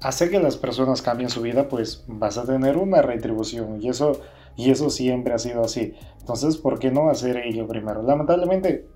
hace 0.00 0.30
que 0.30 0.38
las 0.38 0.56
personas 0.56 1.02
cambien 1.02 1.30
su 1.30 1.40
vida, 1.40 1.68
pues 1.68 2.04
vas 2.06 2.36
a 2.38 2.44
tener 2.44 2.76
una 2.76 3.02
retribución 3.02 3.82
y 3.82 3.88
eso 3.88 4.20
y 4.58 4.72
eso 4.72 4.90
siempre 4.90 5.32
ha 5.32 5.38
sido 5.38 5.62
así. 5.62 5.94
Entonces, 6.18 6.56
¿por 6.56 6.80
qué 6.80 6.90
no 6.90 7.08
hacer 7.08 7.36
ello 7.36 7.68
primero? 7.68 8.02
Lamentablemente, 8.02 8.88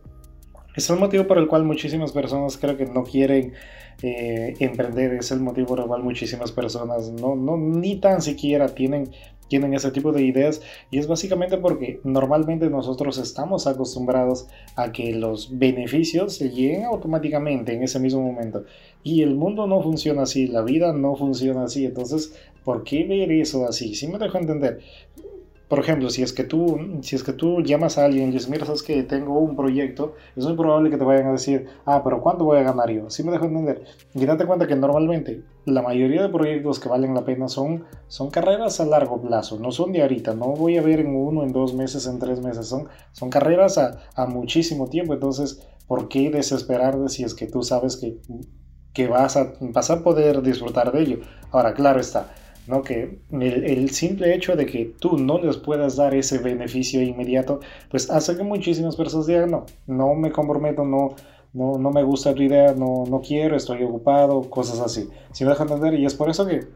Es 0.74 0.88
el 0.88 0.98
motivo 0.98 1.26
por 1.26 1.38
el 1.38 1.48
cual 1.48 1.64
muchísimas 1.64 2.12
personas 2.12 2.56
creo 2.56 2.76
que 2.76 2.86
no 2.86 3.04
quieren 3.04 3.52
eh, 4.02 4.54
emprender, 4.58 5.12
es 5.14 5.30
el 5.30 5.40
motivo 5.40 5.68
por 5.68 5.80
el 5.80 5.86
cual 5.86 6.02
muchísimas 6.02 6.50
personas 6.50 7.10
no, 7.10 7.36
no 7.36 7.56
ni 7.56 7.96
tan 7.96 8.22
siquiera 8.22 8.68
tienen, 8.68 9.10
tienen 9.48 9.74
ese 9.74 9.90
tipo 9.90 10.12
de 10.12 10.22
ideas. 10.22 10.62
Y 10.90 10.98
es 10.98 11.06
básicamente 11.06 11.58
porque 11.58 12.00
normalmente 12.04 12.70
nosotros 12.70 13.18
estamos 13.18 13.66
acostumbrados 13.66 14.48
a 14.76 14.92
que 14.92 15.14
los 15.14 15.58
beneficios 15.58 16.36
se 16.36 16.48
lleguen 16.48 16.84
automáticamente 16.84 17.74
en 17.74 17.82
ese 17.82 18.00
mismo 18.00 18.22
momento. 18.22 18.64
Y 19.04 19.22
el 19.22 19.34
mundo 19.34 19.66
no 19.66 19.82
funciona 19.82 20.22
así, 20.22 20.46
la 20.46 20.62
vida 20.62 20.94
no 20.94 21.16
funciona 21.16 21.64
así, 21.64 21.84
entonces 21.84 22.34
¿por 22.64 22.84
qué 22.84 23.04
ver 23.04 23.30
eso 23.32 23.66
así? 23.66 23.94
Si 23.94 24.06
me 24.06 24.18
dejo 24.18 24.38
entender, 24.38 24.80
por 25.72 25.78
ejemplo, 25.78 26.10
si 26.10 26.22
es 26.22 26.34
que 26.34 26.44
tú, 26.44 26.98
si 27.00 27.16
es 27.16 27.22
que 27.22 27.32
tú 27.32 27.62
llamas 27.62 27.96
a 27.96 28.04
alguien 28.04 28.28
y 28.28 28.32
dices, 28.32 28.50
mira, 28.50 28.66
sabes 28.66 28.82
que 28.82 29.02
tengo 29.04 29.38
un 29.38 29.56
proyecto, 29.56 30.16
es 30.36 30.44
muy 30.44 30.54
probable 30.54 30.90
que 30.90 30.98
te 30.98 31.04
vayan 31.04 31.28
a 31.28 31.32
decir, 31.32 31.66
ah, 31.86 32.02
pero 32.04 32.20
¿cuánto 32.20 32.44
voy 32.44 32.58
a 32.58 32.62
ganar 32.62 32.90
yo? 32.90 33.08
Si 33.08 33.24
me 33.24 33.32
dejo 33.32 33.46
entender. 33.46 33.82
Y 34.12 34.26
date 34.26 34.44
cuenta 34.44 34.66
que 34.66 34.76
normalmente 34.76 35.44
la 35.64 35.80
mayoría 35.80 36.24
de 36.24 36.28
proyectos 36.28 36.78
que 36.78 36.90
valen 36.90 37.14
la 37.14 37.24
pena 37.24 37.48
son, 37.48 37.86
son 38.06 38.28
carreras 38.28 38.80
a 38.80 38.84
largo 38.84 39.22
plazo, 39.22 39.58
no 39.58 39.72
son 39.72 39.92
de 39.92 40.02
ahorita, 40.02 40.34
no 40.34 40.48
voy 40.48 40.76
a 40.76 40.82
ver 40.82 41.00
en 41.00 41.16
uno, 41.16 41.42
en 41.42 41.54
dos 41.54 41.72
meses, 41.72 42.06
en 42.06 42.18
tres 42.18 42.42
meses, 42.42 42.66
son, 42.66 42.88
son 43.12 43.30
carreras 43.30 43.78
a, 43.78 43.98
a 44.14 44.26
muchísimo 44.26 44.90
tiempo. 44.90 45.14
Entonces, 45.14 45.66
¿por 45.86 46.10
qué 46.10 46.30
desesperarte 46.30 47.08
si 47.08 47.24
es 47.24 47.32
que 47.32 47.46
tú 47.46 47.62
sabes 47.62 47.96
que, 47.96 48.18
que 48.92 49.08
vas, 49.08 49.38
a, 49.38 49.54
vas 49.58 49.88
a 49.88 50.04
poder 50.04 50.42
disfrutar 50.42 50.92
de 50.92 51.00
ello? 51.00 51.20
Ahora, 51.50 51.72
claro 51.72 51.98
está 51.98 52.30
¿no? 52.66 52.82
Que 52.82 53.18
el, 53.30 53.90
simple 53.90 54.34
hecho 54.34 54.56
de 54.56 54.66
que 54.66 54.94
tú 54.98 55.18
no 55.18 55.38
les 55.38 55.56
puedas 55.56 55.96
dar 55.96 56.14
ese 56.14 56.38
beneficio 56.38 57.02
inmediato, 57.02 57.60
pues 57.90 58.10
hace 58.10 58.36
que 58.36 58.42
muchísimas 58.42 58.96
personas 58.96 59.26
digan, 59.26 59.50
no, 59.50 59.66
no 59.86 60.14
me 60.14 60.30
comprometo, 60.30 60.84
no, 60.84 61.16
no, 61.52 61.78
no 61.78 61.90
me 61.90 62.02
gusta 62.02 62.34
tu 62.34 62.42
idea, 62.42 62.74
no, 62.74 63.04
no 63.08 63.20
quiero, 63.20 63.56
estoy 63.56 63.82
ocupado, 63.82 64.48
cosas 64.48 64.80
así. 64.80 65.08
Si 65.32 65.44
me 65.44 65.50
dejan 65.50 65.68
entender, 65.68 65.94
y 65.94 66.06
es 66.06 66.14
por 66.14 66.30
eso 66.30 66.46
que 66.46 66.66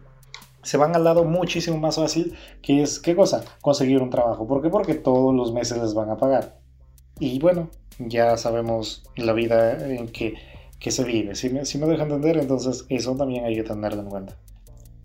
se 0.63 0.77
van 0.77 0.97
al 0.97 1.05
lado 1.05 1.25
muchísimo 1.25 1.79
más 1.79 1.97
fácil, 1.97 2.35
que 2.61 2.83
es, 2.83 2.99
¿qué 2.99 3.15
cosa? 3.15 3.45
Conseguir 3.61 4.03
un 4.03 4.11
trabajo. 4.11 4.47
¿Por 4.47 4.63
qué? 4.63 4.69
Porque 4.69 4.95
todos 4.95 5.35
los 5.35 5.53
meses 5.53 5.79
les 5.79 5.95
van 5.95 6.11
a 6.11 6.17
pagar. 6.17 6.59
Y 7.21 7.39
bueno, 7.39 7.71
ya 7.99 8.37
sabemos 8.37 9.05
la 9.17 9.33
vida 9.33 9.89
en 9.89 10.09
que, 10.09 10.35
que 10.81 10.91
se 10.91 11.05
vive. 11.05 11.35
Si 11.37 11.51
me, 11.51 11.65
si 11.65 11.79
me 11.79 11.87
dejan 11.87 12.11
entender, 12.11 12.37
entonces 12.39 12.85
eso 12.89 13.15
también 13.15 13.45
hay 13.45 13.55
que 13.55 13.63
tenerlo 13.63 14.03
en 14.03 14.09
cuenta. 14.09 14.37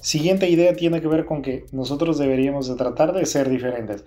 Siguiente 0.02 0.50
idea 0.50 0.74
tiene 0.76 1.00
que 1.00 1.08
ver 1.08 1.26
con 1.26 1.44
que 1.44 1.66
nosotros 1.72 2.18
deberíamos 2.18 2.68
de 2.68 2.76
tratar 2.76 3.14
de 3.14 3.26
ser 3.28 3.50
diferentes. 3.50 4.04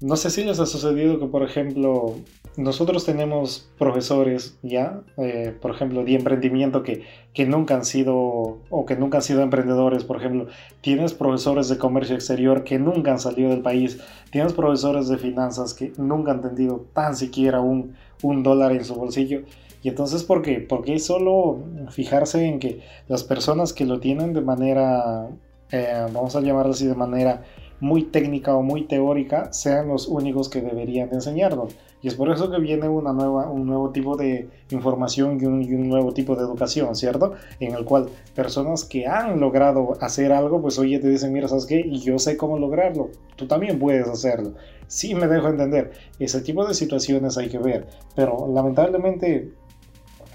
No 0.00 0.16
sé 0.16 0.30
si 0.30 0.44
les 0.44 0.60
ha 0.60 0.66
sucedido 0.66 1.18
que, 1.18 1.26
por 1.26 1.42
ejemplo, 1.42 2.14
nosotros 2.56 3.04
tenemos 3.04 3.68
profesores 3.78 4.56
ya, 4.62 5.00
eh, 5.16 5.52
por 5.60 5.72
ejemplo, 5.72 6.04
de 6.04 6.14
emprendimiento 6.14 6.84
que, 6.84 7.02
que 7.32 7.46
nunca 7.46 7.74
han 7.74 7.84
sido 7.84 8.60
o 8.70 8.86
que 8.86 8.94
nunca 8.94 9.18
han 9.18 9.22
sido 9.22 9.42
emprendedores. 9.42 10.04
Por 10.04 10.18
ejemplo, 10.18 10.46
tienes 10.82 11.14
profesores 11.14 11.68
de 11.68 11.78
comercio 11.78 12.14
exterior 12.14 12.62
que 12.62 12.78
nunca 12.78 13.10
han 13.10 13.18
salido 13.18 13.50
del 13.50 13.62
país. 13.62 13.98
Tienes 14.30 14.52
profesores 14.52 15.08
de 15.08 15.18
finanzas 15.18 15.74
que 15.74 15.92
nunca 15.96 16.30
han 16.30 16.42
tenido 16.42 16.86
tan 16.92 17.16
siquiera 17.16 17.60
un, 17.60 17.96
un 18.22 18.44
dólar 18.44 18.70
en 18.70 18.84
su 18.84 18.94
bolsillo. 18.94 19.42
Y 19.84 19.90
entonces, 19.90 20.24
¿por 20.24 20.40
qué? 20.40 20.64
Porque 20.66 20.98
solo 20.98 21.58
fijarse 21.90 22.46
en 22.46 22.58
que 22.58 22.80
las 23.06 23.22
personas 23.22 23.74
que 23.74 23.84
lo 23.84 24.00
tienen 24.00 24.32
de 24.32 24.40
manera, 24.40 25.28
eh, 25.70 26.06
vamos 26.10 26.34
a 26.34 26.40
llamarlo 26.40 26.72
así, 26.72 26.86
de 26.86 26.94
manera 26.94 27.42
muy 27.80 28.04
técnica 28.04 28.56
o 28.56 28.62
muy 28.62 28.86
teórica, 28.86 29.52
sean 29.52 29.88
los 29.88 30.08
únicos 30.08 30.48
que 30.48 30.62
deberían 30.62 31.12
enseñarnos. 31.12 31.76
Y 32.00 32.08
es 32.08 32.14
por 32.14 32.30
eso 32.30 32.50
que 32.50 32.58
viene 32.60 32.88
una 32.88 33.12
nueva, 33.12 33.50
un 33.50 33.66
nuevo 33.66 33.90
tipo 33.90 34.16
de 34.16 34.48
información 34.70 35.38
y 35.38 35.44
un, 35.44 35.88
nuevo 35.90 36.14
tipo 36.14 36.34
de 36.34 36.44
educación, 36.44 36.94
¿cierto? 36.96 37.34
En 37.60 37.74
el 37.74 37.84
cual 37.84 38.08
personas 38.34 38.84
que 38.84 39.06
han 39.06 39.38
logrado 39.38 39.98
hacer 40.00 40.32
algo, 40.32 40.62
pues 40.62 40.78
oye, 40.78 40.98
te 40.98 41.10
dicen, 41.10 41.30
mira, 41.30 41.46
¿sabes 41.46 41.66
qué? 41.66 41.80
Y 41.80 42.00
yo 42.00 42.18
sé 42.18 42.38
cómo 42.38 42.58
lograrlo. 42.58 43.10
Tú 43.36 43.46
también 43.46 43.78
puedes 43.78 44.08
hacerlo. 44.08 44.54
Sí 44.86 45.14
me 45.14 45.28
dejo 45.28 45.48
entender. 45.48 45.92
Ese 46.18 46.40
tipo 46.40 46.66
de 46.66 46.72
situaciones 46.72 47.36
hay 47.36 47.50
que 47.50 47.58
ver. 47.58 47.86
Pero 48.14 48.48
lamentablemente 48.50 49.52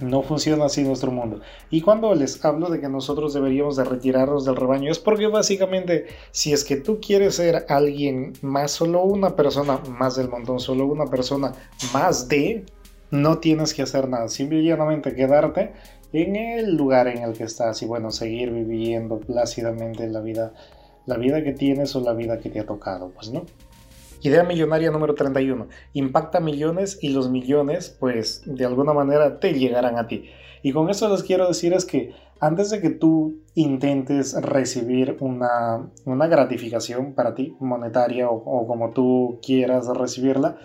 no 0.01 0.21
funciona 0.23 0.65
así 0.65 0.83
nuestro 0.83 1.11
mundo. 1.11 1.41
Y 1.69 1.81
cuando 1.81 2.13
les 2.15 2.43
hablo 2.43 2.69
de 2.69 2.79
que 2.79 2.89
nosotros 2.89 3.33
deberíamos 3.33 3.75
de 3.75 3.83
retirarnos 3.83 4.45
del 4.45 4.55
rebaño 4.55 4.91
es 4.91 4.99
porque 4.99 5.27
básicamente 5.27 6.07
si 6.31 6.53
es 6.53 6.63
que 6.63 6.77
tú 6.77 6.99
quieres 6.99 7.35
ser 7.35 7.65
alguien 7.69 8.33
más, 8.41 8.71
solo 8.71 9.03
una 9.03 9.35
persona 9.35 9.81
más 9.89 10.15
del 10.15 10.29
montón, 10.29 10.59
solo 10.59 10.85
una 10.85 11.05
persona 11.05 11.53
más 11.93 12.27
de, 12.27 12.65
no 13.11 13.39
tienes 13.39 13.73
que 13.73 13.81
hacer 13.81 14.07
nada, 14.07 14.27
simplemente 14.29 15.15
quedarte 15.15 15.71
en 16.13 16.35
el 16.35 16.75
lugar 16.75 17.07
en 17.07 17.19
el 17.19 17.33
que 17.33 17.43
estás 17.43 17.81
y 17.81 17.85
bueno, 17.85 18.11
seguir 18.11 18.51
viviendo 18.51 19.19
plácidamente 19.19 20.07
la 20.07 20.21
vida, 20.21 20.53
la 21.05 21.17
vida 21.17 21.43
que 21.43 21.53
tienes 21.53 21.95
o 21.95 22.01
la 22.01 22.13
vida 22.13 22.39
que 22.39 22.49
te 22.49 22.59
ha 22.59 22.65
tocado, 22.65 23.09
pues 23.09 23.31
no. 23.31 23.45
Idea 24.21 24.43
millonaria 24.43 24.91
número 24.91 25.15
31. 25.15 25.67
Impacta 25.93 26.39
millones 26.39 26.99
y 27.01 27.09
los 27.09 27.29
millones, 27.29 27.95
pues, 27.99 28.43
de 28.45 28.65
alguna 28.65 28.93
manera 28.93 29.39
te 29.39 29.53
llegarán 29.53 29.97
a 29.97 30.07
ti. 30.07 30.25
Y 30.61 30.73
con 30.73 30.89
eso 30.89 31.09
les 31.09 31.23
quiero 31.23 31.47
decir 31.47 31.73
es 31.73 31.85
que 31.85 32.13
antes 32.41 32.69
de 32.69 32.81
que 32.81 32.89
tú 32.89 33.39
intentes 33.55 34.33
recibir 34.41 35.17
una, 35.21 35.89
gratificación 36.05 37.13
para 37.13 37.33
ti, 37.33 37.55
monetaria 37.59 38.29
o, 38.29 38.35
o 38.35 38.67
como 38.67 38.91
tú 38.91 39.39
quieras 39.41 39.87
recibirla, 39.87 40.57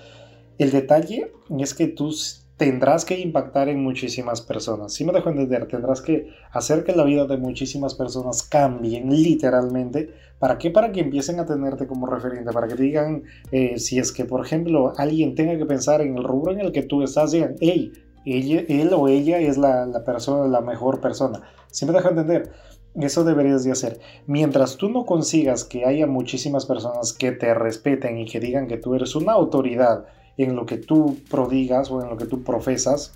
el 0.59 0.71
detalle 0.71 1.33
es 1.59 1.75
que 1.75 1.87
tú 1.89 2.13
tendrás 2.57 3.05
que 3.05 3.19
impactar 3.19 3.69
en 3.69 3.83
muchísimas 3.83 4.41
personas. 4.41 4.93
Si 4.93 5.05
me 5.05 5.13
dejo 5.13 5.29
entender, 5.29 5.67
tendrás 5.67 6.01
que 6.01 6.29
hacer 6.53 6.85
que 6.85 6.95
la 6.95 7.05
vida 7.05 7.27
de 7.27 7.37
muchísimas 7.37 7.95
personas 7.95 8.43
cambien 8.43 9.11
literalmente. 9.11 10.15
¿Para 10.39 10.59
qué? 10.59 10.71
Para 10.71 10.93
que 10.93 11.01
empiecen 11.01 11.41
a 11.41 11.47
tenerte 11.47 11.87
como 11.87 12.07
referente, 12.07 12.53
para 12.53 12.69
que 12.69 12.75
digan, 12.75 13.25
eh, 13.51 13.79
si 13.79 13.99
es 13.99 14.13
que, 14.13 14.25
por 14.25 14.45
ejemplo, 14.45 14.93
alguien 14.97 15.35
tenga 15.35 15.57
que 15.57 15.67
pensar 15.67 16.01
en 16.01 16.17
el 16.17 16.25
rubro 16.25 16.53
en 16.53 16.61
el 16.61 16.73
que 16.73 16.83
tú 16.83 17.03
estás, 17.03 17.33
digan, 17.33 17.57
hey, 17.61 17.93
él 18.25 18.91
o 18.95 19.09
ella 19.09 19.39
es 19.39 19.59
la, 19.59 20.03
persona, 20.05 20.47
la 20.49 20.61
mejor 20.61 21.01
persona. 21.01 21.43
Si 21.71 21.85
me 21.87 21.93
dejo 21.93 22.09
entender, 22.09 22.51
eso 22.95 23.25
deberías 23.25 23.65
de 23.65 23.73
hacer. 23.73 23.99
Mientras 24.27 24.77
tú 24.77 24.89
no 24.89 25.05
consigas 25.05 25.65
que 25.65 25.85
haya 25.85 26.07
muchísimas 26.07 26.67
personas 26.67 27.13
que 27.13 27.33
te 27.33 27.53
respeten 27.53 28.19
y 28.19 28.27
que 28.27 28.41
digan 28.41 28.69
que 28.69 28.77
tú 28.77 28.95
eres 28.95 29.15
una 29.17 29.33
autoridad, 29.33 30.07
en 30.37 30.57
lo 30.57 30.67
que 30.67 30.77
tú 30.77 31.19
prodigas 31.31 31.91
o 31.91 32.03
en 32.03 32.09
lo 32.09 32.17
que 32.17 32.27
tú 32.27 32.43
profesas, 32.43 33.15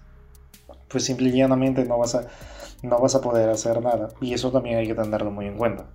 pues 0.88 1.04
simple 1.04 1.28
y 1.28 1.32
llanamente 1.32 1.84
no 1.84 1.98
vas 1.98 2.14
a, 2.14 2.26
no 2.82 2.98
vas 2.98 3.14
a 3.14 3.20
poder 3.20 3.48
hacer 3.48 3.82
nada. 3.82 4.08
Y 4.20 4.34
eso 4.34 4.50
también 4.50 4.78
hay 4.78 4.86
que 4.86 4.94
tenerlo 4.94 5.30
muy 5.30 5.46
en 5.46 5.56
cuenta. 5.56 5.86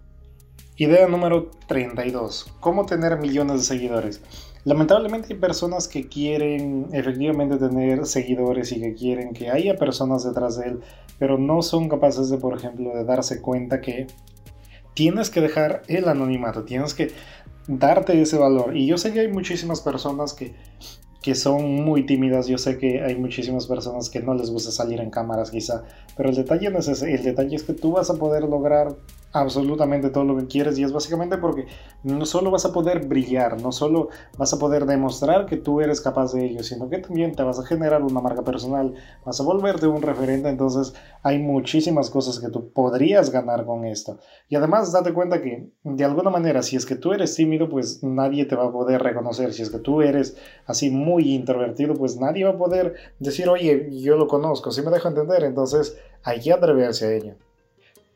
Idea 0.76 1.08
número 1.08 1.52
32. 1.68 2.48
¿Cómo 2.60 2.86
tener 2.86 3.20
millones 3.20 3.58
de 3.58 3.64
seguidores? 3.64 4.22
Lamentablemente 4.66 5.34
hay 5.34 5.40
personas 5.40 5.88
que 5.88 6.08
quieren 6.08 6.88
efectivamente 6.94 7.58
tener 7.58 8.06
seguidores 8.06 8.72
y 8.72 8.80
que 8.80 8.94
quieren 8.96 9.34
que 9.34 9.50
haya 9.50 9.76
personas 9.76 10.24
detrás 10.24 10.58
de 10.58 10.70
él, 10.70 10.80
pero 11.20 11.38
no 11.38 11.62
son 11.62 11.90
capaces 11.90 12.30
de, 12.30 12.38
por 12.38 12.58
ejemplo, 12.58 12.96
de 12.96 13.04
darse 13.04 13.42
cuenta 13.42 13.82
que 13.82 14.08
tienes 14.94 15.30
que 15.30 15.42
dejar 15.42 15.84
el 15.88 16.08
anonimato, 16.08 16.64
tienes 16.64 16.94
que 16.94 17.12
darte 17.68 18.20
ese 18.22 18.38
valor. 18.38 18.76
Y 18.76 18.88
yo 18.88 18.98
sé 18.98 19.12
que 19.14 19.20
hay 19.20 19.28
muchísimas 19.28 19.82
personas 19.82 20.34
que 20.34 20.56
que 21.24 21.34
son 21.34 21.84
muy 21.84 22.06
tímidas. 22.06 22.48
Yo 22.48 22.60
sé 22.60 22.78
que 22.78 23.02
hay 23.02 23.16
muchísimas 23.16 23.66
personas 23.66 24.10
que 24.10 24.20
no 24.20 24.36
les 24.36 24.52
gusta 24.52 24.72
salir 24.72 25.00
en 25.00 25.10
cámaras 25.10 25.50
quizá, 25.50 25.84
pero 26.16 26.30
el 26.30 26.36
detalle 26.36 26.70
no 26.70 26.80
es 26.80 26.88
ese, 26.90 27.12
el 27.16 27.24
detalle 27.24 27.56
es 27.56 27.64
que 27.64 27.74
tú 27.74 27.94
vas 27.94 28.10
a 28.12 28.16
poder 28.16 28.44
lograr 28.44 28.94
absolutamente 29.34 30.12
todo 30.12 30.24
lo 30.24 30.38
que 30.38 30.46
quieres 30.46 30.78
y 30.78 30.84
es 30.84 30.94
básicamente 30.94 31.38
porque 31.40 31.66
no 32.04 32.26
solo 32.26 32.52
vas 32.52 32.66
a 32.66 32.72
poder 32.72 33.08
brillar, 33.08 33.60
no 33.60 33.72
solo 33.72 34.10
vas 34.38 34.54
a 34.54 34.60
poder 34.60 34.86
demostrar 34.86 35.48
que 35.48 35.58
tú 35.58 35.82
eres 35.82 36.00
capaz 36.02 36.34
de 36.34 36.46
ello, 36.46 36.64
sino 36.64 36.88
que 36.88 37.00
también 37.00 37.36
te 37.36 37.42
vas 37.42 37.60
a 37.60 37.66
generar 37.66 38.04
una 38.04 38.22
marca 38.22 38.44
personal, 38.44 38.94
vas 39.26 39.40
a 39.40 39.44
volverte 39.44 39.88
un 39.88 40.04
referente, 40.04 40.50
entonces 40.50 40.94
hay 41.24 41.40
muchísimas 41.40 42.12
cosas 42.12 42.40
que 42.40 42.50
tú 42.50 42.70
podrías 42.72 43.32
ganar 43.32 43.66
con 43.66 43.86
esto. 43.86 44.20
Y 44.50 44.56
además 44.56 44.92
date 44.92 45.14
cuenta 45.14 45.42
que 45.42 45.72
de 45.84 46.06
alguna 46.06 46.30
manera 46.30 46.62
si 46.62 46.76
es 46.76 46.86
que 46.86 46.96
tú 46.96 47.12
eres 47.12 47.36
tímido, 47.36 47.68
pues 47.70 48.04
nadie 48.04 48.46
te 48.46 48.56
va 48.56 48.66
a 48.66 48.72
poder 48.72 49.02
reconocer, 49.02 49.52
si 49.52 49.64
es 49.64 49.72
que 49.72 49.80
tú 49.80 50.04
eres 50.04 50.38
así 50.68 50.92
muy 50.92 51.34
introvertido, 51.34 51.96
pues 51.96 52.18
nadie 52.18 52.46
va 52.46 52.52
a 52.52 52.58
poder 52.58 52.94
decir, 53.18 53.50
oye, 53.50 53.90
yo 54.00 54.16
lo 54.16 54.28
conozco, 54.28 54.72
si 54.72 54.84
me 54.84 54.92
dejo 54.92 55.08
entender, 55.08 55.44
entonces 55.44 55.98
hay 56.24 56.40
que 56.40 56.54
atreverse 56.54 57.08
a 57.08 57.14
ello. 57.14 57.36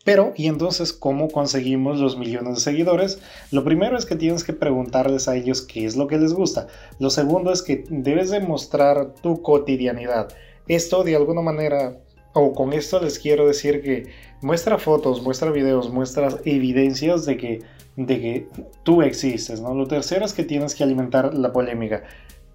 Pero, 0.08 0.32
¿y 0.38 0.48
entonces 0.48 0.94
cómo 0.94 1.28
conseguimos 1.28 2.00
los 2.00 2.18
millones 2.18 2.56
de 2.56 2.62
seguidores? 2.62 3.20
Lo 3.52 3.66
primero 3.66 3.98
es 3.98 4.06
que 4.06 4.16
tienes 4.16 4.46
que 4.46 4.54
preguntarles 4.54 5.28
a 5.28 5.36
ellos 5.36 5.62
qué 5.62 5.84
es 5.84 5.98
lo 5.98 6.08
que 6.08 6.18
les 6.18 6.32
gusta. 6.32 6.68
Lo 6.98 7.10
segundo 7.10 7.52
es 7.52 7.62
que 7.62 7.84
debes 7.90 8.30
demostrar 8.30 9.16
tu 9.16 9.42
cotidianidad. 9.42 10.30
Esto 10.70 11.04
de 11.04 11.18
alguna 11.18 11.42
manera, 11.42 11.98
o 12.32 12.54
con 12.54 12.72
esto 12.72 13.02
les 13.02 13.20
quiero 13.20 13.48
decir 13.48 13.82
que 13.82 14.08
muestra 14.42 14.78
fotos, 14.78 15.22
muestra 15.22 15.52
videos, 15.52 15.92
muestra 15.92 16.30
evidencias 16.46 17.26
de 17.26 17.36
que, 17.36 17.60
de 17.98 18.22
que 18.22 18.48
tú 18.84 19.02
existes. 19.02 19.60
¿no? 19.60 19.74
Lo 19.74 19.88
tercero 19.88 20.24
es 20.24 20.32
que 20.32 20.46
tienes 20.46 20.74
que 20.74 20.86
alimentar 20.86 21.34
la 21.34 21.52
polémica 21.52 22.04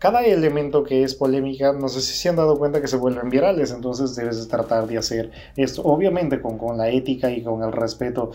cada 0.02 0.24
elemento 0.24 0.82
que 0.82 1.04
es 1.04 1.14
polémica, 1.14 1.72
no 1.72 1.88
sé 1.88 2.00
si 2.00 2.14
se 2.14 2.28
han 2.28 2.34
dado 2.34 2.58
cuenta 2.58 2.80
que 2.80 2.88
se 2.88 2.96
vuelven 2.96 3.30
virales, 3.30 3.70
entonces 3.70 4.16
debes 4.16 4.48
tratar 4.48 4.88
de 4.88 4.98
hacer 4.98 5.30
esto, 5.54 5.80
obviamente 5.84 6.42
con, 6.42 6.58
con 6.58 6.76
la 6.76 6.90
ética 6.90 7.30
y 7.30 7.40
con 7.40 7.62
el 7.62 7.70
respeto, 7.70 8.32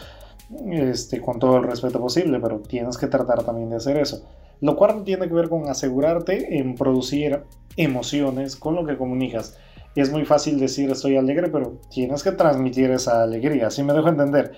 este, 0.72 1.20
con 1.20 1.40
todo 1.40 1.58
el 1.58 1.64
respeto 1.64 2.00
posible, 2.00 2.40
pero 2.40 2.60
tienes 2.62 2.98
que 2.98 3.08
tratar 3.08 3.44
también 3.44 3.70
de 3.70 3.76
hacer 3.76 3.98
eso. 3.98 4.26
Lo 4.62 4.78
cual 4.78 5.04
tiene 5.04 5.28
que 5.28 5.34
ver 5.34 5.50
con 5.50 5.68
asegurarte 5.68 6.58
en 6.58 6.76
producir 6.76 7.44
emociones 7.76 8.56
con 8.56 8.74
lo 8.74 8.86
que 8.86 8.96
comunicas. 8.96 9.58
Es 9.94 10.10
muy 10.10 10.24
fácil 10.24 10.62
decir 10.62 10.90
estoy 10.90 11.18
alegre, 11.18 11.50
pero 11.50 11.82
tienes 11.92 12.24
que 12.24 12.32
transmitir 12.32 12.92
esa 12.92 13.24
alegría, 13.24 13.68
así 13.68 13.84
me 13.84 13.92
dejo 13.92 14.08
entender. 14.08 14.54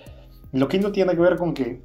Lo 0.51 0.67
quinto 0.67 0.91
tiene 0.91 1.15
que 1.15 1.21
ver 1.21 1.37
con 1.37 1.55
que 1.55 1.81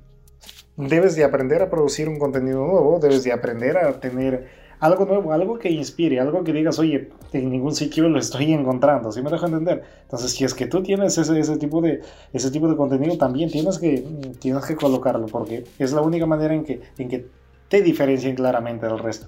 debes 0.77 1.17
de 1.17 1.25
aprender 1.25 1.63
a 1.63 1.71
producir 1.71 2.11
un 2.11 2.19
contenido 2.19 2.59
nuevo, 2.67 2.99
debes 2.99 3.25
de 3.25 3.33
aprender 3.33 3.79
a 3.79 4.01
tener 4.01 4.64
algo 4.85 5.07
nuevo, 5.07 5.33
algo 5.33 5.59
que 5.59 5.71
inspire, 5.71 6.21
algo 6.21 6.45
que 6.45 6.53
digas, 6.53 6.79
oye, 6.79 7.11
en 7.33 7.51
ningún 7.51 7.75
sitio 7.75 8.07
lo 8.07 8.19
estoy 8.19 8.53
encontrando, 8.53 9.11
¿sí 9.11 9.23
me 9.23 9.31
dejo 9.31 9.47
entender? 9.47 9.83
Entonces, 10.03 10.33
si 10.33 10.45
es 10.45 10.53
que 10.53 10.67
tú 10.67 10.83
tienes 10.83 11.17
ese, 11.17 11.41
ese, 11.41 11.57
tipo, 11.57 11.81
de, 11.81 12.03
ese 12.35 12.51
tipo 12.51 12.69
de 12.69 12.77
contenido, 12.77 13.17
también 13.17 13.51
tienes 13.51 13.79
que, 13.79 14.07
tienes 14.41 14.67
que 14.67 14.77
colocarlo, 14.77 15.25
porque 15.25 15.65
es 15.79 15.93
la 15.95 16.03
única 16.03 16.27
manera 16.27 16.53
en 16.53 16.65
que, 16.65 16.83
en 16.99 17.09
que 17.09 17.27
te 17.69 17.81
diferencien 17.81 18.37
claramente 18.37 18.85
del 18.85 18.99
resto. 18.99 19.27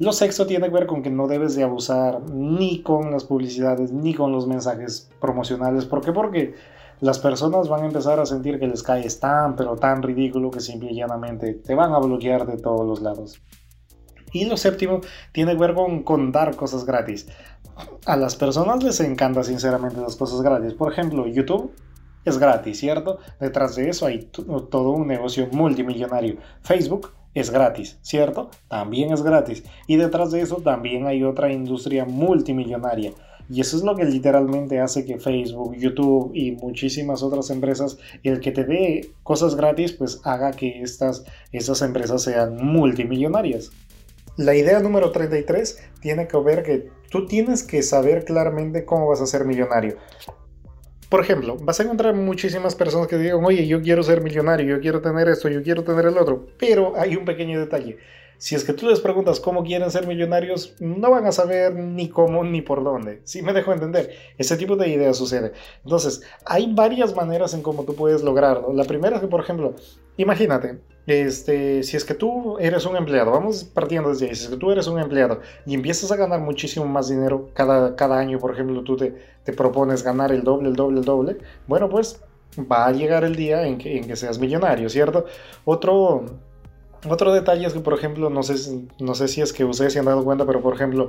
Lo 0.00 0.12
sexto 0.12 0.44
tiene 0.44 0.66
que 0.66 0.74
ver 0.74 0.86
con 0.86 1.04
que 1.04 1.10
no 1.10 1.28
debes 1.28 1.54
de 1.54 1.62
abusar 1.62 2.22
ni 2.28 2.82
con 2.82 3.12
las 3.12 3.22
publicidades, 3.22 3.92
ni 3.92 4.12
con 4.12 4.32
los 4.32 4.48
mensajes 4.48 5.08
promocionales. 5.20 5.84
¿Por 5.84 6.00
qué? 6.00 6.10
Porque 6.10 6.54
las 7.00 7.20
personas 7.20 7.68
van 7.68 7.84
a 7.84 7.86
empezar 7.86 8.18
a 8.18 8.26
sentir 8.26 8.58
que 8.58 8.66
les 8.66 8.82
cae 8.82 9.06
tan, 9.20 9.54
pero 9.54 9.76
tan 9.76 10.02
ridículo 10.02 10.50
que 10.50 10.58
simple 10.58 10.90
y 10.90 10.96
llanamente 10.96 11.54
te 11.54 11.76
van 11.76 11.92
a 11.92 12.00
bloquear 12.00 12.44
de 12.44 12.56
todos 12.56 12.84
los 12.84 13.00
lados. 13.02 13.40
Y 14.32 14.44
lo 14.46 14.56
séptimo 14.56 15.00
tiene 15.32 15.52
que 15.52 15.58
ver 15.58 15.74
con, 15.74 16.02
con 16.02 16.32
dar 16.32 16.56
cosas 16.56 16.84
gratis. 16.84 17.28
A 18.06 18.16
las 18.16 18.36
personas 18.36 18.82
les 18.82 19.00
encanta 19.00 19.42
sinceramente 19.42 20.00
las 20.00 20.16
cosas 20.16 20.42
gratis. 20.42 20.74
Por 20.74 20.92
ejemplo, 20.92 21.26
YouTube 21.26 21.72
es 22.24 22.38
gratis, 22.38 22.78
¿cierto? 22.78 23.18
Detrás 23.38 23.76
de 23.76 23.88
eso 23.88 24.06
hay 24.06 24.28
todo 24.32 24.90
un 24.90 25.06
negocio 25.06 25.48
multimillonario. 25.52 26.36
Facebook 26.62 27.12
es 27.34 27.50
gratis, 27.50 27.98
¿cierto? 28.02 28.50
También 28.68 29.12
es 29.12 29.22
gratis. 29.22 29.64
Y 29.86 29.96
detrás 29.96 30.30
de 30.30 30.40
eso 30.40 30.56
también 30.56 31.06
hay 31.06 31.24
otra 31.24 31.52
industria 31.52 32.04
multimillonaria. 32.04 33.12
Y 33.48 33.60
eso 33.60 33.76
es 33.76 33.82
lo 33.82 33.96
que 33.96 34.04
literalmente 34.04 34.78
hace 34.78 35.04
que 35.04 35.18
Facebook, 35.18 35.74
YouTube 35.76 36.30
y 36.34 36.52
muchísimas 36.52 37.22
otras 37.22 37.50
empresas, 37.50 37.98
el 38.22 38.38
que 38.38 38.52
te 38.52 38.64
dé 38.64 39.10
cosas 39.24 39.56
gratis, 39.56 39.92
pues 39.92 40.20
haga 40.22 40.52
que 40.52 40.82
estas, 40.82 41.24
estas 41.50 41.82
empresas 41.82 42.22
sean 42.22 42.64
multimillonarias. 42.64 43.72
La 44.36 44.54
idea 44.54 44.80
número 44.80 45.10
33 45.10 45.90
tiene 46.00 46.28
que 46.28 46.38
ver 46.38 46.62
que 46.62 46.88
tú 47.10 47.26
tienes 47.26 47.62
que 47.62 47.82
saber 47.82 48.24
claramente 48.24 48.84
cómo 48.84 49.08
vas 49.08 49.20
a 49.20 49.26
ser 49.26 49.44
millonario. 49.44 49.96
Por 51.08 51.20
ejemplo, 51.20 51.56
vas 51.60 51.80
a 51.80 51.82
encontrar 51.82 52.14
muchísimas 52.14 52.76
personas 52.76 53.08
que 53.08 53.18
digan, 53.18 53.44
oye, 53.44 53.66
yo 53.66 53.82
quiero 53.82 54.02
ser 54.04 54.20
millonario, 54.20 54.76
yo 54.76 54.80
quiero 54.80 55.02
tener 55.02 55.28
esto, 55.28 55.48
yo 55.48 55.62
quiero 55.62 55.82
tener 55.82 56.06
el 56.06 56.16
otro, 56.16 56.46
pero 56.56 56.94
hay 56.96 57.16
un 57.16 57.24
pequeño 57.24 57.58
detalle. 57.58 57.98
Si 58.38 58.54
es 58.54 58.64
que 58.64 58.72
tú 58.72 58.86
les 58.88 59.00
preguntas 59.00 59.38
cómo 59.38 59.62
quieren 59.64 59.90
ser 59.90 60.06
millonarios, 60.06 60.74
no 60.78 61.10
van 61.10 61.26
a 61.26 61.32
saber 61.32 61.74
ni 61.74 62.08
cómo 62.08 62.42
ni 62.42 62.62
por 62.62 62.82
dónde. 62.82 63.20
Si 63.24 63.42
me 63.42 63.52
dejo 63.52 63.70
entender, 63.70 64.14
ese 64.38 64.56
tipo 64.56 64.76
de 64.76 64.88
ideas 64.88 65.18
sucede. 65.18 65.52
Entonces, 65.84 66.22
hay 66.46 66.72
varias 66.72 67.14
maneras 67.14 67.52
en 67.52 67.60
cómo 67.60 67.84
tú 67.84 67.94
puedes 67.94 68.22
lograrlo. 68.22 68.72
La 68.72 68.84
primera 68.84 69.16
es 69.16 69.20
que, 69.20 69.28
por 69.28 69.40
ejemplo, 69.40 69.74
imagínate, 70.20 70.80
este, 71.06 71.82
si 71.82 71.96
es 71.96 72.04
que 72.04 72.14
tú 72.14 72.58
eres 72.58 72.86
un 72.86 72.96
empleado, 72.96 73.30
vamos 73.30 73.64
partiendo 73.64 74.10
desde 74.10 74.28
ahí, 74.28 74.34
si 74.34 74.44
es 74.44 74.50
que 74.50 74.56
tú 74.56 74.70
eres 74.70 74.86
un 74.86 74.98
empleado 74.98 75.40
y 75.66 75.74
empiezas 75.74 76.12
a 76.12 76.16
ganar 76.16 76.40
muchísimo 76.40 76.86
más 76.86 77.08
dinero 77.08 77.50
cada, 77.54 77.96
cada 77.96 78.18
año, 78.18 78.38
por 78.38 78.52
ejemplo, 78.52 78.82
tú 78.82 78.96
te, 78.96 79.14
te 79.44 79.52
propones 79.52 80.02
ganar 80.02 80.32
el 80.32 80.42
doble, 80.42 80.68
el 80.68 80.76
doble, 80.76 81.00
el 81.00 81.04
doble, 81.04 81.38
bueno, 81.66 81.88
pues 81.88 82.22
va 82.70 82.86
a 82.86 82.92
llegar 82.92 83.24
el 83.24 83.36
día 83.36 83.66
en 83.66 83.78
que, 83.78 83.96
en 83.96 84.06
que 84.06 84.16
seas 84.16 84.38
millonario, 84.38 84.88
¿cierto? 84.88 85.24
Otro 85.64 86.24
otro 87.08 87.32
detalle 87.32 87.66
es 87.66 87.72
que, 87.72 87.80
por 87.80 87.94
ejemplo, 87.94 88.28
no 88.28 88.42
sé, 88.42 88.86
no 88.98 89.14
sé 89.14 89.26
si 89.28 89.40
es 89.40 89.52
que 89.54 89.64
ustedes 89.64 89.94
se 89.94 90.00
han 90.00 90.04
dado 90.04 90.22
cuenta, 90.22 90.44
pero 90.44 90.60
por 90.60 90.74
ejemplo, 90.74 91.08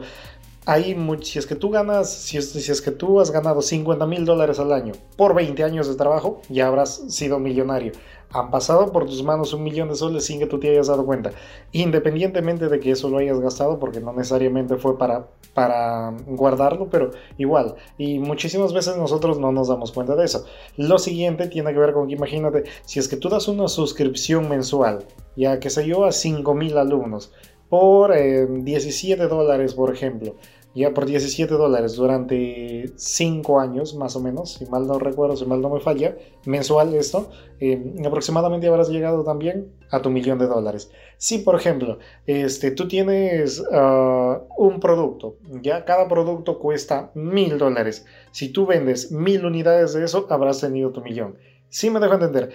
hay 0.65 0.95
si 1.21 1.37
es 1.37 1.45
que 1.45 1.55
tú 1.55 1.69
ganas, 1.69 2.09
si 2.09 2.37
es, 2.37 2.51
si 2.51 2.71
es 2.71 2.81
que 2.81 2.91
tú 2.91 3.19
has 3.19 3.31
ganado 3.31 3.61
50 3.61 4.05
mil 4.05 4.23
dólares 4.23 4.59
al 4.59 4.71
año 4.71 4.93
por 5.17 5.33
20 5.33 5.63
años 5.63 5.87
de 5.89 5.95
trabajo, 5.95 6.41
ya 6.49 6.67
habrás 6.67 7.03
sido 7.09 7.39
millonario 7.39 7.91
han 8.33 8.51
pasado 8.51 8.91
por 8.91 9.05
tus 9.05 9.23
manos 9.23 9.53
un 9.53 9.63
millón 9.63 9.89
de 9.89 9.95
soles 9.95 10.25
sin 10.25 10.39
que 10.39 10.45
tú 10.45 10.59
te 10.59 10.69
hayas 10.69 10.87
dado 10.87 11.05
cuenta, 11.05 11.31
independientemente 11.71 12.69
de 12.69 12.79
que 12.79 12.91
eso 12.91 13.09
lo 13.09 13.17
hayas 13.17 13.39
gastado, 13.39 13.79
porque 13.79 13.99
no 13.99 14.13
necesariamente 14.13 14.75
fue 14.77 14.97
para, 14.97 15.27
para 15.53 16.13
guardarlo, 16.27 16.89
pero 16.89 17.11
igual, 17.37 17.75
y 17.97 18.19
muchísimas 18.19 18.73
veces 18.73 18.97
nosotros 18.97 19.39
no 19.39 19.51
nos 19.51 19.67
damos 19.67 19.91
cuenta 19.91 20.15
de 20.15 20.25
eso. 20.25 20.45
Lo 20.77 20.97
siguiente 20.97 21.47
tiene 21.47 21.73
que 21.73 21.79
ver 21.79 21.93
con 21.93 22.07
que 22.07 22.13
imagínate, 22.13 22.63
si 22.85 22.99
es 22.99 23.07
que 23.07 23.17
tú 23.17 23.29
das 23.29 23.47
una 23.47 23.67
suscripción 23.67 24.49
mensual, 24.49 25.05
ya 25.35 25.59
que 25.59 25.69
sé 25.69 25.85
yo, 25.87 26.05
a 26.05 26.09
5.000 26.09 26.77
alumnos, 26.77 27.31
por 27.69 28.13
17 28.13 29.23
eh, 29.23 29.27
dólares, 29.27 29.73
por 29.73 29.93
ejemplo, 29.93 30.35
ya 30.73 30.93
por 30.93 31.05
17 31.05 31.53
dólares 31.53 31.95
durante 31.95 32.91
5 32.95 33.59
años 33.59 33.95
más 33.95 34.15
o 34.15 34.21
menos, 34.21 34.53
si 34.53 34.65
mal 34.65 34.87
no 34.87 34.99
recuerdo, 34.99 35.35
si 35.35 35.45
mal 35.45 35.61
no 35.61 35.69
me 35.69 35.79
falla, 35.79 36.15
mensual 36.45 36.93
esto, 36.93 37.29
eh, 37.59 37.93
aproximadamente 38.05 38.67
habrás 38.67 38.89
llegado 38.89 39.23
también 39.23 39.71
a 39.89 40.01
tu 40.01 40.09
millón 40.09 40.39
de 40.39 40.47
dólares. 40.47 40.91
Si 41.17 41.39
por 41.39 41.55
ejemplo, 41.55 41.99
este, 42.25 42.71
tú 42.71 42.87
tienes 42.87 43.61
ah, 43.71 44.41
un 44.57 44.79
producto, 44.79 45.35
ya 45.61 45.85
cada 45.85 46.07
producto 46.07 46.59
cuesta 46.59 47.11
mil 47.13 47.57
dólares, 47.57 48.05
si 48.31 48.49
tú 48.49 48.65
vendes 48.65 49.11
mil 49.11 49.45
unidades 49.45 49.93
de 49.93 50.05
eso, 50.05 50.27
habrás 50.29 50.61
tenido 50.61 50.91
tu 50.91 51.01
millón. 51.01 51.35
Si 51.69 51.89
me 51.89 51.99
dejo 51.99 52.15
entender, 52.15 52.51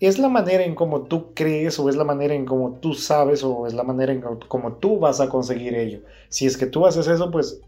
¿Es 0.00 0.18
la 0.18 0.30
manera 0.30 0.64
en 0.64 0.74
cómo 0.74 1.02
tú 1.02 1.34
crees 1.34 1.78
o 1.78 1.90
es 1.90 1.94
la 1.94 2.04
manera 2.04 2.32
en 2.32 2.46
cómo 2.46 2.78
tú 2.80 2.94
sabes 2.94 3.44
o 3.44 3.66
es 3.66 3.74
la 3.74 3.82
manera 3.82 4.14
en 4.14 4.22
cómo 4.48 4.72
tú 4.76 4.98
vas 4.98 5.20
a 5.20 5.28
conseguir 5.28 5.74
ello? 5.74 6.00
Si 6.30 6.46
es 6.46 6.56
que 6.56 6.64
tú 6.64 6.86
haces 6.86 7.06
eso, 7.06 7.30
pues 7.30 7.60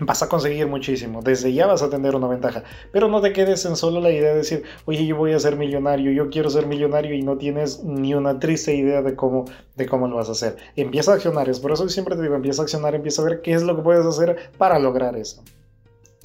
vas 0.00 0.20
a 0.24 0.28
conseguir 0.28 0.66
muchísimo. 0.66 1.22
Desde 1.22 1.52
ya 1.52 1.68
vas 1.68 1.80
a 1.82 1.90
tener 1.90 2.16
una 2.16 2.26
ventaja. 2.26 2.64
Pero 2.90 3.06
no 3.06 3.20
te 3.20 3.32
quedes 3.32 3.64
en 3.66 3.76
solo 3.76 4.00
la 4.00 4.10
idea 4.10 4.30
de 4.30 4.38
decir, 4.38 4.64
oye, 4.86 5.06
yo 5.06 5.16
voy 5.16 5.32
a 5.32 5.38
ser 5.38 5.54
millonario, 5.56 6.10
yo 6.10 6.28
quiero 6.28 6.50
ser 6.50 6.66
millonario 6.66 7.14
y 7.14 7.22
no 7.22 7.38
tienes 7.38 7.84
ni 7.84 8.14
una 8.14 8.40
triste 8.40 8.74
idea 8.74 9.02
de 9.02 9.14
cómo, 9.14 9.44
de 9.76 9.86
cómo 9.86 10.08
lo 10.08 10.16
vas 10.16 10.30
a 10.30 10.32
hacer. 10.32 10.56
Empieza 10.74 11.12
a 11.12 11.14
accionar. 11.14 11.48
Es 11.48 11.60
por 11.60 11.70
eso 11.70 11.84
que 11.84 11.92
siempre 11.92 12.16
te 12.16 12.22
digo, 12.22 12.34
empieza 12.34 12.62
a 12.62 12.64
accionar, 12.64 12.96
empieza 12.96 13.22
a 13.22 13.26
ver 13.26 13.42
qué 13.42 13.52
es 13.52 13.62
lo 13.62 13.76
que 13.76 13.82
puedes 13.82 14.04
hacer 14.04 14.50
para 14.58 14.80
lograr 14.80 15.14
eso. 15.16 15.40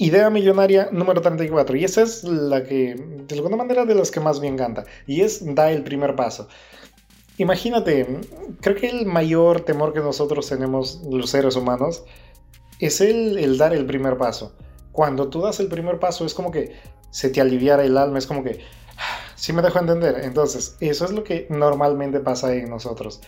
Idea 0.00 0.30
millonaria 0.30 0.88
número 0.92 1.20
34. 1.20 1.76
Y 1.76 1.84
esa 1.84 2.00
es 2.00 2.24
la 2.24 2.64
que, 2.64 2.94
de 2.94 3.34
alguna 3.34 3.56
manera, 3.56 3.84
de 3.84 3.94
las 3.94 4.10
que 4.10 4.18
más 4.18 4.40
me 4.40 4.46
encanta. 4.48 4.84
Y 5.06 5.20
es 5.20 5.54
da 5.54 5.70
el 5.70 5.82
primer 5.82 6.16
paso. 6.16 6.48
Imagínate, 7.36 8.06
creo 8.62 8.76
que 8.76 8.88
el 8.88 9.04
mayor 9.04 9.60
temor 9.60 9.92
que 9.92 10.00
nosotros 10.00 10.48
tenemos, 10.48 11.02
los 11.10 11.28
seres 11.28 11.54
humanos, 11.54 12.02
es 12.78 13.02
el, 13.02 13.36
el 13.36 13.58
dar 13.58 13.74
el 13.74 13.84
primer 13.84 14.16
paso. 14.16 14.56
Cuando 14.90 15.28
tú 15.28 15.42
das 15.42 15.60
el 15.60 15.68
primer 15.68 15.98
paso 15.98 16.24
es 16.24 16.32
como 16.32 16.50
que 16.50 16.76
se 17.10 17.28
te 17.28 17.42
aliviara 17.42 17.84
el 17.84 17.98
alma, 17.98 18.16
es 18.16 18.26
como 18.26 18.42
que, 18.42 18.60
si 19.36 19.52
me 19.52 19.60
dejo 19.60 19.80
entender. 19.80 20.22
Entonces, 20.24 20.78
eso 20.80 21.04
es 21.04 21.10
lo 21.10 21.24
que 21.24 21.46
normalmente 21.50 22.20
pasa 22.20 22.54
en 22.54 22.70
nosotros. 22.70 23.20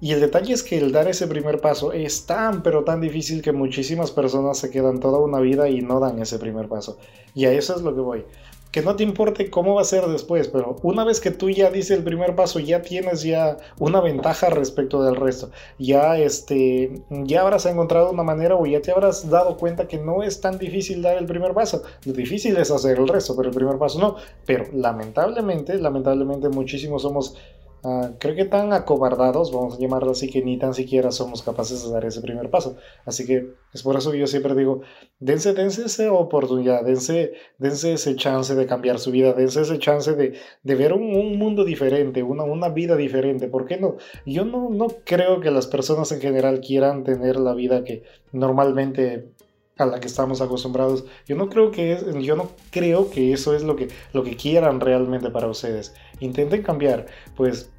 Y 0.00 0.12
el 0.12 0.20
detalle 0.20 0.54
es 0.54 0.62
que 0.62 0.78
el 0.78 0.92
dar 0.92 1.08
ese 1.08 1.26
primer 1.26 1.60
paso 1.60 1.92
es 1.92 2.24
tan 2.24 2.62
pero 2.62 2.84
tan 2.84 3.02
difícil 3.02 3.42
que 3.42 3.52
muchísimas 3.52 4.10
personas 4.10 4.56
se 4.56 4.70
quedan 4.70 4.98
toda 4.98 5.18
una 5.18 5.40
vida 5.40 5.68
y 5.68 5.82
no 5.82 6.00
dan 6.00 6.20
ese 6.20 6.38
primer 6.38 6.68
paso. 6.68 6.96
Y 7.34 7.44
a 7.44 7.52
eso 7.52 7.76
es 7.76 7.82
lo 7.82 7.94
que 7.94 8.00
voy. 8.00 8.24
Que 8.72 8.82
no 8.82 8.94
te 8.94 9.02
importe 9.02 9.50
cómo 9.50 9.74
va 9.74 9.82
a 9.82 9.84
ser 9.84 10.06
después, 10.06 10.46
pero 10.46 10.76
una 10.84 11.04
vez 11.04 11.20
que 11.20 11.32
tú 11.32 11.50
ya 11.50 11.70
dices 11.70 11.98
el 11.98 12.04
primer 12.04 12.36
paso, 12.36 12.60
ya 12.60 12.82
tienes 12.82 13.22
ya 13.22 13.58
una 13.78 14.00
ventaja 14.00 14.48
respecto 14.48 15.02
del 15.02 15.16
resto. 15.16 15.50
Ya 15.78 16.16
este, 16.16 17.02
ya 17.10 17.42
habrás 17.42 17.66
encontrado 17.66 18.12
una 18.12 18.22
manera 18.22 18.54
o 18.54 18.64
ya 18.64 18.80
te 18.80 18.92
habrás 18.92 19.28
dado 19.28 19.56
cuenta 19.56 19.88
que 19.88 19.98
no 19.98 20.22
es 20.22 20.40
tan 20.40 20.56
difícil 20.56 21.02
dar 21.02 21.18
el 21.18 21.26
primer 21.26 21.52
paso. 21.52 21.82
Lo 22.04 22.12
difícil 22.12 22.56
es 22.56 22.70
hacer 22.70 22.96
el 22.96 23.08
resto, 23.08 23.36
pero 23.36 23.48
el 23.50 23.54
primer 23.54 23.76
paso 23.76 23.98
no. 23.98 24.16
Pero 24.46 24.66
lamentablemente, 24.72 25.76
lamentablemente 25.76 26.48
muchísimos 26.48 27.02
somos 27.02 27.36
Ah, 27.82 28.10
creo 28.18 28.34
que 28.34 28.44
tan 28.44 28.74
acobardados, 28.74 29.52
vamos 29.52 29.76
a 29.76 29.78
llamarlo 29.78 30.10
así, 30.10 30.30
que 30.30 30.42
ni 30.42 30.58
tan 30.58 30.74
siquiera 30.74 31.10
somos 31.10 31.42
capaces 31.42 31.82
de 31.82 31.90
dar 31.90 32.04
ese 32.04 32.20
primer 32.20 32.50
paso. 32.50 32.76
Así 33.06 33.24
que 33.24 33.54
es 33.72 33.82
por 33.82 33.96
eso 33.96 34.12
que 34.12 34.18
yo 34.18 34.26
siempre 34.26 34.54
digo, 34.54 34.82
dense, 35.18 35.54
dense 35.54 35.86
esa 35.86 36.12
oportunidad, 36.12 36.84
dense, 36.84 37.32
dense 37.56 37.94
ese 37.94 38.16
chance 38.16 38.54
de 38.54 38.66
cambiar 38.66 38.98
su 38.98 39.10
vida, 39.10 39.32
dense 39.32 39.62
ese 39.62 39.78
chance 39.78 40.14
de, 40.14 40.34
de 40.62 40.74
ver 40.74 40.92
un, 40.92 41.14
un, 41.14 41.38
mundo 41.38 41.64
diferente, 41.64 42.22
una, 42.22 42.44
una 42.44 42.68
vida 42.68 42.96
diferente. 42.96 43.48
¿Por 43.48 43.64
qué 43.64 43.78
no? 43.78 43.96
Yo 44.26 44.44
no, 44.44 44.68
no 44.68 44.88
creo 45.04 45.40
que 45.40 45.50
las 45.50 45.66
personas 45.66 46.12
en 46.12 46.20
general 46.20 46.60
quieran 46.60 47.02
tener 47.02 47.36
la 47.40 47.54
vida 47.54 47.82
que 47.84 48.02
normalmente 48.32 49.32
a 49.80 49.86
la 49.86 50.00
que 50.00 50.06
estamos 50.06 50.40
acostumbrados. 50.40 51.04
Yo 51.26 51.36
no 51.36 51.48
creo 51.48 51.70
que 51.70 51.92
es, 51.92 52.04
yo 52.20 52.36
no 52.36 52.50
creo 52.70 53.10
que 53.10 53.32
eso 53.32 53.54
es 53.54 53.62
lo 53.62 53.76
que, 53.76 53.88
lo 54.12 54.22
que 54.22 54.36
quieran 54.36 54.80
realmente 54.80 55.30
para 55.30 55.48
ustedes. 55.48 55.94
Intenten 56.20 56.62
cambiar, 56.62 57.06
pues 57.36 57.70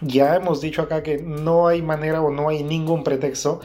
ya 0.00 0.36
hemos 0.36 0.60
dicho 0.60 0.82
acá 0.82 1.02
que 1.02 1.18
no 1.18 1.66
hay 1.66 1.82
manera 1.82 2.22
o 2.22 2.30
no 2.30 2.48
hay 2.48 2.62
ningún 2.62 3.02
pretexto 3.02 3.60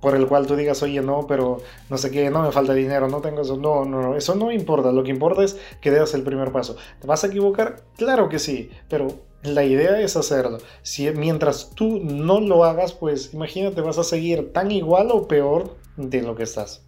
por 0.00 0.14
el 0.14 0.26
cual 0.26 0.46
tú 0.46 0.56
digas, 0.56 0.82
oye, 0.82 1.02
no, 1.02 1.26
pero 1.26 1.58
no 1.90 1.98
sé 1.98 2.10
qué, 2.10 2.30
no 2.30 2.42
me 2.42 2.52
falta 2.52 2.72
dinero, 2.72 3.08
no 3.08 3.20
tengo 3.20 3.42
eso. 3.42 3.56
No, 3.56 3.84
no, 3.84 4.00
no, 4.00 4.16
eso 4.16 4.34
no 4.34 4.50
importa. 4.50 4.92
Lo 4.92 5.04
que 5.04 5.10
importa 5.10 5.44
es 5.44 5.58
que 5.80 5.90
des 5.90 6.14
el 6.14 6.22
primer 6.22 6.52
paso. 6.52 6.76
¿Te 7.00 7.06
vas 7.06 7.22
a 7.22 7.26
equivocar? 7.26 7.82
Claro 7.96 8.28
que 8.28 8.38
sí, 8.38 8.70
pero 8.88 9.08
la 9.42 9.64
idea 9.64 10.00
es 10.00 10.16
hacerlo. 10.16 10.58
Si 10.82 11.10
mientras 11.10 11.70
tú 11.74 12.00
no 12.02 12.40
lo 12.40 12.64
hagas, 12.64 12.92
pues 12.92 13.34
imagínate, 13.34 13.80
vas 13.82 13.98
a 13.98 14.04
seguir 14.04 14.52
tan 14.52 14.70
igual 14.70 15.10
o 15.10 15.28
peor 15.28 15.76
de 15.96 16.22
lo 16.22 16.34
que 16.34 16.44
estás. 16.44 16.82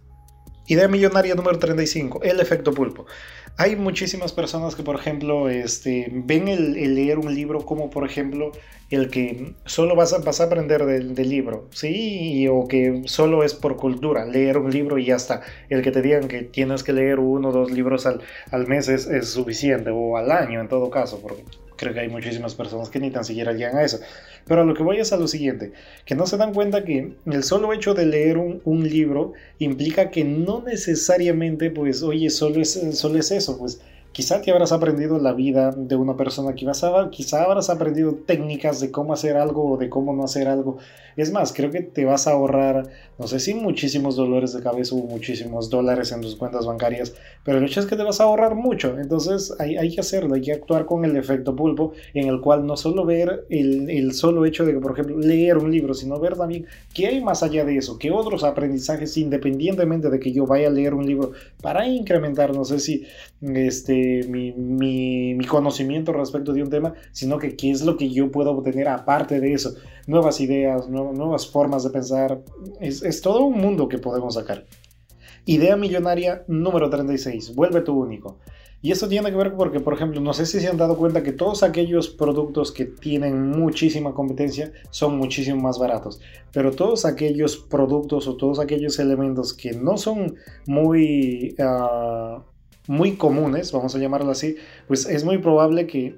Idea 0.65 0.87
millonaria 0.87 1.35
número 1.35 1.59
35, 1.59 2.21
el 2.23 2.39
efecto 2.39 2.73
pulpo. 2.73 3.05
Hay 3.57 3.75
muchísimas 3.75 4.31
personas 4.31 4.75
que, 4.75 4.81
por 4.81 4.95
ejemplo, 4.95 5.49
este, 5.49 6.07
ven 6.11 6.47
el, 6.47 6.73
leer 6.95 7.19
un 7.19 7.35
libro 7.35 7.65
como, 7.65 7.89
por 7.89 8.05
ejemplo, 8.05 8.53
el 8.89 9.09
que 9.09 9.55
solo 9.65 9.95
vas 9.95 10.13
a, 10.13 10.19
vas 10.19 10.39
a 10.39 10.45
aprender 10.45 10.85
del, 10.85 11.29
libro, 11.29 11.67
¿sí? 11.71 12.47
O 12.49 12.67
que 12.67 13.01
solo 13.05 13.43
es 13.43 13.53
por 13.53 13.75
cultura, 13.75 14.25
leer 14.25 14.57
un 14.57 14.71
libro 14.71 14.97
y 14.97 15.05
ya 15.05 15.17
está. 15.17 15.41
El 15.69 15.81
que 15.81 15.91
te 15.91 16.01
digan 16.01 16.29
que 16.29 16.43
tienes 16.43 16.83
que 16.83 16.93
leer 16.93 17.19
uno 17.19 17.49
o 17.49 17.51
dos 17.51 17.69
libros 17.69 18.05
al, 18.05 18.21
al 18.49 18.65
mes 18.65 18.87
es, 18.87 19.05
es, 19.07 19.27
suficiente, 19.29 19.89
o 19.91 20.15
al 20.15 20.31
año 20.31 20.61
en 20.61 20.69
todo 20.69 20.89
caso, 20.89 21.19
porque 21.21 21.43
creo 21.77 21.93
que 21.93 22.01
hay 22.01 22.09
muchísimas 22.09 22.55
personas 22.55 22.89
que 22.89 22.99
ni 22.99 23.11
tan 23.11 23.23
siquiera 23.23 23.53
llegan 23.53 23.77
a 23.77 23.83
eso. 23.83 23.99
Pero 24.45 24.61
a 24.61 24.65
lo 24.65 24.73
que 24.73 24.83
voy 24.83 24.99
es 24.99 25.13
a 25.13 25.17
lo 25.17 25.27
siguiente, 25.27 25.73
que 26.05 26.15
no 26.15 26.25
se 26.27 26.37
dan 26.37 26.53
cuenta 26.53 26.83
que 26.83 27.13
el 27.25 27.43
solo 27.43 27.73
hecho 27.73 27.93
de 27.93 28.05
leer 28.05 28.37
un, 28.37 28.61
un 28.65 28.87
libro 28.87 29.33
implica 29.59 30.11
que 30.11 30.23
no 30.23 30.61
necesariamente, 30.61 31.69
pues, 31.71 32.03
oye, 32.03 32.29
solo 32.29 32.61
es, 32.61 32.79
solo 32.93 33.19
es 33.19 33.31
eso, 33.31 33.57
pues 33.57 33.81
quizá 34.13 34.41
te 34.41 34.51
habrás 34.51 34.71
aprendido 34.71 35.17
la 35.17 35.33
vida 35.33 35.71
de 35.75 35.95
una 35.95 36.15
persona, 36.15 36.53
quizá, 36.53 37.09
quizá 37.09 37.43
habrás 37.43 37.69
aprendido 37.69 38.13
técnicas 38.13 38.79
de 38.79 38.91
cómo 38.91 39.11
hacer 39.11 39.35
algo 39.35 39.71
o 39.71 39.77
de 39.77 39.89
cómo 39.89 40.13
no 40.13 40.23
hacer 40.23 40.47
algo. 40.47 40.77
Es 41.17 41.31
más, 41.31 41.51
creo 41.51 41.71
que 41.71 41.81
te 41.81 42.05
vas 42.05 42.27
a 42.27 42.31
ahorrar, 42.31 42.89
no 43.19 43.27
sé 43.27 43.39
si 43.39 43.53
muchísimos 43.53 44.15
dolores 44.15 44.53
de 44.53 44.61
cabeza 44.61 44.95
o 44.95 44.99
muchísimos 44.99 45.69
dólares 45.69 46.11
en 46.11 46.21
tus 46.21 46.35
cuentas 46.35 46.65
bancarias, 46.65 47.13
pero 47.43 47.57
el 47.57 47.65
hecho 47.65 47.79
es 47.79 47.85
que 47.85 47.95
te 47.95 48.03
vas 48.03 48.21
a 48.21 48.25
ahorrar 48.25 48.55
mucho. 48.55 48.97
Entonces 48.99 49.53
hay, 49.59 49.93
que 49.93 49.99
hacerlo, 49.99 50.35
hay 50.35 50.41
que 50.41 50.53
actuar 50.53 50.85
con 50.85 51.05
el 51.05 51.15
efecto 51.15 51.55
pulpo, 51.55 51.93
en 52.13 52.27
el 52.27 52.39
cual 52.39 52.65
no 52.65 52.77
solo 52.77 53.05
ver 53.05 53.45
el 53.49 54.13
solo 54.13 54.45
hecho 54.45 54.63
de, 54.65 54.73
por 54.73 54.93
ejemplo, 54.93 55.17
leer 55.17 55.57
un 55.57 55.71
libro, 55.71 55.93
sino 55.93 56.19
ver 56.19 56.35
también 56.35 56.67
qué 56.93 57.07
hay 57.07 57.21
más 57.21 57.41
allá 57.41 57.65
de 57.65 57.77
eso, 57.77 57.97
qué 57.97 58.11
otros 58.11 58.43
aprendizajes, 58.43 59.17
independientemente 59.17 60.09
de 60.09 60.19
que 60.19 60.31
yo 60.31 60.45
vaya 60.45 60.67
a 60.67 60.71
leer 60.71 60.93
un 60.93 61.05
libro, 61.05 61.31
para 61.61 61.87
incrementar, 61.87 62.53
no 62.53 62.63
sé 62.63 62.79
si 62.79 63.05
este, 63.43 64.25
mi, 64.29 64.53
mi, 64.53 65.33
mi 65.33 65.45
conocimiento 65.45 66.13
respecto 66.13 66.53
de 66.53 66.63
un 66.63 66.69
tema, 66.69 66.93
sino 67.11 67.37
que 67.37 67.55
qué 67.55 67.71
es 67.71 67.81
lo 67.81 67.97
que 67.97 68.09
yo 68.09 68.31
puedo 68.31 68.51
obtener 68.51 68.87
aparte 68.87 69.39
de 69.39 69.53
eso, 69.53 69.75
nuevas 70.07 70.39
ideas, 70.39 70.89
nuevas 70.89 71.17
nuevas 71.17 71.47
formas 71.47 71.83
de 71.83 71.89
pensar. 71.89 72.41
Es, 72.79 73.21
todo 73.21 73.41
un 73.43 73.59
mundo 73.59 73.87
que 73.87 73.97
podemos 73.97 74.35
sacar. 74.35 74.65
Idea 75.45 75.75
millonaria 75.75 76.43
número 76.47 76.89
36. 76.89 77.53
Vuelve 77.55 77.81
tu 77.81 77.93
único. 77.93 78.39
Y 78.81 78.91
esto 78.91 79.07
tiene 79.07 79.29
que 79.29 79.37
ver 79.37 79.53
porque, 79.53 79.79
por 79.79 79.93
ejemplo, 79.93 80.19
no 80.19 80.33
sé 80.33 80.45
si 80.45 80.59
se 80.59 80.67
han 80.67 80.77
dado 80.77 80.97
cuenta 80.97 81.23
que 81.23 81.31
todos 81.31 81.63
aquellos 81.63 82.09
productos 82.09 82.73
que 82.73 82.83
tienen 82.85 83.49
muchísima 83.49 84.13
competencia 84.13 84.73
son 84.89 85.17
muchísimo 85.17 85.61
más 85.61 85.79
baratos. 85.79 86.19
Pero 86.51 86.71
todos 86.71 87.05
aquellos 87.05 87.55
productos 87.55 88.27
o 88.27 88.35
todos 88.35 88.59
aquellos 88.59 88.99
elementos 88.99 89.53
que 89.53 89.71
no 89.71 89.97
son 89.97 90.35
muy, 90.65 91.55
ah, 91.59 92.43
muy 92.87 93.15
comunes, 93.15 93.71
vamos 93.71 93.95
a 93.95 93.99
llamarlo 93.99 94.31
así, 94.31 94.55
pues 94.87 95.05
es 95.05 95.23
muy 95.23 95.37
probable 95.37 95.87
que 95.87 96.17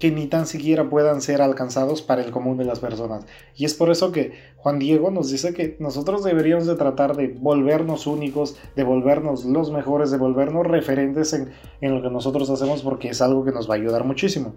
que 0.00 0.10
ni 0.10 0.26
tan 0.26 0.46
siquiera 0.46 0.88
puedan 0.88 1.20
ser 1.20 1.42
alcanzados 1.42 2.00
para 2.00 2.24
el 2.24 2.32
común 2.32 2.56
de 2.56 2.64
las 2.64 2.80
personas. 2.80 3.26
Y 3.54 3.66
es 3.66 3.74
por 3.74 3.90
eso 3.90 4.12
que 4.12 4.32
Juan 4.56 4.78
Diego 4.78 5.10
nos 5.10 5.30
dice 5.30 5.52
que 5.52 5.76
nosotros 5.78 6.24
deberíamos 6.24 6.66
de 6.66 6.74
tratar 6.74 7.14
de 7.14 7.28
volvernos 7.28 8.06
únicos, 8.06 8.56
de 8.74 8.82
volvernos 8.82 9.44
los 9.44 9.70
mejores, 9.70 10.10
de 10.10 10.16
volvernos 10.16 10.66
referentes 10.66 11.34
en, 11.34 11.50
en 11.82 11.94
lo 11.94 12.02
que 12.02 12.08
nosotros 12.08 12.48
hacemos 12.48 12.82
porque 12.82 13.10
es 13.10 13.20
algo 13.20 13.44
que 13.44 13.52
nos 13.52 13.68
va 13.68 13.74
a 13.74 13.76
ayudar 13.76 14.04
muchísimo. 14.04 14.54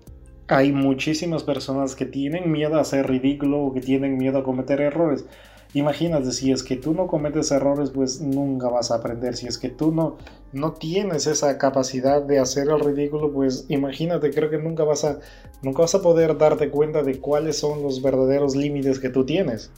Hay 0.47 0.71
muchísimas 0.71 1.43
personas 1.43 1.95
que 1.95 2.05
tienen 2.05 2.49
miedo 2.49 2.79
a 2.79 2.83
ser 2.85 3.07
ridículo 3.07 3.59
o 3.63 3.73
que 3.73 3.81
tienen 3.81 4.17
miedo 4.17 4.39
a 4.39 4.43
cometer 4.45 4.79
errores. 4.79 5.25
Imagínate, 5.73 6.31
si 6.31 6.51
es 6.51 6.61
que 6.61 6.75
tú 6.75 6.93
no 6.93 7.07
cometes 7.07 7.51
errores, 7.51 7.89
pues 7.89 8.21
nunca 8.21 8.69
vas 8.69 8.91
a 8.91 8.95
aprender. 8.95 9.35
Si 9.35 9.47
es 9.47 9.57
que 9.57 9.69
tú 9.69 9.91
no, 9.91 10.17
no 10.51 10.73
tienes 10.73 11.25
esa 11.25 11.57
capacidad 11.57 12.21
de 12.21 12.39
hacer 12.39 12.69
el 12.69 12.79
ridículo, 12.79 13.31
pues 13.31 13.65
imagínate, 13.69 14.29
creo 14.29 14.51
que 14.51 14.59
nunca 14.59 14.83
vas 14.83 15.03
a, 15.03 15.19
nunca 15.63 15.81
vas 15.81 15.95
a 15.95 16.01
poder 16.01 16.37
darte 16.37 16.69
cuenta 16.69 17.01
de 17.01 17.19
cuáles 17.19 17.57
son 17.57 17.81
los 17.81 18.03
verdaderos 18.03 18.55
límites 18.55 18.99
que 18.99 19.09
tú 19.09 19.25
tienes. 19.25 19.71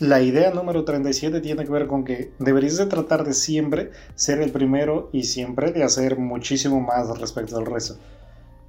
La 0.00 0.22
idea 0.22 0.50
número 0.50 0.84
37 0.84 1.40
tiene 1.40 1.64
que 1.64 1.72
ver 1.72 1.86
con 1.86 2.04
que 2.04 2.32
deberías 2.38 2.76
de 2.76 2.86
tratar 2.86 3.24
de 3.24 3.34
siempre 3.34 3.90
ser 4.16 4.40
el 4.40 4.50
primero 4.50 5.08
y 5.12 5.24
siempre 5.24 5.72
de 5.72 5.84
hacer 5.84 6.18
muchísimo 6.18 6.80
más 6.80 7.16
respecto 7.18 7.58
al 7.58 7.66
resto. 7.66 7.96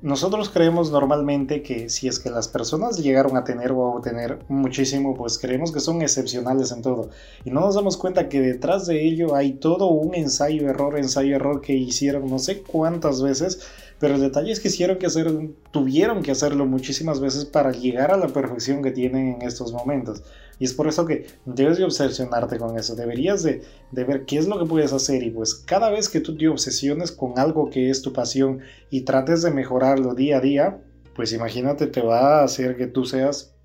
Nosotros 0.02 0.50
creemos 0.50 0.92
normalmente 0.92 1.62
que 1.62 1.90
si 1.90 2.08
es 2.08 2.20
que 2.20 2.30
las 2.30 2.48
personas 2.48 2.98
llegaron 2.98 3.36
a 3.36 3.44
tener 3.44 3.74
o 3.74 3.84
a 3.84 3.96
obtener 3.96 4.40
muchísimo, 4.48 5.14
pues 5.14 5.38
creemos 5.38 5.74
que 5.74 5.82
son 5.82 6.02
excepcionales 6.02 6.72
en 6.72 6.82
todo. 6.82 7.10
Y 7.44 7.52
no 7.52 7.60
nos 7.60 7.76
damos 7.76 7.98
cuenta 7.98 8.30
que 8.30 8.40
detrás 8.40 8.88
de 8.88 9.06
ello 9.06 9.36
hay 9.36 9.54
todo 9.54 9.88
un 9.88 10.16
ensayo-error, 10.16 10.98
ensayo-error 10.98 11.60
que 11.60 11.74
hicieron 11.74 12.30
no 12.30 12.40
sé 12.40 12.62
cuántas 12.62 13.22
veces 13.22 13.68
pero 14.00 14.16
el 14.16 14.22
detalle 14.22 14.52
es 14.52 14.60
que 14.60 14.70
hicieron 14.70 14.98
que 14.98 15.08
tuvieron 15.72 16.24
que 16.24 16.32
hacerlo 16.32 16.66
muchísimas 16.66 17.20
veces 17.20 17.46
para 17.46 17.72
llegar 17.72 18.12
a 18.12 18.18
la 18.18 18.28
perfección 18.28 18.82
que 18.82 18.92
tienen 18.92 19.36
en 19.36 19.42
estos 19.42 19.74
momentos. 19.74 20.24
Y 20.60 20.66
es 20.66 20.74
por 20.74 20.88
eso 20.88 21.06
que 21.06 21.26
debes 21.46 21.78
de 21.78 21.86
obsesionarte 21.86 22.58
con 22.58 22.78
eso. 22.78 22.94
Deberías 22.96 23.44
de, 23.44 23.64
de, 23.92 24.04
ver 24.04 24.26
qué 24.26 24.38
es 24.38 24.48
lo 24.48 24.60
que 24.60 24.66
puedes 24.66 24.92
hacer. 24.92 25.24
Y 25.24 25.30
pues 25.30 25.56
cada 25.56 25.90
vez 25.90 26.10
que 26.10 26.20
tú 26.20 26.38
te 26.38 26.50
obsesiones 26.50 27.14
con 27.14 27.40
algo 27.40 27.70
que 27.70 27.90
es 27.90 28.02
tu 28.02 28.12
pasión 28.12 28.60
y 28.90 29.02
trates 29.02 29.42
de 29.42 29.52
mejorarlo 29.52 30.14
día 30.16 30.38
a 30.38 30.42
día, 30.42 30.82
pues 31.16 31.32
imagínate, 31.32 31.88
te 31.88 32.02
va 32.02 32.42
a 32.42 32.44
hacer 32.44 32.76
que 32.76 32.88
tú 32.88 33.06
seas 33.06 33.56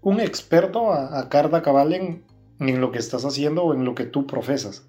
un 0.00 0.20
experto 0.20 0.92
a, 0.92 1.18
a 1.18 1.28
carta 1.28 1.60
cabal 1.60 1.92
en, 1.92 2.24
en 2.60 2.80
lo 2.80 2.92
que 2.92 3.00
estás 3.00 3.24
haciendo 3.24 3.64
o 3.64 3.74
en 3.74 3.84
lo 3.84 3.96
que 3.96 4.04
tú 4.04 4.24
profesas. 4.24 4.84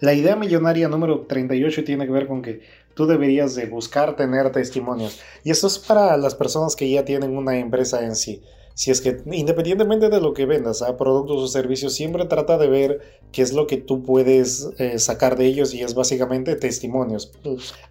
La 0.00 0.14
idea 0.14 0.34
millonaria 0.34 0.88
número 0.88 1.26
38 1.26 1.84
tiene 1.84 2.06
que 2.06 2.12
ver 2.12 2.26
con 2.26 2.40
que 2.40 2.62
tú 2.94 3.06
deberías 3.06 3.54
de 3.54 3.66
buscar 3.66 4.16
tener 4.16 4.50
testimonios. 4.50 5.20
Y 5.44 5.50
eso 5.50 5.66
es 5.66 5.78
para 5.78 6.16
las 6.16 6.34
personas 6.34 6.74
que 6.74 6.90
ya 6.90 7.04
tienen 7.04 7.36
una 7.36 7.58
empresa 7.58 8.02
en 8.04 8.16
sí 8.16 8.42
si 8.74 8.90
es 8.90 9.00
que 9.00 9.22
independientemente 9.26 10.08
de 10.08 10.20
lo 10.20 10.34
que 10.34 10.46
vendas, 10.46 10.82
a 10.82 10.96
productos 10.96 11.40
o 11.40 11.46
servicios, 11.46 11.94
siempre 11.94 12.24
trata 12.24 12.58
de 12.58 12.68
ver 12.68 13.00
qué 13.30 13.42
es 13.42 13.52
lo 13.52 13.66
que 13.66 13.76
tú 13.76 14.02
puedes 14.02 14.68
eh, 14.78 14.98
sacar 14.98 15.36
de 15.36 15.46
ellos 15.46 15.74
y 15.74 15.82
es 15.82 15.94
básicamente 15.94 16.56
testimonios. 16.56 17.32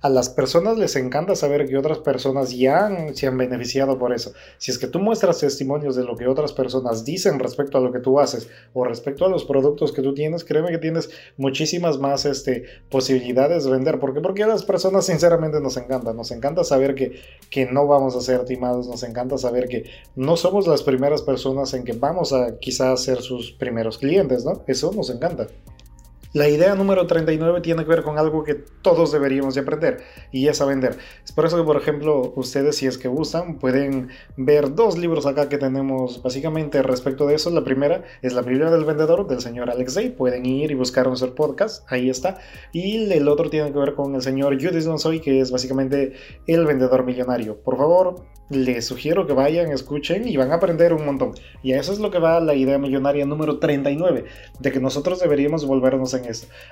A 0.02 0.10
las 0.10 0.30
personas 0.30 0.78
les 0.78 0.96
encanta 0.98 1.36
saber 1.36 1.68
que 1.68 1.78
otras 1.78 2.00
personas 2.00 2.56
ya 2.58 2.90
se 3.14 3.28
han 3.28 3.38
beneficiado 3.38 3.98
por 3.98 4.14
eso. 4.14 4.34
Si 4.58 4.72
es 4.72 4.78
que 4.78 4.88
tú 4.88 5.00
muestras 5.00 5.40
testimonios 5.40 5.96
de 5.96 6.04
lo 6.04 6.18
que 6.18 6.28
otras 6.28 6.52
personas 6.52 7.06
dicen 7.06 7.40
respecto 7.40 7.78
a 7.78 7.82
lo 7.82 7.92
que 7.92 8.00
tú 8.00 8.20
haces 8.20 8.50
o 8.74 8.84
respecto 8.84 9.26
a 9.26 9.30
los 9.30 9.46
productos 9.46 9.94
que 9.94 10.02
tú 10.02 10.14
tienes, 10.14 10.44
créeme 10.44 10.72
que 10.72 10.78
tienes 10.80 11.10
muchísimas 11.38 11.98
más 11.98 12.26
este, 12.26 12.64
posibilidades 12.90 13.64
de 13.64 13.72
vender. 13.72 14.00
¿Por 14.00 14.14
qué? 14.14 14.22
Porque 14.22 14.44
a 14.44 14.48
las 14.48 14.64
personas 14.64 15.06
sinceramente 15.06 15.62
nos 15.62 15.78
encanta. 15.78 16.14
Nos 16.14 16.32
encanta 16.32 16.64
saber 16.64 16.96
que, 16.96 17.22
que 17.50 17.66
no 17.66 17.88
vamos 17.88 18.16
a 18.16 18.22
ser 18.22 18.44
timados, 18.46 18.88
nos 18.88 19.04
encanta 19.04 19.38
saber 19.38 19.68
que 19.68 19.86
no 20.16 20.36
somos 20.36 20.68
las 20.74 20.84
primeras 20.84 21.22
personas 21.22 21.74
en 21.76 21.84
que 21.84 21.94
vamos 21.94 22.34
a 22.34 22.58
quizás 22.58 23.04
ser 23.04 23.22
sus 23.22 23.52
primeros 23.52 23.98
clientes, 24.00 24.44
¿no? 24.44 24.64
Eso 24.68 24.92
nos 24.92 25.10
encanta. 25.12 25.48
La 26.34 26.50
idea 26.50 26.74
número 26.74 27.06
39 27.06 27.62
tiene 27.62 27.84
que 27.84 27.90
ver 27.90 28.02
con 28.02 28.18
algo 28.18 28.44
que 28.44 28.56
todos 28.56 29.12
deberíamos 29.12 29.54
de 29.54 29.62
aprender 29.62 30.02
y 30.32 30.48
es 30.48 30.62
a 30.62 30.66
vender. 30.66 30.98
Es 31.24 31.32
por 31.32 31.46
eso 31.46 31.58
que, 31.58 31.64
por 31.64 31.78
ejemplo, 31.78 32.34
ustedes 32.36 32.78
si 32.78 32.88
es 32.88 32.98
que 32.98 33.08
gustan, 33.08 33.60
pueden 33.60 34.10
ver 34.36 34.74
dos 34.74 34.98
libros 34.98 35.28
acá 35.28 35.48
que 35.48 35.60
tenemos 35.60 36.24
básicamente 36.24 36.82
respecto 36.82 37.28
de 37.28 37.36
eso. 37.36 37.52
La 37.52 37.64
primera 37.64 38.04
es 38.24 38.34
La 38.34 38.42
Biblia 38.42 38.72
del 38.72 38.84
Vendedor 38.84 39.28
del 39.28 39.42
señor 39.42 39.70
Alex 39.70 39.94
Day. 39.94 40.10
Pueden 40.10 40.48
ir 40.48 40.72
y 40.72 40.74
buscar 40.74 41.06
nuestro 41.06 41.36
podcast, 41.36 41.86
ahí 41.92 42.10
está. 42.10 42.40
Y 42.72 43.14
el 43.14 43.28
otro 43.28 43.52
tiene 43.52 43.72
que 43.72 43.78
ver 43.78 43.94
con 43.94 44.16
el 44.16 44.24
señor 44.24 44.56
Judith 44.56 44.86
Donsoy, 44.86 45.20
que 45.20 45.40
es 45.40 45.52
básicamente 45.52 46.14
el 46.48 46.66
vendedor 46.66 47.06
millonario. 47.06 47.62
Por 47.62 47.78
favor, 47.78 48.26
les 48.50 48.86
sugiero 48.86 49.26
que 49.26 49.34
vayan, 49.34 49.72
escuchen 49.72 50.28
y 50.28 50.38
van 50.38 50.52
a 50.52 50.56
aprender 50.56 50.94
un 50.94 51.06
montón. 51.06 51.34
Y 51.62 51.74
a 51.74 51.80
eso 51.80 51.94
es 51.94 52.00
lo 52.00 52.12
que 52.12 52.20
va 52.20 52.40
la 52.40 52.56
idea 52.56 52.78
millonaria 52.78 53.26
número 53.26 53.60
39, 53.60 54.26
de 54.60 54.72
que 54.72 54.80
nosotros 54.80 55.20
deberíamos 55.20 55.66
volvernos 55.66 56.14
en 56.14 56.23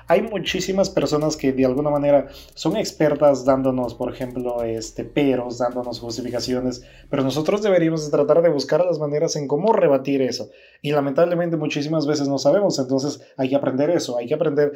Hay 0.06 0.22
muchísimas 0.22 0.90
personas 0.90 1.36
que 1.36 1.52
de 1.52 1.64
alguna 1.64 1.90
manera 1.90 2.28
son 2.54 2.76
expertas 2.76 3.44
dándonos, 3.44 3.94
por 3.94 4.12
ejemplo, 4.12 4.62
este, 4.62 5.04
peros, 5.04 5.58
dándonos 5.58 6.00
justificaciones, 6.00 6.82
pero 7.10 7.22
nosotros 7.22 7.62
deberíamos 7.62 8.10
tratar 8.10 8.42
de 8.42 8.48
buscar 8.48 8.84
las 8.84 8.98
maneras 8.98 9.36
en 9.36 9.48
cómo 9.48 9.72
rebatir 9.72 10.22
eso. 10.22 10.50
Y 10.80 10.92
lamentablemente 10.92 11.56
muchísimas 11.56 12.06
veces 12.06 12.28
no 12.28 12.38
sabemos, 12.38 12.78
entonces 12.78 13.20
hay 13.36 13.48
que 13.48 13.56
aprender 13.56 13.90
eso, 13.90 14.16
hay 14.18 14.26
que 14.26 14.34
aprender 14.34 14.72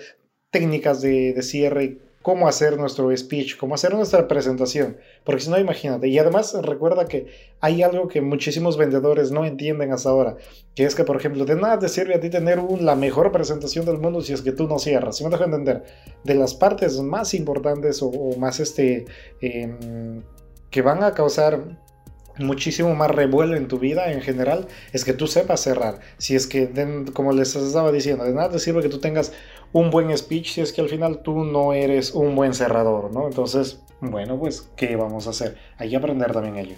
técnicas 0.51 1.01
de, 1.01 1.33
de 1.33 1.43
cierre 1.43 1.99
cómo 2.27 2.49
hacer 2.49 2.77
nuestro 2.77 3.17
speech, 3.17 3.57
cómo 3.57 3.77
hacer 3.77 3.95
nuestra 3.95 4.27
presentación. 4.27 4.97
Porque 5.23 5.43
si 5.43 5.49
no, 5.49 5.61
imagínate. 5.61 6.09
Y 6.09 6.19
además 6.19 6.57
recuerda 6.61 7.07
que 7.07 7.29
hay 7.61 7.85
algo 7.85 8.09
que 8.09 8.21
muchísimos 8.21 8.77
vendedores 8.77 9.31
no 9.31 9.45
entienden 9.45 9.93
hasta 9.93 10.09
ahora, 10.11 10.37
que 10.75 10.83
es 10.83 10.97
que, 10.97 11.05
por 11.05 11.15
ejemplo, 11.15 11.45
de 11.45 11.55
nada 11.55 11.79
te 11.79 11.89
sirve 11.89 12.17
a 12.17 12.21
ti 12.21 12.29
tener 12.29 12.61
la 12.81 12.97
mejor 12.97 13.31
presentación 13.31 13.87
del 13.87 13.99
mundo 13.99 14.23
si 14.23 14.33
es 14.33 14.43
que 14.43 14.51
tú 14.51 14.67
no 14.67 14.81
cierras. 14.81 15.17
Si 15.17 15.23
me 15.23 15.31
dejo 15.31 15.45
entender, 15.45 15.85
de 16.25 16.35
las 16.35 16.55
partes 16.55 17.01
más 17.01 17.33
importantes 17.33 18.01
o, 18.03 18.11
más 18.37 18.59
este, 18.59 19.05
em, 19.41 20.25
que 20.71 20.83
van 20.83 21.05
a 21.05 21.15
causar 21.15 21.79
muchísimo 22.39 22.95
más 22.95 23.11
revuelo 23.11 23.57
en 23.57 23.69
tu 23.69 23.79
vida 23.79 24.13
en 24.13 24.21
general 24.21 24.67
es 24.93 25.05
que 25.05 25.13
tú 25.13 25.27
sepas 25.27 25.61
cerrar. 25.61 26.01
Si 26.19 26.35
es 26.35 26.47
que, 26.47 26.71
como 27.13 27.33
les 27.33 27.55
estaba 27.57 27.93
diciendo, 27.93 28.25
de 28.25 28.35
nada 28.35 28.51
te 28.51 28.59
sirve 28.59 28.83
que 28.83 28.89
tú 28.89 28.99
tengas 28.99 29.33
un 29.73 29.91
buen 29.91 30.17
speech 30.17 30.53
si 30.55 30.61
es 30.61 30.73
que 30.73 30.81
al 30.81 30.89
final 30.89 31.23
tú 31.23 31.45
no 31.45 31.73
eres 31.73 32.15
un 32.15 32.35
buen 32.35 32.55
cerrador, 32.55 33.13
¿no? 33.13 33.27
Entonces, 33.27 33.83
bueno, 34.01 34.39
pues, 34.39 34.71
¿qué 34.77 34.97
vamos 34.97 35.27
a 35.27 35.31
hacer? 35.31 35.57
Hay 35.79 35.91
que 35.91 35.97
aprender 35.97 36.33
también 36.33 36.57
ello. 36.57 36.77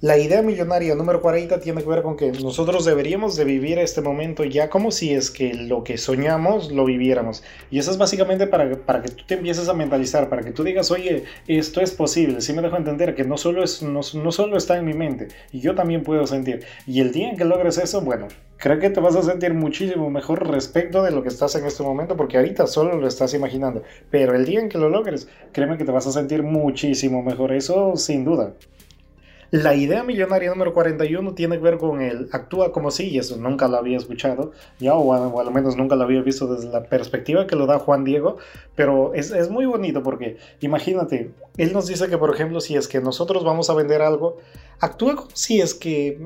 La 0.00 0.18
idea 0.18 0.42
millonaria 0.42 0.94
número 0.94 1.22
40 1.22 1.60
tiene 1.60 1.82
que 1.82 1.88
ver 1.88 2.02
con 2.02 2.16
que 2.16 2.30
nosotros 2.32 2.84
deberíamos 2.84 3.36
de 3.36 3.44
vivir 3.44 3.78
este 3.78 4.02
momento 4.02 4.44
ya 4.44 4.68
como 4.68 4.90
si 4.90 5.14
es 5.14 5.30
que 5.30 5.54
lo 5.54 5.82
que 5.82 5.96
soñamos 5.96 6.70
lo 6.72 6.84
viviéramos. 6.84 7.42
Y 7.70 7.78
eso 7.78 7.90
es 7.90 7.96
básicamente 7.96 8.46
para, 8.46 8.76
para 8.76 9.00
que 9.00 9.10
tú 9.10 9.24
te 9.26 9.34
empieces 9.34 9.68
a 9.68 9.72
mentalizar, 9.72 10.28
para 10.28 10.42
que 10.42 10.50
tú 10.50 10.62
digas, 10.64 10.90
oye, 10.90 11.24
esto 11.46 11.80
es 11.80 11.92
posible. 11.92 12.40
Sí 12.40 12.52
me 12.52 12.60
dejo 12.60 12.76
entender 12.76 13.14
que 13.14 13.24
no 13.24 13.38
solo, 13.38 13.62
es, 13.62 13.82
no, 13.82 14.00
no 14.14 14.32
solo 14.32 14.56
está 14.56 14.76
en 14.76 14.84
mi 14.84 14.94
mente, 14.94 15.28
y 15.52 15.60
yo 15.60 15.74
también 15.74 16.02
puedo 16.02 16.26
sentir. 16.26 16.64
Y 16.86 17.00
el 17.00 17.12
día 17.12 17.30
en 17.30 17.36
que 17.36 17.44
logres 17.44 17.78
eso, 17.78 18.00
bueno, 18.02 18.28
creo 18.58 18.78
que 18.80 18.90
te 18.90 19.00
vas 19.00 19.16
a 19.16 19.22
sentir 19.22 19.54
muchísimo 19.54 20.10
mejor 20.10 20.50
respecto 20.50 21.02
de 21.02 21.12
lo 21.12 21.22
que 21.22 21.28
estás 21.28 21.54
en 21.54 21.64
este 21.64 21.82
momento, 21.82 22.16
porque 22.16 22.36
ahorita 22.36 22.66
solo 22.66 22.98
lo 22.98 23.06
estás 23.06 23.32
imaginando. 23.32 23.82
Pero 24.10 24.34
el 24.34 24.44
día 24.44 24.60
en 24.60 24.68
que 24.68 24.76
lo 24.76 24.90
logres, 24.90 25.28
créeme 25.52 25.78
que 25.78 25.84
te 25.84 25.92
vas 25.92 26.06
a 26.06 26.12
sentir 26.12 26.42
muchísimo 26.42 27.22
mejor. 27.22 27.52
Eso 27.52 27.96
sin 27.96 28.24
duda. 28.24 28.54
La 29.54 29.76
idea 29.76 30.02
millonaria 30.02 30.50
número 30.50 30.74
41 30.74 31.32
tiene 31.36 31.58
que 31.58 31.62
ver 31.62 31.78
con 31.78 32.00
el 32.02 32.28
actúa 32.32 32.72
como 32.72 32.90
si, 32.90 33.10
y 33.10 33.18
eso 33.18 33.36
nunca 33.36 33.68
lo 33.68 33.76
había 33.76 33.96
escuchado, 33.96 34.50
ya, 34.80 34.94
o, 34.94 35.12
al 35.38 35.52
menos 35.52 35.76
nunca 35.76 35.94
lo 35.94 36.02
había 36.02 36.22
visto 36.22 36.52
desde 36.52 36.72
la 36.72 36.82
perspectiva 36.82 37.46
que 37.46 37.54
lo 37.54 37.66
da 37.66 37.78
Juan 37.78 38.02
Diego, 38.02 38.38
pero 38.74 39.14
es, 39.14 39.30
es 39.30 39.50
muy 39.50 39.64
bonito 39.64 40.02
porque 40.02 40.38
imagínate, 40.58 41.30
él 41.56 41.72
nos 41.72 41.86
dice 41.86 42.08
que, 42.08 42.18
por 42.18 42.34
ejemplo, 42.34 42.60
si 42.60 42.74
es 42.74 42.88
que 42.88 43.00
nosotros 43.00 43.44
vamos 43.44 43.70
a 43.70 43.74
vender 43.74 44.02
algo, 44.02 44.38
actúa 44.80 45.14
como 45.14 45.30
si 45.34 45.60
es 45.60 45.72
que 45.72 46.18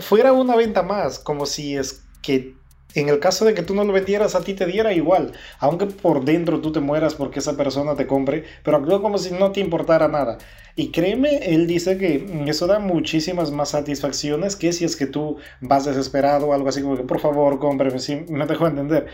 fuera 0.00 0.32
una 0.32 0.56
venta 0.56 0.82
más, 0.82 1.18
como 1.18 1.44
si 1.44 1.76
es 1.76 2.02
que 2.22 2.54
en 2.94 3.08
el 3.08 3.18
caso 3.18 3.44
de 3.44 3.54
que 3.54 3.62
tú 3.62 3.74
no 3.74 3.84
lo 3.84 3.92
vendieras, 3.92 4.34
a 4.34 4.42
ti 4.42 4.54
te 4.54 4.66
diera 4.66 4.92
igual, 4.92 5.32
aunque 5.58 5.86
por 5.86 6.24
dentro 6.24 6.60
tú 6.60 6.72
te 6.72 6.80
mueras 6.80 7.14
porque 7.14 7.40
esa 7.40 7.56
persona 7.56 7.96
te 7.96 8.06
compre, 8.06 8.44
pero 8.62 8.76
actúa 8.76 9.02
como 9.02 9.18
si 9.18 9.32
no 9.32 9.52
te 9.52 9.60
importara 9.60 10.08
nada. 10.08 10.38
Y 10.76 10.90
créeme, 10.90 11.54
él 11.54 11.66
dice 11.66 11.98
que 11.98 12.44
eso 12.46 12.66
da 12.66 12.78
muchísimas 12.78 13.50
más 13.50 13.70
satisfacciones 13.70 14.56
que 14.56 14.72
si 14.72 14.84
es 14.84 14.96
que 14.96 15.06
tú 15.06 15.36
vas 15.60 15.84
desesperado 15.84 16.48
o 16.48 16.52
algo 16.52 16.68
así 16.68 16.82
como 16.82 16.96
que 16.96 17.04
por 17.04 17.20
favor 17.20 17.58
cómpreme, 17.58 17.98
sí, 17.98 18.24
me 18.28 18.46
dejo 18.46 18.66
entender. 18.66 19.06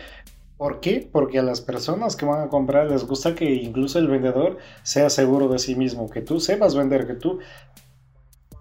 ¿Por 0.57 0.79
qué? 0.79 1.09
Porque 1.11 1.39
a 1.39 1.43
las 1.43 1.59
personas 1.59 2.15
que 2.15 2.25
van 2.25 2.41
a 2.41 2.49
comprar 2.49 2.87
les 2.87 3.05
gusta 3.05 3.33
que 3.33 3.45
incluso 3.45 3.97
el 3.97 4.07
vendedor 4.07 4.57
sea 4.83 5.09
seguro 5.09 5.47
de 5.47 5.57
sí 5.57 5.75
mismo, 5.75 6.09
que 6.09 6.21
tú 6.21 6.39
sepas 6.39 6.75
vender, 6.75 7.07
que 7.07 7.15
tú 7.15 7.39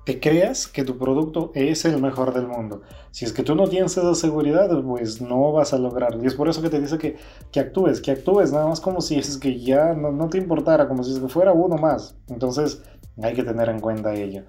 te 0.05 0.19
creas 0.19 0.67
que 0.67 0.85
tu 0.85 0.97
producto 0.97 1.53
es 1.55 1.85
el 1.85 2.01
mejor 2.01 2.33
del 2.33 2.47
mundo. 2.47 2.83
Si 3.11 3.25
es 3.25 3.33
que 3.33 3.43
tú 3.43 3.55
no 3.55 3.69
tienes 3.69 3.97
esa 3.97 4.15
seguridad, 4.15 4.71
pues 4.83 5.21
no 5.21 5.53
vas 5.53 5.73
a 5.73 5.79
lograr. 5.79 6.19
Y 6.23 6.27
es 6.27 6.35
por 6.35 6.49
eso 6.49 6.63
que 6.63 6.71
te 6.71 6.81
dice 6.81 6.99
que, 6.99 7.17
que 7.53 7.61
actúes, 7.61 8.01
que 8.01 8.13
actúes 8.13 8.53
nada 8.53 8.67
más 8.67 8.81
como 8.81 9.01
si 9.01 9.19
es 9.19 9.37
que 9.37 9.61
ya 9.61 9.95
no, 9.95 10.11
no 10.11 10.29
te 10.29 10.39
importara, 10.39 10.89
como 10.89 11.05
si 11.05 11.13
es 11.13 11.19
que 11.19 11.29
fuera 11.29 11.53
uno 11.53 11.77
más. 11.77 12.17
Entonces 12.29 12.83
hay 13.23 13.35
que 13.35 13.43
tener 13.43 13.69
en 13.69 13.81
cuenta 13.81 14.15
ello. 14.15 14.45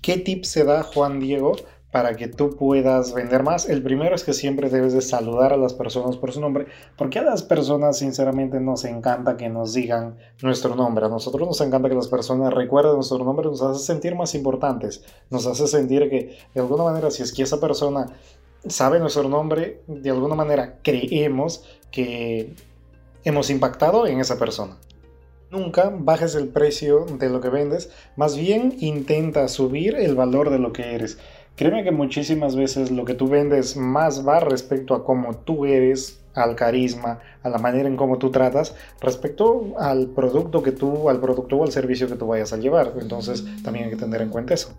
¿Qué 0.00 0.18
tip 0.18 0.44
se 0.44 0.64
da 0.64 0.82
Juan 0.82 1.20
Diego 1.20 1.52
para 1.92 2.16
que 2.16 2.26
tú 2.26 2.56
puedas 2.56 3.12
vender 3.12 3.42
más. 3.42 3.68
El 3.68 3.82
primero 3.82 4.14
es 4.14 4.24
que 4.24 4.32
siempre 4.32 4.70
debes 4.70 4.94
de 4.94 5.02
saludar 5.02 5.52
a 5.52 5.58
las 5.58 5.74
personas 5.74 6.16
por 6.16 6.32
su 6.32 6.40
nombre, 6.40 6.66
porque 6.96 7.18
a 7.18 7.22
las 7.22 7.42
personas 7.42 7.98
sinceramente 7.98 8.58
nos 8.60 8.84
encanta 8.86 9.36
que 9.36 9.50
nos 9.50 9.74
digan 9.74 10.16
nuestro 10.42 10.74
nombre. 10.74 11.04
A 11.04 11.10
nosotros 11.10 11.46
nos 11.46 11.60
encanta 11.60 11.90
que 11.90 11.94
las 11.94 12.08
personas 12.08 12.52
recuerden 12.52 12.94
nuestro 12.94 13.18
nombre, 13.18 13.46
nos 13.46 13.60
hace 13.60 13.84
sentir 13.84 14.16
más 14.16 14.34
importantes, 14.34 15.04
nos 15.30 15.46
hace 15.46 15.66
sentir 15.68 16.08
que 16.08 16.38
de 16.54 16.60
alguna 16.60 16.84
manera 16.84 17.10
si 17.10 17.22
es 17.22 17.32
que 17.32 17.42
esa 17.42 17.60
persona 17.60 18.06
sabe 18.66 18.98
nuestro 18.98 19.28
nombre, 19.28 19.82
de 19.86 20.10
alguna 20.10 20.34
manera 20.34 20.78
creemos 20.82 21.62
que 21.90 22.54
hemos 23.22 23.50
impactado 23.50 24.06
en 24.06 24.18
esa 24.18 24.38
persona. 24.38 24.78
Nunca 25.50 25.92
bajes 25.94 26.34
el 26.34 26.48
precio 26.48 27.04
de 27.04 27.28
lo 27.28 27.42
que 27.42 27.50
vendes, 27.50 27.90
más 28.16 28.38
bien 28.38 28.74
intenta 28.78 29.46
subir 29.48 29.96
el 29.96 30.14
valor 30.14 30.48
de 30.48 30.58
lo 30.58 30.72
que 30.72 30.94
eres. 30.94 31.18
Créeme 31.56 31.84
que 31.84 31.92
muchísimas 31.92 32.56
veces 32.56 32.90
lo 32.90 33.04
que 33.04 33.14
tú 33.14 33.28
vendes 33.28 33.76
más 33.76 34.26
va 34.26 34.40
respecto 34.40 34.94
a 34.94 35.04
cómo 35.04 35.36
tú 35.36 35.66
eres, 35.66 36.20
al 36.34 36.56
carisma, 36.56 37.20
a 37.42 37.50
la 37.50 37.58
manera 37.58 37.88
en 37.88 37.96
cómo 37.96 38.18
tú 38.18 38.30
tratas, 38.30 38.74
respecto 39.00 39.74
al 39.78 40.08
producto 40.08 40.62
que 40.62 40.72
tú, 40.72 41.10
al 41.10 41.20
producto 41.20 41.56
o 41.56 41.64
al 41.64 41.72
servicio 41.72 42.08
que 42.08 42.16
tú 42.16 42.26
vayas 42.26 42.52
a 42.52 42.56
llevar. 42.56 42.94
Entonces 42.98 43.44
también 43.62 43.86
hay 43.86 43.90
que 43.90 43.96
tener 43.96 44.22
en 44.22 44.30
cuenta 44.30 44.54
eso. 44.54 44.72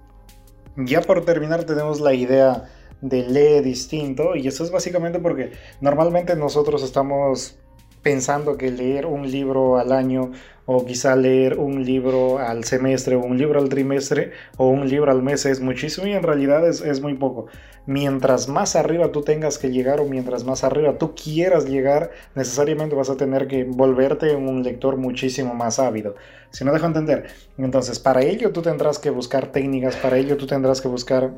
Ya 0.76 1.02
por 1.02 1.24
terminar 1.24 1.64
tenemos 1.66 2.02
la 2.02 2.16
idea 2.16 2.70
de 3.02 3.28
lee 3.28 3.62
distinto 3.62 4.36
y 4.36 4.48
eso 4.48 4.64
es 4.64 4.72
básicamente 4.72 5.20
porque 5.20 5.52
normalmente 5.82 6.36
nosotros 6.36 6.82
estamos 6.84 7.58
pensando 8.04 8.58
que 8.58 8.70
leer 8.70 9.06
un 9.06 9.32
libro 9.32 9.78
al 9.78 9.92
año 9.92 10.32
o 10.66 10.86
quizá 10.86 11.16
leer 11.16 11.58
un 11.58 11.84
libro 11.84 12.38
al 12.40 12.64
semestre 12.64 13.16
o 13.16 13.20
un 13.20 13.38
libro 13.38 13.60
al 13.60 13.70
trimestre 13.70 14.32
o 14.58 14.68
un 14.68 14.88
libro 14.88 15.12
al 15.12 15.22
mes 15.22 15.46
es 15.46 15.60
muchísimo 15.60 16.08
y 16.08 16.14
en 16.14 16.24
realidad 16.24 16.68
es, 16.68 17.02
muy 17.02 17.16
poco. 17.16 17.48
Mientras 17.86 18.48
más 18.48 18.76
arriba 18.78 19.12
tú 19.12 19.24
tengas 19.24 19.58
que 19.58 19.72
llegar 19.72 20.00
o 20.00 20.06
mientras 20.06 20.46
más 20.46 20.64
arriba 20.64 20.98
tú 20.98 21.16
quieras 21.16 21.66
llegar, 21.66 22.12
necesariamente 22.36 22.96
vas 22.96 23.10
a 23.10 23.18
tener 23.18 23.48
que 23.48 23.66
volverte 23.66 24.36
un 24.36 24.64
lector 24.64 24.96
muchísimo 24.96 25.54
más 25.54 25.80
ávido. 25.80 26.16
Si 26.52 26.64
no 26.64 26.72
dejo 26.72 26.86
entender, 26.86 27.26
entonces 27.58 28.00
para 28.00 28.22
ello 28.22 28.52
tú 28.52 28.62
tendrás 28.62 29.00
que 29.00 29.10
buscar 29.10 29.52
técnicas, 29.52 29.98
para 29.98 30.18
ello 30.18 30.38
tú 30.38 30.46
tendrás 30.46 30.80
que 30.82 30.88
buscar 30.88 31.34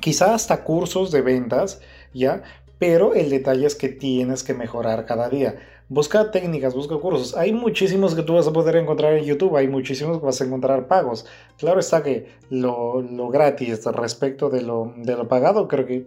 quizá 0.00 0.34
hasta 0.34 0.64
cursos 0.64 1.12
de 1.12 1.20
ventas, 1.20 1.80
¿ya? 2.12 2.42
Pero 2.80 3.14
el 3.14 3.30
detalle 3.30 3.66
es 3.66 3.76
que 3.76 3.90
tienes 3.90 4.42
que 4.42 4.54
mejorar 4.54 5.04
cada 5.04 5.28
día. 5.28 5.56
Busca 5.90 6.30
técnicas, 6.30 6.72
busca 6.72 6.94
cursos. 6.98 7.36
Hay 7.36 7.52
muchísimos 7.52 8.14
que 8.14 8.22
tú 8.22 8.34
vas 8.34 8.46
a 8.46 8.52
poder 8.52 8.76
encontrar 8.76 9.14
en 9.14 9.24
YouTube, 9.24 9.56
hay 9.56 9.66
muchísimos 9.66 10.20
que 10.20 10.24
vas 10.24 10.40
a 10.40 10.44
encontrar 10.44 10.86
pagos. 10.86 11.26
Claro 11.58 11.80
está 11.80 12.04
que 12.04 12.28
lo, 12.48 13.02
lo 13.02 13.28
gratis 13.28 13.84
respecto 13.86 14.50
de 14.50 14.62
lo, 14.62 14.94
pagado, 15.28 15.66
creo 15.66 15.86
que 15.86 16.06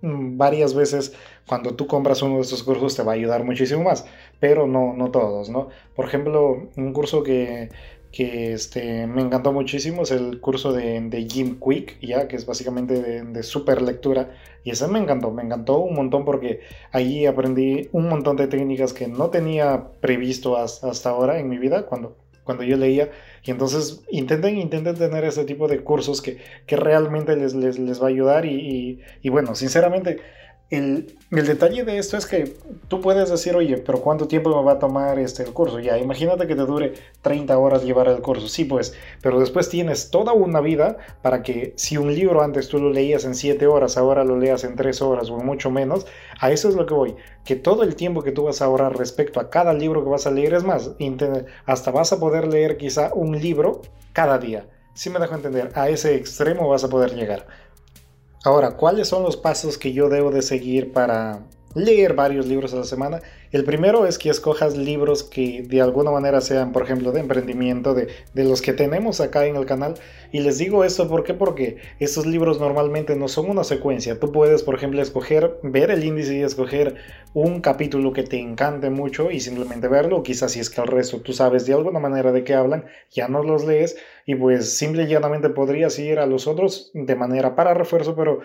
mm, 0.00 0.38
varias 0.38 0.72
veces 0.72 1.12
cuando 1.46 1.74
tú 1.74 1.86
compras 1.86 2.22
uno 2.22 2.36
de 2.36 2.40
estos 2.40 2.62
cursos 2.62 2.96
te 2.96 3.02
va 3.02 3.12
a 3.12 3.14
ayudar 3.16 3.44
muchísimo 3.44 3.84
más, 3.84 4.06
pero 4.40 4.66
no, 4.66 4.94
no 4.94 5.10
todos, 5.10 5.50
¿no? 5.50 5.68
Por 5.94 6.06
ejemplo, 6.06 6.68
un 6.78 6.92
curso 6.94 7.22
que, 7.22 7.68
que 8.12 8.52
este, 8.52 9.06
me 9.06 9.22
encantó 9.22 9.52
muchísimo 9.52 10.02
es 10.02 10.10
el 10.10 10.40
curso 10.40 10.72
de, 10.72 11.00
de 11.00 11.28
Jim 11.28 11.58
Quick, 11.60 12.00
ya 12.00 12.28
que 12.28 12.36
es 12.36 12.46
básicamente 12.46 13.00
de, 13.00 13.22
de 13.22 13.42
super 13.42 13.82
lectura 13.82 14.30
y 14.64 14.70
ese 14.70 14.86
me 14.88 14.98
encantó, 14.98 15.30
me 15.30 15.42
encantó 15.42 15.78
un 15.78 15.94
montón 15.94 16.24
porque 16.24 16.60
ahí 16.92 17.26
aprendí 17.26 17.88
un 17.92 18.08
montón 18.08 18.36
de 18.36 18.46
técnicas 18.46 18.92
que 18.92 19.08
no 19.08 19.30
tenía 19.30 19.88
previsto 20.00 20.56
hasta, 20.56 21.10
ahora 21.10 21.38
en 21.38 21.48
mi 21.48 21.58
vida 21.58 21.86
cuando, 21.86 22.16
cuando 22.44 22.64
yo 22.64 22.76
leía. 22.76 23.10
Y 23.42 23.50
entonces 23.50 24.02
intenten, 24.10 24.58
intenten 24.58 24.96
tener 24.96 25.24
ese 25.24 25.44
tipo 25.44 25.66
de 25.66 25.82
cursos 25.82 26.20
que, 26.20 26.38
que 26.66 26.76
realmente 26.76 27.36
les, 27.36 27.54
les, 27.54 27.78
les 27.78 28.02
va 28.02 28.06
a 28.06 28.10
ayudar. 28.10 28.44
y, 28.44 29.00
y 29.22 29.28
bueno, 29.30 29.54
sinceramente 29.54 30.18
el, 30.70 31.16
detalle 31.30 31.82
de 31.82 31.98
esto 31.98 32.16
es 32.16 32.26
que 32.26 32.54
tú 32.86 33.00
puedes 33.00 33.28
decir, 33.28 33.56
oye, 33.56 33.78
pero 33.78 34.00
¿cuánto 34.00 34.28
tiempo 34.28 34.56
me 34.56 34.64
va 34.64 34.72
a 34.72 34.78
tomar 34.78 35.18
este, 35.18 35.42
el 35.42 35.52
curso? 35.52 35.80
Ya, 35.80 35.98
imagínate 35.98 36.46
que 36.46 36.54
te 36.54 36.62
dure 36.62 36.94
30 37.22 37.58
horas 37.58 37.82
llevar 37.82 38.06
el 38.06 38.20
curso. 38.20 38.46
Sí, 38.46 38.64
pues, 38.64 38.94
pero 39.20 39.40
después 39.40 39.68
tienes 39.68 40.10
toda 40.10 40.32
una 40.32 40.60
vida 40.60 40.98
para 41.22 41.42
que 41.42 41.72
si 41.76 41.96
un 41.96 42.14
libro 42.14 42.40
antes 42.42 42.68
tú 42.68 42.78
lo 42.78 42.90
leías 42.90 43.24
en 43.24 43.34
7 43.34 43.66
horas, 43.66 43.96
ahora 43.96 44.22
lo 44.22 44.38
leas 44.38 44.62
en 44.62 44.76
3 44.76 45.02
horas 45.02 45.28
o 45.28 45.38
mucho 45.38 45.72
menos. 45.72 46.06
A 46.38 46.52
eso 46.52 46.68
es 46.68 46.76
lo 46.76 46.86
que 46.86 46.94
voy. 46.94 47.16
Que 47.44 47.56
todo 47.56 47.82
el 47.82 47.96
tiempo 47.96 48.22
que 48.22 48.30
tú 48.30 48.44
vas 48.44 48.62
a 48.62 48.66
ahorrar 48.66 48.96
respecto 48.96 49.40
a 49.40 49.50
cada 49.50 49.72
libro 49.72 50.04
que 50.04 50.10
vas 50.10 50.28
a 50.28 50.30
leer 50.30 50.54
es 50.54 50.62
más, 50.62 50.92
hasta 51.66 51.90
vas 51.90 52.12
a 52.12 52.20
poder 52.20 52.46
leer 52.46 52.76
quizá 52.76 53.12
un 53.12 53.36
libro 53.40 53.82
cada 54.12 54.38
día. 54.38 54.66
Si 54.94 55.10
me 55.10 55.18
dejo 55.18 55.34
entender, 55.34 55.72
a 55.74 55.88
ese 55.88 56.14
extremo 56.14 56.68
vas 56.68 56.84
a 56.84 56.88
poder 56.88 57.14
llegar. 57.14 57.46
Ahora, 58.42 58.76
¿cuáles 58.76 59.08
son 59.08 59.22
los 59.22 59.36
pasos 59.36 59.76
que 59.76 59.92
yo 59.92 60.08
debo 60.08 60.30
de 60.30 60.40
seguir 60.40 60.92
para 60.92 61.40
leer 61.74 62.14
varios 62.14 62.46
libros 62.46 62.74
a 62.74 62.78
la 62.78 62.84
semana. 62.84 63.20
El 63.52 63.64
primero 63.64 64.06
es 64.06 64.18
que 64.18 64.30
escojas 64.30 64.76
libros 64.76 65.22
que 65.22 65.62
de 65.62 65.80
alguna 65.80 66.10
manera 66.10 66.40
sean, 66.40 66.72
por 66.72 66.82
ejemplo, 66.82 67.12
de 67.12 67.20
emprendimiento, 67.20 67.94
de, 67.94 68.08
de 68.34 68.44
los 68.44 68.62
que 68.62 68.72
tenemos 68.72 69.20
acá 69.20 69.46
en 69.46 69.56
el 69.56 69.66
canal. 69.66 69.94
Y 70.32 70.40
les 70.40 70.58
digo 70.58 70.84
esto 70.84 71.08
¿por 71.08 71.24
qué? 71.24 71.34
porque 71.34 71.78
estos 71.98 72.26
libros 72.26 72.60
normalmente 72.60 73.16
no 73.16 73.28
son 73.28 73.50
una 73.50 73.64
secuencia. 73.64 74.18
Tú 74.18 74.32
puedes, 74.32 74.62
por 74.62 74.74
ejemplo, 74.74 75.00
escoger, 75.02 75.58
ver 75.62 75.90
el 75.90 76.04
índice 76.04 76.36
y 76.36 76.42
escoger 76.42 76.96
un 77.34 77.60
capítulo 77.60 78.12
que 78.12 78.22
te 78.22 78.38
encante 78.38 78.90
mucho 78.90 79.30
y 79.30 79.40
simplemente 79.40 79.88
verlo. 79.88 80.22
Quizás 80.22 80.52
si 80.52 80.60
es 80.60 80.70
que 80.70 80.80
el 80.80 80.88
resto 80.88 81.20
tú 81.20 81.32
sabes 81.32 81.66
de 81.66 81.74
alguna 81.74 82.00
manera 82.00 82.32
de 82.32 82.44
qué 82.44 82.54
hablan, 82.54 82.86
ya 83.10 83.28
no 83.28 83.42
los 83.42 83.64
lees 83.64 83.96
y 84.26 84.34
pues 84.34 84.76
simple 84.76 85.04
y 85.04 85.06
llanamente 85.06 85.50
podrías 85.50 85.98
ir 85.98 86.18
a 86.18 86.26
los 86.26 86.46
otros 86.46 86.90
de 86.94 87.16
manera 87.16 87.56
para 87.56 87.74
refuerzo, 87.74 88.14
pero 88.14 88.40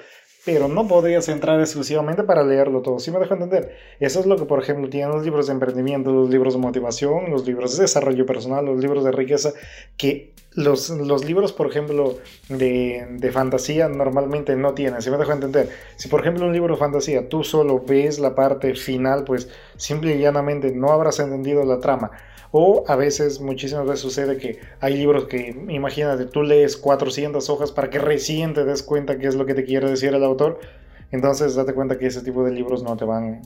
pero 0.45 0.67
no 0.67 0.87
podrías 0.87 1.27
entrar 1.27 1.59
exclusivamente 1.59 2.23
para 2.23 2.43
leerlo 2.43 2.81
todo. 2.81 2.99
¿Sí 2.99 3.11
me 3.11 3.19
dejo 3.19 3.33
entender? 3.33 3.75
Eso 3.99 4.19
es 4.19 4.27
lo 4.27 4.37
que, 4.37 4.45
por 4.45 4.61
ejemplo, 4.61 4.89
tienen 4.89 5.09
los 5.09 5.25
libros 5.25 5.47
de 5.47 5.53
emprendimiento, 5.53 6.11
los 6.11 6.29
libros 6.29 6.53
de 6.53 6.59
motivación, 6.59 7.31
los 7.31 7.45
libros 7.45 7.75
de 7.75 7.83
desarrollo 7.83 8.25
personal, 8.25 8.65
los 8.65 8.79
libros 8.79 9.03
de 9.03 9.11
riqueza, 9.11 9.53
que 9.97 10.33
los, 10.55 10.89
los 10.89 11.25
libros, 11.25 11.51
por 11.51 11.67
ejemplo, 11.67 12.17
de, 12.49 13.05
de, 13.11 13.31
fantasía 13.31 13.89
normalmente 13.89 14.55
no 14.55 14.73
tienen. 14.73 15.01
¿Sí 15.01 15.09
me 15.09 15.17
dejo 15.17 15.33
entender? 15.33 15.69
Si, 15.97 16.07
por 16.07 16.21
ejemplo, 16.21 16.45
un 16.45 16.53
libro 16.53 16.73
de 16.73 16.79
fantasía 16.79 17.27
tú 17.27 17.43
solo 17.43 17.83
ves 17.85 18.19
la 18.19 18.35
parte 18.35 18.73
final, 18.75 19.25
pues 19.25 19.49
simple 19.75 20.15
y 20.15 20.19
llanamente 20.19 20.71
no 20.71 20.91
habrás 20.91 21.19
entendido 21.19 21.63
la 21.65 21.79
trama. 21.79 22.11
O 22.51 22.85
a 22.87 22.95
veces, 22.95 23.41
muchísimas 23.41 23.85
veces 23.85 23.99
sucede 23.99 24.37
que 24.37 24.59
hay 24.79 24.95
libros 24.95 25.25
que, 25.25 25.49
imagínate, 25.67 26.25
tú 26.25 26.41
lees 26.41 26.77
400 26.77 27.49
hojas 27.49 27.73
para 27.73 27.89
que 27.89 27.99
recién 27.99 28.53
te 28.53 28.63
des 28.63 28.81
cuenta 28.81 29.17
qué 29.17 29.27
es 29.27 29.35
lo 29.35 29.45
que 29.45 29.55
te 29.55 29.65
quiere 29.65 29.89
decir 29.89 30.13
el 30.13 30.23
autor. 30.23 30.61
Entonces, 31.11 31.55
date 31.55 31.73
cuenta 31.73 31.97
que 31.97 32.07
ese 32.07 32.21
tipo 32.21 32.45
de 32.45 32.51
libros 32.51 32.81
no 32.81 32.95
te 32.95 33.03
van, 33.03 33.41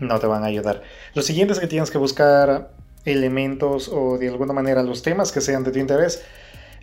no 0.00 0.18
te 0.18 0.26
van 0.26 0.42
a 0.42 0.46
ayudar. 0.46 0.82
Lo 1.14 1.22
siguiente 1.22 1.52
es 1.52 1.60
que 1.60 1.68
tienes 1.68 1.92
que 1.92 1.98
buscar 1.98 2.72
elementos 3.04 3.88
o 3.88 4.18
de 4.18 4.28
alguna 4.28 4.52
manera 4.52 4.82
los 4.82 5.02
temas 5.02 5.32
que 5.32 5.40
sean 5.40 5.64
de 5.64 5.72
tu 5.72 5.78
interés 5.78 6.22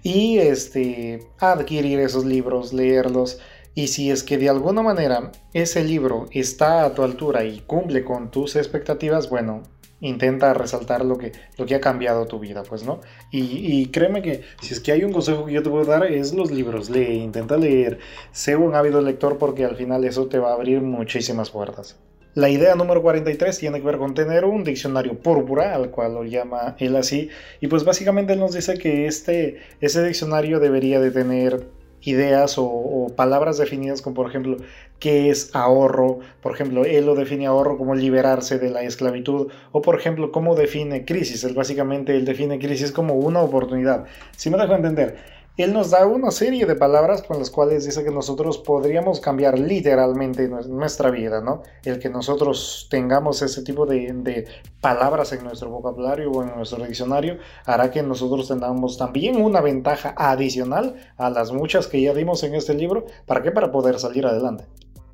y 0.04 0.40
este, 0.40 1.28
adquirir 1.40 2.00
esos 2.00 2.26
libros, 2.26 2.74
leerlos. 2.74 3.40
Y 3.74 3.88
si 3.88 4.12
es 4.12 4.24
que 4.24 4.38
de 4.38 4.50
alguna 4.50 4.82
manera 4.82 5.32
ese 5.54 5.84
libro 5.84 6.28
está 6.32 6.84
a 6.84 6.94
tu 6.94 7.04
altura 7.04 7.46
y 7.46 7.62
cumple 7.62 8.04
con 8.04 8.30
tus 8.30 8.56
expectativas, 8.56 9.30
bueno, 9.30 9.64
intenta 10.02 10.54
resaltar 10.54 11.06
lo 11.06 11.18
que, 11.18 11.32
lo 11.58 11.66
que 11.66 11.76
ha 11.76 11.80
cambiado 11.80 12.26
tu 12.26 12.40
vida, 12.40 12.64
pues, 12.64 12.84
¿no? 12.84 13.00
Y, 13.32 13.86
créeme 13.88 14.22
que 14.22 14.42
si 14.62 14.74
es 14.74 14.80
que 14.80 14.92
hay 14.92 15.04
un 15.04 15.14
consejo 15.14 15.46
que 15.46 15.54
yo 15.54 15.64
te 15.64 15.70
puedo 15.70 15.86
dar 15.86 16.06
es 16.06 16.34
los 16.34 16.52
libros, 16.52 16.90
lee, 16.90 17.22
intenta 17.24 17.56
leer, 17.56 18.00
sé 18.32 18.56
un 18.56 18.76
ávido 18.76 19.02
lector 19.02 19.38
porque 19.38 19.64
al 19.64 19.76
final 19.76 20.04
eso 20.04 20.28
te 20.28 20.40
va 20.40 20.50
a 20.50 20.54
abrir 20.56 20.82
muchísimas 20.82 21.52
puertas. 21.52 21.98
La 22.34 22.50
idea 22.50 22.76
número 22.76 23.02
43 23.02 23.58
tiene 23.58 23.80
que 23.80 23.86
ver 23.86 23.98
con 23.98 24.14
tener 24.14 24.46
un 24.46 24.64
diccionario 24.64 25.20
púrpura, 25.20 25.76
al 25.76 25.90
cual 25.90 26.14
lo 26.14 26.24
llama 26.24 26.78
él 26.80 26.96
así, 26.96 27.30
y 27.60 27.68
pues 27.68 27.84
básicamente 27.84 28.34
él 28.34 28.40
nos 28.40 28.54
dice 28.54 28.78
que 28.78 29.06
este, 29.06 29.60
ese 29.82 30.02
diccionario 30.02 30.62
debería 30.62 31.02
de 31.02 31.12
tener 31.12 31.68
ideas 32.04 32.56
o, 32.58 33.12
palabras 33.16 33.58
definidas 33.58 34.02
como 34.02 34.16
por 34.16 34.30
ejemplo 34.30 34.58
qué 35.00 35.30
es 35.30 35.54
ahorro, 35.54 36.20
por 36.42 36.54
ejemplo 36.54 36.86
él 36.86 37.06
lo 37.06 37.16
define 37.16 37.48
ahorro 37.48 37.78
como 37.78 37.96
liberarse 37.96 38.60
de 38.60 38.70
la 38.70 38.84
esclavitud. 38.84 39.52
O 39.72 39.82
por 39.82 40.00
ejemplo 40.00 40.32
cómo 40.32 40.56
define 40.56 41.06
crisis, 41.06 41.44
él 41.44 41.54
básicamente 41.54 42.16
él 42.16 42.26
define 42.26 42.60
crisis 42.60 42.92
como 42.92 43.16
una 43.16 43.42
oportunidad. 43.42 44.06
Si 44.38 44.50
me 44.50 44.58
dejo 44.58 44.74
entender, 44.74 45.18
él 45.62 45.74
nos 45.74 45.92
da 45.92 46.06
una 46.06 46.32
serie 46.32 46.66
de 46.66 46.76
palabras 46.76 47.22
con 47.24 47.40
las 47.40 47.50
cuales 47.50 47.86
dice 47.86 48.04
que 48.04 48.12
nosotros 48.12 48.58
podríamos 48.58 49.20
cambiar 49.20 49.60
literalmente 49.60 50.48
nuestra 50.48 51.10
vida, 51.12 51.42
¿no? 51.42 51.64
El 51.84 52.00
que 52.00 52.10
nosotros 52.10 52.88
tengamos 52.90 53.42
ese 53.42 53.64
tipo 53.64 53.86
de, 53.86 54.48
palabras 54.82 55.32
en 55.34 55.44
nuestro 55.44 55.70
vocabulario 55.70 56.32
o 56.32 56.44
en 56.44 56.56
nuestro 56.56 56.84
diccionario 56.86 57.38
hará 57.66 57.92
que 57.92 58.02
nosotros 58.04 58.48
tengamos 58.48 58.98
también 58.98 59.42
una 59.42 59.62
ventaja 59.62 60.14
adicional 60.18 60.96
a 61.18 61.30
las 61.30 61.52
muchas 61.52 61.88
que 61.88 62.02
ya 62.02 62.14
dimos 62.14 62.44
en 62.44 62.56
este 62.56 62.74
libro. 62.74 63.06
¿Para 63.26 63.42
qué? 63.42 63.52
Para 63.52 63.72
poder 63.72 64.00
salir 64.00 64.26
adelante. 64.26 64.66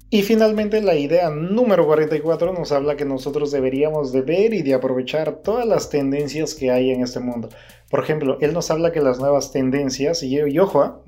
Y 0.09 0.21
finalmente 0.21 0.81
la 0.81 0.95
idea 0.95 1.29
número 1.29 1.85
44 1.85 2.53
nos 2.53 2.71
habla 2.71 2.95
que 2.95 3.03
nosotros 3.03 3.51
deberíamos 3.51 4.13
de 4.13 4.21
ver 4.21 4.53
y 4.53 4.61
de 4.61 4.73
aprovechar 4.73 5.41
todas 5.43 5.65
las 5.65 5.89
tendencias 5.89 6.55
que 6.55 6.71
hay 6.71 6.91
en 6.91 7.03
este 7.03 7.19
mundo. 7.19 7.49
Por 7.89 7.99
ejemplo, 7.99 8.38
él 8.39 8.53
nos 8.53 8.71
habla 8.71 8.93
que 8.93 9.01
las 9.01 9.19
nuevas 9.19 9.51
tendencias, 9.51 10.23
y, 10.23 10.39
ojo, 10.59 10.81
¿ah? 10.81 11.01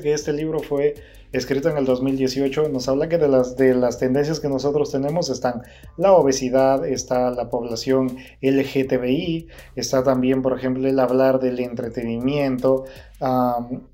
que 0.00 0.12
este 0.12 0.32
libro 0.32 0.60
fue 0.60 0.94
escrito 1.32 1.70
en 1.70 1.76
el 1.76 1.86
2018, 1.86 2.68
nos 2.68 2.88
habla 2.88 3.08
que 3.08 3.18
de 3.18 3.26
las, 3.26 3.56
de 3.56 3.74
las 3.74 3.98
tendencias 3.98 4.38
que 4.38 4.48
nosotros 4.48 4.92
tenemos 4.92 5.28
están 5.28 5.62
la 5.96 6.12
obesidad, 6.12 6.86
está 6.86 7.32
la 7.32 7.50
población 7.50 8.16
LGTBI, 8.42 9.48
está 9.74 10.04
también, 10.04 10.42
por 10.42 10.56
ejemplo, 10.56 10.86
el 10.86 11.00
hablar 11.00 11.40
del 11.40 11.58
entretenimiento. 11.58 12.84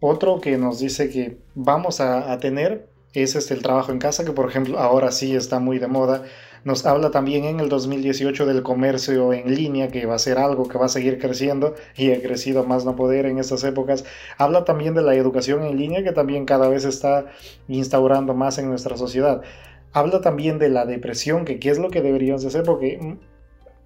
otro 0.01 0.43
que 0.43 0.59
nos 0.59 0.79
dice 0.79 1.09
que 1.09 1.39
vamos 1.55 2.03
a 2.03 2.39
tener 2.39 2.92
es 3.15 3.35
este, 3.35 3.55
el 3.55 3.63
trabajo 3.63 3.93
en 3.93 3.99
casa, 3.99 4.25
que 4.25 4.33
por 4.33 4.49
ejemplo 4.49 4.79
ahora 4.79 5.13
sí 5.13 5.35
está 5.35 5.59
muy 5.59 5.79
de 5.79 5.87
moda. 5.87 6.23
Nos 6.65 6.87
habla 6.87 7.11
también 7.11 7.45
en 7.45 7.59
el 7.61 7.69
2018 7.69 8.47
del 8.47 8.63
comercio 8.63 9.33
en 9.33 9.55
línea, 9.55 9.89
que 9.89 10.07
va 10.07 10.15
a 10.15 10.19
ser 10.19 10.39
algo 10.39 10.69
que 10.69 10.79
va 10.79 10.87
a 10.87 10.89
seguir 10.89 11.19
creciendo 11.19 11.75
y 11.97 12.13
ha 12.13 12.23
crecido 12.23 12.65
más 12.65 12.85
no 12.85 12.95
poder 12.95 13.27
en 13.27 13.39
estas 13.39 13.65
épocas. 13.65 14.05
Habla 14.39 14.65
también 14.65 14.95
de 14.95 15.03
la 15.03 15.15
educación 15.15 15.65
en 15.65 15.77
línea, 15.77 16.05
que 16.05 16.13
también 16.13 16.47
cada 16.47 16.69
vez 16.69 16.85
está 16.85 17.27
instaurando 17.69 18.35
más 18.35 18.59
en 18.59 18.69
nuestra 18.69 18.97
sociedad. 18.97 19.43
Habla 19.93 20.21
también 20.21 20.59
de 20.59 20.69
la 20.71 20.87
depresión, 20.87 21.45
que 21.45 21.59
qué 21.59 21.71
es 21.71 21.79
lo 21.79 21.91
que 21.91 22.01
deberíamos 22.01 22.45
hacer, 22.45 22.63
porque 22.63 22.97
mm, 23.01 23.19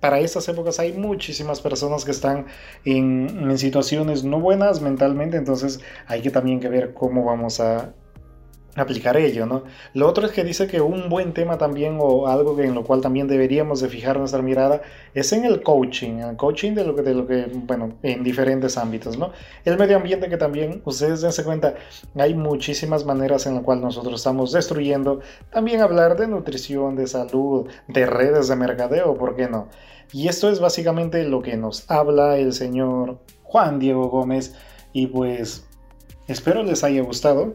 para 0.01 0.21
estas 0.21 0.47
épocas 0.49 0.79
hay 0.79 0.93
muchísimas 0.93 1.61
personas 1.63 2.05
que 2.05 2.11
están 2.11 2.47
en, 2.85 3.51
en 3.51 3.59
situaciones 3.59 4.23
no 4.23 4.39
buenas 4.39 4.83
mentalmente, 4.83 5.39
entonces 5.39 5.81
hay 6.07 6.21
que 6.21 6.31
también 6.31 6.61
que 6.61 6.69
ver 6.69 6.93
cómo 6.93 7.25
vamos 7.25 7.59
a 7.61 7.95
aplicar 8.77 9.17
ello, 9.17 9.47
¿no? 9.47 9.65
Lo 9.95 10.07
otro 10.09 10.27
es 10.27 10.33
que 10.33 10.45
dice 10.45 10.67
que 10.67 10.81
un 10.81 11.09
buen 11.09 11.33
tema 11.33 11.59
también 11.59 11.99
o 12.01 12.29
algo 12.29 12.59
en 12.61 12.75
lo 12.75 12.85
cual 12.85 13.01
también 13.01 13.27
deberíamos 13.27 13.81
de 13.81 13.89
fijar 13.89 14.19
nuestra 14.19 14.43
mirada 14.43 14.83
es 15.15 15.33
en 15.33 15.45
el 15.45 15.63
coaching, 15.63 16.19
el 16.19 16.37
coaching 16.37 16.75
de 16.75 16.85
lo 16.85 16.95
que, 16.95 17.03
de 17.03 17.15
lo 17.15 17.27
que 17.27 17.47
bueno, 17.53 17.95
en 18.03 18.23
diferentes 18.23 18.77
ámbitos, 18.77 19.19
¿no? 19.19 19.33
El 19.65 19.79
medio 19.79 19.97
ambiente 19.97 20.29
que 20.29 20.37
también, 20.37 20.83
ustedes 20.85 21.23
dense 21.23 21.43
cuenta, 21.43 21.75
hay 22.17 22.35
muchísimas 22.35 23.05
maneras 23.05 23.47
en 23.47 23.55
las 23.55 23.65
cuales 23.65 23.83
nosotros 23.83 24.21
estamos 24.21 24.53
destruyendo, 24.53 25.21
también 25.51 25.81
hablar 25.81 26.17
de 26.17 26.27
nutrición, 26.29 26.97
de 26.97 27.07
salud, 27.07 27.69
de 27.89 28.07
redes 28.07 28.49
de 28.49 28.57
mercadeo, 28.57 29.15
¿por 29.15 29.37
qué 29.37 29.49
no? 29.49 29.69
Y 30.13 30.29
esto 30.29 30.51
es 30.51 30.61
básicamente 30.61 31.25
lo 31.25 31.43
que 31.43 31.57
nos 31.57 31.91
habla 31.91 32.37
el 32.37 32.53
señor 32.53 33.19
Juan 33.43 33.79
Diego 33.79 34.09
Gómez 34.09 34.55
y 34.93 35.09
pues 35.09 35.67
espero 36.29 36.63
les 36.63 36.85
haya 36.85 37.03
gustado. 37.03 37.55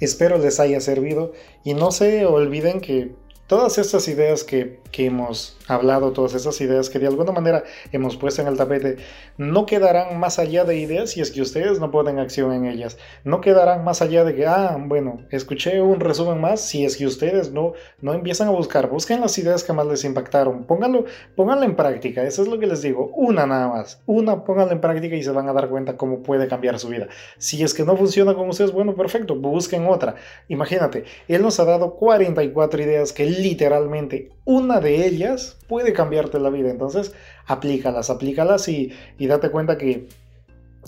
Espero 0.00 0.38
les 0.38 0.60
haya 0.60 0.80
servido. 0.80 1.32
Y 1.64 1.74
no 1.74 1.90
se 1.90 2.24
olviden 2.24 2.80
que 2.80 3.12
todas 3.46 3.78
estas 3.78 4.08
ideas 4.08 4.44
que, 4.44 4.80
hemos 4.92 5.57
hablado, 5.68 6.12
todas 6.12 6.34
estas 6.34 6.60
ideas 6.60 6.90
que 6.90 6.98
de 6.98 7.06
alguna 7.06 7.32
manera 7.32 7.64
hemos 7.92 8.16
puesto 8.16 8.42
en 8.42 8.48
el 8.48 8.56
tapete, 8.56 8.96
no 9.36 9.66
quedarán 9.66 10.18
más 10.18 10.38
allá 10.38 10.64
de 10.64 10.76
ideas 10.76 11.10
si 11.10 11.20
es 11.20 11.30
que 11.30 11.42
ustedes 11.42 11.78
no 11.80 11.90
ponen 11.90 12.18
acción 12.18 12.52
en 12.52 12.66
ellas. 12.66 12.98
No 13.24 13.40
quedarán 13.40 13.84
más 13.84 14.02
allá 14.02 14.24
de 14.24 14.34
que, 14.34 14.46
ah, 14.46 14.76
bueno, 14.78 15.20
escuché 15.30 15.80
un 15.80 16.00
resumen 16.00 16.40
más 16.40 16.60
si 16.60 16.84
es 16.84 16.96
que 16.96 17.06
ustedes 17.06 17.52
no, 17.52 17.72
no 18.00 18.14
empiezan 18.14 18.48
a 18.48 18.52
buscar. 18.52 18.88
Busquen 18.88 19.20
las 19.20 19.36
ideas 19.38 19.64
que 19.64 19.72
más 19.72 19.86
les 19.86 20.04
impactaron. 20.04 20.64
Pónganlo, 20.64 21.04
pónganlo 21.36 21.64
en 21.64 21.76
práctica. 21.76 22.22
Eso 22.22 22.42
es 22.42 22.48
lo 22.48 22.58
que 22.58 22.66
les 22.66 22.82
digo. 22.82 23.10
Una 23.14 23.46
nada 23.46 23.68
más. 23.68 24.02
Una, 24.06 24.44
pónganlo 24.44 24.72
en 24.72 24.80
práctica 24.80 25.16
y 25.16 25.22
se 25.22 25.30
van 25.30 25.48
a 25.48 25.52
dar 25.52 25.68
cuenta 25.68 25.96
cómo 25.96 26.22
puede 26.22 26.48
cambiar 26.48 26.78
su 26.78 26.88
vida. 26.88 27.08
Si 27.38 27.62
es 27.62 27.74
que 27.74 27.84
no 27.84 27.96
funciona 27.96 28.34
con 28.34 28.48
ustedes, 28.48 28.72
bueno, 28.72 28.94
perfecto. 28.94 29.34
Busquen 29.36 29.86
otra. 29.86 30.16
Imagínate, 30.48 31.04
él 31.28 31.42
nos 31.42 31.60
ha 31.60 31.64
dado 31.64 31.94
44 31.94 32.82
ideas 32.82 33.12
que 33.12 33.26
literalmente 33.26 34.30
una 34.44 34.80
de 34.80 35.06
ellas 35.06 35.57
puede 35.68 35.92
cambiarte 35.92 36.40
la 36.40 36.50
vida. 36.50 36.70
Entonces, 36.70 37.14
aplícalas, 37.46 38.10
aplícalas 38.10 38.68
y, 38.68 38.92
y 39.18 39.26
date 39.26 39.50
cuenta 39.50 39.78
que 39.78 40.08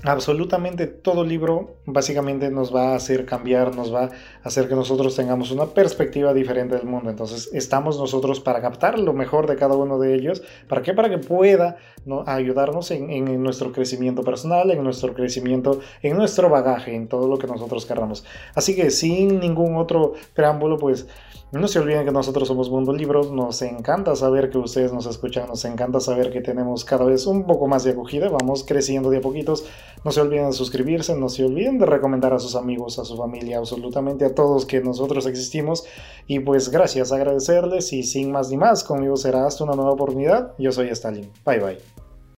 absolutamente 0.04 0.86
todo 0.86 1.24
libro 1.24 1.76
básicamente 1.84 2.50
nos 2.50 2.74
va 2.74 2.92
a 2.92 2.96
hacer 2.96 3.26
cambiar, 3.26 3.74
nos 3.74 3.92
va 3.92 4.04
a 4.04 4.10
hacer 4.42 4.68
que 4.68 4.74
nosotros 4.74 5.14
tengamos 5.14 5.50
una 5.50 5.66
perspectiva 5.66 6.32
diferente 6.32 6.76
del 6.76 6.86
mundo. 6.86 7.10
Entonces 7.10 7.50
estamos 7.52 7.98
nosotros 7.98 8.40
para 8.40 8.62
captar 8.62 8.98
lo 8.98 9.12
mejor 9.12 9.46
de 9.46 9.56
cada 9.56 9.74
uno 9.74 9.98
de 9.98 10.14
ellos. 10.14 10.42
¿Para 10.68 10.82
qué? 10.82 10.94
Para 10.94 11.10
que 11.10 11.18
pueda 11.18 11.76
ayudarnos 12.26 12.90
en, 12.92 13.10
en, 13.10 13.42
nuestro 13.42 13.72
crecimiento 13.72 14.22
personal, 14.22 14.70
en 14.70 14.82
nuestro 14.82 15.12
crecimiento, 15.12 15.80
en 16.02 16.16
nuestro 16.16 16.48
bagaje, 16.48 16.94
en 16.94 17.08
todo 17.08 17.28
lo 17.28 17.38
que 17.38 17.46
nosotros 17.46 17.84
querramos. 17.84 18.24
Así 18.54 18.74
que 18.74 18.90
sin 18.90 19.38
ningún 19.38 19.76
otro 19.76 20.14
preámbulo, 20.34 20.78
pues 20.78 21.06
no 21.52 21.66
se 21.66 21.80
olviden 21.80 22.04
que 22.04 22.12
nosotros 22.12 22.46
somos 22.46 22.70
Mundo 22.70 22.92
Libros, 22.92 23.32
nos 23.32 23.60
encanta 23.62 24.14
saber 24.14 24.50
que 24.50 24.58
ustedes 24.58 24.92
nos 24.92 25.06
escuchan, 25.06 25.48
nos 25.48 25.64
encanta 25.64 25.98
saber 25.98 26.30
que 26.30 26.40
tenemos 26.40 26.84
cada 26.84 27.04
vez 27.04 27.26
un 27.26 27.44
poco 27.44 27.66
más 27.66 27.82
de 27.82 27.90
acogida, 27.90 28.28
vamos 28.28 28.62
creciendo 28.64 29.10
de 29.10 29.18
a 29.18 29.20
poquitos. 29.20 29.64
No 30.04 30.12
se 30.12 30.20
olviden 30.20 30.46
de 30.46 30.52
suscribirse, 30.52 31.16
no 31.16 31.28
se 31.28 31.44
olviden 31.44 31.78
de 31.78 31.86
recomendar 31.86 32.32
a 32.32 32.38
sus 32.38 32.54
amigos, 32.54 32.98
a 33.00 33.04
su 33.04 33.16
familia, 33.16 33.58
absolutamente 33.58 34.24
a 34.24 34.34
todos 34.34 34.64
que 34.64 34.80
nosotros 34.80 35.26
existimos. 35.26 35.84
Y 36.26 36.38
pues 36.38 36.68
gracias, 36.70 37.10
agradecerles 37.10 37.92
y 37.92 38.04
sin 38.04 38.30
más 38.30 38.50
ni 38.50 38.56
más, 38.56 38.84
conmigo 38.84 39.16
será 39.16 39.46
hasta 39.46 39.64
una 39.64 39.74
nueva 39.74 39.90
oportunidad. 39.92 40.54
Yo 40.58 40.70
soy 40.70 40.88
Stalin. 40.88 41.30
Bye 41.44 41.58
bye. 41.58 42.09